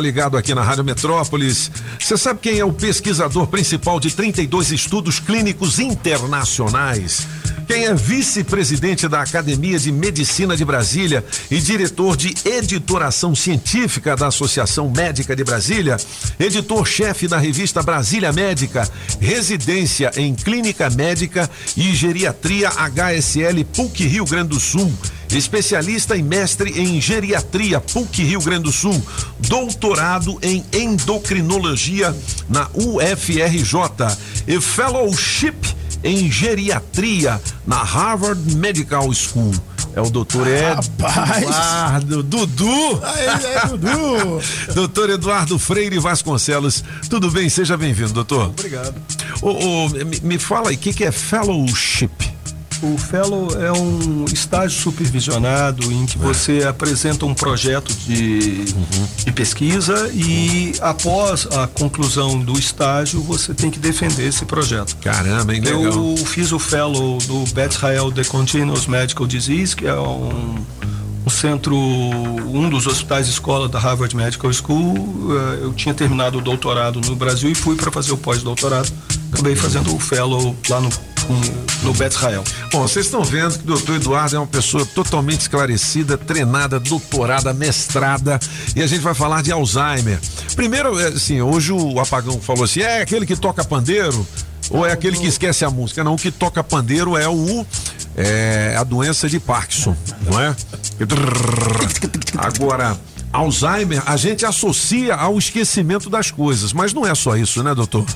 ligado 0.00 0.36
aqui 0.36 0.54
na 0.54 0.62
Rádio 0.62 0.84
Metrópolis. 0.84 1.70
Você 1.98 2.16
sabe 2.16 2.40
quem 2.40 2.58
é 2.58 2.64
o 2.64 2.72
pesquisador 2.72 3.46
principal 3.46 3.98
de 4.00 4.14
32 4.14 4.72
estudos 4.72 5.18
clínicos 5.18 5.78
internacionais? 5.78 7.26
Quem 7.66 7.86
é 7.86 7.94
vice-presidente 7.94 9.08
da 9.08 9.22
Academia 9.22 9.76
de 9.78 9.90
Medicina 9.90 10.56
de 10.56 10.64
Brasília 10.64 11.24
e 11.50 11.58
diretor 11.58 12.16
de 12.16 12.32
editoração 12.44 13.34
científica 13.34 14.14
da 14.14 14.28
Associação 14.28 14.92
Médica 14.94 15.34
de 15.34 15.42
Brasília, 15.42 15.96
editor-chefe 16.38 17.26
da 17.26 17.38
revista 17.38 17.82
Brasília 17.82 18.32
Médica, 18.32 18.88
residência 19.20 20.12
em 20.16 20.32
Clínica 20.32 20.88
Médica 20.90 21.50
e 21.76 21.92
Geriatria 21.92 22.68
HSL 22.68 23.64
PUC 23.64 24.06
Rio 24.06 24.24
Grande 24.24 24.50
do 24.50 24.60
Sul 24.60 24.92
especialista 25.30 26.16
e 26.16 26.22
mestre 26.22 26.80
em 26.80 27.00
geriatria 27.00 27.80
PUC 27.80 28.22
Rio 28.22 28.40
Grande 28.40 28.64
do 28.64 28.72
Sul, 28.72 29.00
doutorado 29.40 30.38
em 30.42 30.64
endocrinologia 30.72 32.14
na 32.48 32.68
UFRJ 32.74 34.16
e 34.46 34.60
fellowship 34.60 35.56
em 36.04 36.30
geriatria 36.30 37.40
na 37.66 37.82
Harvard 37.82 38.54
Medical 38.54 39.12
School. 39.12 39.52
É 39.94 40.00
o 40.00 40.10
doutor 40.10 40.46
Eduardo 40.46 42.22
Dudu. 42.22 43.02
é 43.02 43.66
Dudu. 43.66 44.42
doutor 44.74 45.08
Eduardo 45.08 45.58
Freire 45.58 45.98
Vasconcelos. 45.98 46.84
Tudo 47.08 47.30
bem? 47.30 47.48
Seja 47.48 47.78
bem-vindo, 47.78 48.12
doutor. 48.12 48.48
Obrigado. 48.48 48.94
Ô, 49.40 49.52
ô, 49.52 49.88
me, 49.88 50.20
me 50.22 50.38
fala 50.38 50.68
aí, 50.68 50.76
o 50.76 50.78
que, 50.78 50.92
que 50.92 51.04
é 51.04 51.10
fellowship? 51.10 52.35
O 52.82 52.98
fellow 52.98 53.48
é 53.60 53.72
um 53.72 54.26
estágio 54.26 54.78
supervisionado 54.78 55.90
em 55.90 56.04
que 56.04 56.18
você 56.18 56.64
apresenta 56.68 57.24
um 57.24 57.34
projeto 57.34 57.92
de, 58.06 58.64
de 58.64 59.32
pesquisa 59.32 60.10
e 60.12 60.74
após 60.80 61.46
a 61.52 61.66
conclusão 61.66 62.38
do 62.38 62.58
estágio 62.58 63.20
você 63.22 63.54
tem 63.54 63.70
que 63.70 63.78
defender 63.78 64.28
esse 64.28 64.44
projeto. 64.44 64.96
Caramba, 64.98 65.54
hein, 65.54 65.60
legal. 65.60 65.82
Eu 65.82 66.16
fiz 66.18 66.52
o 66.52 66.58
fellow 66.58 67.18
do 67.18 67.44
Beth 67.52 67.70
Israel 67.70 68.12
The 68.12 68.24
Continuous 68.24 68.86
Medical 68.86 69.26
Disease, 69.26 69.74
que 69.74 69.86
é 69.86 69.94
um, 69.94 70.56
um 71.26 71.30
centro, 71.30 71.76
um 71.76 72.68
dos 72.68 72.86
hospitais 72.86 73.26
escola 73.28 73.68
da 73.68 73.78
Harvard 73.78 74.14
Medical 74.14 74.52
School. 74.52 74.94
Eh, 75.32 75.58
Eu 75.62 75.72
tinha 75.72 75.94
terminado 75.94 76.38
o 76.38 76.40
doutorado 76.42 77.00
no 77.00 77.16
Brasil 77.16 77.50
e 77.50 77.54
fui 77.54 77.74
para 77.74 77.90
fazer 77.90 78.12
o 78.12 78.16
pós-doutorado. 78.18 78.92
Acabei 79.32 79.56
fazendo 79.56 79.94
o 79.94 79.98
fellow 79.98 80.54
lá 80.68 80.80
no, 80.80 80.88
no 81.82 81.92
Beth 81.94 82.08
Israel. 82.08 82.44
Bom, 82.72 82.82
vocês 82.82 83.06
estão 83.06 83.22
vendo 83.22 83.58
que 83.58 83.64
o 83.64 83.66
doutor 83.66 83.96
Eduardo 83.96 84.36
é 84.36 84.38
uma 84.38 84.46
pessoa 84.46 84.84
totalmente 84.86 85.42
esclarecida, 85.42 86.18
treinada, 86.18 86.80
doutorada, 86.80 87.52
mestrada, 87.52 88.38
e 88.74 88.82
a 88.82 88.86
gente 88.86 89.00
vai 89.00 89.14
falar 89.14 89.42
de 89.42 89.52
Alzheimer. 89.52 90.18
Primeiro, 90.54 90.98
é, 90.98 91.08
assim, 91.08 91.40
hoje 91.40 91.72
o 91.72 92.00
apagão 92.00 92.40
falou 92.40 92.64
assim: 92.64 92.80
é 92.80 93.02
aquele 93.02 93.26
que 93.26 93.36
toca 93.36 93.64
pandeiro? 93.64 94.26
Ou 94.68 94.84
é 94.84 94.90
aquele 94.90 95.16
que 95.16 95.26
esquece 95.26 95.64
a 95.64 95.70
música? 95.70 96.02
Não, 96.02 96.14
o 96.14 96.18
que 96.18 96.30
toca 96.30 96.62
pandeiro 96.64 97.16
é 97.16 97.28
o 97.28 97.64
é 98.16 98.74
a 98.76 98.82
doença 98.82 99.28
de 99.28 99.38
Parkinson, 99.38 99.94
não 100.22 100.40
é? 100.40 100.56
Agora, 102.38 102.96
Alzheimer, 103.32 104.02
a 104.06 104.16
gente 104.16 104.46
associa 104.46 105.14
ao 105.14 105.38
esquecimento 105.38 106.08
das 106.08 106.30
coisas, 106.30 106.72
mas 106.72 106.94
não 106.94 107.06
é 107.06 107.14
só 107.14 107.36
isso, 107.36 107.62
né, 107.62 107.74
doutor? 107.74 108.06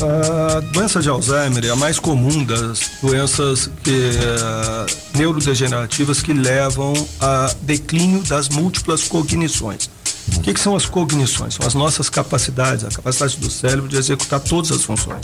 A 0.00 0.60
doença 0.60 1.00
de 1.00 1.08
Alzheimer 1.08 1.64
é 1.64 1.70
a 1.70 1.76
mais 1.76 1.98
comum 1.98 2.44
das 2.44 2.80
doenças 3.02 3.68
que, 3.82 3.90
eh, 3.90 4.86
neurodegenerativas 5.16 6.22
que 6.22 6.32
levam 6.32 6.92
a 7.20 7.52
declínio 7.62 8.22
das 8.22 8.48
múltiplas 8.48 9.08
cognições. 9.08 9.90
O 10.36 10.40
que, 10.40 10.54
que 10.54 10.60
são 10.60 10.76
as 10.76 10.86
cognições? 10.86 11.54
São 11.54 11.66
as 11.66 11.74
nossas 11.74 12.08
capacidades, 12.08 12.84
a 12.84 12.90
capacidade 12.90 13.38
do 13.38 13.50
cérebro 13.50 13.88
de 13.88 13.96
executar 13.96 14.38
todas 14.40 14.70
as 14.70 14.84
funções. 14.84 15.20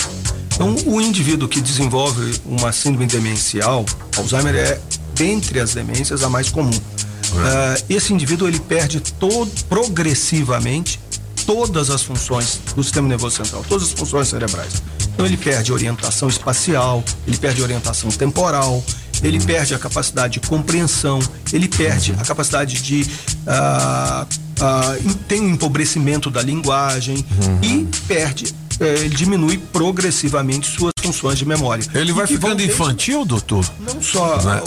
Então, 0.55 0.75
o 0.87 1.01
indivíduo 1.01 1.49
que 1.49 1.61
desenvolve 1.61 2.41
uma 2.45 2.73
síndrome 2.73 3.07
demencial, 3.07 3.85
Alzheimer 4.17 4.57
é, 4.57 4.81
dentre 5.15 5.61
as 5.61 5.75
demências, 5.75 6.23
a 6.23 6.29
mais 6.29 6.49
comum. 6.51 6.81
Ah, 7.37 7.77
esse 7.89 8.13
indivíduo 8.13 8.49
ele 8.49 8.61
perde 8.61 9.01
todo, 9.01 9.51
progressivamente 9.69 11.01
todas 11.47 11.91
as 11.91 12.03
funções 12.03 12.61
do 12.75 12.83
sistema 12.83 13.09
nervoso 13.09 13.37
central, 13.37 13.65
todas 13.69 13.89
as 13.89 13.93
funções 13.93 14.29
cerebrais. 14.29 14.83
Então 15.15 15.27
ele 15.27 15.37
perde 15.37 15.73
orientação 15.73 16.29
espacial, 16.29 17.05
ele 17.27 17.37
perde 17.37 17.63
orientação 17.63 18.11
temporal, 18.11 18.83
ele 19.23 19.41
perde 19.41 19.75
a 19.75 19.79
capacidade 19.79 20.41
de 20.41 20.49
compreensão, 20.49 21.21
ele 21.53 21.69
perde 21.69 22.13
a 22.13 22.25
capacidade 22.25 22.83
de 22.83 23.07
ah, 23.47 24.27
ah, 24.61 24.97
tem 25.29 25.41
um 25.41 25.51
empobrecimento 25.51 26.31
da 26.31 26.43
linguagem 26.43 27.25
e 27.63 27.87
perde 28.07 28.55
ele 28.81 29.15
diminui 29.15 29.59
progressivamente 29.59 30.71
suas 30.71 30.93
funções 31.01 31.39
de 31.39 31.45
memória. 31.47 31.85
Ele 31.95 32.13
vai 32.13 32.27
ficando 32.27 32.57
desde- 32.57 32.75
infantil, 32.75 33.25
doutor? 33.25 33.65
não 33.81 34.03
só. 34.03 34.41
Né? 34.43 34.63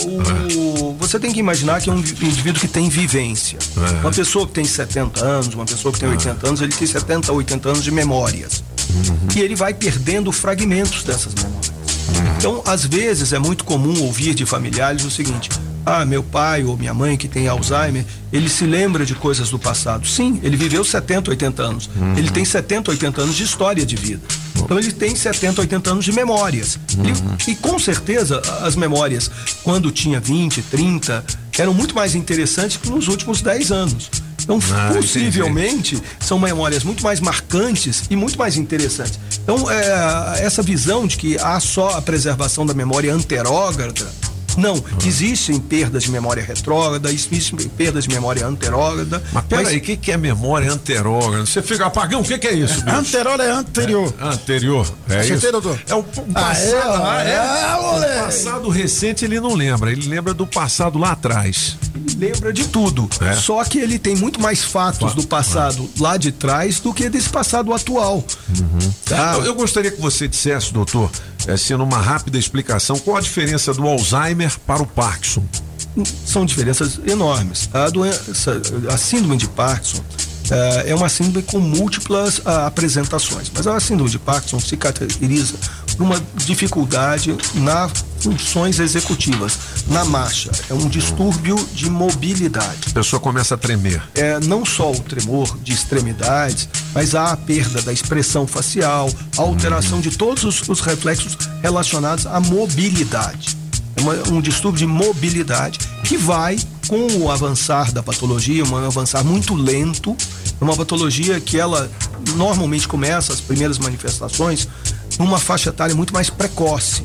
O, 0.55 0.95
você 0.99 1.19
tem 1.19 1.31
que 1.31 1.39
imaginar 1.39 1.81
que 1.81 1.89
é 1.89 1.93
um 1.93 1.99
indivíduo 1.99 2.59
que 2.59 2.67
tem 2.67 2.89
vivência. 2.89 3.57
É. 3.77 4.01
Uma 4.01 4.11
pessoa 4.11 4.45
que 4.47 4.53
tem 4.53 4.65
70 4.65 5.23
anos, 5.23 5.53
uma 5.53 5.65
pessoa 5.65 5.93
que 5.93 5.99
tem 5.99 6.09
80 6.09 6.47
anos, 6.47 6.61
ele 6.61 6.73
tem 6.73 6.87
70, 6.87 7.31
80 7.31 7.69
anos 7.69 7.83
de 7.83 7.91
memórias. 7.91 8.63
E 9.35 9.39
ele 9.41 9.55
vai 9.55 9.73
perdendo 9.73 10.31
fragmentos 10.31 11.03
dessas 11.03 11.33
memórias. 11.33 11.71
Então, 12.37 12.61
às 12.65 12.85
vezes, 12.85 13.33
é 13.33 13.39
muito 13.39 13.63
comum 13.65 14.01
ouvir 14.03 14.33
de 14.33 14.45
familiares 14.45 15.03
o 15.03 15.11
seguinte: 15.11 15.49
ah, 15.87 16.05
meu 16.05 16.21
pai 16.21 16.63
ou 16.63 16.75
minha 16.77 16.93
mãe 16.93 17.15
que 17.17 17.27
tem 17.27 17.47
Alzheimer, 17.47 18.05
ele 18.31 18.49
se 18.49 18.65
lembra 18.65 19.05
de 19.05 19.15
coisas 19.15 19.49
do 19.49 19.57
passado. 19.57 20.05
Sim, 20.07 20.39
ele 20.43 20.57
viveu 20.57 20.83
70, 20.83 21.29
80 21.31 21.63
anos. 21.63 21.89
Ele 22.17 22.29
tem 22.29 22.43
70, 22.43 22.91
80 22.91 23.21
anos 23.21 23.35
de 23.35 23.43
história 23.43 23.85
de 23.85 23.95
vida. 23.95 24.21
Então 24.57 24.77
ele 24.77 24.91
tem 24.91 25.15
70, 25.15 25.61
80 25.61 25.91
anos 25.91 26.03
de 26.05 26.11
memórias. 26.11 26.77
Ele- 26.99 27.13
e 27.51 27.55
com 27.55 27.79
certeza 27.79 28.41
as 28.61 28.75
memórias, 28.75 29.31
quando 29.63 29.91
tinha 29.91 30.19
20, 30.19 30.61
30, 30.63 31.23
eram 31.57 31.73
muito 31.73 31.95
mais 31.95 32.15
interessantes 32.15 32.75
que 32.77 32.89
nos 32.89 33.07
últimos 33.07 33.41
10 33.41 33.71
anos. 33.71 34.09
Então, 34.43 34.59
Ah, 34.71 34.91
possivelmente, 34.93 36.01
são 36.21 36.39
memórias 36.39 36.83
muito 36.83 37.03
mais 37.03 37.19
marcantes 37.19 38.03
e 38.09 38.15
muito 38.15 38.37
mais 38.37 38.55
interessantes. 38.55 39.19
Então, 39.43 39.69
é, 39.69 40.41
essa 40.45 40.61
visão 40.61 41.05
de 41.05 41.17
que 41.17 41.37
há 41.37 41.59
só 41.59 41.97
a 41.97 42.01
preservação 42.01 42.65
da 42.65 42.73
memória 42.73 43.13
anterógrada, 43.13 44.05
não, 44.57 44.83
existem 45.05 45.59
perdas 45.59 46.03
de 46.03 46.11
memória 46.11 46.43
retrógrada, 46.43 47.11
existem 47.11 47.67
perdas 47.69 48.03
de 48.05 48.09
memória 48.09 48.45
anterógrada. 48.45 49.21
Mas 49.31 49.45
peraí, 49.45 49.77
o 49.77 49.81
que, 49.81 49.95
que 49.95 50.11
é 50.11 50.17
memória 50.17 50.71
anterógrada? 50.71 51.45
Você 51.45 51.61
fica 51.61 51.85
apagão, 51.85 52.21
o 52.21 52.23
que, 52.23 52.37
que 52.37 52.47
é 52.47 52.53
isso? 52.53 52.81
bicho? 52.83 52.95
Anterior 52.97 53.39
é 53.39 53.51
anterior. 53.51 54.13
Anterior, 54.19 54.87
é 55.09 55.19
Acertei, 55.19 55.37
isso? 55.37 55.51
doutor? 55.51 55.79
É 55.87 55.95
o, 55.95 56.03
passado, 56.03 57.03
Ah, 57.03 57.13
ah, 57.17 57.23
é? 57.23 57.29
é? 57.31 57.37
Ah, 57.37 57.79
o 57.79 58.23
passado 58.25 58.69
recente 58.69 59.23
ele 59.25 59.39
não 59.39 59.53
lembra, 59.53 59.91
ele 59.91 60.07
lembra 60.07 60.33
do 60.33 60.45
passado 60.47 60.97
lá 60.97 61.11
atrás. 61.11 61.77
lembra 62.17 62.51
de 62.51 62.67
tudo. 62.67 63.07
É. 63.21 63.33
Só 63.33 63.63
que 63.63 63.77
ele 63.79 63.99
tem 63.99 64.15
muito 64.15 64.41
mais 64.41 64.63
fatos 64.63 65.13
do 65.13 65.25
passado 65.25 65.89
lá 65.99 66.17
de 66.17 66.31
trás 66.31 66.79
do 66.79 66.93
que 66.93 67.09
desse 67.09 67.29
passado 67.29 67.73
atual. 67.73 68.23
Tá? 69.05 69.35
Eu, 69.35 69.45
eu 69.45 69.55
gostaria 69.55 69.91
que 69.91 70.01
você 70.01 70.27
dissesse, 70.27 70.73
doutor, 70.73 71.09
é, 71.47 71.55
sendo 71.55 71.83
uma 71.83 71.97
rápida 71.99 72.37
explicação, 72.37 72.97
qual 72.99 73.17
a 73.17 73.21
diferença 73.21 73.73
do 73.73 73.87
Alzheimer 73.87 74.46
para 74.55 74.81
o 74.81 74.85
Parkinson? 74.85 75.43
São 76.25 76.45
diferenças 76.45 76.99
enormes. 77.07 77.69
A 77.73 77.89
doença, 77.89 78.61
a 78.93 78.97
síndrome 78.97 79.37
de 79.37 79.47
Parkinson 79.47 80.03
eh, 80.49 80.91
é 80.91 80.95
uma 80.95 81.09
síndrome 81.09 81.45
com 81.45 81.59
múltiplas 81.59 82.41
ah, 82.45 82.67
apresentações, 82.67 83.51
mas 83.53 83.67
a 83.67 83.79
síndrome 83.79 84.09
de 84.09 84.19
Parkinson 84.19 84.59
se 84.59 84.77
caracteriza 84.77 85.55
por 85.95 86.03
uma 86.03 86.21
dificuldade 86.45 87.35
na 87.55 87.89
funções 88.19 88.79
executivas 88.79 89.57
na 89.87 90.03
marcha. 90.05 90.49
É 90.69 90.73
um 90.73 90.87
distúrbio 90.87 91.55
de 91.73 91.89
mobilidade. 91.89 92.79
A 92.87 92.93
pessoa 92.93 93.19
começa 93.19 93.55
a 93.55 93.57
tremer. 93.57 94.01
É 94.15 94.39
não 94.39 94.65
só 94.65 94.91
o 94.91 94.99
tremor 94.99 95.57
de 95.59 95.73
extremidades, 95.73 96.67
mas 96.93 97.13
há 97.13 97.31
a 97.31 97.37
perda 97.37 97.81
da 97.81 97.93
expressão 97.93 98.47
facial, 98.47 99.09
a 99.37 99.41
alteração 99.41 99.99
de 99.99 100.11
todos 100.11 100.43
os, 100.43 100.67
os 100.67 100.79
reflexos 100.81 101.37
relacionados 101.61 102.25
à 102.25 102.39
mobilidade. 102.39 103.66
É 103.97 104.01
uma- 104.01 104.29
um 104.37 104.41
distúrbio 104.41 104.79
de 104.79 104.85
mobilidade 104.87 105.79
que 106.03 106.17
vai, 106.17 106.57
com 106.87 107.07
o 107.19 107.31
avançar 107.31 107.91
da 107.91 108.01
patologia, 108.03 108.63
um 108.63 108.75
avançar 108.77 109.23
muito 109.23 109.53
lento, 109.55 110.15
é 110.59 110.63
uma 110.63 110.75
patologia 110.75 111.39
que 111.39 111.59
ela 111.59 111.89
normalmente 112.35 112.87
começa 112.87 113.33
as 113.33 113.41
primeiras 113.41 113.77
manifestações 113.79 114.67
numa 115.19 115.39
faixa 115.39 115.69
etária 115.69 115.95
muito 115.95 116.13
mais 116.13 116.29
precoce 116.29 117.03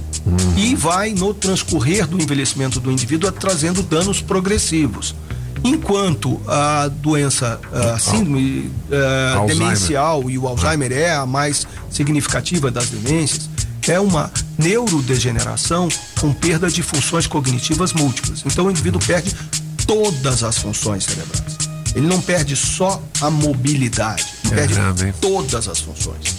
e 0.57 0.75
vai 0.75 1.13
no 1.13 1.33
transcorrer 1.35 2.07
do 2.07 2.21
envelhecimento 2.21 2.79
do 2.79 2.93
indivíduo 2.93 3.33
trazendo 3.33 3.83
danos 3.83 4.21
progressivos. 4.21 5.15
Enquanto 5.65 6.41
a 6.47 6.89
doença, 6.89 7.59
a 7.73 7.99
síndrome 7.99 8.71
eh, 8.91 9.33
Alzheimer. 9.37 9.57
demencial 9.67 10.29
e 10.31 10.37
o 10.37 10.47
Alzheimer 10.49 10.91
é 10.93 11.15
a 11.15 11.25
mais 11.25 11.67
significativa 11.91 12.71
das 12.71 12.89
demências, 12.89 13.49
é 13.89 13.99
uma 14.01 14.31
neurodegeneração 14.63 15.89
com 16.21 16.33
perda 16.33 16.71
de 16.71 16.83
funções 16.83 17.27
cognitivas 17.27 17.93
múltiplas. 17.93 18.43
Então 18.47 18.67
o 18.67 18.71
indivíduo 18.71 19.01
perde 19.05 19.35
todas 19.87 20.43
as 20.43 20.59
funções 20.59 21.05
cerebrais. 21.05 21.59
Ele 21.95 22.07
não 22.07 22.21
perde 22.21 22.57
só 22.57 23.03
a 23.21 23.31
mobilidade, 23.31 24.25
ele 24.45 24.55
perde 24.55 24.75
Caramba, 24.75 25.07
hein? 25.07 25.15
todas 25.21 25.69
as 25.69 25.81
funções. 25.81 26.35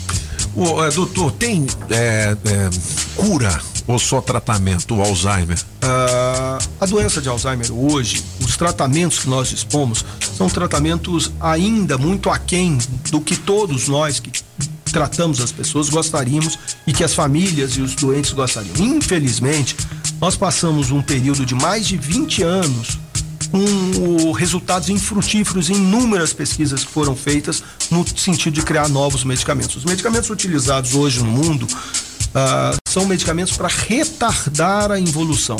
Ô, 0.55 0.83
é, 0.83 0.91
doutor, 0.91 1.31
tem 1.31 1.65
é, 1.89 2.35
é, 2.45 2.69
cura 3.15 3.59
ou 3.87 3.99
só 3.99 4.21
tratamento, 4.21 4.95
o 4.95 5.01
Alzheimer? 5.01 5.59
Ah, 5.81 6.59
a 6.79 6.85
doença 6.85 7.21
de 7.21 7.27
Alzheimer 7.27 7.71
hoje, 7.71 8.23
os 8.39 8.55
tratamentos 8.55 9.19
que 9.19 9.29
nós 9.29 9.49
dispomos 9.49 10.05
são 10.37 10.47
tratamentos 10.47 11.31
ainda 11.39 11.97
muito 11.97 12.29
aquém 12.29 12.77
do 13.09 13.19
que 13.19 13.35
todos 13.35 13.87
nós 13.87 14.19
que 14.19 14.31
tratamos 14.93 15.41
as 15.41 15.51
pessoas 15.51 15.89
gostaríamos 15.89 16.57
e 16.85 16.93
que 16.93 17.03
as 17.03 17.13
famílias 17.13 17.71
e 17.71 17.81
os 17.81 17.95
doentes 17.95 18.31
gostariam. 18.31 18.75
Infelizmente, 18.77 19.75
nós 20.21 20.37
passamos 20.37 20.91
um 20.91 21.01
período 21.01 21.45
de 21.45 21.55
mais 21.55 21.87
de 21.87 21.97
20 21.97 22.43
anos 22.43 22.99
com 23.51 24.31
resultados 24.31 24.89
infrutíferos 24.89 25.69
em 25.69 25.75
inúmeras 25.75 26.31
pesquisas 26.31 26.83
que 26.83 26.91
foram 26.91 27.15
feitas 27.15 27.63
no 27.91 28.05
sentido 28.17 28.53
de 28.53 28.61
criar 28.61 28.87
novos 28.87 29.23
medicamentos. 29.23 29.75
Os 29.75 29.85
medicamentos 29.85 30.29
utilizados 30.29 30.93
hoje 30.93 31.19
no 31.19 31.29
mundo 31.29 31.67
ah, 32.33 32.75
são 32.87 33.05
medicamentos 33.05 33.57
para 33.57 33.67
retardar 33.67 34.91
a 34.91 34.99
involução. 34.99 35.57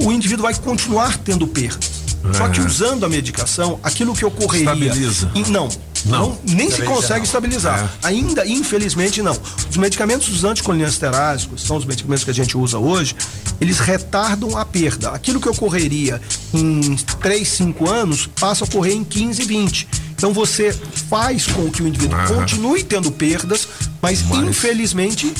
O 0.00 0.12
indivíduo 0.12 0.42
vai 0.42 0.54
continuar 0.54 1.16
tendo 1.18 1.46
perdas. 1.46 1.97
Só 2.32 2.48
que 2.48 2.60
É. 2.60 2.64
usando 2.64 3.04
a 3.06 3.08
medicação, 3.08 3.78
aquilo 3.82 4.14
que 4.14 4.24
ocorreria. 4.24 4.72
Estabiliza. 4.72 5.30
em- 5.34 5.44
não, 5.50 5.68
Não. 6.04 6.18
não, 6.30 6.38
nem 6.44 6.70
se 6.70 6.82
consegue 6.82 7.20
não. 7.20 7.24
estabilizar. 7.24 7.90
Ainda, 8.02 8.46
infelizmente, 8.46 9.22
não. 9.22 9.36
Os 9.70 9.76
medicamentos 9.76 10.28
os 10.28 10.44
anticolinestéricos, 10.44 11.62
são 11.62 11.76
os 11.76 11.84
medicamentos 11.84 12.24
que 12.24 12.30
a 12.30 12.34
gente 12.34 12.56
usa 12.56 12.78
hoje, 12.78 13.14
eles 13.60 13.78
retardam 13.78 14.56
a 14.56 14.64
perda. 14.64 15.10
Aquilo 15.10 15.40
que 15.40 15.48
ocorreria 15.48 16.20
em 16.52 16.96
3, 17.20 17.46
5 17.48 17.88
anos, 17.88 18.28
passa 18.38 18.64
a 18.64 18.66
ocorrer 18.66 18.94
em 18.94 19.04
15, 19.04 19.44
20. 19.44 19.88
Então 20.16 20.32
você 20.32 20.72
faz 21.08 21.46
com 21.46 21.70
que 21.70 21.82
o 21.82 21.86
indivíduo 21.86 22.18
Aham. 22.18 22.34
continue 22.34 22.82
tendo 22.82 23.10
perdas, 23.12 23.66
mas, 24.02 24.20
infelizmente, 24.22 25.32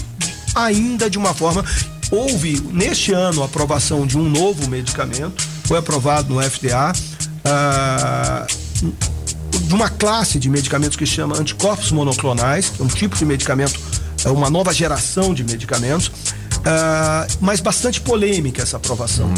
ainda 0.54 1.10
de 1.10 1.18
uma 1.18 1.34
forma. 1.34 1.64
Houve 2.10 2.58
neste 2.72 3.12
ano 3.12 3.42
a 3.42 3.44
aprovação 3.44 4.06
de 4.06 4.16
um 4.16 4.26
novo 4.26 4.66
medicamento, 4.68 5.44
foi 5.68 5.78
aprovado 5.78 6.34
no 6.34 6.42
FDA. 6.42 6.92
ah, 7.44 8.46
de 9.66 9.74
uma 9.74 9.90
classe 9.90 10.38
de 10.38 10.48
medicamentos 10.48 10.96
que 10.96 11.04
se 11.04 11.12
chama 11.12 11.36
anticorpos 11.38 11.92
monoclonais, 11.92 12.70
que 12.70 12.80
é 12.80 12.84
um 12.84 12.88
tipo 12.88 13.14
de 13.16 13.24
medicamento, 13.26 13.78
é 14.24 14.30
uma 14.30 14.48
nova 14.48 14.72
geração 14.72 15.34
de 15.34 15.44
medicamentos, 15.44 16.10
ah, 16.64 17.26
mas 17.38 17.60
bastante 17.60 18.00
polêmica 18.00 18.62
essa 18.62 18.78
aprovação. 18.78 19.30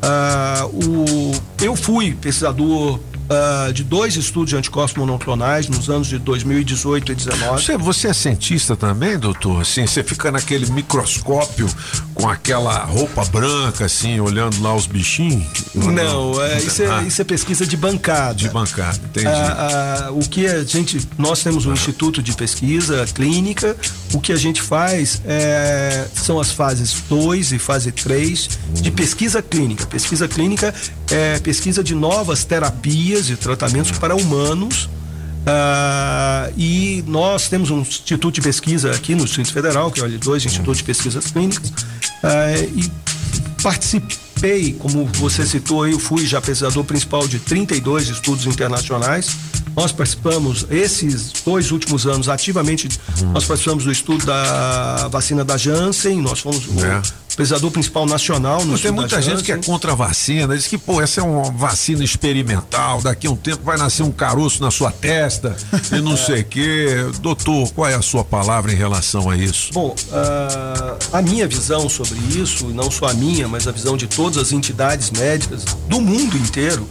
Ah, 0.00 0.66
o, 0.72 1.32
eu 1.62 1.76
fui 1.76 2.14
pesquisador 2.14 2.98
ah, 3.28 3.70
de 3.72 3.82
dois 3.84 4.16
estudos 4.16 4.50
de 4.50 4.56
anticorpos 4.56 4.94
monoclonais 4.96 5.68
nos 5.68 5.88
anos 5.88 6.08
de 6.08 6.18
2018 6.18 7.12
e 7.12 7.14
2019. 7.14 7.62
Você, 7.62 7.76
você 7.76 8.08
é 8.08 8.12
cientista 8.12 8.76
também, 8.76 9.18
doutor? 9.18 9.62
Assim, 9.62 9.86
você 9.86 10.02
fica 10.02 10.30
naquele 10.30 10.66
microscópio 10.70 11.68
com 12.14 12.28
aquela 12.28 12.84
roupa 12.84 13.24
branca, 13.24 13.86
assim, 13.86 14.20
olhando 14.20 14.62
lá 14.62 14.74
os 14.74 14.86
bichinhos? 14.86 15.46
Não, 15.74 16.42
é, 16.42 16.58
isso, 16.58 16.82
é, 16.82 16.86
Ah, 16.86 17.02
isso 17.02 17.20
é 17.20 17.24
pesquisa 17.24 17.66
de 17.66 17.76
bancada. 17.76 18.34
de 18.34 18.48
bancada, 18.48 19.00
entendi. 19.04 19.26
Ah, 19.26 20.06
ah, 20.08 20.12
o 20.12 20.20
que 20.20 20.46
a 20.46 20.62
gente, 20.64 21.00
nós 21.18 21.42
temos 21.42 21.66
um 21.66 21.72
instituto 21.72 22.22
de 22.22 22.32
pesquisa 22.32 23.06
clínica. 23.14 23.76
O 24.12 24.20
que 24.20 24.32
a 24.32 24.36
gente 24.36 24.62
faz 24.62 25.20
é, 25.24 26.06
são 26.14 26.38
as 26.38 26.50
fases 26.50 27.02
2 27.08 27.52
e 27.52 27.58
fase 27.58 27.90
3 27.90 28.48
de 28.74 28.90
pesquisa 28.90 29.42
clínica. 29.42 29.86
Pesquisa 29.86 30.28
clínica 30.28 30.74
é 31.14 31.38
pesquisa 31.38 31.84
de 31.84 31.94
novas 31.94 32.44
terapias 32.44 33.30
e 33.30 33.36
tratamentos 33.36 33.96
para 33.98 34.16
humanos. 34.16 34.88
Ah, 35.46 36.50
e 36.56 37.04
nós 37.06 37.48
temos 37.48 37.70
um 37.70 37.80
instituto 37.80 38.32
de 38.32 38.40
pesquisa 38.40 38.90
aqui 38.90 39.14
no 39.14 39.24
Distrito 39.24 39.52
Federal, 39.52 39.90
que 39.92 40.00
é 40.00 40.02
o 40.02 40.06
L2, 40.08 40.46
Instituto 40.46 40.76
de 40.76 40.82
Pesquisas 40.82 41.26
Clínicas, 41.26 41.72
ah, 42.22 42.56
e 42.58 42.90
participei, 43.62 44.72
como 44.72 45.06
você 45.14 45.46
citou, 45.46 45.86
eu 45.86 45.98
fui 45.98 46.26
já 46.26 46.40
pesquisador 46.40 46.82
principal 46.82 47.28
de 47.28 47.38
32 47.38 48.08
estudos 48.08 48.46
internacionais. 48.46 49.36
Nós 49.76 49.92
participamos, 49.92 50.66
esses 50.70 51.32
dois 51.44 51.70
últimos 51.70 52.06
anos, 52.06 52.28
ativamente, 52.28 52.88
nós 53.32 53.44
participamos 53.44 53.84
do 53.84 53.92
estudo 53.92 54.24
da 54.24 55.08
vacina 55.08 55.44
da 55.44 55.56
Janssen, 55.56 56.20
nós 56.20 56.40
fomos 56.40 56.64
É. 56.82 57.23
pesquisador 57.34 57.70
principal 57.70 58.06
nacional 58.06 58.64
no 58.64 58.78
Tem 58.78 58.92
muita 58.92 59.20
gente 59.20 59.42
que 59.42 59.52
é 59.52 59.56
contra 59.56 59.92
a 59.92 59.94
vacina, 59.94 60.56
diz 60.56 60.66
que, 60.66 60.78
pô, 60.78 61.00
essa 61.00 61.20
é 61.20 61.24
uma 61.24 61.50
vacina 61.50 62.04
experimental, 62.04 63.02
daqui 63.02 63.26
a 63.26 63.30
um 63.30 63.36
tempo 63.36 63.62
vai 63.64 63.76
nascer 63.76 64.02
um 64.02 64.12
caroço 64.12 64.62
na 64.62 64.70
sua 64.70 64.90
testa 64.90 65.56
e 65.92 66.00
não 66.00 66.16
sei 66.18 66.42
o 66.42 66.44
quê. 66.44 66.88
Doutor, 67.20 67.72
qual 67.72 67.88
é 67.88 67.94
a 67.94 68.02
sua 68.02 68.24
palavra 68.24 68.72
em 68.72 68.76
relação 68.76 69.28
a 69.28 69.36
isso? 69.36 69.72
Bom, 69.72 69.94
ah, 70.12 70.96
a 71.12 71.22
minha 71.22 71.46
visão 71.46 71.88
sobre 71.88 72.18
isso, 72.36 72.70
e 72.70 72.72
não 72.72 72.90
só 72.90 73.06
a 73.06 73.14
minha, 73.14 73.48
mas 73.48 73.66
a 73.66 73.72
visão 73.72 73.96
de 73.96 74.06
todas 74.06 74.38
as 74.38 74.52
entidades 74.52 75.10
médicas 75.10 75.64
do 75.88 76.00
mundo 76.00 76.36
inteiro, 76.36 76.88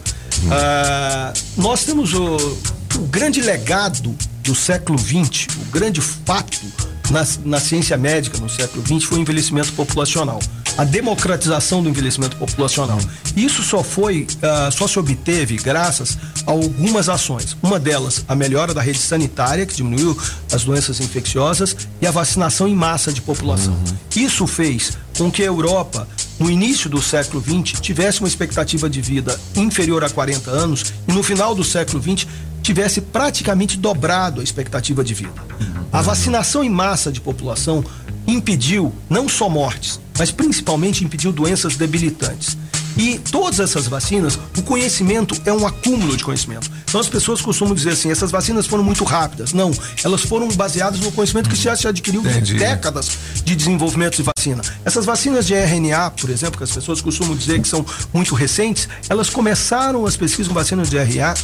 ah, 0.50 1.32
nós 1.56 1.84
temos 1.84 2.12
o, 2.12 2.36
o 2.96 3.06
grande 3.08 3.40
legado 3.40 4.14
do 4.42 4.54
século 4.54 4.98
XX, 4.98 5.46
o 5.56 5.64
grande 5.70 6.00
fato 6.00 6.60
na, 7.10 7.26
na 7.44 7.60
ciência 7.60 7.96
médica 7.96 8.38
no 8.38 8.48
século 8.48 8.84
XX 8.86 9.04
foi 9.04 9.18
o 9.18 9.20
envelhecimento 9.20 9.72
populacional. 9.72 10.40
A 10.76 10.84
democratização 10.84 11.82
do 11.82 11.88
envelhecimento 11.88 12.36
populacional. 12.36 12.98
Isso 13.36 13.62
só 13.62 13.82
foi, 13.84 14.26
ah, 14.42 14.70
só 14.72 14.88
se 14.88 14.98
obteve 14.98 15.56
graças 15.56 16.18
a 16.44 16.50
algumas 16.50 17.08
ações. 17.08 17.56
Uma 17.62 17.78
delas, 17.78 18.24
a 18.26 18.34
melhora 18.34 18.74
da 18.74 18.82
rede 18.82 18.98
sanitária, 18.98 19.66
que 19.66 19.74
diminuiu 19.74 20.18
as 20.52 20.64
doenças 20.64 21.00
infecciosas, 21.00 21.76
e 22.00 22.06
a 22.06 22.10
vacinação 22.10 22.66
em 22.66 22.74
massa 22.74 23.12
de 23.12 23.20
população. 23.20 23.76
Isso 24.16 24.46
fez 24.46 24.98
com 25.16 25.30
que 25.30 25.42
a 25.42 25.46
Europa, 25.46 26.08
no 26.40 26.50
início 26.50 26.90
do 26.90 27.00
século 27.00 27.42
XX, 27.42 27.80
tivesse 27.80 28.20
uma 28.20 28.28
expectativa 28.28 28.90
de 28.90 29.00
vida 29.00 29.38
inferior 29.54 30.02
a 30.02 30.10
40 30.10 30.50
anos 30.50 30.92
e 31.06 31.12
no 31.12 31.22
final 31.22 31.54
do 31.54 31.62
século 31.62 32.02
XX 32.02 32.26
tivesse 32.64 33.02
praticamente 33.02 33.76
dobrado 33.76 34.40
a 34.40 34.44
expectativa 34.44 35.04
de 35.04 35.12
vida. 35.12 35.44
A 35.92 36.00
vacinação 36.00 36.64
em 36.64 36.70
massa 36.70 37.12
de 37.12 37.20
população 37.20 37.84
impediu 38.26 38.90
não 39.08 39.28
só 39.28 39.50
mortes, 39.50 40.00
mas 40.18 40.30
principalmente 40.30 41.04
impediu 41.04 41.30
doenças 41.30 41.76
debilitantes. 41.76 42.56
E 42.96 43.18
todas 43.18 43.60
essas 43.60 43.86
vacinas, 43.86 44.38
o 44.56 44.62
conhecimento 44.62 45.40
é 45.44 45.52
um 45.52 45.66
acúmulo 45.66 46.16
de 46.16 46.24
conhecimento. 46.24 46.70
Então 46.88 47.00
as 47.00 47.08
pessoas 47.08 47.40
costumam 47.40 47.74
dizer 47.74 47.90
assim, 47.90 48.10
essas 48.10 48.30
vacinas 48.30 48.66
foram 48.66 48.84
muito 48.84 49.04
rápidas. 49.04 49.52
Não, 49.52 49.72
elas 50.02 50.22
foram 50.22 50.48
baseadas 50.48 51.00
no 51.00 51.10
conhecimento 51.10 51.48
que 51.48 51.56
já 51.56 51.74
se 51.74 51.88
adquiriu 51.88 52.20
Entendi. 52.20 52.54
décadas 52.54 53.10
de 53.44 53.56
desenvolvimento 53.56 54.16
de 54.16 54.22
vacina. 54.22 54.62
Essas 54.84 55.04
vacinas 55.04 55.46
de 55.46 55.54
RNA, 55.54 56.10
por 56.12 56.30
exemplo, 56.30 56.58
que 56.58 56.64
as 56.64 56.70
pessoas 56.70 57.00
costumam 57.00 57.36
dizer 57.36 57.60
que 57.60 57.68
são 57.68 57.84
muito 58.12 58.34
recentes, 58.34 58.88
elas 59.08 59.28
começaram 59.28 60.06
as 60.06 60.16
pesquisas 60.16 60.48
com 60.48 60.54
vacinas 60.54 60.88
de 60.88 60.96
RNA, 60.96 61.34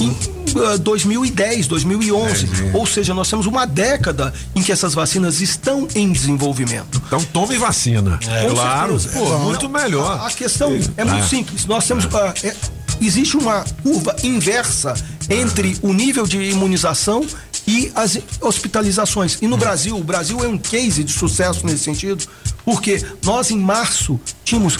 em 0.00 0.39
2010, 0.80 1.66
2011. 1.66 2.48
Ou 2.74 2.86
seja, 2.86 3.14
nós 3.14 3.28
temos 3.28 3.46
uma 3.46 3.66
década 3.66 4.32
em 4.54 4.62
que 4.62 4.72
essas 4.72 4.94
vacinas 4.94 5.40
estão 5.40 5.86
em 5.94 6.10
desenvolvimento. 6.12 7.00
Então 7.06 7.22
tome 7.24 7.56
vacina. 7.58 8.18
Com 8.48 8.54
claro, 8.54 8.98
pô, 9.12 9.28
Não, 9.28 9.38
muito 9.40 9.68
melhor. 9.68 10.20
A, 10.20 10.26
a 10.26 10.30
questão 10.30 10.70
é 10.96 11.04
muito 11.04 11.24
Ah. 11.24 11.28
simples. 11.28 11.64
Nós 11.66 11.86
temos. 11.86 12.06
é- 12.42 12.54
existe 13.00 13.36
uma 13.36 13.64
curva 13.82 14.14
inversa 14.22 14.94
entre 15.28 15.76
o 15.82 15.92
nível 15.92 16.26
de 16.26 16.38
imunização 16.50 17.24
e 17.66 17.90
as 17.94 18.18
hospitalizações. 18.40 19.38
E 19.40 19.46
no 19.46 19.56
Brasil, 19.56 19.96
o 19.96 20.02
Brasil 20.04 20.42
é 20.44 20.48
um 20.48 20.58
case 20.58 21.02
de 21.04 21.12
sucesso 21.12 21.64
nesse 21.64 21.84
sentido, 21.84 22.24
porque 22.64 23.04
nós 23.24 23.50
em 23.50 23.58
março 23.58 24.18
tínhamos 24.44 24.78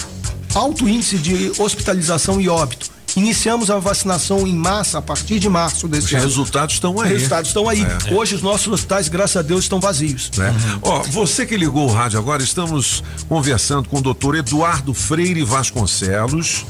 alto 0.55 0.89
índice 0.89 1.17
de 1.19 1.53
hospitalização 1.59 2.41
e 2.41 2.49
óbito. 2.49 2.91
Iniciamos 3.16 3.70
a 3.70 3.78
vacinação 3.78 4.47
em 4.47 4.55
massa 4.55 4.99
a 4.99 5.03
partir 5.03 5.39
de 5.39 5.49
março 5.49 5.89
desse 5.89 6.07
Os 6.07 6.12
ano. 6.15 6.23
resultados 6.23 6.74
estão 6.74 7.01
aí. 7.01 7.07
Os 7.09 7.12
resultados 7.19 7.49
estão 7.51 7.69
aí. 7.69 7.82
É. 7.82 8.15
Hoje 8.15 8.35
os 8.35 8.43
nossos 8.43 8.69
hospitais, 8.73 9.09
graças 9.09 9.37
a 9.37 9.43
Deus, 9.43 9.65
estão 9.65 9.81
vazios. 9.81 10.31
né? 10.37 10.55
Ó, 10.82 11.03
você 11.05 11.45
que 11.47 11.57
ligou 11.57 11.89
o 11.89 11.93
rádio 11.93 12.19
agora, 12.19 12.43
estamos 12.43 13.03
conversando 13.28 13.89
com 13.89 13.99
o 13.99 14.03
doutor 14.03 14.37
Eduardo 14.37 14.95
Freire 14.95 15.43
Vasconcelos, 15.45 16.65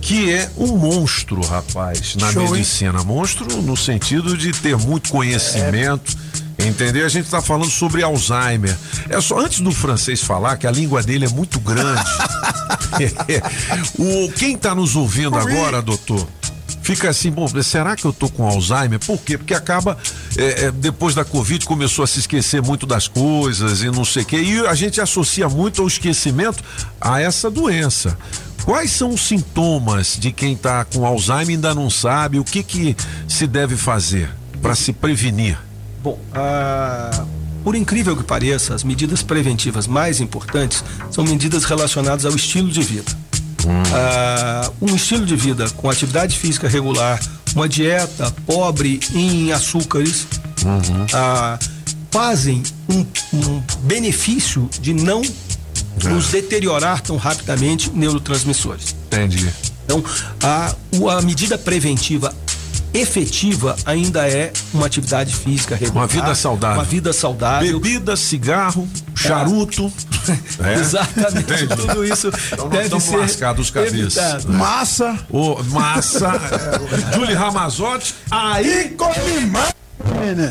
que 0.00 0.32
é 0.32 0.50
um 0.56 0.76
monstro, 0.76 1.40
rapaz, 1.42 2.16
na 2.16 2.32
Show, 2.32 2.42
hein? 2.46 2.52
medicina. 2.52 3.02
Monstro 3.04 3.62
no 3.62 3.76
sentido 3.76 4.36
de 4.36 4.50
ter 4.52 4.76
muito 4.76 5.10
conhecimento. 5.10 6.16
Entendeu? 6.66 7.04
A 7.04 7.08
gente 7.08 7.24
está 7.24 7.42
falando 7.42 7.70
sobre 7.70 8.02
Alzheimer. 8.02 8.76
É 9.08 9.20
só 9.20 9.38
antes 9.38 9.60
do 9.60 9.72
francês 9.72 10.20
falar 10.20 10.56
que 10.56 10.66
a 10.66 10.70
língua 10.70 11.02
dele 11.02 11.26
é 11.26 11.28
muito 11.28 11.58
grande. 11.60 12.02
o 13.98 14.32
quem 14.32 14.54
está 14.54 14.74
nos 14.74 14.96
ouvindo 14.96 15.36
agora, 15.36 15.80
doutor? 15.80 16.26
Fica 16.82 17.10
assim, 17.10 17.30
bom, 17.30 17.46
será 17.62 17.94
que 17.94 18.04
eu 18.04 18.12
tô 18.12 18.28
com 18.28 18.44
Alzheimer? 18.44 18.98
Por 18.98 19.18
quê? 19.18 19.38
Porque 19.38 19.54
acaba, 19.54 19.96
é, 20.36 20.64
é, 20.64 20.72
depois 20.72 21.14
da 21.14 21.24
Covid, 21.24 21.64
começou 21.64 22.02
a 22.02 22.08
se 22.08 22.18
esquecer 22.18 22.60
muito 22.60 22.86
das 22.86 23.06
coisas 23.06 23.82
e 23.82 23.86
não 23.86 24.04
sei 24.04 24.24
o 24.24 24.26
quê. 24.26 24.36
E 24.40 24.66
a 24.66 24.74
gente 24.74 25.00
associa 25.00 25.48
muito 25.48 25.82
o 25.82 25.86
esquecimento 25.86 26.62
a 27.00 27.20
essa 27.20 27.48
doença. 27.48 28.18
Quais 28.64 28.90
são 28.90 29.10
os 29.10 29.20
sintomas 29.22 30.16
de 30.18 30.32
quem 30.32 30.54
está 30.54 30.84
com 30.84 31.06
Alzheimer 31.06 31.50
e 31.50 31.52
ainda 31.52 31.74
não 31.74 31.88
sabe? 31.88 32.40
O 32.40 32.44
que, 32.44 32.64
que 32.64 32.96
se 33.28 33.46
deve 33.46 33.76
fazer 33.76 34.28
para 34.60 34.74
se 34.74 34.92
prevenir? 34.92 35.56
Bom, 36.02 36.18
ah, 36.34 37.24
por 37.62 37.76
incrível 37.76 38.16
que 38.16 38.24
pareça, 38.24 38.74
as 38.74 38.82
medidas 38.82 39.22
preventivas 39.22 39.86
mais 39.86 40.20
importantes 40.20 40.82
são 41.10 41.24
medidas 41.24 41.64
relacionadas 41.64 42.24
ao 42.24 42.34
estilo 42.34 42.68
de 42.68 42.82
vida. 42.82 43.10
Ah, 43.94 44.70
um 44.80 44.94
estilo 44.96 45.24
de 45.24 45.36
vida 45.36 45.70
com 45.70 45.88
atividade 45.88 46.36
física 46.38 46.68
regular, 46.68 47.20
uma 47.54 47.68
dieta 47.68 48.34
pobre 48.44 48.98
em 49.14 49.52
açúcares, 49.52 50.26
ah, 51.12 51.58
fazem 52.10 52.62
um, 52.88 53.06
um 53.32 53.62
benefício 53.84 54.68
de 54.80 54.92
não 54.92 55.22
nos 56.04 56.30
deteriorar 56.30 57.00
tão 57.00 57.16
rapidamente 57.16 57.90
neurotransmissores. 57.90 58.96
Entendi. 59.06 59.48
Então, 59.84 60.02
a, 60.42 60.74
a 61.16 61.22
medida 61.22 61.56
preventiva 61.56 62.34
efetiva 62.94 63.76
ainda 63.84 64.28
é 64.28 64.52
uma 64.72 64.86
atividade 64.86 65.34
física 65.34 65.74
regular. 65.74 66.02
Uma 66.02 66.06
vida 66.06 66.34
saudável. 66.34 66.76
Uma 66.78 66.84
vida 66.84 67.12
saudável. 67.12 67.80
Bebida, 67.80 68.16
cigarro, 68.16 68.88
charuto. 69.14 69.92
É. 70.62 70.74
Exatamente. 70.78 71.52
Entendi. 71.64 71.76
Tudo 71.76 72.04
isso 72.04 72.28
Então 72.52 72.64
nós 72.64 72.70
deve 72.70 72.84
estamos 72.84 73.04
ser 73.04 73.16
lascados 73.16 73.66
os 73.66 73.70
cabeças. 73.70 74.44
né? 74.44 74.56
Massa. 74.56 75.18
Ô, 75.30 75.62
massa. 75.64 76.32
é, 77.12 77.14
Julie 77.14 77.34
Ramazotti, 77.34 78.14
aí 78.30 78.94
come 78.96 79.46
mais. 79.46 79.81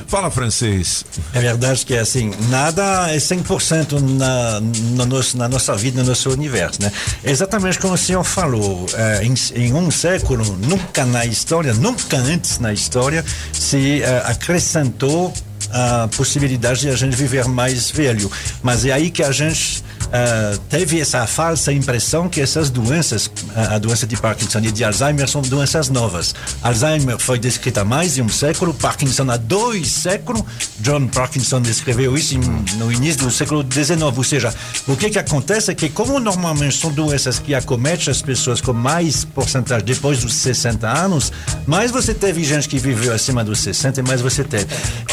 Fala 0.07 0.29
francês. 0.31 1.05
É 1.33 1.39
verdade 1.39 1.85
que 1.85 1.97
assim, 1.97 2.31
nada 2.49 3.11
é 3.11 3.17
100% 3.17 3.99
na, 3.99 4.59
no 4.59 5.05
nosso, 5.05 5.37
na 5.37 5.47
nossa 5.49 5.75
vida, 5.75 6.01
no 6.01 6.09
nosso 6.09 6.29
universo, 6.29 6.81
né? 6.81 6.91
Exatamente 7.23 7.79
como 7.79 7.93
o 7.93 7.97
senhor 7.97 8.23
falou, 8.23 8.85
eh, 8.93 9.23
em, 9.23 9.33
em 9.55 9.73
um 9.73 9.89
século, 9.91 10.43
nunca 10.57 11.05
na 11.05 11.25
história, 11.25 11.73
nunca 11.73 12.17
antes 12.17 12.59
na 12.59 12.71
história, 12.71 13.25
se 13.51 14.01
eh, 14.01 14.23
acrescentou 14.25 15.33
a 15.71 16.09
possibilidade 16.15 16.81
de 16.81 16.89
a 16.89 16.95
gente 16.95 17.15
viver 17.15 17.45
mais 17.45 17.89
velho. 17.89 18.29
Mas 18.61 18.85
é 18.85 18.91
aí 18.91 19.09
que 19.09 19.23
a 19.23 19.31
gente 19.31 19.83
eh, 20.11 20.57
teve 20.69 20.99
essa 20.99 21.25
falsa 21.25 21.71
impressão 21.71 22.27
que 22.27 22.41
essas 22.41 22.69
doenças, 22.69 23.31
a 23.55 23.71
a 23.75 23.79
doença 23.79 24.05
de 24.05 24.17
Parkinson 24.17 24.59
e 24.59 24.71
de 24.71 24.83
Alzheimer, 24.83 25.27
são 25.27 25.41
doenças 25.41 25.89
novas. 25.89 26.35
Alzheimer 26.61 27.17
foi 27.17 27.39
descrita 27.39 27.81
há 27.81 27.85
mais 27.85 28.15
de 28.15 28.21
um 28.21 28.27
século, 28.27 28.73
Parkinson 28.73 29.29
há 29.31 29.37
dois 29.37 29.87
séculos. 29.87 30.43
John 30.79 31.07
Parkinson 31.07 31.61
descreveu 31.61 32.17
isso 32.17 32.37
no 32.75 32.91
início 32.91 33.21
do 33.23 33.31
século 33.31 33.63
XIX. 33.63 34.01
Ou 34.01 34.23
seja, 34.23 34.53
o 34.87 34.97
que, 34.97 35.09
que 35.09 35.19
acontece 35.19 35.71
é 35.71 35.75
que, 35.75 35.89
como 35.89 36.19
normalmente 36.19 36.77
são 36.77 36.91
doenças 36.91 37.39
que 37.39 37.55
acometem 37.55 38.11
as 38.11 38.21
pessoas 38.21 38.59
com 38.59 38.73
mais 38.73 39.23
porcentagem 39.23 39.85
depois 39.85 40.21
dos 40.21 40.33
60 40.33 40.87
anos, 40.87 41.31
mais 41.65 41.91
você 41.91 42.13
teve 42.13 42.43
gente 42.43 42.67
que 42.67 42.77
viveu 42.77 43.13
acima 43.13 43.43
dos 43.43 43.59
60 43.59 44.01
e 44.01 44.03
mais 44.03 44.21
você 44.21 44.43
teve. 44.43 44.67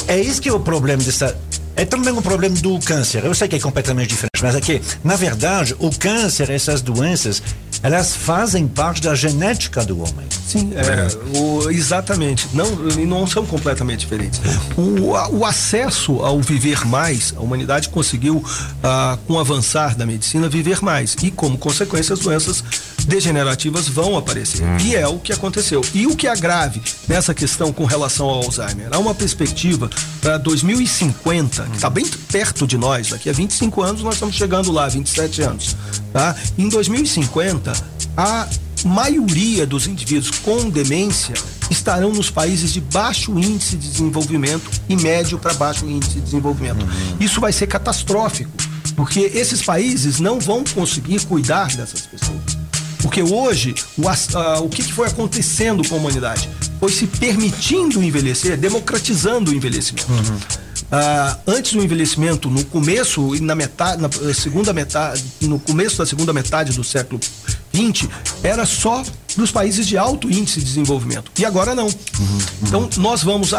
É 0.06 0.18
isso 0.18 0.40
que 0.42 0.48
é 0.48 0.52
o 0.52 0.60
problema 0.60 1.02
dessa. 1.02 1.36
É 1.78 1.84
também 1.84 2.12
um 2.12 2.20
problema 2.20 2.56
do 2.56 2.76
câncer. 2.80 3.24
Eu 3.24 3.32
sei 3.34 3.46
que 3.46 3.54
é 3.54 3.60
completamente 3.60 4.08
diferente, 4.08 4.42
mas 4.42 4.54
é 4.56 4.60
que, 4.60 4.82
na 5.04 5.14
verdade, 5.14 5.76
o 5.78 5.90
câncer, 5.96 6.50
essas 6.50 6.82
doenças, 6.82 7.40
elas 7.84 8.16
fazem 8.16 8.66
parte 8.66 9.00
da 9.00 9.14
genética 9.14 9.84
do 9.84 9.98
homem. 10.00 10.26
Sim, 10.44 10.72
é, 10.74 11.38
o- 11.38 11.70
exatamente. 11.70 12.48
Não, 12.52 12.66
e 12.98 13.06
não 13.06 13.26
são 13.28 13.46
completamente 13.46 14.00
diferentes. 14.00 14.40
O, 14.76 15.14
a- 15.14 15.28
o 15.28 15.44
acesso 15.44 16.20
ao 16.20 16.40
viver 16.42 16.84
mais, 16.84 17.32
a 17.36 17.40
humanidade 17.40 17.88
conseguiu, 17.90 18.44
ah, 18.82 19.16
com 19.28 19.34
o 19.34 19.38
avançar 19.38 19.94
da 19.96 20.04
medicina, 20.04 20.48
viver 20.48 20.82
mais. 20.82 21.14
E, 21.22 21.30
como 21.30 21.56
consequência, 21.56 22.12
as 22.12 22.18
doenças 22.18 22.64
degenerativas 23.08 23.88
vão 23.88 24.16
aparecer. 24.16 24.62
E 24.82 24.94
é 24.94 25.08
o 25.08 25.18
que 25.18 25.32
aconteceu. 25.32 25.80
E 25.94 26.06
o 26.06 26.14
que 26.14 26.28
é 26.28 26.36
grave 26.36 26.80
nessa 27.08 27.32
questão 27.32 27.72
com 27.72 27.86
relação 27.86 28.26
ao 28.26 28.44
Alzheimer? 28.44 28.88
Há 28.92 28.98
uma 28.98 29.14
perspectiva 29.14 29.90
para 30.20 30.36
2050, 30.36 31.62
que 31.64 31.76
está 31.76 31.88
bem 31.88 32.06
perto 32.30 32.66
de 32.66 32.76
nós, 32.76 33.08
daqui 33.08 33.30
a 33.30 33.32
25 33.32 33.82
anos 33.82 34.02
nós 34.02 34.14
estamos 34.14 34.36
chegando 34.36 34.70
lá, 34.70 34.86
27 34.88 35.42
anos. 35.42 35.74
Tá? 36.12 36.36
Em 36.58 36.68
2050, 36.68 37.72
a 38.16 38.46
maioria 38.84 39.66
dos 39.66 39.86
indivíduos 39.86 40.38
com 40.38 40.68
demência 40.68 41.34
estarão 41.70 42.12
nos 42.12 42.30
países 42.30 42.72
de 42.72 42.80
baixo 42.80 43.38
índice 43.38 43.76
de 43.76 43.88
desenvolvimento 43.88 44.70
e 44.88 44.96
médio 44.96 45.38
para 45.38 45.54
baixo 45.54 45.86
índice 45.86 46.14
de 46.14 46.20
desenvolvimento. 46.20 46.86
Isso 47.18 47.40
vai 47.40 47.52
ser 47.52 47.66
catastrófico, 47.66 48.50
porque 48.94 49.20
esses 49.20 49.62
países 49.62 50.20
não 50.20 50.38
vão 50.38 50.62
conseguir 50.62 51.24
cuidar 51.24 51.74
dessas 51.74 52.02
pessoas. 52.02 52.57
Porque 53.02 53.22
hoje, 53.22 53.74
o, 53.96 54.08
ah, 54.08 54.60
o 54.60 54.68
que, 54.68 54.82
que 54.82 54.92
foi 54.92 55.06
acontecendo 55.06 55.86
com 55.88 55.94
a 55.94 55.98
humanidade? 55.98 56.48
Foi 56.80 56.90
se 56.90 57.06
permitindo 57.06 58.02
envelhecer, 58.02 58.56
democratizando 58.56 59.50
o 59.50 59.54
envelhecimento. 59.54 60.06
Ah, 60.90 61.38
antes 61.46 61.74
do 61.74 61.82
envelhecimento, 61.82 62.48
no 62.48 62.64
começo 62.64 63.34
e 63.34 63.40
na 63.40 63.54
metade, 63.54 64.00
na 64.00 64.34
segunda 64.34 64.72
metade, 64.72 65.22
no 65.42 65.58
começo 65.58 65.98
da 65.98 66.06
segunda 66.06 66.32
metade 66.32 66.72
do 66.72 66.82
século 66.82 67.20
XX, 67.74 68.08
era 68.42 68.64
só 68.64 69.04
dos 69.36 69.50
países 69.50 69.86
de 69.86 69.98
alto 69.98 70.30
índice 70.30 70.60
de 70.60 70.64
desenvolvimento. 70.66 71.30
E 71.38 71.44
agora 71.44 71.74
não. 71.74 71.88
Então, 72.62 72.88
nós 72.96 73.22
vamos 73.22 73.52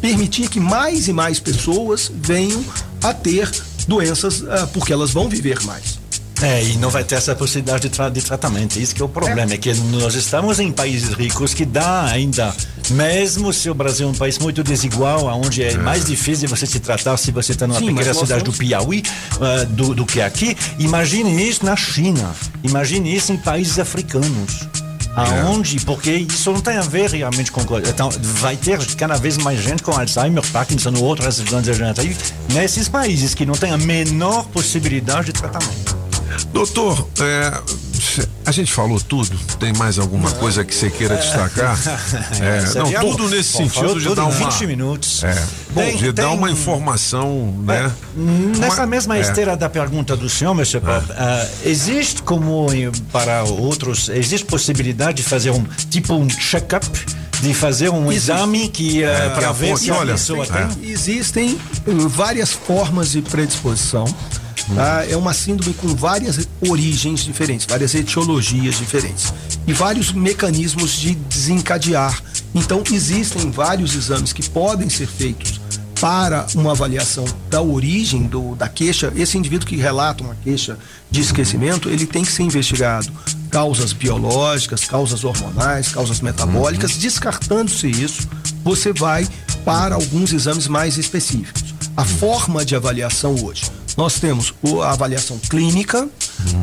permitir 0.00 0.48
que 0.48 0.60
mais 0.60 1.08
e 1.08 1.12
mais 1.12 1.40
pessoas 1.40 2.12
venham 2.14 2.62
a 3.02 3.14
ter 3.14 3.50
doenças, 3.88 4.44
ah, 4.48 4.68
porque 4.72 4.92
elas 4.92 5.10
vão 5.10 5.28
viver 5.28 5.62
mais. 5.64 6.03
É, 6.44 6.62
e 6.62 6.76
não 6.76 6.90
vai 6.90 7.02
ter 7.04 7.14
essa 7.14 7.34
possibilidade 7.34 7.82
de, 7.82 7.88
tra- 7.88 8.10
de 8.10 8.20
tratamento. 8.20 8.78
Isso 8.78 8.94
que 8.94 9.00
é 9.00 9.04
o 9.04 9.08
problema, 9.08 9.54
é. 9.54 9.56
que 9.56 9.72
nós 9.74 10.14
estamos 10.14 10.58
em 10.60 10.70
países 10.70 11.10
ricos 11.14 11.54
que 11.54 11.64
dá 11.64 12.04
ainda, 12.04 12.54
mesmo 12.90 13.50
se 13.52 13.70
o 13.70 13.74
Brasil 13.74 14.06
é 14.06 14.10
um 14.10 14.14
país 14.14 14.38
muito 14.38 14.62
desigual, 14.62 15.24
onde 15.40 15.62
é 15.62 15.76
mais 15.78 16.04
difícil 16.04 16.46
você 16.48 16.66
se 16.66 16.80
tratar 16.80 17.16
se 17.16 17.30
você 17.30 17.52
está 17.52 17.66
numa 17.66 17.78
Sim, 17.78 17.86
pequena 17.94 18.12
cidade 18.12 18.42
vamos- 18.42 18.58
do 18.58 18.58
Piauí 18.58 19.02
ah, 19.40 19.64
do, 19.70 19.94
do 19.94 20.04
que 20.04 20.20
aqui. 20.20 20.54
Imagine 20.78 21.48
isso 21.48 21.64
na 21.64 21.76
China, 21.76 22.34
imagine 22.62 23.14
isso 23.16 23.32
em 23.32 23.36
países 23.38 23.78
africanos. 23.78 24.68
Aonde? 25.16 25.78
Porque 25.86 26.10
isso 26.10 26.50
não 26.52 26.60
tem 26.60 26.76
a 26.76 26.80
ver 26.82 27.08
realmente 27.08 27.52
com 27.52 27.64
coisa. 27.64 27.88
Então, 27.88 28.10
vai 28.40 28.56
ter 28.56 28.84
cada 28.96 29.14
vez 29.16 29.38
mais 29.38 29.62
gente 29.62 29.80
com 29.80 29.92
Alzheimer, 29.92 30.44
Parkinson 30.50 30.92
ou 30.96 31.04
outras 31.04 31.36
doenças 31.36 31.62
degenerativas 31.62 32.34
nesses 32.52 32.88
países 32.88 33.32
que 33.32 33.46
não 33.46 33.54
têm 33.54 33.70
a 33.70 33.78
menor 33.78 34.44
possibilidade 34.46 35.26
de 35.26 35.34
tratamento. 35.34 35.93
Doutor, 36.52 37.08
é, 37.20 37.52
a 38.46 38.52
gente 38.52 38.72
falou 38.72 39.00
tudo. 39.00 39.36
Tem 39.58 39.72
mais 39.72 39.98
alguma 39.98 40.30
coisa 40.32 40.64
que 40.64 40.74
você 40.74 40.90
queira 40.90 41.16
destacar? 41.16 41.76
É, 42.40 42.74
não, 42.78 42.92
tudo 43.10 43.28
nesse 43.28 43.52
sentido 43.52 44.00
de 44.00 44.14
dar 44.14 44.24
uma. 44.24 44.50
20 44.50 44.66
minutos. 44.66 45.22
É, 45.24 45.34
bom, 45.70 45.80
Tem- 45.82 45.96
de 45.96 46.12
dar 46.12 46.26
tem- 46.28 46.36
uma 46.36 46.50
informação, 46.50 47.54
né? 47.64 47.90
Nessa 48.58 48.82
Uma- 48.82 48.86
mesma 48.86 49.16
é. 49.16 49.20
esteira 49.20 49.56
da 49.56 49.68
pergunta 49.68 50.16
do 50.16 50.28
senhor, 50.28 50.52
Mr. 50.52 50.80
Bob, 50.80 51.04
ah, 51.12 51.46
existe 51.64 52.22
como 52.22 52.66
para 53.12 53.44
outros, 53.44 54.08
existe 54.08 54.44
possibilidade 54.46 55.18
de 55.18 55.22
fazer 55.22 55.50
um 55.50 55.64
tipo 55.90 56.14
um 56.14 56.28
check-up, 56.28 56.86
de 57.40 57.54
fazer 57.54 57.88
um 57.90 58.10
Existe. 58.10 58.30
exame 58.32 58.68
que 58.68 59.04
ah, 59.04 59.08
É, 59.08 59.28
para 59.30 59.52
ver 59.52 59.76
se 59.78 59.90
a 59.90 59.94
olha, 59.96 60.12
pessoa 60.14 60.44
é. 60.44 60.48
tem? 60.66 60.90
Existem 60.90 61.58
uh, 61.86 62.08
várias 62.08 62.52
formas 62.52 63.12
de 63.12 63.22
predisposição. 63.22 64.04
Tá? 64.74 65.04
É 65.08 65.16
uma 65.16 65.34
síndrome 65.34 65.74
com 65.74 65.88
várias 65.94 66.48
origens 66.68 67.20
diferentes, 67.20 67.66
várias 67.66 67.94
etiologias 67.94 68.76
diferentes 68.76 69.32
e 69.66 69.72
vários 69.72 70.12
mecanismos 70.12 70.92
de 70.92 71.14
desencadear. 71.14 72.22
Então, 72.54 72.82
existem 72.92 73.50
vários 73.50 73.94
exames 73.94 74.32
que 74.32 74.48
podem 74.48 74.88
ser 74.88 75.06
feitos 75.06 75.60
para 76.00 76.46
uma 76.54 76.72
avaliação 76.72 77.24
da 77.48 77.62
origem 77.62 78.24
do, 78.24 78.54
da 78.54 78.68
queixa, 78.68 79.12
esse 79.16 79.38
indivíduo 79.38 79.66
que 79.66 79.76
relata 79.76 80.22
uma 80.22 80.34
queixa 80.34 80.78
de 81.10 81.20
esquecimento, 81.20 81.88
ele 81.88 82.06
tem 82.06 82.24
que 82.24 82.32
ser 82.32 82.42
investigado. 82.42 83.10
Causas 83.50 83.92
biológicas, 83.92 84.84
causas 84.84 85.24
hormonais, 85.24 85.88
causas 85.88 86.20
metabólicas, 86.20 86.96
descartando-se 86.96 87.88
isso, 87.88 88.28
você 88.62 88.92
vai 88.92 89.26
para 89.64 89.94
alguns 89.94 90.32
exames 90.32 90.68
mais 90.68 90.98
específicos. 90.98 91.74
A 91.96 92.04
forma 92.04 92.64
de 92.64 92.74
avaliação 92.74 93.36
hoje. 93.42 93.62
Nós 93.96 94.18
temos 94.18 94.52
a 94.82 94.90
avaliação 94.90 95.38
clínica, 95.38 96.08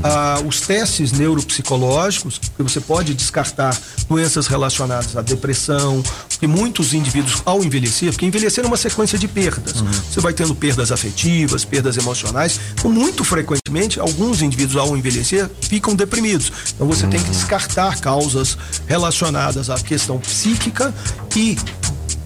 ah, 0.03 0.41
os 0.45 0.61
testes 0.61 1.11
neuropsicológicos, 1.13 2.37
que 2.37 2.61
você 2.61 2.81
pode 2.81 3.13
descartar 3.13 3.77
doenças 4.09 4.47
relacionadas 4.47 5.15
à 5.15 5.21
depressão, 5.21 6.03
que 6.39 6.47
muitos 6.47 6.93
indivíduos, 6.93 7.41
ao 7.45 7.63
envelhecer, 7.63 8.11
porque 8.11 8.25
envelhecer 8.25 8.63
é 8.63 8.67
uma 8.67 8.77
sequência 8.77 9.17
de 9.17 9.27
perdas. 9.27 9.81
Você 10.11 10.19
vai 10.19 10.33
tendo 10.33 10.53
perdas 10.53 10.91
afetivas, 10.91 11.63
perdas 11.63 11.97
emocionais. 11.97 12.59
Muito 12.83 13.23
frequentemente, 13.23 13.99
alguns 13.99 14.41
indivíduos, 14.41 14.75
ao 14.75 14.97
envelhecer, 14.97 15.49
ficam 15.61 15.95
deprimidos. 15.95 16.51
Então, 16.75 16.87
você 16.87 17.07
tem 17.07 17.21
que 17.21 17.29
descartar 17.29 17.99
causas 17.99 18.57
relacionadas 18.87 19.69
à 19.69 19.75
questão 19.79 20.19
psíquica 20.19 20.93
e 21.35 21.57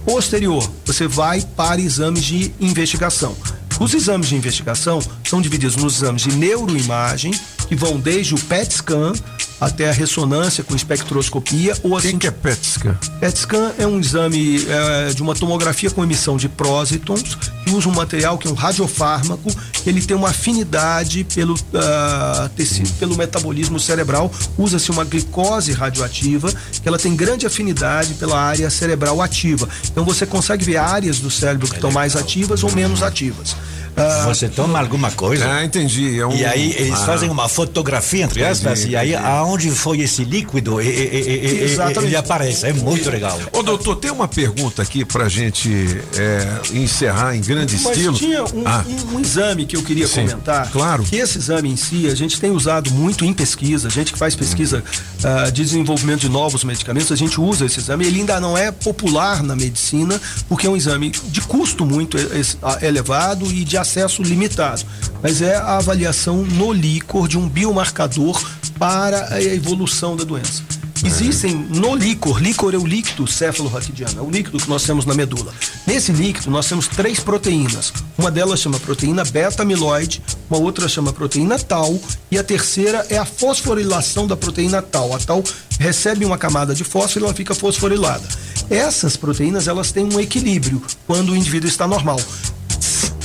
posterior, 0.06 0.70
você 0.86 1.08
vai 1.08 1.42
para 1.42 1.82
exames 1.82 2.24
de 2.24 2.54
investigação. 2.60 3.36
Os 3.80 3.94
exames 3.94 4.30
de 4.30 4.36
investigação 4.36 5.00
são 5.28 5.42
divididos 5.42 5.76
nos 5.76 5.98
exames 5.98 6.22
de 6.22 6.34
neuroimagem, 6.34 7.32
que 7.68 7.76
vão 7.76 8.00
desde 8.00 8.34
o 8.34 8.40
PET 8.40 8.74
scan 8.74 9.14
até 9.60 9.90
a 9.90 9.92
ressonância 9.92 10.64
com 10.64 10.76
espectroscopia 10.76 11.76
ou 11.84 11.98
assim. 11.98 12.16
O 12.16 12.20
que 12.20 12.28
é 12.28 12.32
PET 12.32 12.66
scan? 12.66 12.98
PET 13.20 13.40
scan 13.40 13.72
é 13.78 13.88
um 13.88 14.00
exame 14.00 14.66
eh, 14.68 15.14
de 15.14 15.22
uma 15.22 15.34
tomografia 15.34 15.90
com 15.90 16.04
emissão 16.04 16.38
de 16.38 16.50
prósitons 16.50 17.36
que 17.66 17.72
usa 17.72 17.90
um 17.90 17.94
material 17.94 18.38
que 18.38 18.48
é 18.48 18.52
um 18.52 18.54
radiofármaco. 18.54 19.50
Ele 19.86 20.02
tem 20.02 20.16
uma 20.16 20.30
afinidade 20.30 21.24
pelo 21.34 21.56
ah, 21.74 22.50
tecido, 22.56 22.92
pelo 22.94 23.16
metabolismo 23.16 23.80
cerebral. 23.80 24.32
Usa-se 24.58 24.92
uma 24.92 25.04
glicose 25.04 25.72
radioativa 25.72 26.52
que 26.82 26.88
ela 26.88 26.98
tem 26.98 27.16
grande 27.16 27.46
afinidade 27.46 28.14
pela 28.16 28.40
área 28.40 28.70
cerebral 28.70 29.22
ativa. 29.22 29.68
Então 29.92 30.04
você 30.04 30.26
consegue 30.26 30.64
ver 30.64 30.78
áreas 30.78 31.20
do 31.20 31.32
cérebro 31.32 31.68
que 31.68 31.76
estão 31.76 31.92
mais 31.92 32.16
ativas 32.16 32.64
ou 32.64 32.72
menos 32.72 33.02
ativas. 33.02 33.56
Ah, 33.98 34.26
Você 34.28 34.50
toma 34.50 34.80
alguma 34.80 35.10
coisa. 35.12 35.50
Ah, 35.50 35.64
entendi. 35.64 36.20
É 36.20 36.26
um- 36.28 36.34
E 36.36 36.44
aí 36.46 36.74
eles 36.78 36.94
Ah. 36.94 37.06
fazem 37.06 37.30
uma 37.30 37.48
fotografia, 37.48 38.24
entre 38.26 38.44
aspas, 38.44 38.80
Entendi, 38.80 38.94
e 38.94 38.96
aí 38.98 39.14
entendi. 39.14 39.26
aonde 39.28 39.72
foi 39.72 40.00
esse 40.02 40.24
líquido, 40.24 40.82
e, 40.82 40.86
e- 40.88 40.90
e- 40.90 41.64
Exatamente. 41.64 42.06
ele 42.08 42.16
aparece. 42.16 42.66
É 42.68 42.74
muito 42.74 43.10
legal. 43.10 43.40
Ô, 43.54 43.64
doutor, 43.64 43.96
tem 43.96 44.12
uma 44.12 44.28
pergunta 44.28 44.82
aqui 44.82 45.06
pra 45.06 45.30
gente 45.30 45.70
é, 46.18 46.60
encerrar 46.78 47.36
em 47.36 47.42
grande 47.42 47.76
Mas 47.82 47.86
estilo. 47.98 48.18
tinha 48.18 48.44
um, 48.44 48.64
Ah, 48.66 48.84
um- 48.88 49.16
um 49.16 49.20
exame 49.20 49.66
que 49.66 49.76
eu 49.78 49.82
queria 49.84 50.08
Sim, 50.08 50.28
comentar. 50.28 50.70
claro. 50.72 51.04
Que 51.04 51.16
esse 51.18 51.38
exame 51.38 51.70
em 51.70 51.76
si, 51.78 52.08
a 52.08 52.16
gente 52.16 52.40
tem 52.40 52.52
usado 52.52 52.92
muito 52.92 53.24
em 53.24 53.34
pesquisa. 53.34 53.88
A 53.88 53.92
gente 53.92 54.12
que 54.12 54.20
faz 54.20 54.36
pesquisa 54.36 54.84
ah, 55.24 55.46
de 55.50 55.64
desenvolvimento 55.64 56.20
de 56.22 56.30
novos 56.30 56.64
medicamentos, 56.64 57.12
a 57.12 57.16
gente 57.16 57.40
usa 57.40 57.66
esse 57.66 57.80
exame. 57.80 58.06
Ele 58.06 58.20
ainda 58.20 58.40
não 58.40 58.58
é 58.58 58.72
popular 58.72 59.42
na 59.42 59.56
medicina, 59.56 60.20
porque 60.50 60.68
é 60.68 60.70
um 60.70 60.76
exame 60.78 61.10
de 61.10 61.42
custo 61.42 61.86
muito 61.86 62.18
e- 62.18 62.40
es- 62.40 62.58
ah, 62.62 62.78
elevado 62.82 63.46
e 63.52 63.64
de 63.64 63.78
acesso 63.86 64.24
limitado. 64.24 64.84
Mas 65.22 65.42
é 65.42 65.56
a 65.56 65.78
avaliação 65.78 66.44
no 66.44 66.74
líquor 66.74 67.28
de 67.28 67.38
um 67.38 67.48
biomarcador 67.48 68.44
para 68.78 69.34
a 69.34 69.42
evolução 69.42 70.16
da 70.16 70.24
doença. 70.24 70.64
Existem 71.04 71.54
no 71.54 71.94
líquor, 71.94 72.42
líquor 72.42 72.74
é 72.74 72.78
o 72.78 72.86
líquido 72.86 73.28
céfalo-raquidiano, 73.28 74.20
é 74.20 74.22
o 74.24 74.30
líquido 74.30 74.58
que 74.58 74.68
nós 74.68 74.84
temos 74.84 75.06
na 75.06 75.14
medula. 75.14 75.54
Nesse 75.86 76.12
líquido 76.12 76.50
nós 76.50 76.68
temos 76.68 76.88
três 76.88 77.20
proteínas. 77.20 77.94
Uma 78.18 78.32
delas 78.32 78.60
chama 78.60 78.80
proteína 78.80 79.24
beta-amiloide, 79.24 80.24
uma 80.50 80.58
outra 80.58 80.88
chama 80.88 81.14
proteína 81.14 81.60
tau 81.60 82.00
e 82.32 82.40
a 82.40 82.44
terceira 82.44 83.06
é 83.10 83.18
a 83.18 83.26
fosforilação 83.26 84.26
da 84.26 84.36
proteína 84.36 84.82
tau. 84.82 85.14
A 85.14 85.20
tau 85.20 85.44
recebe 85.78 86.26
uma 86.26 86.38
camada 86.38 86.74
de 86.74 86.84
fósforo 86.84 87.26
e 87.26 87.28
ela 87.28 87.36
fica 87.36 87.54
fosforilada. 87.54 88.28
Essas 88.70 89.16
proteínas 89.16 89.68
elas 89.68 89.92
têm 89.92 90.06
um 90.06 90.20
equilíbrio 90.20 90.82
quando 91.06 91.34
o 91.34 91.36
indivíduo 91.36 91.70
está 91.70 91.88
normal. 91.88 92.20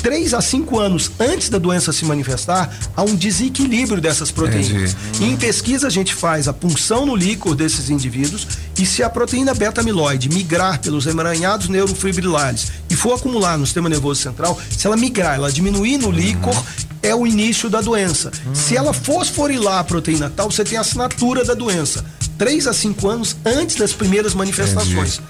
3 0.03 0.35
a 0.35 0.41
5 0.41 0.79
anos 0.79 1.11
antes 1.19 1.49
da 1.49 1.59
doença 1.59 1.93
se 1.93 2.05
manifestar, 2.05 2.75
há 2.97 3.03
um 3.03 3.15
desequilíbrio 3.15 4.01
dessas 4.01 4.31
proteínas. 4.31 4.95
Entendi. 5.15 5.33
Em 5.33 5.37
pesquisa, 5.37 5.87
a 5.87 5.91
gente 5.91 6.15
faz 6.15 6.49
a 6.49 6.53
punção 6.53 7.05
no 7.05 7.15
líquor 7.15 7.55
desses 7.55 7.91
indivíduos 7.91 8.47
e 8.79 8.87
se 8.87 9.03
a 9.03 9.11
proteína 9.11 9.55
beta-amiloide 9.55 10.29
migrar 10.29 10.81
pelos 10.81 11.07
emaranhados 11.07 11.69
neurofibrilares 11.69 12.73
e 12.89 12.97
for 12.97 13.15
acumular 13.15 13.59
no 13.59 13.67
sistema 13.67 13.89
nervoso 13.89 14.23
central, 14.23 14.59
se 14.71 14.87
ela 14.87 14.97
migrar, 14.97 15.37
ela 15.37 15.53
diminuir 15.53 15.99
no 15.99 16.11
líquor, 16.11 16.55
é 17.03 17.15
o 17.15 17.27
início 17.27 17.69
da 17.69 17.81
doença. 17.81 18.31
Se 18.55 18.77
ela 18.77 18.93
fosforilar 18.93 19.79
a 19.79 19.85
proteína 19.85 20.31
tal, 20.35 20.51
você 20.51 20.65
tem 20.65 20.79
a 20.79 20.83
assinatura 20.83 21.45
da 21.45 21.55
doença. 21.55 22.05
3 22.39 22.67
a 22.67 22.73
5 22.73 23.09
anos 23.09 23.37
antes 23.45 23.77
das 23.77 23.93
primeiras 23.93 24.35
manifestações. 24.35 25.21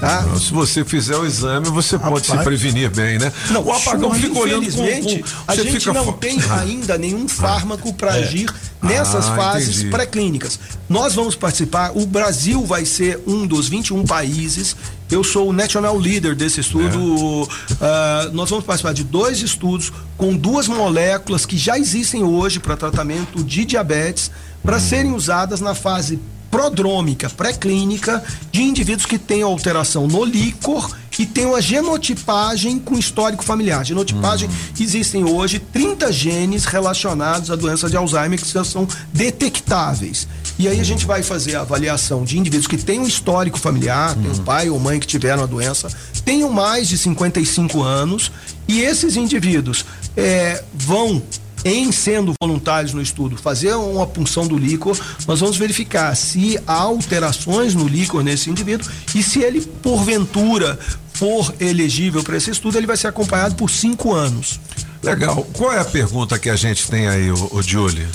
Tá? 0.00 0.22
Não, 0.22 0.38
se 0.38 0.52
você 0.52 0.84
fizer 0.84 1.16
o 1.16 1.24
exame, 1.24 1.68
você 1.70 1.98
pode 1.98 2.26
se 2.26 2.32
Rapaz. 2.32 2.46
prevenir 2.46 2.90
bem, 2.90 3.18
né? 3.18 3.32
Não, 3.50 3.62
o 3.64 3.72
apagão 3.72 4.10
mas 4.10 4.20
fica 4.20 4.38
olhando 4.38 4.60
com, 4.70 4.82
infelizmente, 4.84 5.22
com, 5.22 5.28
a 5.50 5.56
gente 5.56 5.78
fica 5.80 5.92
não 5.94 6.12
tem 6.12 6.38
ainda 6.52 6.98
nenhum 6.98 7.26
fármaco 7.26 7.94
para 7.94 8.14
É. 8.18 8.22
agir 8.22 8.52
nessas 8.82 9.26
Ah, 9.26 9.36
fases 9.36 9.84
pré-clínicas. 9.84 10.60
Nós 10.86 11.14
vamos 11.14 11.34
participar, 11.34 11.92
o 11.94 12.04
Brasil 12.04 12.62
vai 12.66 12.84
ser 12.84 13.22
um 13.26 13.46
dos 13.46 13.68
21 13.68 14.04
países. 14.04 14.76
Eu 15.10 15.24
sou 15.24 15.48
o 15.48 15.52
national 15.52 15.96
leader 15.96 16.34
desse 16.36 16.60
estudo. 16.60 17.48
Ah, 17.80 18.28
nós 18.34 18.50
vamos 18.50 18.66
participar 18.66 18.92
de 18.92 19.02
dois 19.02 19.40
estudos 19.40 19.90
com 20.18 20.36
duas 20.36 20.68
moléculas 20.68 21.46
que 21.46 21.56
já 21.56 21.78
existem 21.78 22.22
hoje 22.22 22.60
para 22.60 22.76
tratamento 22.76 23.42
de 23.42 23.64
diabetes, 23.64 24.30
para 24.62 24.78
serem 24.78 25.12
usadas 25.14 25.60
na 25.62 25.74
fase 25.74 26.18
prodrômica, 26.50 27.28
pré-clínica, 27.30 28.22
de 28.50 28.62
indivíduos 28.62 29.06
que 29.06 29.18
têm 29.18 29.42
alteração 29.42 30.06
no 30.06 30.24
líquor 30.24 30.90
e 31.18 31.24
têm 31.24 31.46
uma 31.46 31.60
genotipagem 31.60 32.78
com 32.78 32.98
histórico 32.98 33.44
familiar. 33.44 33.84
Genotipagem, 33.84 34.48
existem 34.78 35.24
hoje 35.24 35.58
30 35.58 36.12
genes 36.12 36.64
relacionados 36.64 37.50
à 37.50 37.56
doença 37.56 37.88
de 37.88 37.96
Alzheimer 37.96 38.40
que 38.40 38.52
já 38.52 38.64
são 38.64 38.86
detectáveis. 39.12 40.28
E 40.58 40.68
aí 40.68 40.80
a 40.80 40.84
gente 40.84 41.04
vai 41.04 41.22
fazer 41.22 41.56
a 41.56 41.60
avaliação 41.60 42.24
de 42.24 42.38
indivíduos 42.38 42.66
que 42.66 42.78
têm 42.78 43.00
um 43.00 43.06
histórico 43.06 43.58
familiar, 43.58 44.14
tem 44.14 44.30
um 44.30 44.38
pai 44.38 44.70
ou 44.70 44.78
mãe 44.78 44.98
que 44.98 45.06
tiveram 45.06 45.42
a 45.42 45.46
doença, 45.46 45.88
tenham 46.24 46.50
mais 46.50 46.88
de 46.88 46.96
55 46.96 47.82
anos, 47.82 48.32
e 48.66 48.80
esses 48.80 49.16
indivíduos 49.16 49.84
eh, 50.16 50.62
vão 50.74 51.22
em 51.66 51.90
sendo 51.90 52.32
voluntários 52.40 52.94
no 52.94 53.02
estudo, 53.02 53.36
fazer 53.36 53.74
uma 53.74 54.06
punção 54.06 54.46
do 54.46 54.56
líquor, 54.56 54.96
nós 55.26 55.40
vamos 55.40 55.56
verificar 55.56 56.14
se 56.14 56.56
há 56.64 56.74
alterações 56.74 57.74
no 57.74 57.88
líquor 57.88 58.22
nesse 58.22 58.48
indivíduo 58.48 58.88
e 59.12 59.22
se 59.22 59.40
ele, 59.40 59.60
porventura, 59.82 60.78
for 61.12 61.52
elegível 61.58 62.22
para 62.22 62.36
esse 62.36 62.50
estudo, 62.50 62.78
ele 62.78 62.86
vai 62.86 62.96
ser 62.96 63.08
acompanhado 63.08 63.56
por 63.56 63.68
cinco 63.68 64.14
anos. 64.14 64.60
Legal. 65.02 65.44
Qual 65.52 65.72
é 65.72 65.80
a 65.80 65.84
pergunta 65.84 66.38
que 66.38 66.48
a 66.48 66.56
gente 66.56 66.88
tem 66.88 67.08
aí, 67.08 67.30
o, 67.30 67.48
o 67.52 67.62
Julie? 67.62 68.06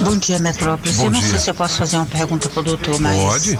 Bom 0.00 0.16
dia, 0.18 0.38
Metrópolis. 0.38 0.96
Bom 0.96 1.04
eu 1.04 1.10
não 1.10 1.20
dia. 1.20 1.30
sei 1.30 1.38
se 1.38 1.50
eu 1.50 1.54
posso 1.54 1.76
fazer 1.78 1.96
uma 1.96 2.06
pergunta 2.06 2.48
para 2.48 2.60
o 2.60 2.62
doutor, 2.62 3.00
mas. 3.00 3.16
Pode. 3.16 3.58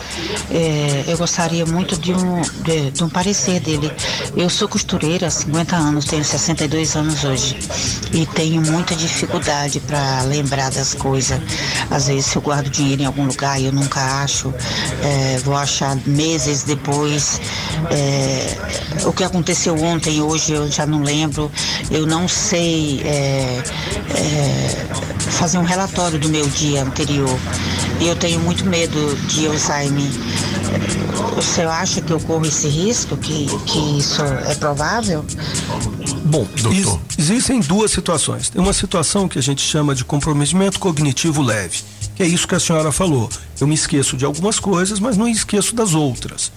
é, 0.50 1.04
eu 1.06 1.16
gostaria 1.16 1.64
muito 1.64 1.96
de 1.96 2.12
um, 2.12 2.42
de, 2.62 2.90
de 2.90 3.04
um 3.04 3.08
parecer 3.08 3.60
dele. 3.60 3.90
Eu 4.36 4.50
sou 4.50 4.68
costureira 4.68 5.28
há 5.28 5.30
50 5.30 5.76
anos, 5.76 6.04
tenho 6.04 6.24
62 6.24 6.96
anos 6.96 7.24
hoje. 7.24 7.56
E 8.12 8.26
tenho 8.26 8.60
muita 8.62 8.94
dificuldade 8.94 9.80
para 9.80 10.22
lembrar 10.22 10.70
das 10.70 10.94
coisas. 10.94 11.40
Às 11.90 12.06
vezes, 12.08 12.26
se 12.26 12.36
eu 12.36 12.42
guardo 12.42 12.68
dinheiro 12.68 13.02
em 13.02 13.06
algum 13.06 13.24
lugar 13.26 13.60
e 13.60 13.66
eu 13.66 13.72
nunca 13.72 14.00
acho, 14.22 14.52
é, 15.02 15.38
vou 15.38 15.56
achar 15.56 15.96
meses 16.06 16.64
depois. 16.64 17.40
É, 17.90 19.06
o 19.06 19.12
que 19.12 19.24
aconteceu 19.24 19.76
ontem, 19.82 20.20
hoje, 20.20 20.52
eu 20.52 20.70
já 20.70 20.86
não 20.86 21.02
lembro. 21.02 21.50
Eu 21.90 22.06
não 22.06 22.28
sei. 22.28 23.02
Fazer 25.30 25.58
um 25.58 25.64
relatório 25.64 26.18
do 26.18 26.28
meu 26.28 26.46
dia 26.48 26.82
anterior. 26.82 27.38
E 28.00 28.06
eu 28.08 28.16
tenho 28.16 28.40
muito 28.40 28.64
medo 28.66 29.16
de 29.28 29.46
Alzheimer. 29.46 30.10
O 31.36 31.42
senhor 31.42 31.70
acha 31.70 32.00
que 32.00 32.12
eu 32.12 32.20
corro 32.20 32.46
esse 32.46 32.68
risco? 32.68 33.16
Que, 33.16 33.46
que 33.66 33.98
isso 33.98 34.22
é 34.22 34.54
provável? 34.54 35.24
Bom, 36.24 36.46
ex- 36.72 36.98
existem 37.18 37.60
duas 37.60 37.90
situações. 37.90 38.48
Tem 38.48 38.60
uma 38.60 38.72
situação 38.72 39.28
que 39.28 39.38
a 39.38 39.42
gente 39.42 39.62
chama 39.62 39.94
de 39.94 40.04
comprometimento 40.04 40.78
cognitivo 40.80 41.42
leve, 41.42 41.80
que 42.14 42.22
é 42.22 42.26
isso 42.26 42.48
que 42.48 42.54
a 42.54 42.60
senhora 42.60 42.90
falou. 42.90 43.28
Eu 43.60 43.66
me 43.66 43.74
esqueço 43.74 44.16
de 44.16 44.24
algumas 44.24 44.58
coisas, 44.58 44.98
mas 44.98 45.16
não 45.16 45.28
esqueço 45.28 45.74
das 45.74 45.94
outras. 45.94 46.50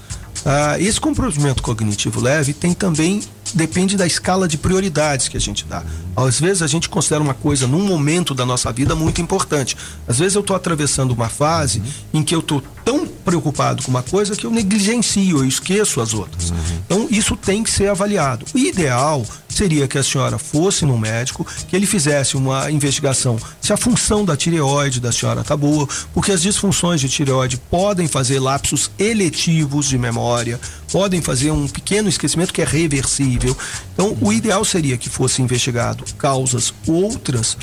Ah, 0.45 0.79
esse 0.79 0.99
comprometimento 0.99 1.61
cognitivo 1.61 2.21
leve 2.21 2.53
tem 2.53 2.73
também 2.73 3.21
depende 3.55 3.97
da 3.97 4.05
escala 4.05 4.47
de 4.47 4.57
prioridades 4.57 5.27
que 5.27 5.37
a 5.37 5.39
gente 5.39 5.65
dá. 5.65 5.83
Às 6.15 6.39
vezes 6.39 6.61
a 6.61 6.67
gente 6.67 6.89
considera 6.89 7.21
uma 7.21 7.33
coisa 7.33 7.67
num 7.67 7.85
momento 7.85 8.33
da 8.33 8.45
nossa 8.45 8.71
vida 8.71 8.95
muito 8.95 9.21
importante. 9.21 9.75
Às 10.07 10.19
vezes 10.19 10.35
eu 10.35 10.41
estou 10.41 10.55
atravessando 10.55 11.11
uma 11.11 11.29
fase 11.29 11.81
em 12.13 12.23
que 12.23 12.35
eu 12.35 12.39
estou 12.39 12.61
tão 12.83 13.05
preocupado 13.07 13.83
com 13.83 13.91
uma 13.91 14.01
coisa 14.01 14.35
que 14.35 14.45
eu 14.45 14.51
negligencio, 14.51 15.37
eu 15.37 15.45
esqueço 15.45 16.01
as 16.01 16.13
outras. 16.13 16.51
Então 16.85 17.07
isso 17.09 17.35
tem 17.35 17.63
que 17.63 17.69
ser 17.69 17.89
avaliado. 17.89 18.45
O 18.53 18.57
ideal 18.57 19.25
seria 19.47 19.87
que 19.87 19.97
a 19.97 20.03
senhora 20.03 20.37
fosse 20.37 20.85
no 20.85 20.97
médico, 20.97 21.45
que 21.67 21.75
ele 21.75 21.85
fizesse 21.85 22.35
uma 22.35 22.71
investigação 22.71 23.37
se 23.61 23.73
a 23.73 23.77
função 23.77 24.25
da 24.25 24.35
tireoide 24.35 24.99
da 24.99 25.11
senhora 25.11 25.43
tá 25.43 25.55
boa, 25.55 25.87
porque 26.13 26.31
as 26.31 26.41
disfunções 26.41 27.01
de 27.01 27.09
tireoide 27.09 27.57
podem 27.69 28.07
fazer 28.07 28.39
lapsos 28.39 28.89
eletivos 28.97 29.87
de 29.87 29.97
memória, 29.97 30.59
podem 30.91 31.21
fazer 31.21 31.51
um 31.51 31.67
pequeno 31.67 32.09
esquecimento 32.09 32.53
que 32.53 32.61
é 32.61 32.65
reversível. 32.65 33.55
Então, 33.93 34.17
o 34.21 34.33
ideal 34.33 34.63
seria 34.65 34.97
que 34.97 35.09
fosse 35.09 35.41
investigado 35.41 36.03
causas 36.17 36.73
outras 36.87 37.57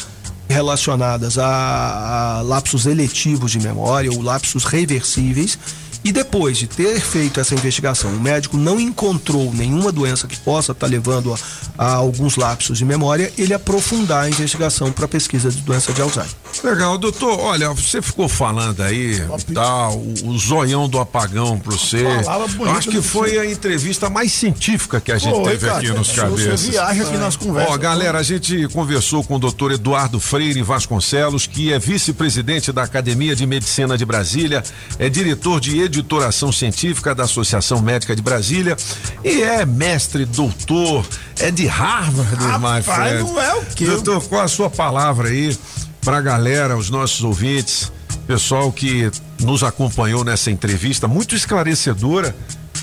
relacionadas 0.49 1.39
a, 1.39 2.39
a 2.39 2.43
lapsos 2.43 2.87
eletivos 2.87 3.51
de 3.51 3.59
memória 3.59 4.11
ou 4.11 4.23
lapsos 4.23 4.65
reversíveis. 4.65 5.59
E 6.07 6.13
depois 6.13 6.57
de 6.57 6.69
ter 6.69 7.01
feito 7.01 7.41
essa 7.41 7.53
investigação, 7.53 8.13
o 8.13 8.21
médico 8.21 8.57
não 8.57 8.79
encontrou 8.79 9.53
nenhuma 9.53 9.91
doença 9.91 10.29
que 10.29 10.37
possa 10.37 10.71
estar 10.71 10.87
levando 10.87 11.35
a, 11.35 11.39
a 11.77 11.95
alguns 11.95 12.37
lapsos 12.37 12.79
de 12.79 12.85
memória, 12.85 13.33
ele 13.37 13.53
aprofundar 13.53 14.23
a 14.23 14.29
investigação 14.29 14.93
para 14.93 15.09
pesquisa 15.09 15.51
de 15.51 15.61
doença 15.63 15.93
de 15.93 16.01
Alzheimer. 16.01 16.31
Legal, 16.63 16.97
doutor. 16.97 17.41
Olha, 17.41 17.71
você 17.71 18.01
ficou 18.01 18.29
falando 18.29 18.83
aí, 18.83 19.21
tá, 19.53 19.91
o, 19.91 20.15
o 20.27 20.39
zoião 20.39 20.89
do 20.89 21.01
apagão 21.01 21.59
para 21.59 21.73
você. 21.73 22.05
Eu 22.07 22.71
acho 22.71 22.89
que 22.89 23.03
foi 23.03 23.37
a 23.41 23.51
entrevista 23.51 24.09
mais 24.09 24.31
científica 24.31 25.01
que 25.01 25.11
a 25.11 25.19
gente 25.19 25.43
teve 25.43 25.67
cara. 25.67 25.79
aqui 25.79 25.91
nos 25.91 26.07
Você 26.07 26.21
cabeças. 26.21 26.63
viaja 26.63 27.03
aqui 27.03 27.17
nas 27.19 27.37
conversas. 27.37 27.75
Ó, 27.75 27.77
galera, 27.77 28.19
a 28.19 28.23
gente 28.23 28.69
conversou 28.69 29.25
com 29.25 29.35
o 29.35 29.39
doutor 29.41 29.73
Eduardo 29.73 30.21
Freire 30.21 30.63
Vasconcelos, 30.63 31.49
que 31.49 31.73
é 31.73 31.81
vice-presidente 31.81 32.71
da 32.71 32.85
Academia 32.85 33.35
de 33.35 33.45
Medicina 33.45 33.99
de 33.99 34.05
Brasília, 34.05 34.63
é 35.01 35.09
diretor 35.09 35.61
de 35.61 35.77
editoração 36.01 36.53
científica 36.53 37.15
da 37.15 37.25
Associação 37.25 37.81
Médica 37.81 38.15
de 38.15 38.23
Brasília 38.23 38.77
e 39.25 39.43
é 39.43 39.65
mestre, 39.65 40.25
doutor, 40.25 41.05
é 41.39 41.51
de 41.51 41.67
Harvard, 41.67 42.37
my 42.59 42.83
friend. 42.83 43.23
não 43.25 43.41
é 43.41 43.55
o 43.55 43.65
quê? 43.67 43.87
Doutor, 43.87 44.23
qual 44.29 44.43
a 44.43 44.49
sua 44.49 44.69
palavra 44.71 45.29
aí 45.29 45.57
pra 46.03 46.21
galera, 46.21 46.77
os 46.77 46.91
nossos 46.91 47.23
ouvintes, 47.25 47.91
pessoal 48.27 48.71
que 48.71 49.11
nos 49.41 49.63
acompanhou 49.63 50.23
nessa 50.25 50.51
entrevista, 50.51 51.09
muito 51.09 51.35
esclarecedora 51.35 52.35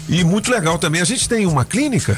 e 0.10 0.24
muito 0.24 0.52
legal 0.52 0.78
também. 0.78 1.02
A 1.02 1.06
gente 1.06 1.30
tem 1.30 1.46
uma 1.46 1.64
clínica? 1.64 2.18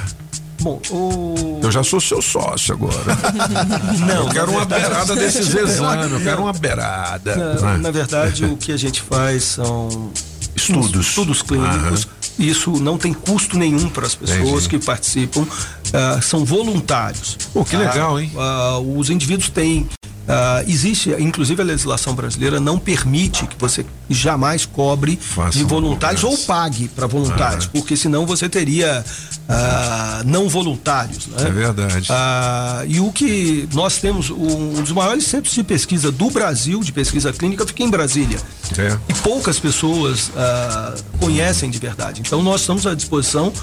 Bom, 0.61 0.81
o. 0.89 1.59
Eu 1.61 1.72
já 1.72 1.84
sou 1.84 1.99
seu 2.01 2.22
sócio 2.22 2.73
agora. 2.73 2.95
Não, 4.07 4.23
eu 4.26 4.30
quero 4.30 4.51
uma 4.51 4.65
verdade- 4.65 4.81
beirada 4.89 5.15
desses 5.15 5.53
exames, 5.53 6.11
eu 6.11 6.19
quero 6.22 6.41
uma 6.41 6.53
beirada. 6.53 7.35
Na, 7.35 7.69
Ah. 7.73 7.77
na 7.77 7.91
verdade, 7.91 8.45
o 8.45 8.57
que 8.57 8.72
a 8.72 8.77
gente 8.77 9.01
faz 9.01 9.43
são 9.43 10.11
Estudos. 10.69 11.07
estudos 11.07 11.41
clínicos. 11.41 12.07
Isso 12.37 12.71
não 12.71 12.97
tem 12.97 13.13
custo 13.13 13.57
nenhum 13.57 13.89
para 13.89 14.05
as 14.05 14.15
pessoas 14.15 14.41
Entendi. 14.65 14.69
que 14.69 14.79
participam. 14.79 15.45
Ah, 15.93 16.19
são 16.21 16.43
voluntários. 16.43 17.37
Pô, 17.53 17.63
que 17.63 17.77
legal, 17.77 18.19
hein? 18.19 18.31
Ah, 18.37 18.79
os 18.79 19.09
indivíduos 19.09 19.49
têm. 19.49 19.87
Ah, 20.27 20.64
existe, 20.68 21.11
inclusive 21.19 21.61
a 21.61 21.65
legislação 21.65 22.15
brasileira 22.15 22.60
não 22.60 22.80
permite 22.80 23.45
que 23.45 23.56
você 23.60 23.85
jamais 24.10 24.65
cobre 24.65 25.19
de 25.52 25.64
voluntários 25.64 26.23
ou 26.23 26.38
pague 26.38 26.88
para 26.88 27.07
voluntários, 27.07 27.68
porque 27.68 27.95
senão 27.95 28.26
você 28.26 28.49
teria 28.49 29.03
ah, 29.47 30.23
não 30.26 30.49
voluntários. 30.49 31.27
Né? 31.27 31.47
É 31.47 31.52
verdade. 31.52 32.07
Ah, 32.10 32.84
e 32.88 32.99
o 32.99 33.11
que 33.11 33.69
nós 33.73 33.97
temos, 33.97 34.30
um 34.30 34.81
dos 34.81 34.91
maiores 34.91 35.26
centros 35.26 35.53
de 35.53 35.64
pesquisa 35.64 36.11
do 36.11 36.30
Brasil, 36.30 36.80
de 36.81 36.91
pesquisa 36.91 37.31
clínica, 37.31 37.65
fica 37.65 37.84
em 37.84 37.89
Brasília. 37.89 38.39
É. 38.77 38.97
E 39.07 39.14
poucas 39.15 39.60
pessoas 39.60 40.31
ah, 40.35 40.95
conhecem 41.19 41.69
de 41.69 41.77
verdade. 41.77 42.22
Então 42.26 42.41
nós 42.41 42.61
estamos 42.61 42.88
à 42.88 42.95
disposição 42.95 43.53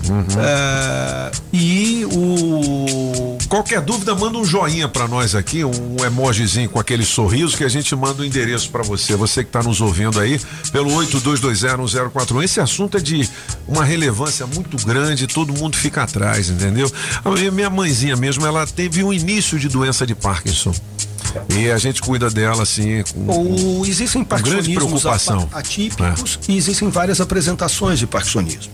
l2ip.org. 0.03 0.37
É, 0.39 1.31
e 1.53 2.05
o. 2.13 3.39
Qualquer 3.49 3.81
dúvida, 3.81 4.15
manda 4.15 4.39
um 4.39 4.45
joinha 4.45 4.89
pra 4.89 5.07
nós 5.07 5.35
aqui, 5.35 5.65
um 5.65 6.05
emojizinho 6.05 6.69
com 6.69 6.81
aquele 6.81 7.05
sorriso 7.05 7.57
que 7.57 7.65
a 7.65 7.69
gente 7.69 7.95
manda 7.95 8.23
o 8.23 8.25
endereço 8.25 8.71
pra 8.71 8.83
você. 8.83 9.15
Você 9.15 9.45
que 9.45 9.51
tá 9.51 9.63
nos 9.63 9.81
ouvindo 9.81 10.19
aí, 10.19 10.41
pelo 10.73 10.91
82201041. 10.91 12.43
Esse 12.43 12.61
assunto 12.61 12.97
é 12.97 13.01
de 13.01 13.29
uma 13.69 13.85
relevância 13.85 14.47
muito 14.47 14.77
grande, 14.85 15.27
todo 15.27 15.53
mundo 15.53 15.77
fica 15.77 16.03
atrás, 16.03 16.51
entendeu? 16.51 16.91
A 17.25 17.31
minha 17.51 17.71
mãezinha 17.71 18.17
mesmo, 18.17 18.45
ela 18.45 18.67
teve 18.67 19.03
um 19.05 19.13
início 19.13 19.59
de 19.59 19.69
doença 19.69 20.07
de 20.07 20.15
Parkinson. 20.15 20.75
E 21.57 21.71
a 21.71 21.79
gente 21.79 22.01
cuida 22.01 22.31
dela 22.31 22.63
assim, 22.63 23.03
com, 23.03 23.27
Ou 23.27 23.87
existem 23.87 24.25
com 24.25 24.37
grande 24.37 24.75
preocupação. 24.75 25.49
atípicos 25.53 26.39
e 26.49 26.57
existem 26.57 26.89
várias 26.89 27.21
apresentações 27.21 27.99
de 27.99 28.07
parkinsonismo. 28.07 28.73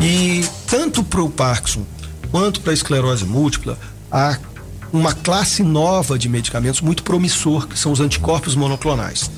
E 0.00 0.44
tanto 0.66 1.02
para 1.02 1.22
o 1.22 1.30
Parkinson 1.30 1.84
quanto 2.30 2.60
para 2.60 2.72
a 2.72 2.74
esclerose 2.74 3.24
múltipla, 3.24 3.78
há 4.10 4.38
uma 4.92 5.12
classe 5.12 5.62
nova 5.62 6.18
de 6.18 6.28
medicamentos 6.28 6.80
muito 6.80 7.02
promissor, 7.02 7.66
que 7.66 7.78
são 7.78 7.92
os 7.92 8.00
anticorpos 8.00 8.54
monoclonais. 8.54 9.30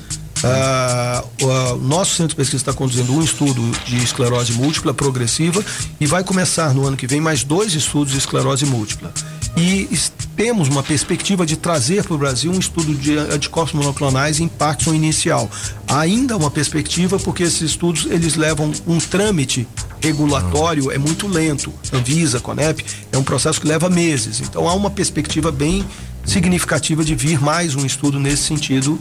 Ah, 0.43 1.23
o 1.41 1.77
nosso 1.77 2.15
centro 2.15 2.29
de 2.29 2.35
pesquisa 2.35 2.57
está 2.57 2.73
conduzindo 2.73 3.13
um 3.13 3.21
estudo 3.23 3.61
de 3.85 4.03
esclerose 4.03 4.51
múltipla 4.51 4.93
progressiva 4.93 5.63
e 5.99 6.05
vai 6.05 6.23
começar 6.23 6.73
no 6.73 6.85
ano 6.85 6.97
que 6.97 7.07
vem 7.07 7.21
mais 7.21 7.43
dois 7.43 7.73
estudos 7.73 8.11
de 8.11 8.19
esclerose 8.19 8.65
múltipla. 8.65 9.13
E 9.55 9.87
temos 10.35 10.67
uma 10.67 10.81
perspectiva 10.81 11.45
de 11.45 11.55
trazer 11.55 12.03
para 12.03 12.15
o 12.15 12.17
Brasil 12.17 12.51
um 12.51 12.59
estudo 12.59 12.95
de 12.95 13.17
anticorpos 13.17 13.73
monoclonais 13.73 14.39
em 14.39 14.47
Parkinson 14.47 14.93
inicial. 14.93 15.49
Ainda 15.87 16.35
uma 16.35 16.49
perspectiva 16.49 17.19
porque 17.19 17.43
esses 17.43 17.61
estudos 17.61 18.07
eles 18.09 18.35
levam 18.35 18.71
um 18.87 18.97
trâmite 18.97 19.67
regulatório 20.01 20.91
é 20.91 20.97
muito 20.97 21.27
lento. 21.27 21.71
Anvisa, 21.93 22.39
Conep, 22.39 22.83
é 23.11 23.17
um 23.17 23.23
processo 23.23 23.61
que 23.61 23.67
leva 23.67 23.89
meses. 23.89 24.41
Então 24.41 24.67
há 24.67 24.73
uma 24.73 24.89
perspectiva 24.89 25.51
bem 25.51 25.85
significativa 26.25 27.03
de 27.03 27.15
vir 27.15 27.39
mais 27.39 27.75
um 27.75 27.85
estudo 27.85 28.19
nesse 28.19 28.43
sentido 28.43 28.99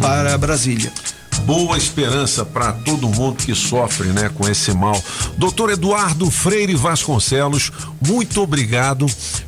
para 0.00 0.36
Brasília. 0.36 0.92
Boa 1.44 1.76
esperança 1.76 2.44
para 2.44 2.72
todo 2.72 3.08
mundo 3.08 3.36
que 3.44 3.54
sofre, 3.54 4.08
né, 4.08 4.28
com 4.34 4.48
esse 4.48 4.72
mal. 4.72 5.00
Doutor 5.36 5.70
Eduardo 5.70 6.28
Freire 6.30 6.74
Vasconcelos, 6.74 7.70
muito 8.04 8.42
obrigado 8.42 9.06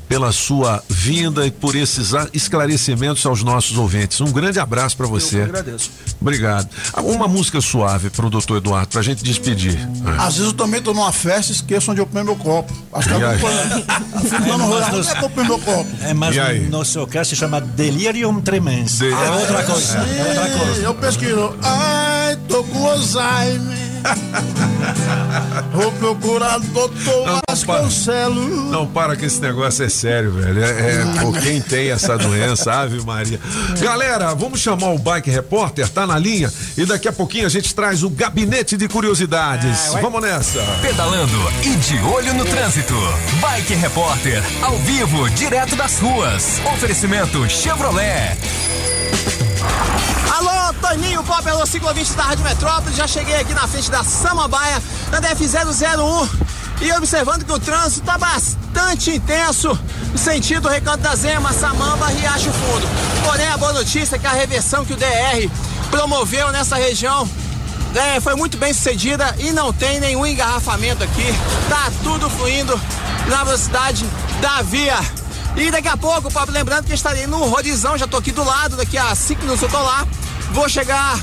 pela 0.09 0.33
sua 0.33 0.83
vinda 0.89 1.45
e 1.47 1.51
por 1.51 1.75
esses 1.77 2.15
a- 2.15 2.29
esclarecimentos 2.33 3.27
aos 3.27 3.43
nossos 3.43 3.77
ouvintes. 3.77 4.21
Um 4.23 4.31
grande 4.33 4.59
abraço 4.59 4.97
para 4.97 5.07
você. 5.07 5.41
Eu 5.41 5.45
agradeço. 5.45 5.91
Obrigado. 6.21 6.69
Ah, 6.95 7.03
Uma 7.03 7.29
música 7.29 7.61
suave 7.61 8.09
pro 8.11 8.31
doutor 8.31 8.57
Eduardo, 8.59 8.89
pra 8.89 9.03
gente 9.03 9.23
despedir. 9.23 9.79
Ah. 10.07 10.27
Às 10.27 10.35
vezes 10.37 10.51
eu 10.53 10.57
também 10.57 10.81
tô 10.81 10.95
numa 10.95 11.13
festa 11.13 11.53
e 11.53 11.55
esqueço 11.57 11.91
onde 11.91 12.01
eu 12.01 12.07
ponho 12.07 12.25
meu 12.25 12.37
copo. 12.37 12.73
Acho 12.93 13.09
que 13.09 13.15
E 13.15 13.17
eu 13.19 13.21
não 13.21 14.79
é 14.79 15.29
ponho 15.29 15.47
meu 15.47 15.59
copo? 15.59 15.87
É, 16.03 16.15
mas 16.15 16.35
E 16.35 16.41
aí? 16.41 16.61
no 16.61 16.71
nosso 16.79 17.07
caso 17.07 17.31
se 17.31 17.37
chama 17.37 17.61
delirium 17.61 18.41
tremens. 18.41 18.99
De- 18.99 19.13
É 19.13 19.31
outra 19.31 19.63
coisa. 19.65 19.99
É 19.99 20.29
outra 20.29 20.59
coisa. 20.59 20.81
Eu 20.83 20.95
pesquiso. 20.95 21.55
Ai, 21.79 22.37
tô 22.49 22.65
com 22.65 22.87
Alzheimer. 22.87 23.89
Vou 25.73 25.93
procurar 25.93 26.59
o 26.59 26.61
doutor 26.61 27.41
Vasconcelos. 27.49 28.71
Não, 28.71 28.87
para 28.87 29.17
que 29.17 29.27
esse 29.27 29.41
negócio 29.41 29.85
é 29.85 29.89
sério, 29.89 30.33
velho. 30.33 30.63
É, 30.63 30.69
é 30.69 31.05
por 31.21 31.39
quem 31.39 31.61
tem 31.61 31.91
essa 31.91 32.17
doença, 32.17 32.73
Ave 32.73 33.05
Maria. 33.05 33.41
Galera, 33.81 34.35
vamos 34.35 34.61
chamar 34.61 34.93
o 34.93 34.99
Bike 34.99 35.31
Repórter, 35.31 35.89
tá 35.89 36.07
na 36.07 36.19
linha, 36.19 36.53
e 36.77 36.85
daqui 36.85 37.09
a 37.09 37.13
pouquinho 37.13 37.47
a 37.47 37.51
gente 37.51 37.75
traz 37.75 38.03
o 38.03 38.11
gabinete 38.11 38.77
de 38.77 38.89
curiosidades. 38.89 39.93
vamos 40.01 40.23
nessa. 40.23 40.61
Pedalando 40.81 41.39
e 41.63 41.77
de 41.77 41.99
olho 42.05 42.35
no 42.35 42.45
trânsito. 42.45 42.95
Bike 43.41 43.75
Repórter, 43.75 44.43
ao 44.63 44.77
vivo, 44.79 45.29
direto 45.31 45.77
das 45.77 45.99
ruas. 45.99 46.61
Oferecimento 46.75 47.49
Chevrolet. 47.49 48.37
Pop, 51.39 51.51
alô, 51.51 51.65
ciclovinte 51.67 52.13
da 52.15 52.25
Rádio 52.25 52.43
Metrópole. 52.43 52.97
Já 52.97 53.07
cheguei 53.07 53.37
aqui 53.37 53.55
na 53.55 53.69
frente 53.69 53.89
da 53.93 54.03
Samambaia, 54.03 54.83
na 55.13 55.21
DF001. 55.21 56.29
E 56.81 56.93
observando 56.95 57.45
que 57.45 57.53
o 57.53 57.61
trânsito 57.61 58.01
está 58.01 58.19
bastante 58.19 59.13
intenso 59.13 59.79
no 60.11 60.19
sentido 60.19 60.69
Recanto 60.69 60.99
da 60.99 61.15
Zema, 61.15 61.53
Samamba, 61.53 62.09
Riacho 62.09 62.51
Fundo. 62.51 62.89
Porém, 63.25 63.47
a 63.47 63.57
boa 63.57 63.73
notícia 63.73 64.17
é 64.17 64.19
que 64.19 64.27
a 64.27 64.33
reversão 64.33 64.85
que 64.85 64.93
o 64.93 64.97
DR 64.97 65.49
promoveu 65.93 66.51
nessa 66.51 66.75
região 66.75 67.29
é, 67.95 68.21
foi 68.21 68.35
muito 68.35 68.59
bem 68.59 68.75
sucedida 68.75 69.33
e 69.39 69.53
não 69.53 69.73
tem 69.73 70.01
nenhum 70.01 70.27
engarrafamento 70.27 71.05
aqui. 71.05 71.33
Tá 71.69 71.93
tudo 72.03 72.29
fluindo 72.31 72.81
na 73.29 73.45
velocidade 73.45 74.05
da 74.41 74.61
via. 74.63 74.99
E 75.57 75.71
daqui 75.71 75.89
a 75.89 75.97
pouco, 75.97 76.33
Pablo, 76.33 76.53
lembrando 76.53 76.87
que 76.87 76.95
estarei 76.95 77.29
no 77.29 77.45
Rodizão, 77.45 77.97
já 77.97 78.09
tô 78.09 78.17
aqui 78.17 78.33
do 78.33 78.43
lado, 78.43 78.77
daqui 78.77 78.99
a 78.99 79.15
5 79.15 79.41
minutos 79.43 79.63
eu 79.63 79.69
tô 79.69 79.81
lá. 79.81 80.05
Vou 80.53 80.69
chegar 80.69 81.19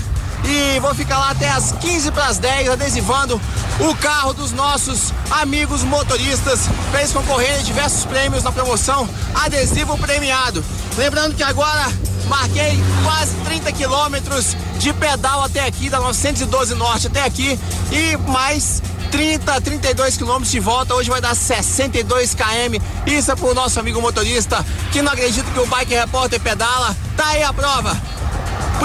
e 0.48 0.80
vou 0.80 0.94
ficar 0.94 1.18
lá 1.18 1.32
até 1.32 1.50
as 1.50 1.72
15 1.72 2.12
para 2.12 2.26
as 2.26 2.38
10 2.38 2.70
adesivando 2.70 3.42
o 3.80 3.96
carro 3.96 4.34
dos 4.34 4.52
nossos 4.52 5.12
amigos 5.30 5.84
motoristas 5.84 6.62
para 6.92 7.02
eles 7.02 7.12
concorrerem 7.12 7.60
a 7.60 7.64
diversos 7.64 8.06
prêmios 8.06 8.44
na 8.44 8.52
promoção 8.52 9.10
adesivo 9.34 9.98
premiado. 9.98 10.64
Lembrando 10.98 11.36
que 11.36 11.44
agora 11.44 11.92
marquei 12.28 12.80
quase 13.04 13.36
30 13.46 13.72
quilômetros 13.72 14.56
de 14.78 14.94
pedal 14.94 15.44
até 15.44 15.66
aqui, 15.66 15.90
da 15.90 16.00
912 16.00 16.76
Norte 16.76 17.08
até 17.08 17.24
aqui 17.24 17.60
e 17.92 18.18
mais 18.30 18.82
30, 19.12 19.62
32 19.62 20.18
quilômetros 20.18 20.52
de 20.52 20.60
volta. 20.60 20.94
Hoje 20.94 21.10
vai 21.10 21.22
dar 21.22 21.36
62 21.36 22.36
km. 22.36 22.82
Isso 23.06 23.32
é 23.32 23.36
pro 23.36 23.54
nosso 23.54 23.80
amigo 23.80 24.02
motorista 24.02 24.66
que 24.92 25.02
não 25.02 25.12
acredita 25.12 25.50
que 25.52 25.60
o 25.60 25.66
Bike 25.66 25.94
Repórter 25.94 26.40
pedala. 26.40 26.96
Tá 27.16 27.28
aí 27.28 27.44
a 27.44 27.54
prova. 27.54 27.96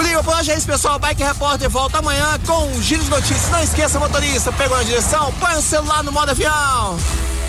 Aí, 0.03 0.23
por 0.23 0.33
hoje 0.35 0.51
é 0.51 0.57
isso, 0.57 0.65
pessoal. 0.65 0.97
Bike 0.97 1.23
Repórter 1.23 1.69
volta 1.69 1.99
amanhã 1.99 2.39
com 2.45 2.65
um 2.69 2.81
giro 2.81 3.03
de 3.03 3.09
notícias. 3.09 3.49
Não 3.49 3.61
esqueça, 3.61 3.99
motorista, 3.99 4.51
pegou 4.51 4.75
na 4.75 4.83
direção, 4.83 5.31
põe 5.39 5.55
o 5.55 5.61
celular 5.61 6.03
no 6.03 6.11
modo 6.11 6.31
avião. 6.31 6.97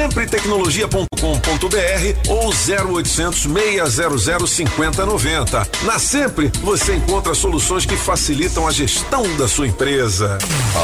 Sempretecnologia.com.br 0.00 2.30
ou 2.30 2.48
0800 2.48 3.42
600 3.42 4.50
5090. 4.50 5.68
Na 5.82 5.98
Sempre 5.98 6.50
você 6.62 6.94
encontra 6.94 7.34
soluções 7.34 7.84
que 7.84 7.96
facilitam 7.96 8.66
a 8.66 8.70
gestão 8.70 9.22
da 9.36 9.46
sua 9.46 9.66
empresa. 9.66 10.38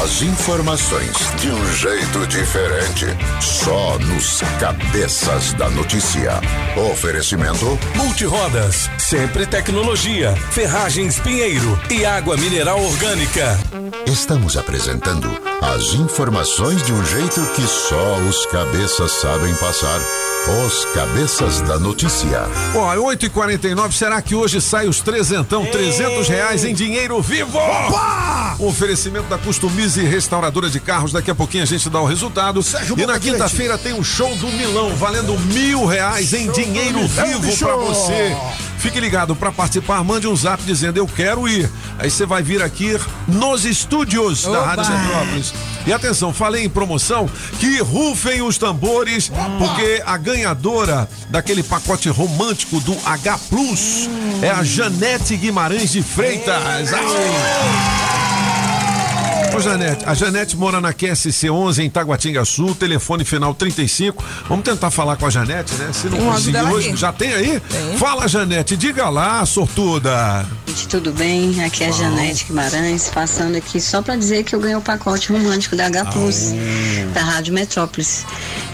As 0.04 0.20
informações 0.20 1.16
de 1.40 1.48
um 1.48 1.72
jeito 1.72 2.26
diferente, 2.26 3.06
só 3.40 3.98
nos 4.00 4.42
cabeças 4.60 5.54
da 5.54 5.70
notícia. 5.70 6.38
Oferecimento 6.92 7.78
Multirodas, 7.94 8.90
Sempre 8.98 9.46
Tecnologia, 9.46 10.36
Ferragens 10.50 11.18
Pinheiro 11.20 11.80
e 11.90 12.04
Água 12.04 12.36
Mineral 12.36 12.84
Orgânica. 12.84 13.58
Estamos 14.06 14.58
apresentando 14.58 15.26
as 15.62 15.94
informações 15.94 16.84
de 16.84 16.92
um 16.92 17.06
jeito 17.06 17.40
que 17.54 17.62
só 17.62 18.16
os 18.28 18.44
cabeças 18.46 19.05
sabem 19.08 19.54
passar. 19.54 20.00
Os 20.64 20.84
cabeças 20.94 21.60
da 21.62 21.76
notícia. 21.76 22.42
Ó, 22.72 22.94
8 22.94 23.26
e 23.26 23.28
49 23.28 23.96
será 23.96 24.22
que 24.22 24.32
hoje 24.32 24.60
sai 24.60 24.86
os 24.86 25.00
trezentão, 25.00 25.66
300 25.66 26.28
reais 26.28 26.64
em 26.64 26.72
dinheiro 26.72 27.20
vivo? 27.20 27.58
Opa! 27.58 28.54
Oferecimento 28.60 29.26
da 29.28 29.38
Customize 29.38 30.02
Restauradora 30.04 30.70
de 30.70 30.78
Carros, 30.78 31.10
daqui 31.12 31.32
a 31.32 31.34
pouquinho 31.34 31.64
a 31.64 31.66
gente 31.66 31.90
dá 31.90 32.00
o 32.00 32.06
resultado. 32.06 32.62
Sérgio 32.62 32.96
e 32.96 33.04
na 33.04 33.18
quinta-feira 33.18 33.76
tem 33.76 33.92
o 33.92 34.04
show 34.04 34.36
do 34.36 34.46
Milão, 34.52 34.94
valendo 34.94 35.36
mil 35.52 35.84
reais 35.84 36.32
em 36.32 36.48
dinheiro 36.52 37.00
do 37.00 37.08
Milão, 37.08 37.40
vivo 37.40 37.56
pra 37.58 37.76
você. 37.76 38.36
Fique 38.86 39.00
ligado 39.00 39.34
para 39.34 39.50
participar, 39.50 40.04
mande 40.04 40.28
um 40.28 40.36
zap 40.36 40.62
dizendo 40.62 40.96
eu 40.96 41.08
quero 41.08 41.48
ir. 41.48 41.68
Aí 41.98 42.08
você 42.08 42.24
vai 42.24 42.40
vir 42.40 42.62
aqui 42.62 42.96
nos 43.26 43.64
estúdios 43.64 44.44
da! 44.44 44.64
Rádio 44.64 44.96
Metrópolis. 44.96 45.52
E 45.84 45.92
atenção, 45.92 46.32
falei 46.32 46.64
em 46.64 46.68
promoção 46.68 47.28
que 47.58 47.80
rufem 47.80 48.42
os 48.42 48.58
tambores, 48.58 49.28
porque 49.58 50.00
a 50.06 50.16
ganhadora 50.16 51.08
daquele 51.28 51.64
pacote 51.64 52.08
romântico 52.08 52.78
do 52.78 52.96
H 53.04 53.38
Plus 53.50 54.08
é 54.40 54.50
a 54.50 54.62
Janete 54.62 55.36
Guimarães 55.36 55.90
de 55.90 56.00
Freitas. 56.00 56.92
Ô 59.56 59.60
Janete, 59.60 60.04
a 60.04 60.12
Janete 60.12 60.54
mora 60.54 60.82
na 60.82 60.92
QSC 60.92 61.48
11 61.48 61.82
em 61.82 61.88
Taguatinga 61.88 62.44
Sul, 62.44 62.74
telefone 62.74 63.24
final 63.24 63.54
35. 63.54 64.22
Vamos 64.50 64.66
tentar 64.66 64.90
falar 64.90 65.16
com 65.16 65.24
a 65.24 65.30
Janete, 65.30 65.72
né? 65.76 65.88
Se 65.94 66.10
não 66.10 66.18
Tem 66.18 66.26
conseguir 66.26 66.58
hoje, 66.58 66.88
aqui. 66.90 66.96
já 66.98 67.10
tem 67.10 67.32
aí? 67.32 67.62
Fala, 67.98 68.28
Janete, 68.28 68.76
diga 68.76 69.08
lá, 69.08 69.46
sortuda. 69.46 70.46
Gente, 70.66 70.88
tudo 70.88 71.10
bem? 71.10 71.64
Aqui 71.64 71.84
é 71.84 71.88
a 71.88 71.90
Janete 71.90 72.44
Guimarães, 72.44 73.08
passando 73.08 73.56
aqui 73.56 73.80
só 73.80 74.02
para 74.02 74.14
dizer 74.16 74.44
que 74.44 74.54
eu 74.54 74.60
ganhei 74.60 74.76
o 74.76 74.82
pacote 74.82 75.32
romântico 75.32 75.74
da 75.74 75.86
H 75.86 76.04
Plus, 76.04 76.52
da 77.14 77.22
Rádio 77.22 77.54
Metrópolis. 77.54 78.26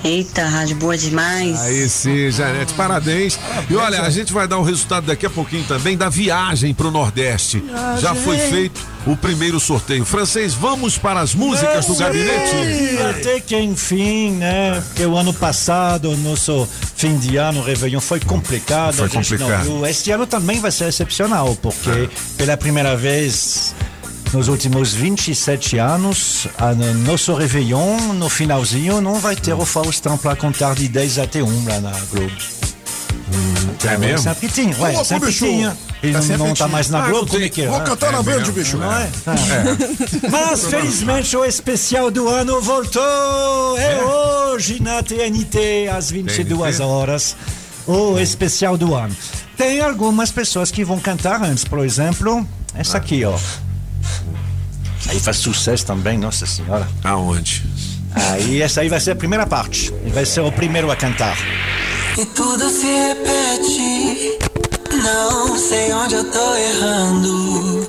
Eita, 0.03 0.45
rádio 0.45 0.75
boa 0.79 0.99
demais. 0.99 1.61
Aí 1.61 1.89
sim, 1.89 2.29
Janete, 2.33 2.75
parabéns. 2.75 3.39
E 3.71 3.77
olha, 3.77 4.03
a 4.03 4.11
gente 4.11 4.33
vai 4.33 4.49
dar 4.49 4.59
o 4.59 4.65
resultado 4.65 5.07
daqui 5.07 5.27
a 5.27 5.31
pouquinho 5.31 5.63
também 5.63 5.97
da 5.97 6.09
viagem 6.09 6.75
pro 6.75 6.91
Nordeste. 6.91 7.63
Já 8.01 8.17
foi 8.17 8.37
feito 8.37 8.81
o 9.07 9.17
primeiro 9.17 9.59
sorteio. 9.59 10.05
Francês, 10.05 10.55
vamos 10.55 10.99
para 10.99 11.21
as 11.21 11.35
músicas 11.35 11.87
do 11.87 11.97
gabinete? 11.97 12.99
Até 13.11 13.41
que 13.41 13.57
enfim, 13.59 14.33
né? 14.33 14.83
Porque 14.89 15.05
o 15.07 15.17
ano 15.17 15.33
passado, 15.33 16.17
nosso 16.19 16.69
fim 16.97 17.17
de 17.19 17.37
ano, 17.37 17.61
o 17.61 17.63
Réveillon, 17.63 18.01
foi 18.01 18.21
complicado. 18.21 18.95
Foi 18.95 19.07
não 19.07 19.15
complicado. 19.15 19.65
viu. 19.65 19.87
Este 19.87 20.11
ano 20.11 20.27
também 20.27 20.61
vai 20.61 20.71
ser 20.71 20.89
excepcional, 20.89 21.57
porque 21.61 22.09
pela 22.37 22.57
primeira 22.57 22.97
vez 22.97 23.75
nos 24.33 24.49
últimos 24.49 24.95
27 24.95 25.79
anos, 25.79 26.47
a, 26.57 26.73
no 26.73 26.95
nosso 26.95 27.35
Réveillon, 27.35 28.15
no 28.15 28.29
finalzinho, 28.31 29.01
não 29.01 29.15
vai 29.21 29.37
ter 29.37 29.53
o 29.53 29.65
Faustão 29.65 30.17
para 30.17 30.35
contar 30.35 30.75
de 30.75 30.89
10 30.89 31.19
até 31.19 31.43
1 31.43 31.65
lá 31.69 31.81
na 31.81 31.91
Globo. 32.11 32.62
É 33.89 33.97
mesmo? 33.99 34.19
Sempre 34.19 34.49
tinha, 34.49 34.77
ué, 34.79 34.99
Ô, 34.99 35.05
sempre 35.05 35.27
bicho. 35.29 35.45
tinha. 35.45 35.77
Ele 36.03 36.13
Tá 36.13 36.19
não, 36.21 36.27
sempre 36.27 36.47
não 36.49 36.55
tá 36.55 36.69
mais 36.69 36.89
na 36.89 36.99
Ah, 37.05 37.09
Globo, 37.09 37.21
não 37.23 37.29
como 37.29 37.45
é 37.45 37.49
que 37.49 37.63
é? 37.63 37.67
Vou 37.69 37.77
Ah, 37.77 37.81
cantar 37.81 38.09
é 38.09 38.13
na 38.13 38.23
Band, 38.23 38.37
mesmo. 38.39 38.53
bicho. 38.53 38.77
Não 38.77 38.93
é? 38.93 39.05
É. 39.05 40.29
Mas 40.31 40.67
felizmente 40.67 41.37
o 41.37 41.45
especial 41.45 42.11
do 42.11 42.29
ano 42.29 42.61
voltou. 42.61 43.79
É, 43.79 44.03
hoje 44.03 44.81
na 44.83 45.03
TNT 45.03 45.89
às 45.89 46.11
22 46.11 46.77
TNT? 46.77 46.83
horas. 46.91 47.37
O 47.87 48.19
especial 48.19 48.77
do 48.77 48.95
ano. 48.95 49.15
Tem 49.57 49.81
algumas 49.81 50.31
pessoas 50.31 50.71
que 50.71 50.85
vão 50.85 50.99
cantar 51.01 51.43
antes, 51.43 51.65
por 51.65 51.85
exemplo, 51.85 52.47
essa 52.75 52.99
aqui, 52.99 53.25
ó. 53.25 53.37
Aí 55.09 55.19
faz 55.19 55.39
sucesso 55.39 55.85
também, 55.85 56.17
nossa 56.17 56.47
senhora. 56.47 56.89
Aonde? 57.03 57.65
Aí 58.15 58.63
essa 58.63 58.81
aí 58.83 58.89
vai 58.89 59.01
ser 59.01 59.13
a 59.13 59.17
primeira 59.17 59.47
parte. 59.47 59.93
Ele 60.03 60.11
vai 60.13 60.25
ser 60.25 60.41
o 60.41 60.53
primeiro 60.53 60.91
a 60.91 60.97
cantar. 60.97 61.37
E 62.19 62.25
tudo 62.27 62.69
se 62.69 62.87
repete. 62.87 64.39
Não 65.03 65.59
sei 65.59 65.93
onde 65.95 66.15
eu 66.15 66.25
tô 66.31 66.55
errando. 66.55 67.89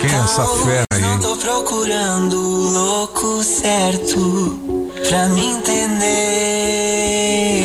Quem 0.00 0.10
é 0.10 0.18
essa 0.22 0.46
fera 0.46 0.84
aí? 0.92 1.00
Não 1.00 1.18
tô 1.18 1.36
procurando 1.36 2.36
o 2.36 2.70
louco 2.70 3.42
certo 3.42 4.86
pra 5.08 5.28
me 5.30 5.46
entender. 5.46 6.04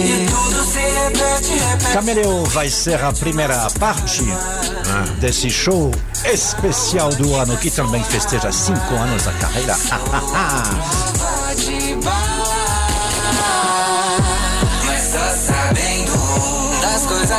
E 0.04 0.26
tudo 0.28 0.64
se 0.64 0.80
repete, 0.80 1.52
repete. 1.54 1.94
Camileu 1.94 2.44
vai 2.46 2.70
ser 2.70 3.04
a 3.04 3.14
primeira 3.14 3.70
parte 3.80 4.24
desse 5.20 5.52
show 5.52 5.92
especial 6.26 7.10
do 7.10 7.36
ano 7.36 7.56
que 7.58 7.70
também 7.70 8.04
festeja 8.04 8.52
cinco 8.52 8.96
anos 8.96 9.26
da 9.26 9.34
carreira. 9.34 9.78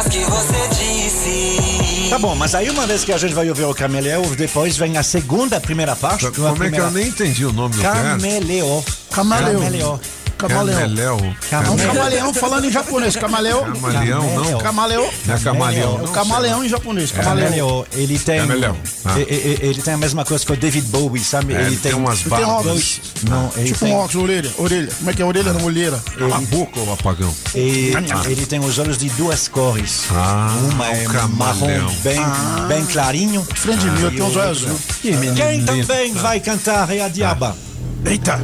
coisas 0.00 0.08
que 0.08 0.24
você 0.24 0.68
disse. 0.68 2.10
Tá 2.10 2.18
bom, 2.18 2.34
mas 2.34 2.54
aí 2.54 2.70
uma 2.70 2.86
vez 2.86 3.04
que 3.04 3.12
a 3.12 3.18
gente 3.18 3.34
vai 3.34 3.48
ouvir 3.48 3.64
o 3.64 3.74
Camileu, 3.74 4.22
depois 4.36 4.76
vem 4.76 4.96
a 4.96 5.02
segunda, 5.02 5.56
a 5.56 5.60
primeira 5.60 5.94
parte. 5.94 6.30
Como 6.30 6.48
é 6.48 6.52
que 6.52 6.58
primeira... 6.58 6.86
eu 6.86 6.90
nem 6.90 7.08
entendi 7.08 7.44
o 7.44 7.52
nome 7.52 7.76
do 7.76 7.82
cara? 7.82 8.10
Camileu. 8.10 8.84
Camaleão. 9.10 9.60
Camileu. 9.60 10.00
Camaleão. 10.48 10.78
Camaleão. 10.80 11.34
É 11.50 11.70
um 11.70 11.76
camaleão 11.76 12.34
falando 12.34 12.64
em 12.66 12.70
japonês. 12.72 13.16
Camaleão. 13.16 13.64
Camaleão, 13.72 14.34
não. 14.34 14.58
Camaleão. 14.58 15.10
Não 15.26 15.34
é 15.34 15.38
camaleão, 15.38 15.92
É 15.92 15.94
o 15.94 15.98
não. 16.06 16.12
camaleão 16.12 16.64
em 16.64 16.68
japonês. 16.68 17.10
Camaleão. 17.12 17.48
Camileu, 17.48 17.86
ele 17.92 18.18
tem. 18.18 18.40
Camaleão. 18.40 18.76
Ah. 19.04 19.18
e- 19.18 19.22
e- 19.22 19.24
e- 19.62 19.66
Ele 19.70 19.82
tem 19.82 19.94
a 19.94 19.98
mesma 19.98 20.24
coisa 20.24 20.44
que 20.44 20.52
o 20.52 20.56
David 20.56 20.86
Bowie, 20.88 21.22
sabe? 21.22 21.54
É, 21.54 21.60
ele 21.60 21.66
ele 21.70 21.76
tem 21.76 21.94
umas 21.94 22.20
Ele 22.20 22.30
tem 22.30 22.38
barbas. 22.40 22.56
óculos. 22.66 23.00
Não, 23.28 23.50
ele 23.56 23.66
Tipo 23.68 23.78
tem. 23.80 23.92
um 23.94 23.96
óculos, 23.96 24.14
orelha. 24.24 24.50
Orelha. 24.58 24.88
Como 24.98 25.10
é 25.10 25.12
que 25.14 25.22
é 25.22 25.24
orelha 25.24 25.52
na 25.52 25.62
olheira? 25.62 26.02
Cala 26.18 26.36
a 26.36 26.40
boca, 26.40 26.80
ô 26.80 26.92
apagão. 26.92 27.34
E 27.54 27.92
ele 28.26 28.46
tem 28.46 28.58
os 28.60 28.78
olhos 28.78 28.98
de 28.98 29.08
duas 29.10 29.48
cores. 29.48 30.04
Ah, 30.10 30.50
Uma 30.72 30.86
é 30.88 31.06
o 31.06 31.10
camaleão. 31.10 31.28
marrom 31.36 31.94
bem, 32.02 32.20
bem 32.68 32.84
clarinho. 32.86 33.46
Frente 33.54 33.78
de 33.80 33.90
mim, 33.90 34.02
eu 34.02 34.10
tenho 34.10 34.26
uns 34.26 34.36
olhos 34.36 34.64
azuis. 34.64 34.80
Quem 35.00 35.64
também 35.64 36.12
vai 36.14 36.40
cantar 36.40 36.90
é 36.90 37.00
a 37.02 37.08
Diaba. 37.08 37.56
Eita. 38.04 38.40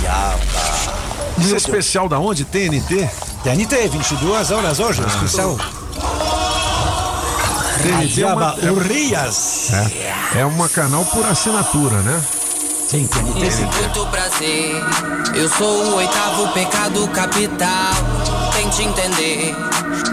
Diaba. 0.00 1.13
Isso 1.38 1.54
é 1.54 1.56
especial 1.56 2.08
da 2.08 2.18
onde? 2.18 2.44
TNT? 2.44 3.08
TNT, 3.42 3.88
22 3.88 4.50
horas 4.50 4.78
hoje, 4.80 5.02
especial. 5.06 5.56
A 5.60 5.64
TNT 7.82 8.22
é 8.22 8.26
uma, 8.26 8.52
Diaba 8.54 8.72
Urias. 8.72 9.70
é, 9.72 10.40
é 10.40 10.46
uma 10.46 10.68
canal 10.68 11.04
por 11.06 11.24
assinatura, 11.26 11.96
né? 12.02 12.22
Sim, 12.88 13.06
TNT, 13.06 13.50
sim. 13.50 13.64
Muito 13.64 14.06
prazer, 14.06 14.82
eu 15.34 15.48
sou 15.48 15.84
o 15.84 15.94
oitavo 15.96 16.48
pecado 16.52 17.06
capital. 17.08 17.94
Tente 18.54 18.82
entender, 18.82 19.54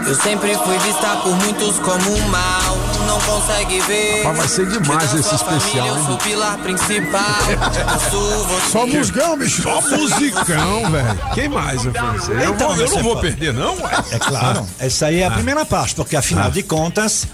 eu 0.06 0.14
sempre 0.16 0.54
fui 0.58 0.76
vista 0.80 1.08
por 1.22 1.34
muitos 1.36 1.78
como 1.78 2.10
um 2.16 2.28
mal. 2.28 2.76
Não 3.06 3.18
consegue 3.20 3.80
ver. 3.82 4.22
Vai 4.34 4.48
ser 4.48 4.66
demais 4.66 5.10
que 5.10 5.14
da 5.14 5.20
esse 5.20 5.28
sua 5.28 5.38
família 5.38 5.58
especial, 5.58 5.86
Eu 5.96 6.04
sou 6.04 6.14
o 6.14 6.18
pilar 6.18 6.58
principal. 6.58 7.22
Eu 7.50 8.10
sou 8.10 8.44
você. 8.46 8.70
Só 8.70 8.86
musgão, 8.86 9.38
bicho. 9.38 9.62
Só 9.62 9.80
musicão, 9.96 10.90
velho. 10.90 11.20
Quem 11.34 11.48
mais, 11.48 11.84
eu? 11.84 11.92
Eu, 11.92 12.54
Então, 12.54 12.68
vou- 12.74 12.84
eu 12.84 12.90
não 12.90 13.02
vou 13.02 13.16
perder, 13.20 13.52
não, 13.54 13.74
ué. 13.82 13.90
É 14.12 14.18
claro. 14.18 14.66
Essa 14.78 15.06
aí 15.06 15.20
é 15.20 15.26
a 15.26 15.30
primeira 15.30 15.64
parte, 15.64 15.94
porque 15.94 16.16
afinal 16.16 16.50
de 16.50 16.62
contas, 16.62 17.26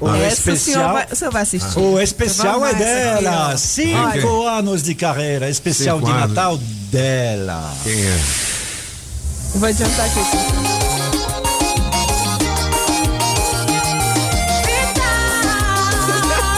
o 0.00 0.06
o 0.06 0.12
senhor 0.12 0.26
especial. 0.28 0.92
vai, 0.94 1.06
o 1.10 1.16
senhor 1.16 1.30
vai 1.30 1.42
assistir. 1.42 1.78
O 1.78 2.00
especial 2.00 2.64
é 2.66 2.70
aqui, 2.70 2.78
dela. 2.78 3.50
ó. 3.52 3.56
Cinco 3.56 4.46
anos 4.46 4.82
de 4.82 4.94
carreira. 4.94 5.48
Especial 5.48 5.98
Cinco 5.98 6.10
de 6.10 6.16
anos. 6.16 6.28
Natal 6.34 6.58
dela. 6.90 7.72
Quem 7.82 7.92
é? 7.92 8.20
Vou 9.54 9.68
adiantar 9.68 10.06
aqui. 10.06 10.20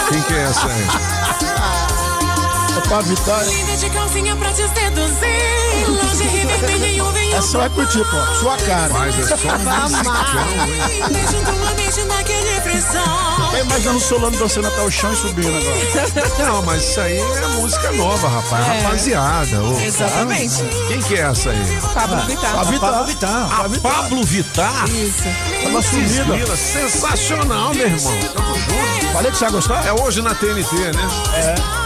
Quem 0.09 0.23
que 0.23 0.32
é 0.32 0.43
essa 0.44 0.66
aí? 0.66 0.86
É 2.77 2.89
pra 2.89 3.01
Vitória. 3.02 3.51
Linda 3.51 3.77
de 3.77 3.90
calcinha 3.90 4.36
pra 4.36 4.51
te 4.51 4.62
seduzir. 4.62 5.86
Lingerie 5.89 6.47
vermelho 6.47 6.95
vem 7.36 7.48
Essa 7.48 7.58
vai 7.58 7.70
curtir, 7.70 8.04
pô. 8.04 8.34
Sua 8.34 8.56
cara. 8.58 8.92
Mas 8.92 9.18
é 9.18 9.36
só 9.36 9.48
um. 9.48 9.64
Tá 13.50 13.60
imaginando 13.60 13.96
o 13.96 14.00
Solano 14.00 14.36
dançando 14.36 14.68
até 14.68 14.82
o 14.82 14.90
chão 14.90 15.12
e 15.12 15.16
subindo 15.16 15.56
agora. 15.56 15.76
Não, 16.52 16.62
mas 16.62 16.82
isso 16.82 17.00
aí 17.00 17.18
é 17.18 17.46
música 17.48 17.92
nova, 17.92 18.28
rapaz. 18.28 18.66
É. 18.66 18.80
Rapaziada. 18.80 19.62
ô. 19.62 19.80
Exatamente. 19.80 20.62
Quem 20.88 21.00
que 21.00 21.14
é 21.14 21.20
essa 21.20 21.50
aí? 21.50 21.80
Pablo 21.94 22.26
Vittar. 22.26 22.58
A 22.58 22.64
Vitória. 22.64 22.96
Pablo 22.96 23.06
Vittar. 23.06 23.60
A 23.60 23.80
Pablo 23.80 24.24
Vittar? 24.24 24.84
Isso. 24.90 25.22
Tava 25.62 25.82
sumida. 25.82 26.56
Sensacional, 26.56 27.74
meu 27.74 27.86
irmão. 27.86 28.18
Tamo 28.34 28.54
junto. 28.54 29.12
Falei 29.12 29.30
que 29.30 29.38
você 29.38 29.44
ia 29.44 29.50
gostar? 29.50 29.86
É 29.86 29.92
hoje 29.92 30.20
na 30.20 30.34
TNT, 30.34 30.76
né? 30.76 31.08
É. 31.34 31.85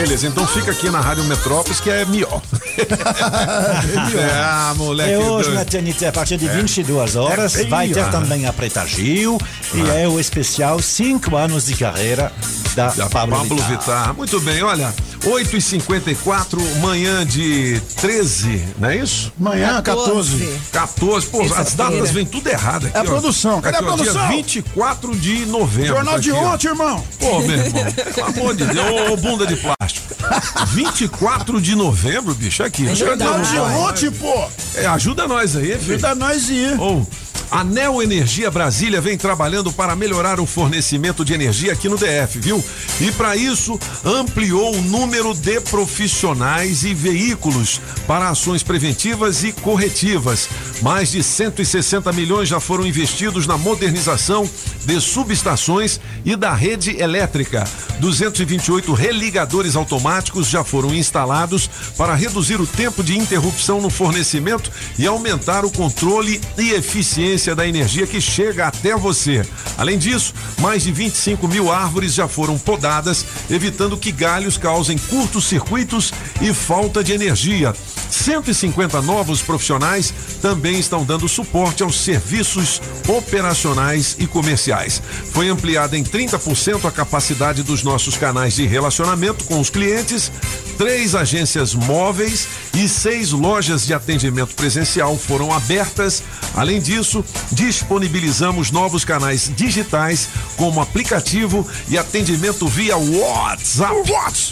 Beleza, 0.00 0.26
então 0.28 0.46
fica 0.46 0.70
aqui 0.70 0.88
na 0.88 0.98
Rádio 0.98 1.24
Metrópolis, 1.24 1.78
que 1.78 1.90
é 1.90 2.06
melhor. 2.06 2.40
é, 2.78 4.30
ah, 4.34 4.72
moleque. 4.74 5.12
É 5.12 5.18
hoje 5.18 5.50
na 5.50 5.62
TNT, 5.62 6.06
a 6.06 6.12
partir 6.12 6.38
de 6.38 6.48
22 6.48 7.16
horas, 7.16 7.54
É. 7.56 7.64
vai 7.64 7.88
ter 7.88 8.00
Ah. 8.00 8.08
também 8.08 8.46
a 8.46 8.52
Preta 8.52 8.86
Gil 8.86 9.36
e 9.74 9.90
é 9.90 10.08
o 10.08 10.18
especial 10.18 10.80
5 10.80 11.36
anos 11.36 11.66
de 11.66 11.74
carreira 11.74 12.32
da, 12.74 12.88
Da 12.88 13.10
Pablo. 13.10 13.44
Vittar. 13.68 14.14
Muito 14.14 14.40
bem, 14.40 14.62
olha. 14.62 14.94
8h54, 15.20 16.58
manhã 16.80 17.26
de 17.26 17.80
13, 17.96 18.64
não 18.78 18.88
é 18.88 18.96
isso? 18.96 19.32
Manhã, 19.38 19.82
14. 19.82 20.48
14, 20.72 21.26
pô, 21.26 21.42
as 21.42 21.74
datas 21.74 22.10
vêm 22.10 22.24
tudo 22.24 22.48
errado 22.48 22.86
aqui. 22.86 22.96
É 22.96 23.00
a 23.00 23.02
ó. 23.02 23.06
produção. 23.06 23.60
Cadê 23.60 23.76
Aqui, 23.76 23.84
a 23.84 23.88
ó, 23.88 23.96
produção? 23.96 24.28
Dia 24.28 24.36
24 24.36 25.16
de 25.16 25.46
novembro. 25.46 25.94
Jornal 25.94 26.14
tá 26.14 26.20
de 26.20 26.30
aqui, 26.30 26.38
ó. 26.38 26.54
ontem, 26.54 26.68
irmão. 26.68 27.04
Pô, 27.18 27.40
meu 27.40 27.56
irmão, 27.56 27.84
pelo 27.92 28.26
amor 28.26 28.56
de 28.56 28.64
Deus, 28.64 28.86
ô, 28.86 29.12
ô, 29.12 29.16
bunda 29.16 29.46
de 29.46 29.56
plástico. 29.56 30.14
24 30.72 31.60
de 31.60 31.74
novembro, 31.74 32.34
bicho, 32.34 32.62
aqui. 32.62 32.84
Cadê 32.84 32.96
Jornal 32.96 33.40
de 33.40 33.58
ontem, 33.58 34.10
pô. 34.10 34.48
É, 34.74 34.86
ajuda 34.86 35.26
nós 35.28 35.56
aí, 35.56 35.76
filho. 35.78 35.94
Ajuda 35.94 36.14
nós 36.14 36.48
ir. 36.48 36.80
Ou 36.80 37.06
a 37.50 37.64
Neo 37.64 38.00
Energia 38.00 38.48
Brasília 38.48 39.00
vem 39.00 39.18
trabalhando 39.18 39.72
para 39.72 39.96
melhorar 39.96 40.38
o 40.38 40.46
fornecimento 40.46 41.24
de 41.24 41.34
energia 41.34 41.72
aqui 41.72 41.88
no 41.88 41.96
DF, 41.96 42.38
viu? 42.38 42.64
E 43.00 43.10
para 43.10 43.34
isso 43.34 43.78
ampliou 44.04 44.72
o 44.72 44.80
número 44.82 45.09
de 45.10 45.60
profissionais 45.62 46.84
e 46.84 46.94
veículos 46.94 47.80
para 48.06 48.28
ações 48.28 48.62
preventivas 48.62 49.42
e 49.42 49.50
corretivas. 49.50 50.48
Mais 50.82 51.10
de 51.10 51.20
160 51.20 52.12
milhões 52.12 52.48
já 52.48 52.60
foram 52.60 52.86
investidos 52.86 53.44
na 53.44 53.58
modernização 53.58 54.48
de 54.84 55.00
subestações 55.00 56.00
e 56.24 56.36
da 56.36 56.54
rede 56.54 56.96
elétrica. 56.96 57.68
228 57.98 58.92
religadores 58.94 59.74
automáticos 59.74 60.48
já 60.48 60.62
foram 60.62 60.94
instalados 60.94 61.68
para 61.96 62.14
reduzir 62.14 62.60
o 62.60 62.66
tempo 62.66 63.02
de 63.02 63.18
interrupção 63.18 63.80
no 63.80 63.90
fornecimento 63.90 64.70
e 64.96 65.08
aumentar 65.08 65.64
o 65.64 65.72
controle 65.72 66.40
e 66.56 66.70
eficiência 66.70 67.54
da 67.54 67.66
energia 67.66 68.06
que 68.06 68.20
chega 68.20 68.68
até 68.68 68.96
você. 68.96 69.44
Além 69.76 69.98
disso, 69.98 70.32
mais 70.60 70.84
de 70.84 70.92
25 70.92 71.48
mil 71.48 71.70
árvores 71.70 72.14
já 72.14 72.28
foram 72.28 72.56
podadas, 72.58 73.26
evitando 73.50 73.96
que 73.96 74.12
galhos 74.12 74.56
causem 74.56 74.99
curtos 75.08 75.44
circuitos 75.46 76.12
e 76.40 76.52
falta 76.52 77.02
de 77.02 77.12
energia. 77.12 77.74
150 78.10 79.00
novos 79.02 79.40
profissionais 79.40 80.12
também 80.42 80.78
estão 80.78 81.04
dando 81.04 81.28
suporte 81.28 81.82
aos 81.82 82.00
serviços 82.00 82.80
operacionais 83.08 84.16
e 84.18 84.26
comerciais. 84.26 85.00
Foi 85.32 85.48
ampliada 85.48 85.96
em 85.96 86.04
30% 86.04 86.84
a 86.86 86.90
capacidade 86.90 87.62
dos 87.62 87.82
nossos 87.82 88.16
canais 88.16 88.54
de 88.54 88.66
relacionamento 88.66 89.44
com 89.44 89.60
os 89.60 89.70
clientes, 89.70 90.30
três 90.76 91.14
agências 91.14 91.74
móveis 91.74 92.48
e 92.74 92.88
seis 92.88 93.32
lojas 93.32 93.86
de 93.86 93.94
atendimento 93.94 94.54
presencial 94.54 95.16
foram 95.16 95.52
abertas. 95.52 96.22
Além 96.54 96.80
disso, 96.80 97.24
disponibilizamos 97.52 98.70
novos 98.70 99.04
canais 99.04 99.50
digitais, 99.54 100.28
como 100.56 100.80
aplicativo 100.80 101.66
e 101.88 101.96
atendimento 101.96 102.66
via 102.66 102.96
WhatsApp. 102.96 103.94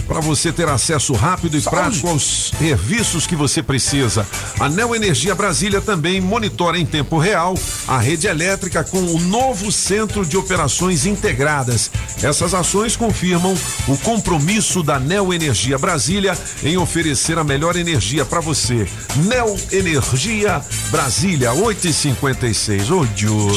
Para 0.06 0.20
você 0.20 0.37
ter 0.52 0.68
acesso 0.68 1.12
rápido 1.12 1.56
e 1.56 1.60
prático 1.60 2.08
aos 2.08 2.52
serviços 2.58 3.26
que 3.26 3.34
você 3.34 3.62
precisa. 3.62 4.26
A 4.60 4.68
Neo 4.68 4.94
Energia 4.94 5.34
Brasília 5.34 5.80
também 5.80 6.20
monitora 6.20 6.78
em 6.78 6.86
tempo 6.86 7.18
real 7.18 7.54
a 7.86 7.98
rede 7.98 8.26
elétrica 8.26 8.84
com 8.84 8.98
o 8.98 9.20
novo 9.20 9.72
Centro 9.72 10.24
de 10.24 10.36
Operações 10.36 11.06
Integradas. 11.06 11.90
Essas 12.22 12.54
ações 12.54 12.96
confirmam 12.96 13.56
o 13.88 13.96
compromisso 13.98 14.82
da 14.82 15.00
Neo 15.00 15.32
Energia 15.34 15.78
Brasília 15.78 16.38
em 16.62 16.76
oferecer 16.76 17.38
a 17.38 17.44
melhor 17.44 17.76
energia 17.76 18.24
para 18.24 18.40
você. 18.40 18.86
Neo 19.26 19.56
Energia 19.72 20.62
Brasília, 20.90 21.52
8 21.52 21.88
e 21.88 21.92
56 21.92 22.90
Ô, 22.90 23.04
Diogo, 23.06 23.52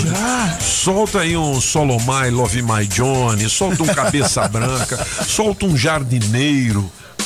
solta 0.60 1.20
aí 1.20 1.38
um 1.38 1.60
Solomai 1.60 2.32
Love 2.32 2.62
My 2.62 2.86
Johnny, 2.88 3.50
solta 3.50 3.84
um 3.84 3.88
Cabeça 3.88 4.48
Branca, 4.50 5.06
solta 5.28 5.66
um 5.66 5.76
Jardineiro. 5.78 6.71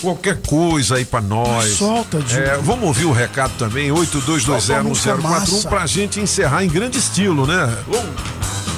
Qualquer 0.02 0.42
coisa 0.42 0.96
aí 0.96 1.06
pra 1.06 1.22
nós. 1.22 1.78
Solta. 1.78 2.20
É, 2.32 2.60
vamos 2.62 2.86
ouvir 2.86 3.06
o 3.06 3.12
recado 3.12 3.54
também, 3.58 3.90
82201041 3.92 5.22
massa. 5.22 5.70
pra 5.70 5.88
gente 5.88 6.20
encerrar 6.20 6.64
em 6.64 6.70
grande 6.70 6.98
estilo, 7.00 7.48
né? 7.48 7.76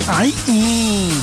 Aí, 0.08 0.34
hum. 0.48 1.22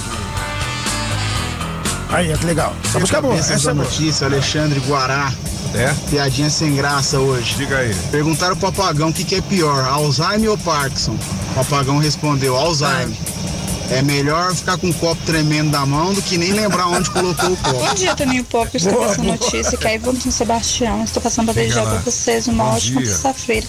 Aí, 2.11 2.31
é 2.31 2.37
que 2.37 2.47
legal. 2.47 2.75
Essa 2.85 3.01
música 3.01 3.19
é 3.19 3.21
boa. 3.21 3.37
Essa 3.37 3.71
é 3.71 3.75
notícia, 3.75 4.27
Alexandre 4.27 4.79
Guará. 4.81 5.33
É? 5.75 5.93
Piadinha 6.09 6.49
sem 6.49 6.77
graça 6.77 7.19
hoje. 7.19 7.57
Diga 7.57 7.79
aí. 7.79 7.93
Perguntaram 8.13 8.57
pro 8.57 8.71
Papagão 8.71 9.09
o 9.09 9.13
que, 9.13 9.25
que 9.25 9.35
é 9.35 9.41
pior, 9.41 9.85
Alzheimer 9.85 10.51
ou 10.51 10.59
Parkinson? 10.59 11.17
O 11.51 11.55
Papagão 11.55 11.99
respondeu, 11.99 12.57
Alzheimer. 12.57 13.17
É 13.31 13.34
melhor 14.03 14.55
ficar 14.55 14.79
com 14.79 14.89
o 14.89 14.95
copo 14.95 15.21
tremendo 15.27 15.71
da 15.71 15.85
mão 15.85 16.15
do 16.15 16.23
que 16.23 16.39
nem 16.39 16.53
lembrar 16.53 16.89
onde 16.89 17.11
colocou 17.11 17.51
o 17.51 17.57
copo. 17.57 17.79
Bom 17.85 17.95
dia, 17.95 18.15
Toninho 18.15 18.45
Pop, 18.45 18.77
estou 18.77 18.93
Boa, 18.93 19.07
passando 19.09 19.25
boa. 19.25 19.37
notícia 19.37 19.79
que 19.79 19.87
é 19.87 20.01
São 20.01 20.33
Sebastião. 20.33 21.05
Estou 21.05 21.23
passando 21.23 21.47
para 21.47 21.55
desejar 21.55 21.85
lá. 21.85 21.91
para 21.91 21.99
vocês 22.01 22.47
uma 22.49 22.65
Bom 22.65 22.75
ótima 22.75 23.01
terça-feira. 23.03 23.67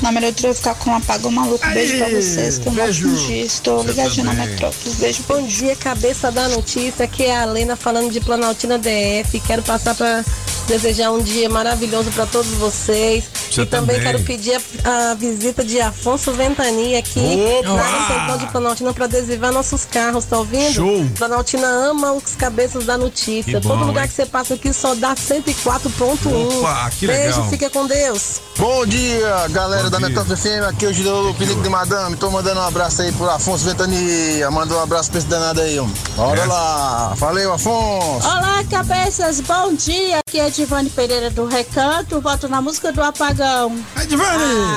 Na 0.00 0.12
melhor 0.12 0.32
eu 0.42 0.54
ficar 0.54 0.74
com 0.74 0.90
um 0.90 0.96
apagão 0.96 1.30
maluco. 1.30 1.66
Beijo 1.68 1.98
para 1.98 2.08
vocês. 2.08 2.58
Tenham 2.58 2.76
um 2.76 2.88
ótimo 2.88 3.16
dia. 3.16 3.44
Estou 3.44 3.82
ligadinho 3.82 4.26
na. 4.26 4.34
Metrópolis. 4.34 4.94
Beijo. 4.96 5.24
Bom 5.28 5.42
dia, 5.42 5.76
cabeça 5.76 6.30
da 6.30 6.48
notícia. 6.48 7.04
Aqui 7.04 7.24
é 7.24 7.36
a 7.36 7.44
Lena 7.44 7.76
falando 7.76 8.10
de 8.10 8.20
Planaltina 8.20 8.78
DF. 8.78 9.40
Quero 9.46 9.62
passar 9.62 9.94
para 9.94 10.24
desejar 10.68 11.10
um 11.10 11.20
dia 11.20 11.48
maravilhoso 11.48 12.10
para 12.12 12.26
todos 12.26 12.50
vocês. 12.52 13.24
Você 13.50 13.62
e 13.62 13.66
também, 13.66 13.96
também. 13.96 14.12
quero 14.12 14.24
pedir 14.24 14.60
a, 14.84 15.10
a 15.10 15.14
visita 15.14 15.64
de 15.64 15.80
Afonso 15.80 16.30
Ventania 16.32 16.98
aqui 16.98 17.20
Opa! 17.60 17.72
na 17.74 18.06
Central 18.06 18.38
de 18.38 18.46
Planaltina 18.46 18.92
para 18.92 19.04
adesivar 19.06 19.52
nossos 19.52 19.84
carros, 19.86 20.24
tá 20.26 20.38
ouvindo? 20.38 20.72
Show! 20.74 21.06
Planaltina 21.16 21.66
ama 21.66 22.12
os 22.12 22.34
cabeças 22.36 22.84
da 22.84 22.98
notícia. 22.98 23.44
Que 23.44 23.52
Todo 23.60 23.78
bom, 23.78 23.84
lugar 23.86 24.02
hein? 24.04 24.08
que 24.08 24.14
você 24.14 24.26
passa 24.26 24.54
aqui 24.54 24.72
só 24.72 24.94
dá 24.94 25.14
104.1. 25.14 26.58
Opa, 26.60 26.90
que 26.98 27.06
Beijo, 27.06 27.36
legal. 27.36 27.48
fica 27.50 27.70
com 27.70 27.86
Deus. 27.86 28.40
Bom 28.58 28.84
dia, 28.86 29.48
galera 29.48 29.84
Bom 29.84 29.90
da 29.90 29.98
dia. 29.98 30.08
Metrópole 30.08 30.36
FM, 30.36 30.68
aqui 30.68 30.84
é 30.86 30.88
o 30.90 31.34
Pinico 31.34 31.62
de 31.62 31.68
Madame. 31.68 32.16
Tô 32.16 32.30
mandando 32.30 32.60
um 32.60 32.64
abraço 32.64 33.02
aí 33.02 33.12
pro 33.12 33.28
Afonso 33.30 33.64
Ventania. 33.64 34.50
Manda 34.50 34.74
um 34.74 34.82
abraço 34.82 35.10
pra 35.10 35.18
esse 35.18 35.28
danado 35.28 35.60
aí, 35.60 35.78
ó. 35.78 35.86
Bora 36.16 36.42
É. 36.42 36.46
lá. 36.46 37.14
Valeu, 37.16 37.52
Afonso. 37.54 38.26
Olá, 38.26 38.62
cabeças, 38.70 39.40
bom 39.40 39.72
dia. 39.74 40.18
Aqui 40.28 40.38
é 40.40 40.50
Divane 40.58 40.90
Pereira 40.90 41.30
do 41.30 41.44
Recanto. 41.46 42.20
Voto 42.20 42.48
na 42.48 42.60
música 42.60 42.90
do 42.90 43.00
Apagão. 43.00 43.78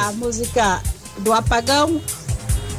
A 0.07 0.11
música 0.11 0.79
do 1.17 1.33
Apagão. 1.33 1.99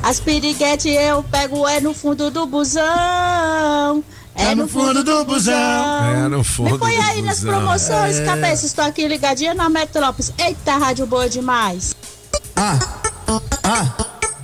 As 0.05 0.21
piriguete 0.21 0.89
eu 0.89 1.21
pego 1.25 1.67
é 1.67 1.81
no 1.81 1.93
fundo 1.95 2.31
do 2.31 2.47
busão. 2.47 4.05
É, 4.37 4.55
no 4.55 4.69
fundo 4.69 5.03
do 5.03 5.25
busão. 5.25 5.53
É, 5.55 6.29
no 6.29 6.45
fundo 6.45 6.71
Me 6.75 6.79
põe 6.79 6.97
aí 6.97 7.23
nas 7.23 7.41
busão. 7.41 7.55
promoções, 7.59 8.19
É. 8.21 8.25
cabeça. 8.25 8.67
Estou 8.67 8.85
aqui 8.85 9.09
ligadinha 9.09 9.53
na 9.53 9.69
Metrópolis. 9.69 10.33
Eita, 10.39 10.77
rádio 10.77 11.05
boa 11.05 11.29
demais. 11.29 11.97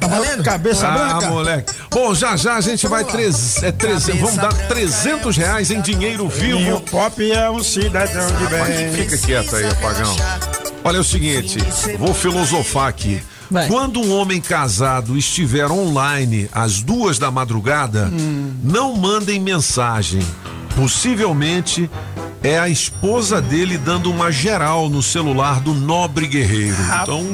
Tá 0.08 0.16
valendo? 0.16 0.42
Cabeça 0.42 0.88
ah, 0.88 0.90
branca. 0.90 1.26
moleque. 1.28 1.72
Bom, 1.90 2.14
já 2.14 2.36
já 2.36 2.56
a 2.56 2.60
gente 2.60 2.86
vai 2.86 3.04
trez, 3.04 3.62
é, 3.62 3.72
treze- 3.72 4.12
vamos 4.12 4.36
dar 4.36 4.52
300 4.68 5.36
reais 5.36 5.70
em 5.70 5.80
dinheiro 5.80 6.28
vivo. 6.28 6.58
E 6.58 6.72
o 6.72 6.80
Pop 6.80 7.30
é 7.30 7.50
um 7.50 7.62
cidadão 7.62 8.26
de 8.36 8.46
bem. 8.46 8.92
Fica 8.92 9.18
quieto 9.18 9.56
aí, 9.56 9.68
apagão. 9.68 10.16
Olha 10.84 10.96
é 10.96 11.00
o 11.00 11.04
seguinte, 11.04 11.58
vou 11.98 12.14
filosofar 12.14 12.88
aqui. 12.88 13.20
Quando 13.66 14.00
um 14.00 14.14
homem 14.14 14.40
casado 14.40 15.16
estiver 15.16 15.70
online 15.70 16.48
às 16.52 16.82
duas 16.82 17.18
da 17.18 17.30
madrugada, 17.30 18.10
não 18.62 18.94
mandem 18.96 19.40
mensagem. 19.40 20.22
Possivelmente 20.76 21.90
é 22.42 22.58
a 22.58 22.68
esposa 22.68 23.40
dele 23.40 23.76
dando 23.78 24.10
uma 24.10 24.30
geral 24.30 24.88
no 24.88 25.02
celular 25.02 25.60
do 25.60 25.74
nobre 25.74 26.26
guerreiro. 26.26 26.76
Então, 27.02 27.24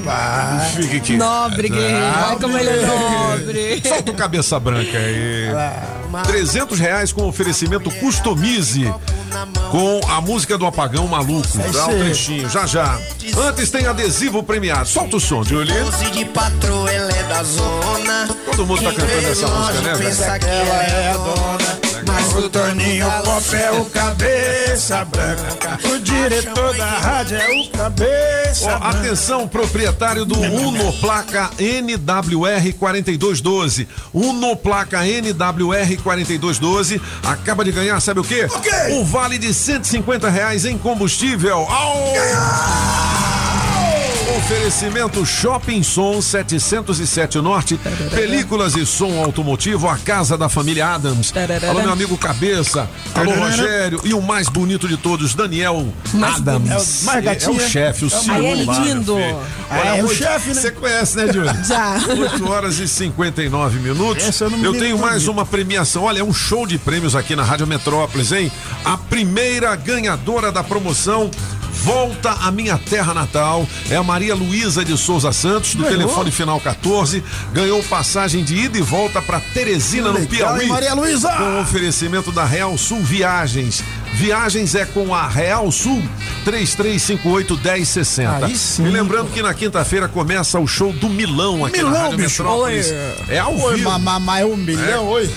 fique 0.76 1.00
quieto. 1.00 1.18
Nobre 1.18 1.68
guerreiro, 1.68 2.06
olha 2.26 2.36
como 2.38 2.58
ele 2.58 2.68
é 2.70 2.86
nobre. 2.86 3.82
Solta 3.86 4.10
o 4.10 4.14
cabeça 4.14 4.58
branca 4.58 4.96
aí. 4.96 5.48
300 6.22 6.78
reais 6.78 7.12
com 7.12 7.26
oferecimento 7.26 7.90
Customize 7.90 8.92
com 9.70 10.00
a 10.08 10.20
música 10.20 10.56
do 10.56 10.64
Apagão 10.64 11.08
Maluco. 11.08 11.48
É 11.60 11.70
Dá 11.70 11.86
um 11.86 11.98
trechinho, 11.98 12.48
já 12.48 12.66
já. 12.66 12.98
Antes 13.36 13.70
tem 13.70 13.86
adesivo 13.86 14.42
premiado. 14.42 14.88
Solta 14.88 15.16
o 15.16 15.20
som, 15.20 15.42
Julie. 15.42 15.72
É. 15.72 15.82
Todo 18.46 18.66
mundo 18.66 18.82
tá 18.82 18.92
cantando 18.92 19.28
essa 19.28 19.46
música, 19.48 19.80
né, 19.80 19.94
velho? 19.94 20.22
Ela 20.46 20.82
é 20.84 21.10
a 21.10 21.16
dona. 21.16 21.83
O 22.36 22.48
Toninho 22.48 23.06
Pop 23.22 23.54
é 23.54 23.70
o 23.70 23.84
cabeça 23.84 25.04
branca. 25.04 25.78
O 25.84 26.00
diretor 26.00 26.76
da 26.76 26.86
rádio 26.86 27.36
é 27.36 27.60
o 27.60 27.70
cabeça 27.70 28.66
branca. 28.78 28.88
atenção, 28.88 29.46
proprietário 29.46 30.24
do 30.24 30.38
Uno 30.40 30.92
Placa 30.94 31.50
NWR 31.58 32.72
4212. 32.76 33.88
Uno 34.12 34.56
Placa 34.56 35.06
NWR 35.06 35.96
4212 36.02 37.00
acaba 37.22 37.64
de 37.64 37.70
ganhar, 37.70 38.00
sabe 38.00 38.18
o 38.18 38.24
quê? 38.24 38.48
Um 38.90 39.04
vale 39.04 39.38
de 39.38 39.54
150 39.54 40.28
reais 40.28 40.64
em 40.64 40.76
combustível. 40.76 41.58
Au! 41.58 42.14
Oferecimento 44.36 45.24
Shopping 45.24 45.82
Som 45.84 46.20
707 46.20 47.38
Norte, 47.40 47.78
películas 48.10 48.74
e 48.74 48.84
som 48.84 49.22
automotivo, 49.22 49.88
a 49.88 49.96
casa 49.96 50.36
da 50.36 50.48
família 50.48 50.88
Adams. 50.88 51.32
Alô, 51.68 51.80
meu 51.80 51.92
amigo 51.92 52.18
Cabeça. 52.18 52.88
Alô, 53.14 53.32
Rogério. 53.32 54.00
E 54.02 54.12
o 54.12 54.20
mais 54.20 54.48
bonito 54.48 54.88
de 54.88 54.96
todos, 54.96 55.34
Daniel 55.36 55.86
Mais 56.12 56.36
Adams. 56.36 57.04
bonito. 57.04 57.28
É 57.28 57.48
o 57.48 57.52
É 57.52 57.56
o 57.56 57.60
é? 57.60 57.68
chefe, 57.68 58.04
o 58.06 58.08
É 58.08 58.10
lá, 58.26 58.38
meu 58.38 58.84
lindo. 58.84 59.16
Ah, 59.70 59.96
é 59.96 60.02
o 60.02 60.06
oito- 60.08 60.16
chefe, 60.16 60.48
né? 60.48 60.54
Você 60.60 60.70
conhece, 60.72 61.16
né, 61.16 61.32
Júlio? 61.32 61.54
Já. 61.64 62.00
8 62.18 62.50
horas 62.50 62.78
e 62.80 62.88
59 62.88 63.78
minutos. 63.78 64.24
Essa 64.24 64.44
eu 64.44 64.50
não 64.50 64.58
me 64.58 64.64
lembro 64.64 64.80
tenho 64.80 64.98
mais 64.98 65.28
uma 65.28 65.46
premiação. 65.46 66.02
Olha, 66.04 66.18
é 66.20 66.24
um 66.24 66.34
show 66.34 66.66
de 66.66 66.76
prêmios 66.76 67.14
aqui 67.14 67.36
na 67.36 67.44
Rádio 67.44 67.66
Metrópolis, 67.68 68.32
hein? 68.32 68.50
A 68.84 68.96
primeira 68.98 69.74
ganhadora 69.76 70.50
da 70.50 70.64
promoção. 70.64 71.30
Volta 71.84 72.30
à 72.30 72.50
minha 72.50 72.78
terra 72.78 73.12
natal. 73.12 73.68
É 73.90 73.96
a 73.96 74.02
Maria 74.02 74.34
Luísa 74.34 74.82
de 74.82 74.96
Souza 74.96 75.30
Santos, 75.32 75.74
do 75.74 75.82
Ganhou? 75.82 75.98
telefone 75.98 76.30
final 76.30 76.58
14. 76.58 77.22
Ganhou 77.52 77.82
passagem 77.82 78.42
de 78.42 78.56
ida 78.56 78.78
e 78.78 78.80
volta 78.80 79.20
para 79.20 79.38
Teresina, 79.38 80.10
no 80.10 80.26
Piauí. 80.26 80.66
Maria 80.66 80.94
Luísa? 80.94 81.30
Com 81.32 81.60
oferecimento 81.60 82.32
da 82.32 82.46
Real 82.46 82.76
Sul 82.78 83.02
Viagens. 83.02 83.84
Viagens 84.14 84.74
é 84.76 84.84
com 84.84 85.12
a 85.14 85.26
Real 85.28 85.70
Sul 85.72 86.00
3358 86.44 87.56
1060. 87.56 88.46
Aí 88.46 88.56
sim, 88.56 88.86
E 88.86 88.88
lembrando 88.90 89.30
que 89.32 89.42
na 89.42 89.52
quinta-feira 89.52 90.06
começa 90.06 90.58
o 90.60 90.66
show 90.68 90.92
do 90.92 91.08
Milão 91.08 91.64
aqui 91.64 91.78
na 91.82 91.88
Milão, 91.88 92.02
Rádio 92.02 92.18
bicho. 92.18 92.42
Metrópolis. 92.42 92.90
Oi. 92.90 92.96
É 93.28 93.38
ao 93.40 93.58
Oi, 93.58 93.74
vivo. 93.76 93.90
mamá, 93.90 94.20
mas 94.20 94.44
um 94.46 94.56
milhão, 94.56 95.06
oi. 95.08 95.28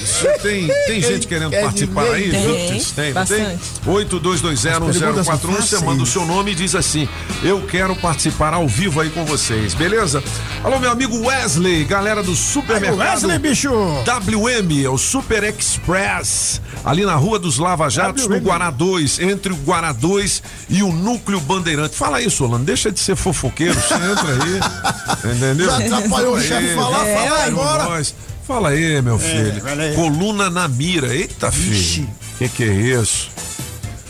Tem, 0.43 0.67
tem 0.85 1.01
gente 1.01 1.27
querendo 1.27 1.49
Quer 1.49 1.63
participar 1.63 2.03
aí? 2.03 2.29
Tem, 2.29 2.43
tem, 2.43 2.47
não 2.77 2.83
tem? 2.93 3.13
bastante. 3.13 3.59
82201041, 3.87 5.55
você 5.55 5.79
manda 5.79 6.03
o 6.03 6.05
seu 6.05 6.25
nome 6.25 6.51
e 6.51 6.55
diz 6.55 6.75
assim: 6.75 7.07
Eu 7.43 7.61
quero 7.61 7.95
participar 7.95 8.53
ao 8.53 8.67
vivo 8.67 9.01
aí 9.01 9.09
com 9.09 9.25
vocês, 9.25 9.73
beleza? 9.73 10.23
Alô, 10.63 10.77
meu 10.79 10.91
amigo 10.91 11.25
Wesley, 11.25 11.83
galera 11.85 12.21
do 12.21 12.35
supermercado. 12.35 12.97
Wesley, 12.99 13.39
bicho. 13.39 13.71
WM, 14.05 14.83
é 14.85 14.89
o 14.89 14.97
Super 14.97 15.43
Express, 15.43 16.61
ali 16.85 17.05
na 17.05 17.15
Rua 17.15 17.39
dos 17.39 17.57
Lava 17.57 17.89
Jatos, 17.89 18.27
no 18.27 18.35
WM. 18.35 18.43
Guará 18.67 18.71
2, 18.71 19.19
entre 19.19 19.53
o 19.53 19.55
Guará 19.55 19.91
2 19.93 20.43
e 20.69 20.83
o 20.83 20.91
Núcleo 20.91 21.39
Bandeirante. 21.39 21.95
Fala 21.95 22.17
aí, 22.17 22.29
Solano, 22.29 22.65
deixa 22.65 22.91
de 22.91 22.99
ser 22.99 23.15
fofoqueiro, 23.15 23.73
você 23.73 23.93
entra 23.93 24.27
aí, 24.27 25.31
entendeu? 25.35 25.65
Já 25.67 25.77
atrapalhou 25.77 26.35
o 26.35 26.37
Fala 26.37 26.41
chefe 26.47 26.67
aí, 26.69 26.75
falar, 26.75 27.07
é, 27.07 27.15
fala 27.15 27.43
agora. 27.45 27.83
nós. 27.85 28.15
Fala 28.45 28.69
aí, 28.69 29.01
meu 29.01 29.17
filho. 29.19 29.61
fala 29.61 29.83
aí. 29.83 29.95
Coluna 29.95 30.49
na 30.49 30.67
mira. 30.67 31.13
Eita, 31.15 31.51
filho. 31.51 32.09
Que 32.37 32.49
que 32.49 32.63
é 32.63 32.73
isso? 33.01 33.29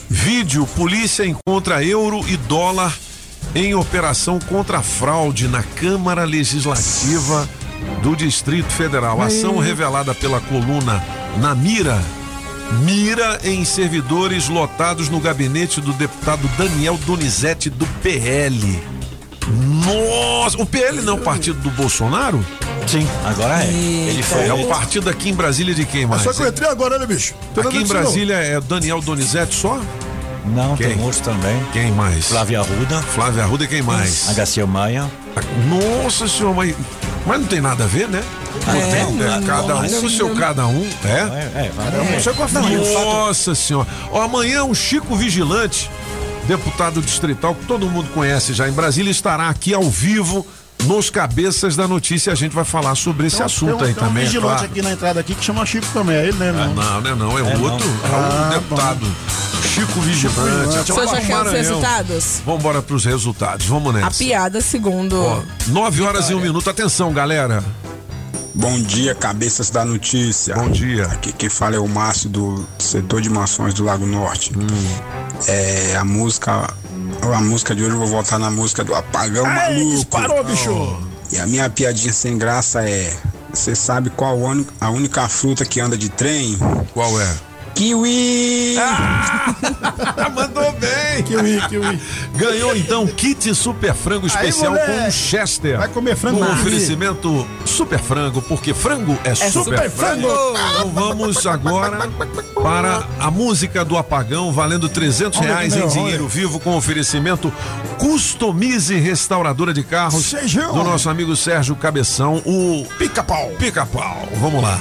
Vídeo: 0.09 0.65
polícia 0.75 1.25
encontra 1.25 1.83
euro 1.83 2.23
e 2.27 2.37
dólar 2.37 2.93
em 3.55 3.73
operação 3.75 4.39
contra 4.39 4.81
fraude 4.81 5.47
na 5.47 5.61
Câmara 5.63 6.23
Legislativa 6.23 7.47
do 8.01 8.15
Distrito 8.15 8.71
Federal. 8.71 9.21
Ação 9.21 9.57
revelada 9.57 10.13
pela 10.15 10.39
coluna 10.41 11.03
Na 11.39 11.53
Mira. 11.55 11.99
Mira 12.83 13.39
em 13.43 13.63
servidores 13.63 14.49
lotados 14.49 15.09
no 15.09 15.19
gabinete 15.19 15.79
do 15.81 15.93
deputado 15.93 16.47
Daniel 16.57 16.97
Donizete 17.05 17.69
do 17.69 17.85
PL. 18.03 18.79
Nossa, 19.85 20.61
o 20.61 20.65
PL 20.65 21.01
não 21.01 21.13
é 21.13 21.19
o 21.19 21.23
partido 21.23 21.59
do 21.61 21.69
Bolsonaro? 21.71 22.43
Sim, 22.85 23.07
agora 23.25 23.63
é. 23.63 23.67
Ele 23.67 24.21
foi. 24.21 24.45
É 24.47 24.53
o 24.53 24.67
partido 24.67 25.09
aqui 25.09 25.29
em 25.29 25.33
Brasília 25.33 25.73
de 25.73 25.85
quem 25.85 26.05
mais? 26.05 26.21
Só 26.21 26.33
que 26.33 26.41
eu 26.41 26.47
entrei 26.47 26.69
agora, 26.69 26.99
né, 26.99 27.05
bicho? 27.05 27.33
Tô 27.55 27.61
Aqui 27.61 27.77
em 27.77 27.83
isso 27.83 27.93
não. 27.93 28.01
Brasília 28.01 28.35
é 28.35 28.59
Daniel 28.61 29.01
Donizete 29.01 29.55
só? 29.55 29.79
Não, 30.45 30.77
Quem? 30.77 30.89
tem 30.95 31.01
outros 31.03 31.19
também. 31.21 31.61
Quem 31.73 31.91
mais? 31.91 32.27
Flávia 32.27 32.61
Arruda. 32.61 33.01
Flávia 33.01 33.43
Arruda 33.43 33.65
e 33.65 33.67
quem 33.67 33.81
mais? 33.81 34.27
HC 34.29 34.63
Maia. 34.65 35.05
Nossa 35.67 36.27
senhora, 36.27 36.55
mas, 36.55 36.75
mas 37.25 37.39
não 37.41 37.47
tem 37.47 37.61
nada 37.61 37.83
a 37.83 37.87
ver, 37.87 38.07
né? 38.07 38.23
É, 38.67 38.71
É, 39.01 39.45
cada 39.45 39.75
um 39.77 39.81
nossa. 39.83 39.99
com 39.99 40.05
o 40.07 40.09
seu 40.09 40.29
cada 40.35 40.67
um, 40.67 40.87
é? 41.05 41.65
É, 41.65 41.71
Cada 41.75 42.01
um 42.01 42.19
seu 42.19 42.33
cofrinho. 42.33 42.93
Nossa 42.93 43.53
senhora. 43.55 43.87
Ó, 44.11 44.21
amanhã 44.21 44.63
o 44.63 44.73
Chico 44.73 45.15
Vigilante, 45.15 45.89
deputado 46.47 47.01
distrital 47.01 47.53
que 47.55 47.65
todo 47.65 47.87
mundo 47.89 48.09
conhece 48.13 48.53
já 48.53 48.67
em 48.67 48.71
Brasília, 48.71 49.11
estará 49.11 49.47
aqui 49.49 49.73
ao 49.73 49.83
vivo 49.83 50.45
nos 50.83 51.09
cabeças 51.09 51.75
da 51.75 51.87
notícia. 51.87 52.31
A 52.33 52.35
gente 52.35 52.53
vai 52.53 52.65
falar 52.65 52.95
sobre 52.95 53.27
esse 53.27 53.41
um- 53.41 53.45
assunto 53.45 53.77
tem 53.77 53.85
um- 53.85 53.87
aí 53.89 53.93
tem 53.93 54.03
um 54.03 54.07
também. 54.07 54.23
é 54.23 54.25
vigilante 54.25 54.51
claro. 54.57 54.65
aqui 54.71 54.81
na 54.81 54.91
entrada 54.91 55.19
aqui 55.19 55.35
que 55.35 55.43
chama 55.45 55.65
Chico 55.65 55.87
também. 55.93 56.15
É 56.15 56.23
ele, 56.27 56.37
né? 56.37 56.49
Ah, 56.49 56.67
Não, 56.67 56.73
Não, 56.73 57.01
né? 57.01 57.15
Não, 57.15 57.37
é, 57.37 57.41
É, 57.53 57.57
outro. 57.57 57.87
não. 57.87 58.05
É 58.05 58.09
um 58.09 58.25
Ah, 58.25 58.49
deputado. 58.53 59.07
Chico 59.67 59.99
Vigilante. 60.01 60.39
Vigilante. 60.67 60.91
Você 60.91 61.07
já 61.07 61.21
quer 61.21 61.45
os 61.45 61.51
resultados? 61.51 62.41
Vamos 62.45 62.59
embora 62.61 62.81
pros 62.81 63.05
resultados. 63.05 63.65
Vamos 63.67 63.95
A 63.95 63.99
nessa. 63.99 64.17
piada, 64.23 64.61
segundo. 64.61 65.19
Ó, 65.21 65.41
nove 65.67 66.01
horas 66.01 66.29
e 66.29 66.33
um 66.33 66.39
minuto. 66.39 66.69
Atenção, 66.69 67.11
galera. 67.13 67.63
Bom 68.55 68.79
dia, 68.81 69.13
cabeças 69.13 69.69
da 69.69 69.85
notícia. 69.85 70.55
Bom 70.55 70.69
dia. 70.69 71.05
Aqui 71.05 71.31
quem 71.31 71.49
fala 71.49 71.75
é 71.75 71.79
o 71.79 71.87
Márcio 71.87 72.27
do 72.29 72.65
setor 72.79 73.21
de 73.21 73.29
mansões 73.29 73.73
do 73.73 73.83
Lago 73.83 74.05
Norte. 74.05 74.51
É 75.47 75.95
a 75.95 76.03
música. 76.03 76.73
A 77.21 77.41
música 77.41 77.75
de 77.75 77.83
hoje 77.83 77.91
eu 77.91 77.99
vou 77.99 78.07
voltar 78.07 78.39
na 78.39 78.49
música 78.49 78.83
do 78.83 78.95
Apagão 78.95 79.45
Maluco. 79.45 79.91
disparou, 79.95 80.43
bicho. 80.43 80.99
E 81.31 81.37
a 81.37 81.45
minha 81.45 81.69
piadinha 81.69 82.13
sem 82.13 82.37
graça 82.37 82.87
é. 82.87 83.13
Você 83.53 83.75
sabe 83.75 84.09
qual 84.09 84.37
a 84.45 84.85
a 84.85 84.89
única 84.89 85.27
fruta 85.27 85.65
que 85.65 85.79
anda 85.79 85.97
de 85.97 86.09
trem? 86.09 86.57
Qual 86.93 87.19
é? 87.21 87.35
Kiwi! 87.77 88.75
Mandou 90.33 90.71
bem. 90.73 91.23
Kiwi, 91.23 91.61
kiwi. 91.69 92.01
Ganhou 92.35 92.75
então 92.75 93.05
kit 93.05 93.53
super 93.53 93.93
frango 93.93 94.25
especial 94.25 94.71
moleque. 94.71 95.03
com 95.03 95.11
Chester. 95.11 95.77
Vai 95.77 95.87
comer 95.87 96.15
frango 96.15 96.39
Com 96.39 96.45
na 96.45 96.53
oferecimento 96.53 97.47
super 97.65 97.99
frango, 97.99 98.41
porque 98.41 98.73
frango 98.73 99.17
é, 99.23 99.35
super, 99.35 99.51
super 99.51 99.89
frango. 99.91 100.27
Então 100.27 100.89
vamos 100.91 101.45
agora 101.45 102.09
para 102.55 103.07
a 103.19 103.29
música 103.29 103.85
do 103.85 103.95
apagão, 103.95 104.51
valendo 104.51 104.89
300 104.89 105.39
Olha, 105.39 105.47
reais 105.47 105.75
em 105.75 105.87
dinheiro 105.87 106.27
vivo 106.27 106.59
com 106.59 106.75
oferecimento 106.75 107.53
Customize 107.99 108.95
Restauradora 108.95 109.73
de 109.73 109.83
Carros 109.83 110.33
do 110.53 110.83
nosso 110.83 111.09
amigo 111.09 111.35
Sérgio 111.35 111.75
Cabeção, 111.75 112.41
o 112.45 112.85
Pica-pau. 112.97 113.51
Pica-Pau. 113.59 114.27
Vamos 114.39 114.63
lá. 114.63 114.79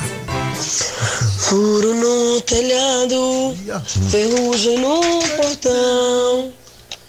Furo 0.57 1.95
no 1.95 2.41
telhado, 2.43 3.57
ferrugem 4.11 4.79
no 4.79 5.01
portão. 5.37 6.53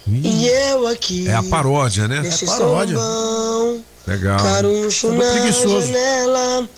E 0.06 0.48
eu 0.48 0.86
aqui. 0.86 1.28
É 1.28 1.34
a 1.34 1.42
paródia, 1.42 2.08
né? 2.08 2.22
É 2.26 2.46
paródia. 2.46 2.96
Legal. 4.06 4.38
caruncho 4.38 5.12
na 5.12 5.50
janela. 5.52 6.68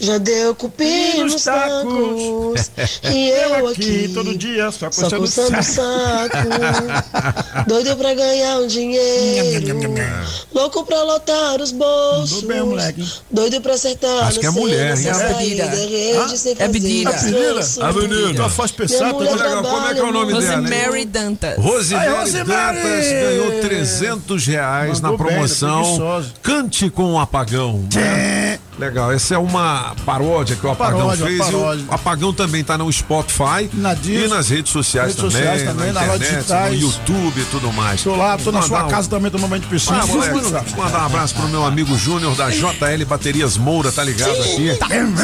Já 0.00 0.18
deu 0.18 0.54
cupim 0.54 1.24
nos 1.24 1.44
tacos. 1.44 2.70
E 3.10 3.28
eu 3.30 3.68
aqui. 3.68 4.10
todo 4.14 4.36
dia, 4.36 4.70
só 4.70 4.86
coçando 4.86 5.16
o 5.16 5.20
coçando 5.20 5.62
saco. 5.62 5.64
saco. 5.64 7.66
Doido 7.68 7.96
pra 7.96 8.14
ganhar 8.14 8.58
um 8.58 8.66
dinheiro. 8.66 9.80
Louco 10.54 10.84
pra 10.84 11.02
lotar 11.02 11.60
os 11.60 11.72
bolsos. 11.72 12.42
Bem? 12.42 12.58
Doido 13.30 13.60
pra 13.60 13.74
acertar 13.74 14.28
Acho 14.28 14.40
que 14.40 14.46
é 14.46 14.50
mulher, 14.50 14.96
hein? 14.98 15.08
É 15.08 15.34
pedida. 15.34 15.64
É 16.58 16.68
pedida. 16.68 17.10
A 17.80 17.92
menina. 17.92 18.34
Tua 18.34 18.48
voz 18.48 18.70
pesada, 18.70 19.04
Minha 19.04 19.14
mulher 19.14 19.36
tá 19.36 19.44
legal. 19.44 19.62
Como 19.62 19.86
é 19.86 19.94
que 19.94 20.00
é 20.00 20.04
o 20.04 20.12
nome 20.12 20.32
dela? 20.32 20.56
Rosemary 20.56 21.04
Dantas. 21.04 21.58
Rosemary 21.58 22.08
Ai, 22.08 22.20
Rosemary! 22.20 22.76
Dantas 22.78 23.12
ganhou 23.12 23.60
300 23.60 24.46
reais 24.46 25.00
Mandou 25.00 25.18
na 25.18 25.24
bem, 25.24 25.32
promoção. 25.34 26.24
Cante 26.42 26.90
com 26.90 27.14
o 27.14 27.18
Apagão. 27.18 27.84
né? 27.94 28.58
Legal, 28.78 29.10
essa 29.12 29.34
é 29.34 29.38
uma 29.38 29.92
paródia 30.06 30.54
que 30.54 30.64
o 30.64 30.70
Apagão 30.70 31.08
Paródia, 31.08 31.26
fez. 31.26 31.48
E 31.48 31.54
o. 31.54 31.86
Apagão 31.92 32.32
também 32.32 32.62
tá 32.62 32.78
no 32.78 32.90
Spotify 32.92 33.68
Na 33.74 33.92
Disney. 33.92 34.26
e 34.26 34.28
nas 34.28 34.48
redes 34.48 34.70
sociais 34.72 35.16
Redes 35.16 35.20
também, 35.34 35.36
sociais 35.48 35.62
também, 35.64 35.92
na 35.92 36.00
lojas 36.02 36.14
internet, 36.16 36.36
digitais. 36.38 36.70
no 36.74 36.80
YouTube 36.80 37.40
e 37.40 37.44
tudo 37.46 37.72
mais. 37.72 38.02
Tô 38.04 38.14
lá, 38.14 38.38
tô 38.38 38.52
na 38.52 38.62
sua 38.62 38.84
um- 38.84 38.88
casa 38.88 39.08
também 39.10 39.30
tomando 39.32 39.50
banho 39.50 39.62
de 39.62 39.68
piscina. 39.68 40.00
Ah, 40.02 40.06
moleque, 40.06 40.34
mandar 40.76 41.02
um 41.02 41.06
abraço 41.06 41.34
pro 41.34 41.48
meu 41.48 41.64
amigo 41.66 41.98
Júnior 41.98 42.36
da 42.36 42.50
JL 42.50 43.04
Baterias 43.06 43.56
Moura, 43.56 43.90
tá 43.90 44.04
ligado 44.04 44.30
aqui? 44.30 44.78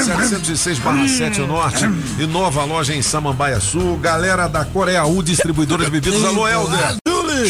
706 0.05 0.79
barra 0.81 1.07
7 1.07 1.41
Norte 1.43 1.85
e 2.19 2.27
nova 2.27 2.65
loja 2.65 2.93
em 2.95 3.03
Samambaia 3.03 3.61
Sul. 3.61 3.97
Galera 3.99 4.49
da 4.49 4.65
Coreia 4.65 5.05
U, 5.05 5.23
distribuidora 5.23 5.85
de 5.85 5.91
bebidas. 5.93 6.25
Alô, 6.25 6.49
Helder. 6.49 6.97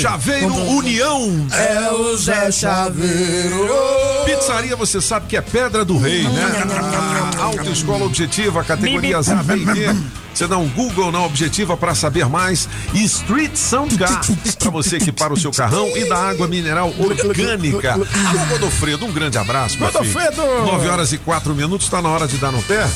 Chaveiro 0.00 0.54
União. 0.54 1.46
É 1.52 1.90
o 1.92 2.16
Zé 2.16 2.50
Chaveiro. 2.50 3.68
Pizzaria, 4.24 4.74
você 4.74 5.00
sabe 5.00 5.26
que 5.26 5.36
é 5.36 5.40
Pedra 5.42 5.84
do 5.84 5.93
Rei, 5.98 6.22
né? 6.24 6.64
Autoescola 7.40 8.04
Objetiva, 8.04 8.64
categorias 8.64 9.28
A, 9.28 9.42
B 9.42 9.56
e 9.56 9.64
D. 9.64 10.23
Você 10.34 10.46
dá 10.48 10.58
um 10.58 10.68
Google 10.68 11.12
na 11.12 11.22
Objetiva 11.24 11.76
para 11.76 11.94
saber 11.94 12.26
mais. 12.28 12.68
E 12.92 13.04
Street 13.04 13.54
Sound 13.54 13.96
Gas, 13.96 14.30
para 14.58 14.70
você 14.70 14.96
equipar 14.96 15.32
o 15.32 15.36
seu 15.38 15.52
carrão 15.52 15.96
e 15.96 16.08
da 16.08 16.16
água 16.18 16.48
mineral 16.48 16.92
orgânica. 16.98 17.92
Alô, 17.92 18.06
Godofredo, 18.50 19.06
um 19.06 19.12
grande 19.12 19.38
abraço. 19.38 19.78
Godofredo! 19.78 20.42
9 20.66 20.88
horas 20.88 21.12
e 21.12 21.18
4 21.18 21.54
minutos, 21.54 21.88
tá 21.88 22.02
na 22.02 22.08
hora 22.08 22.26
de 22.26 22.36
dar 22.38 22.50
no 22.50 22.62
pé? 22.62 22.88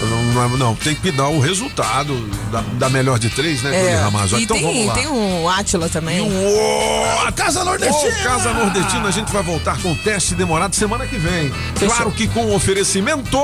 Não, 0.00 0.48
não, 0.48 0.56
não, 0.58 0.74
tem 0.74 0.94
que 0.94 1.10
dar 1.12 1.28
o 1.28 1.38
resultado 1.40 2.14
da, 2.50 2.60
da 2.78 2.90
melhor 2.90 3.18
de 3.18 3.30
três, 3.30 3.62
né, 3.62 3.92
É, 3.92 3.96
Ramazo? 3.96 4.36
e 4.38 4.42
Então 4.42 4.56
vamos 4.58 4.74
tem, 4.74 4.86
lá. 4.86 4.94
tem 4.94 5.06
um 5.08 5.48
Átila 5.48 5.88
também. 5.88 6.20
Ô, 6.20 7.32
Casa 7.32 7.64
Nordestina. 7.64 8.12
Ô, 8.12 8.22
Casa 8.22 8.52
Nordestina, 8.52 9.08
a 9.08 9.10
gente 9.10 9.32
vai 9.32 9.42
voltar 9.42 9.80
com 9.80 9.92
o 9.92 9.96
teste 9.96 10.34
demorado 10.34 10.74
semana 10.74 11.06
que 11.06 11.16
vem. 11.16 11.50
Claro 11.78 12.10
que 12.10 12.26
com 12.28 12.54
oferecimento. 12.54 13.38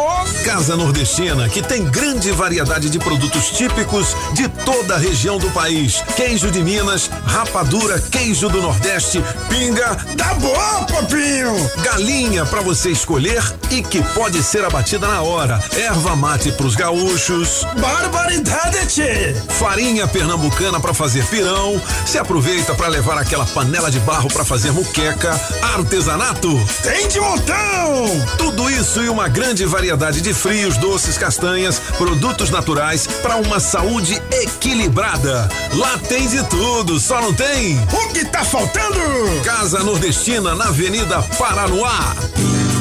Casa 0.44 0.76
Nordestina, 0.76 1.48
que 1.48 1.62
tem 1.62 1.84
grande 1.84 2.30
variedade 2.32 2.90
de 2.90 2.98
produtos 3.30 3.50
típicos 3.50 4.16
de 4.32 4.48
toda 4.48 4.96
a 4.96 4.98
região 4.98 5.38
do 5.38 5.48
país. 5.50 6.02
Queijo 6.16 6.50
de 6.50 6.62
Minas, 6.62 7.08
rapadura, 7.24 8.00
queijo 8.00 8.48
do 8.48 8.60
Nordeste, 8.60 9.22
pinga. 9.48 9.96
Tá 10.16 10.34
bom, 10.34 10.86
papinho! 10.86 11.70
Galinha 11.82 12.44
para 12.44 12.60
você 12.60 12.90
escolher 12.90 13.42
e 13.70 13.82
que 13.82 14.02
pode 14.14 14.42
ser 14.42 14.64
abatida 14.64 15.06
na 15.06 15.22
hora. 15.22 15.62
Erva 15.72 16.16
mate 16.16 16.50
pros 16.52 16.74
gaúchos. 16.74 17.64
Barbaridade, 17.78 18.86
tchê! 18.86 19.34
Farinha 19.48 20.08
pernambucana 20.08 20.80
para 20.80 20.92
fazer 20.92 21.24
pirão. 21.26 21.80
Se 22.06 22.18
aproveita 22.18 22.74
para 22.74 22.88
levar 22.88 23.16
aquela 23.16 23.46
panela 23.46 23.90
de 23.90 24.00
barro 24.00 24.28
para 24.28 24.44
fazer 24.44 24.72
muqueca. 24.72 25.40
Artesanato. 25.74 26.50
Tem 26.82 27.06
de 27.06 27.20
montão! 27.20 28.26
Tudo 28.36 28.68
isso 28.68 29.02
e 29.02 29.08
uma 29.08 29.28
grande 29.28 29.64
variedade 29.64 30.20
de 30.20 30.34
frios, 30.34 30.76
doces, 30.76 31.16
castanhas, 31.16 31.80
produtos 31.96 32.50
naturais 32.50 33.06
para 33.22 33.36
uma 33.36 33.60
saúde 33.60 34.20
equilibrada. 34.30 35.48
Lá 35.74 35.98
tem 36.08 36.28
de 36.28 36.42
tudo, 36.44 36.98
só 36.98 37.20
não 37.20 37.32
tem. 37.32 37.78
O 37.92 38.08
que 38.12 38.24
tá 38.24 38.44
faltando? 38.44 38.98
Casa 39.44 39.82
Nordestina 39.82 40.54
na 40.54 40.66
Avenida 40.66 41.22
Paranoá. 41.38 42.14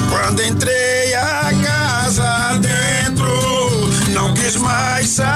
Quando 0.10 0.42
entrei 0.44 1.14
a 1.14 1.52
casa 1.64 2.60
dentro, 2.60 3.90
não 4.14 4.34
quis 4.34 4.56
mais 4.56 5.10
sair 5.10 5.29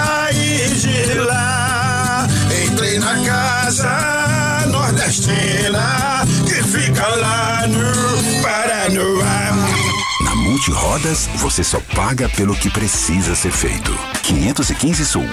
Na 10.64 10.70
Multirodas, 10.70 11.28
você 11.36 11.62
só 11.62 11.78
paga 11.94 12.30
pelo 12.30 12.56
que 12.56 12.70
precisa 12.70 13.36
ser 13.36 13.52
feito. 13.52 13.92
515 14.24 15.06
Sul. 15.06 15.26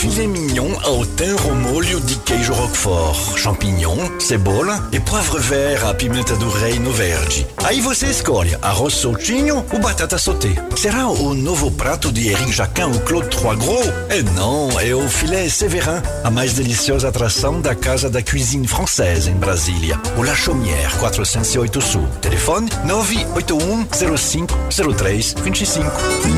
Filet 0.00 0.26
mignon 0.26 0.72
ao 0.82 1.04
thym 1.04 1.36
ao 1.44 1.54
molho 1.54 2.00
de 2.00 2.16
queijo 2.20 2.54
roquefort, 2.54 3.36
champignon, 3.36 4.18
cebola 4.18 4.88
e 4.92 4.98
poivre 4.98 5.38
vert 5.40 5.84
à 5.84 5.92
pimenta 5.92 6.34
do 6.36 6.48
reino 6.48 6.90
verde. 6.90 7.46
Aí 7.58 7.82
você 7.82 8.06
escolhe 8.06 8.56
arroz 8.62 8.94
soltinho 8.94 9.62
ou 9.70 9.78
batata 9.78 10.16
sauté. 10.16 10.54
Será 10.74 11.06
o 11.06 11.34
novo 11.34 11.70
prato 11.72 12.10
de 12.10 12.28
Eric 12.30 12.50
Jacquin 12.50 12.84
ou 12.84 13.00
Claude 13.00 13.28
Trois 13.28 13.58
Gros? 13.58 13.86
É 14.08 14.22
não, 14.34 14.80
é 14.80 14.94
o 14.94 15.06
filé 15.06 15.46
Séverin, 15.50 16.00
a 16.24 16.30
mais 16.30 16.54
deliciosa 16.54 17.08
atração 17.08 17.60
da 17.60 17.74
Casa 17.74 18.08
da 18.08 18.22
Cuisine 18.22 18.66
Française 18.66 19.28
em 19.28 19.34
Brasília. 19.34 20.00
O 20.16 20.22
La 20.22 20.34
Chaumière, 20.34 20.96
408 20.98 21.82
Sul. 21.82 22.08
Telefone 22.22 22.70
981 22.86 24.16
05 24.16 24.54
03 24.96 25.34
25. 25.42 25.84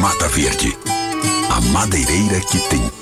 Mata 0.01 0.29
Verde. 0.31 0.77
A 1.49 1.61
madeireira 1.61 2.41
que 2.41 2.59
tem 2.69 3.02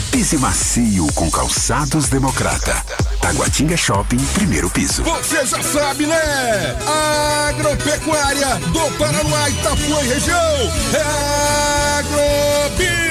Pise 0.11 0.37
macio 0.37 1.07
com 1.13 1.31
calçados 1.31 2.09
Democrata. 2.09 2.75
Taguatinga 3.21 3.77
Shopping, 3.77 4.17
primeiro 4.33 4.69
piso. 4.69 5.03
Você 5.03 5.45
já 5.45 5.63
sabe, 5.63 6.05
né? 6.05 6.77
Agropecuária 7.47 8.55
do 8.57 8.97
Paraná, 8.97 9.49
Itapuã 9.49 10.03
e 10.03 10.07
região. 10.09 10.37
É 10.93 11.99
Agrobinha. 11.99 13.10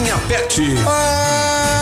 PET. 0.27 0.61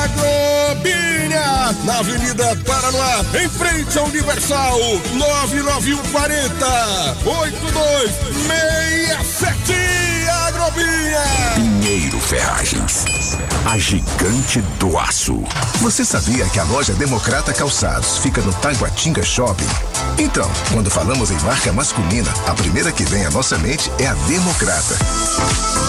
Agrobinha, 0.04 1.74
na 1.86 2.00
Avenida 2.00 2.58
Paraná, 2.66 3.24
em 3.42 3.48
frente 3.50 3.98
ao 3.98 4.06
Universal, 4.06 4.78
99140 5.14 7.16
8267. 7.26 10.19
Agrobinha. 10.50 11.20
Pinheiro 11.54 12.20
Ferragens. 12.20 13.06
A 13.72 13.78
gigante 13.78 14.62
do 14.80 14.98
aço. 14.98 15.44
Você 15.76 16.04
sabia 16.04 16.44
que 16.50 16.60
a 16.60 16.64
loja 16.64 16.92
Democrata 16.94 17.54
Calçados 17.54 18.18
fica 18.18 18.42
no 18.42 18.52
Taguatinga 18.54 19.22
Shopping? 19.22 19.68
Então, 20.18 20.50
quando 20.74 20.90
falamos 20.90 21.30
em 21.30 21.40
marca 21.42 21.72
masculina, 21.72 22.34
a 22.48 22.56
primeira 22.56 22.92
que 22.92 23.04
vem 23.04 23.26
à 23.28 23.30
nossa 23.30 23.60
mente 23.60 23.92
é 24.00 24.08
a 24.08 24.14
Democrata. 24.28 24.98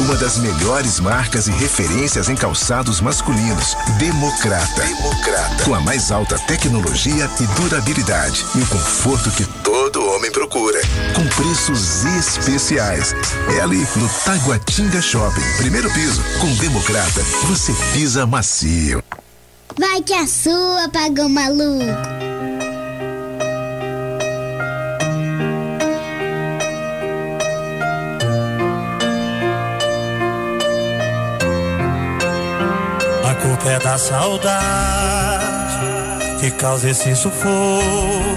Uma 0.01 0.15
das 0.16 0.37
melhores 0.37 1.01
marcas 1.01 1.47
e 1.47 1.53
referências 1.53 2.28
em 2.28 2.35
calçados 2.35 3.01
masculinos. 3.01 3.77
Democrata. 3.99 4.82
Democrata. 4.82 5.65
Com 5.65 5.74
a 5.74 5.81
mais 5.81 6.12
alta 6.12 6.39
tecnologia 6.41 7.31
e 7.41 7.47
durabilidade. 7.61 8.45
E 8.55 8.61
o 8.61 8.66
conforto 8.66 9.31
que 9.31 9.45
homem 10.20 10.30
procura. 10.30 10.78
Com 11.14 11.26
preços 11.42 12.05
especiais. 12.05 13.14
É 13.56 13.60
ali 13.60 13.86
no 13.97 14.09
Taguatinga 14.24 15.01
Shopping. 15.01 15.40
Primeiro 15.56 15.90
piso. 15.92 16.22
Com 16.38 16.55
Democrata, 16.56 17.22
você 17.47 17.72
pisa 17.94 18.26
macio. 18.26 19.02
Vai 19.78 20.02
que 20.02 20.12
a 20.12 20.26
sua 20.26 20.90
pagou 20.92 21.26
maluco. 21.28 21.84
A 33.24 33.34
culpa 33.36 33.70
é 33.70 33.78
da 33.78 33.97
saudade 33.97 35.01
que 36.40 36.51
causa 36.51 36.90
esse 36.90 37.16
sufoco. 37.16 38.30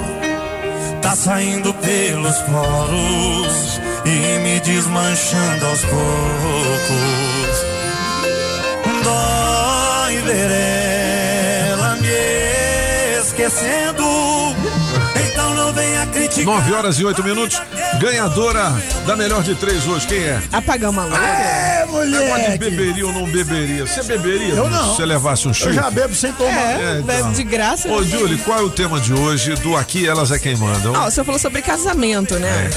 Tá 1.14 1.18
saindo 1.18 1.72
pelos 1.76 2.38
poros 2.40 3.80
e 4.03 4.40
me 4.40 4.60
desmanchando 4.61 5.64
aos 5.68 5.81
poucos. 5.85 7.56
Dói 9.03 10.18
ver 10.23 10.49
ela 11.69 11.98
me 11.98 13.19
esquecendo. 13.19 14.03
9 16.45 16.74
horas 16.74 16.99
e 16.99 17.06
8 17.06 17.24
minutos. 17.24 17.61
Ganhadora 17.99 18.74
da 19.06 19.15
melhor 19.15 19.44
de 19.44 19.53
três 19.56 19.86
hoje, 19.86 20.07
quem 20.07 20.20
é? 20.24 20.41
Apagão 20.52 20.91
maluco. 20.91 21.15
É, 21.18 21.86
Negócio 21.86 22.10
de 22.11 22.18
moleque. 22.30 22.57
beberia 22.57 23.06
ou 23.06 23.14
não 23.14 23.26
beberia. 23.26 23.86
Você 23.86 24.02
beberia? 24.03 24.53
Eu 24.56 24.70
não. 24.70 24.91
Se 24.91 24.95
você 24.98 25.06
levasse 25.06 25.48
um 25.48 25.52
Eu 25.52 25.53
chifre? 25.53 25.74
já 25.74 25.90
bebo 25.91 26.15
sem 26.15 26.32
tomar. 26.34 26.52
É, 26.52 27.02
bebe 27.02 27.34
de 27.34 27.44
graça. 27.44 27.88
Ô, 27.88 28.02
né? 28.02 28.07
Julie, 28.07 28.38
qual 28.40 28.60
é 28.60 28.61
o 28.64 28.70
tema 28.70 28.99
de 28.99 29.14
hoje 29.14 29.53
do 29.56 29.76
Aqui 29.78 30.07
Elas 30.07 30.32
é 30.32 30.40
Quem 30.40 30.56
Mandam? 30.56 30.95
Ah, 30.95 31.10
você 31.10 31.24
falou 31.24 31.40
sobre 31.40 31.61
casamento, 31.61 32.36
né? 32.40 32.70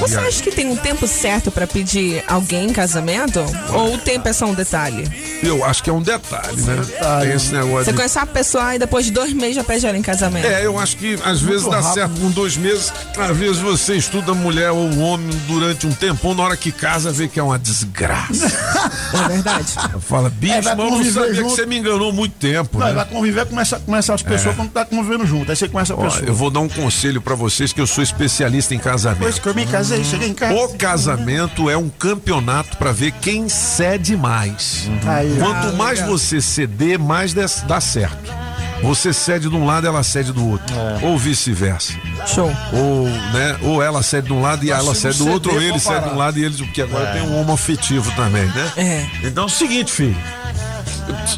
Você 0.00 0.16
É. 0.16 0.18
Aí? 0.18 0.26
acha 0.28 0.42
que 0.42 0.50
tem 0.50 0.66
um 0.68 0.76
tempo 0.76 1.06
certo 1.06 1.50
pra 1.52 1.66
pedir 1.66 2.24
alguém 2.26 2.66
em 2.68 2.72
casamento? 2.72 3.44
Ou 3.72 3.94
o 3.94 3.98
tempo 3.98 4.28
é 4.28 4.32
só 4.32 4.46
um 4.46 4.54
detalhe? 4.54 5.04
Eu 5.42 5.64
acho 5.64 5.82
que 5.82 5.90
é 5.90 5.92
um 5.92 6.02
detalhe, 6.02 6.60
né? 6.62 6.76
Tem 7.20 7.32
esse 7.32 7.52
negócio 7.52 7.84
Você 7.84 7.90
de... 7.92 7.96
conhece 7.96 8.18
uma 8.18 8.26
pessoa 8.26 8.74
e 8.74 8.78
depois 8.78 9.04
de 9.06 9.12
dois 9.12 9.32
meses 9.32 9.54
já 9.56 9.64
pede 9.64 9.86
ela 9.86 9.96
em 9.96 10.02
casamento? 10.02 10.46
É, 10.46 10.66
eu 10.66 10.78
acho 10.78 10.96
que 10.96 11.16
às 11.24 11.40
vezes 11.40 11.64
dá 11.66 11.76
rápido. 11.80 11.94
certo 11.94 12.13
com 12.14 12.30
dois 12.30 12.56
meses. 12.56 12.92
Às 13.18 13.36
vezes 13.36 13.58
você 13.58 13.94
estuda 13.96 14.32
a 14.32 14.34
mulher 14.34 14.70
ou 14.70 14.88
o 14.88 14.98
homem 15.00 15.28
durante 15.46 15.86
um 15.86 15.92
tempão, 15.92 16.34
na 16.34 16.42
hora 16.42 16.56
que 16.56 16.70
casa, 16.72 17.10
vê 17.12 17.28
que 17.28 17.38
é 17.38 17.42
uma 17.42 17.58
desgraça. 17.58 18.52
É 19.14 19.28
verdade. 19.28 19.72
Fala, 20.00 20.28
bicho, 20.28 20.54
É, 20.54 20.60
mas 20.62 20.78
eu 20.78 20.90
não 20.90 21.04
sabia 21.04 21.34
junto. 21.34 21.48
que 21.50 21.54
você 21.56 21.66
me 21.66 21.78
enganou 21.78 22.12
muito 22.12 22.34
tempo, 22.34 22.78
Não, 22.78 22.86
né? 22.86 22.92
vai 22.92 23.04
conviver, 23.04 23.46
começa, 23.46 23.78
começa 23.78 24.12
as 24.12 24.22
pessoas 24.22 24.54
É. 24.54 24.56
quando 24.56 24.70
tá 24.70 24.84
convivendo 24.84 25.24
junto. 25.24 25.50
Aí 25.50 25.56
você 25.56 25.68
conhece 25.68 25.92
a 25.92 25.94
Ó, 25.96 26.02
pessoa. 26.02 26.24
eu 26.26 26.34
vou 26.34 26.50
dar 26.50 26.60
um 26.60 26.68
conselho 26.68 27.20
pra 27.22 27.34
vocês 27.36 27.72
que 27.72 27.80
eu 27.80 27.86
sou 27.86 28.02
especialista 28.02 28.74
em 28.74 28.78
casamento. 28.78 29.18
Depois 29.20 29.38
que 29.38 29.48
eu 29.48 29.54
me 29.54 29.66
casei, 29.66 30.02
cheguei 30.04 30.28
em 30.28 30.34
casa. 30.34 30.52
O 30.54 30.74
casamento 30.76 31.70
é 31.70 31.76
um 31.76 31.88
campeonato 31.88 32.76
pra 32.76 32.90
ver 32.92 33.12
quem 33.12 33.48
cede 33.48 34.16
mais. 34.16 34.88
Aí. 35.06 35.36
Quanto 35.38 35.68
Ah, 35.68 35.72
mais 35.72 36.00
legal. 36.00 36.18
você 36.18 36.40
ceder, 36.40 36.98
mais 36.98 37.32
dá 37.34 37.80
certo. 37.80 38.32
Você 38.84 39.12
cede 39.12 39.48
de 39.48 39.54
um 39.56 39.64
lado, 39.66 39.86
ela 39.86 40.02
cede 40.02 40.32
do 40.32 40.48
outro. 40.48 40.74
É. 40.76 41.06
Ou 41.06 41.18
vice-versa. 41.18 41.94
Show. 42.26 42.50
Ou, 42.72 43.08
né, 43.08 43.56
ou 43.62 43.82
ela 43.82 44.02
cede 44.02 44.26
de 44.28 44.32
um 44.32 44.40
lado 44.42 44.64
e 44.64 44.68
Nós 44.70 44.78
ela 44.78 44.94
cede 44.94 45.18
do 45.18 45.28
outro, 45.28 45.52
ou 45.52 45.60
ele 45.60 45.72
comparado. 45.72 46.00
cede 46.02 46.08
de 46.10 46.14
um 46.14 46.18
lado 46.18 46.38
e 46.38 46.44
ele. 46.44 46.56
Porque 46.56 46.82
agora 46.82 47.08
É. 47.08 47.12
tem 47.14 47.22
um 47.22 47.40
homo 47.40 47.52
afetivo 47.52 48.10
também, 48.14 48.44
né? 48.46 48.72
É. 48.76 49.06
Então 49.26 49.44
é 49.44 49.46
o 49.46 49.50
seguinte, 49.50 49.90
filho. 49.92 50.16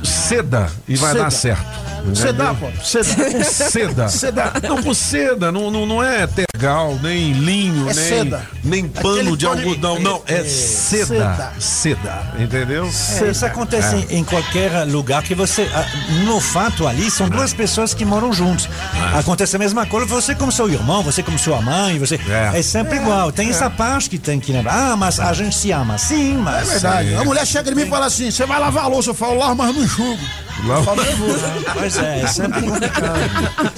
Ceda 0.04 0.70
e 0.88 0.96
vai 0.96 1.12
Ceda. 1.12 1.24
dar 1.24 1.30
certo. 1.30 1.66
Entendeu? 2.10 2.54
pô. 2.56 2.70
Cedar. 2.84 3.44
Seda. 3.44 4.08
Cedar. 4.08 4.52
Não, 4.62 4.82
com 4.82 4.94
seda, 4.94 5.50
não, 5.52 5.70
não, 5.70 5.86
não 5.86 6.02
é 6.02 6.26
tergal, 6.26 6.98
nem 7.02 7.32
linho, 7.32 7.90
É 7.90 7.94
nem, 7.94 8.04
seda. 8.08 8.46
nem 8.62 8.88
pano 8.88 9.14
Aquele 9.20 9.36
de 9.36 9.46
pano- 9.46 9.60
algodão, 9.60 9.98
não, 10.00 10.22
é, 10.26 10.40
é, 10.40 10.44
seda. 10.44 11.06
seda. 11.06 11.52
Seda, 11.58 12.22
entendeu? 12.38 12.84
É, 12.84 13.30
isso 13.30 13.46
acontece 13.46 14.06
em 14.10 14.24
qualquer 14.24 14.84
lugar 14.84 15.22
que 15.22 15.34
você. 15.34 15.68
ah, 15.74 15.84
No 16.24 16.40
fato 16.40 16.86
ali, 16.86 17.10
são 17.10 17.28
duas 17.28 17.52
pessoas 17.52 17.92
que 17.94 18.04
moram 18.04 18.32
juntos. 18.32 18.68
Acontece 19.18 19.56
a 19.56 19.58
mesma 19.58 19.86
coisa, 19.86 20.06
você 20.06 20.34
como 20.34 20.50
seu 20.52 20.68
irmão, 20.70 21.02
você 21.02 21.22
como 21.22 21.38
sua 21.38 21.60
mãe, 21.60 21.98
você. 21.98 22.18
É, 22.54 22.62
sempre 22.62 22.96
igual. 22.96 23.30
Tem 23.32 23.48
essa 23.50 23.68
parte 23.70 24.08
que 24.10 24.18
tem 24.18 24.38
que 24.40 24.52
lembrar. 24.52 24.92
Ah, 24.92 24.96
mas 24.96 25.18
a 25.20 25.32
gente 25.32 25.54
se 25.56 25.70
ama. 25.72 25.98
Sim, 25.98 26.34
É 26.34 26.38
mas. 26.38 26.68
verdade. 26.68 27.14
A 27.14 27.24
mulher 27.24 27.46
chega 27.46 27.70
em 27.70 27.74
mim 27.74 27.82
e 27.82 27.86
fala 27.86 28.06
assim: 28.06 28.30
você 28.30 28.44
vai 28.46 28.58
lavar 28.60 28.84
a 28.84 28.88
louça. 28.88 29.10
Eu 29.10 29.14
falo, 29.14 29.38
lavo, 29.38 29.56
mas 29.56 29.74
não 29.74 29.82
enxugo. 29.84 30.18
Lá... 30.64 30.82
Só 30.82 30.96
nervoso. 30.96 31.38
Pois 31.74 31.96
é, 31.98 32.20
é 32.22 32.26
sempre 32.26 32.62
complicado. 32.62 33.18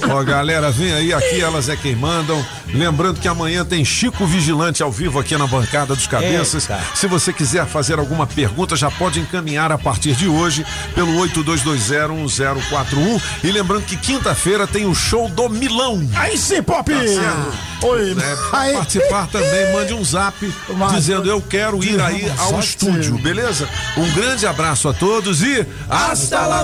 Ó, 0.09 0.23
galera, 0.23 0.71
vem 0.71 0.93
aí, 0.93 1.13
aqui 1.13 1.41
elas 1.41 1.67
é 1.69 1.75
quem 1.75 1.95
mandam. 1.95 2.43
Lembrando 2.73 3.19
que 3.19 3.27
amanhã 3.27 3.65
tem 3.65 3.83
Chico 3.83 4.25
Vigilante 4.25 4.81
ao 4.83 4.91
vivo 4.91 5.19
aqui 5.19 5.35
na 5.37 5.47
bancada 5.47 5.95
dos 5.95 6.07
cabeças. 6.07 6.69
Eita. 6.69 6.81
Se 6.95 7.07
você 7.07 7.33
quiser 7.33 7.65
fazer 7.65 7.99
alguma 7.99 8.25
pergunta, 8.27 8.75
já 8.75 8.89
pode 8.91 9.19
encaminhar 9.19 9.71
a 9.71 9.77
partir 9.77 10.13
de 10.15 10.27
hoje 10.27 10.65
pelo 10.95 11.13
82201041. 11.19 13.21
E 13.43 13.51
lembrando 13.51 13.83
que 13.85 13.97
quinta-feira 13.97 14.67
tem 14.67 14.85
o 14.85 14.93
show 14.95 15.27
do 15.29 15.49
Milão. 15.49 16.07
Aí 16.15 16.37
sim, 16.37 16.61
Pop! 16.61 16.89
Tá? 16.91 17.87
Oi, 17.87 18.11
É, 18.11 18.37
aí. 18.57 18.73
participar 18.73 19.27
também, 19.27 19.71
mande 19.73 19.93
um 19.93 20.03
zap 20.03 20.35
Mas- 20.75 20.91
dizendo 20.93 21.29
eu 21.29 21.41
quero 21.41 21.81
ir 21.83 21.99
aí 22.01 22.29
ao 22.37 22.59
estúdio, 22.59 23.17
beleza? 23.17 23.67
Um 23.95 24.09
grande 24.11 24.45
abraço 24.45 24.89
a 24.89 24.93
todos 24.93 25.41
e 25.41 25.65
hasta 25.89 26.45
la 26.45 26.63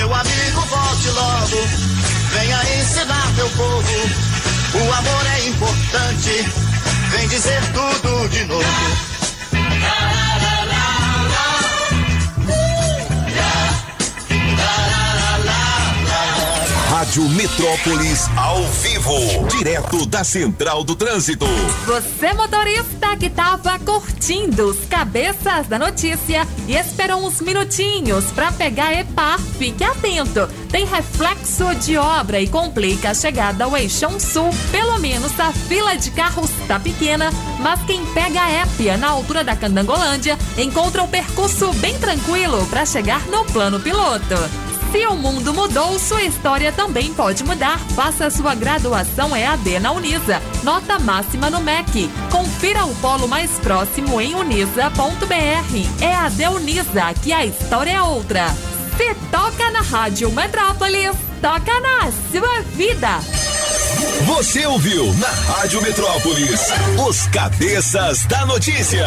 Meu 0.00 0.14
amigo, 0.14 0.60
volte 0.62 1.10
logo. 1.10 1.68
Venha 2.32 2.80
ensinar 2.80 3.34
meu 3.34 3.50
povo. 3.50 3.92
O 4.72 4.92
amor 4.94 5.26
é 5.26 5.46
importante. 5.46 6.50
Vem 7.10 7.28
dizer 7.28 7.60
tudo 7.74 8.28
de 8.30 8.44
novo. 8.46 9.09
Rádio 17.00 17.26
Metrópolis 17.30 18.28
ao 18.36 18.62
vivo, 18.62 19.48
direto 19.48 20.04
da 20.04 20.22
Central 20.22 20.84
do 20.84 20.94
Trânsito. 20.94 21.46
Você 21.86 22.34
motorista 22.34 23.16
que 23.18 23.30
tava 23.30 23.78
curtindo 23.78 24.66
os 24.66 24.84
cabeças 24.84 25.66
da 25.66 25.78
notícia 25.78 26.46
e 26.68 26.76
esperou 26.76 27.26
uns 27.26 27.40
minutinhos 27.40 28.26
pra 28.32 28.52
pegar 28.52 28.92
EPAR, 28.92 29.40
fique 29.58 29.82
atento. 29.82 30.46
Tem 30.70 30.84
reflexo 30.84 31.74
de 31.76 31.96
obra 31.96 32.38
e 32.38 32.46
complica 32.46 33.12
a 33.12 33.14
chegada 33.14 33.64
ao 33.64 33.74
Eixão 33.74 34.20
Sul. 34.20 34.50
Pelo 34.70 34.98
menos 34.98 35.40
a 35.40 35.52
fila 35.52 35.96
de 35.96 36.10
carros 36.10 36.50
tá 36.68 36.78
pequena, 36.78 37.30
mas 37.60 37.80
quem 37.84 38.04
pega 38.12 38.42
a 38.42 38.50
Épia 38.50 38.98
na 38.98 39.08
altura 39.08 39.42
da 39.42 39.56
Candangolândia 39.56 40.38
encontra 40.58 41.02
o 41.02 41.08
percurso 41.08 41.72
bem 41.76 41.98
tranquilo 41.98 42.66
pra 42.66 42.84
chegar 42.84 43.26
no 43.28 43.46
plano 43.46 43.80
piloto. 43.80 44.69
Se 44.92 45.06
o 45.06 45.14
mundo 45.14 45.54
mudou, 45.54 45.98
sua 46.00 46.22
história 46.24 46.72
também 46.72 47.14
pode 47.14 47.44
mudar. 47.44 47.78
Faça 47.94 48.28
sua 48.28 48.56
graduação 48.56 49.36
EAD 49.36 49.78
na 49.78 49.92
Unisa. 49.92 50.42
Nota 50.64 50.98
máxima 50.98 51.48
no 51.48 51.60
MEC. 51.60 52.10
Confira 52.30 52.84
o 52.84 52.94
polo 52.96 53.28
mais 53.28 53.52
próximo 53.60 54.20
em 54.20 54.34
unisa.br. 54.34 56.02
EAD 56.02 56.48
Unisa, 56.48 57.14
que 57.22 57.32
a 57.32 57.46
história 57.46 57.92
é 57.92 58.02
outra. 58.02 58.48
Se 58.96 59.14
toca 59.30 59.70
na 59.70 59.80
Rádio 59.80 60.30
Metrópolis, 60.32 61.16
toca 61.40 61.80
na 61.80 62.10
sua 62.32 62.60
vida. 62.74 63.20
Você 64.26 64.66
ouviu 64.66 65.14
na 65.14 65.28
Rádio 65.28 65.80
Metrópolis 65.82 66.60
os 67.08 67.26
cabeças 67.28 68.24
da 68.26 68.44
notícia. 68.44 69.06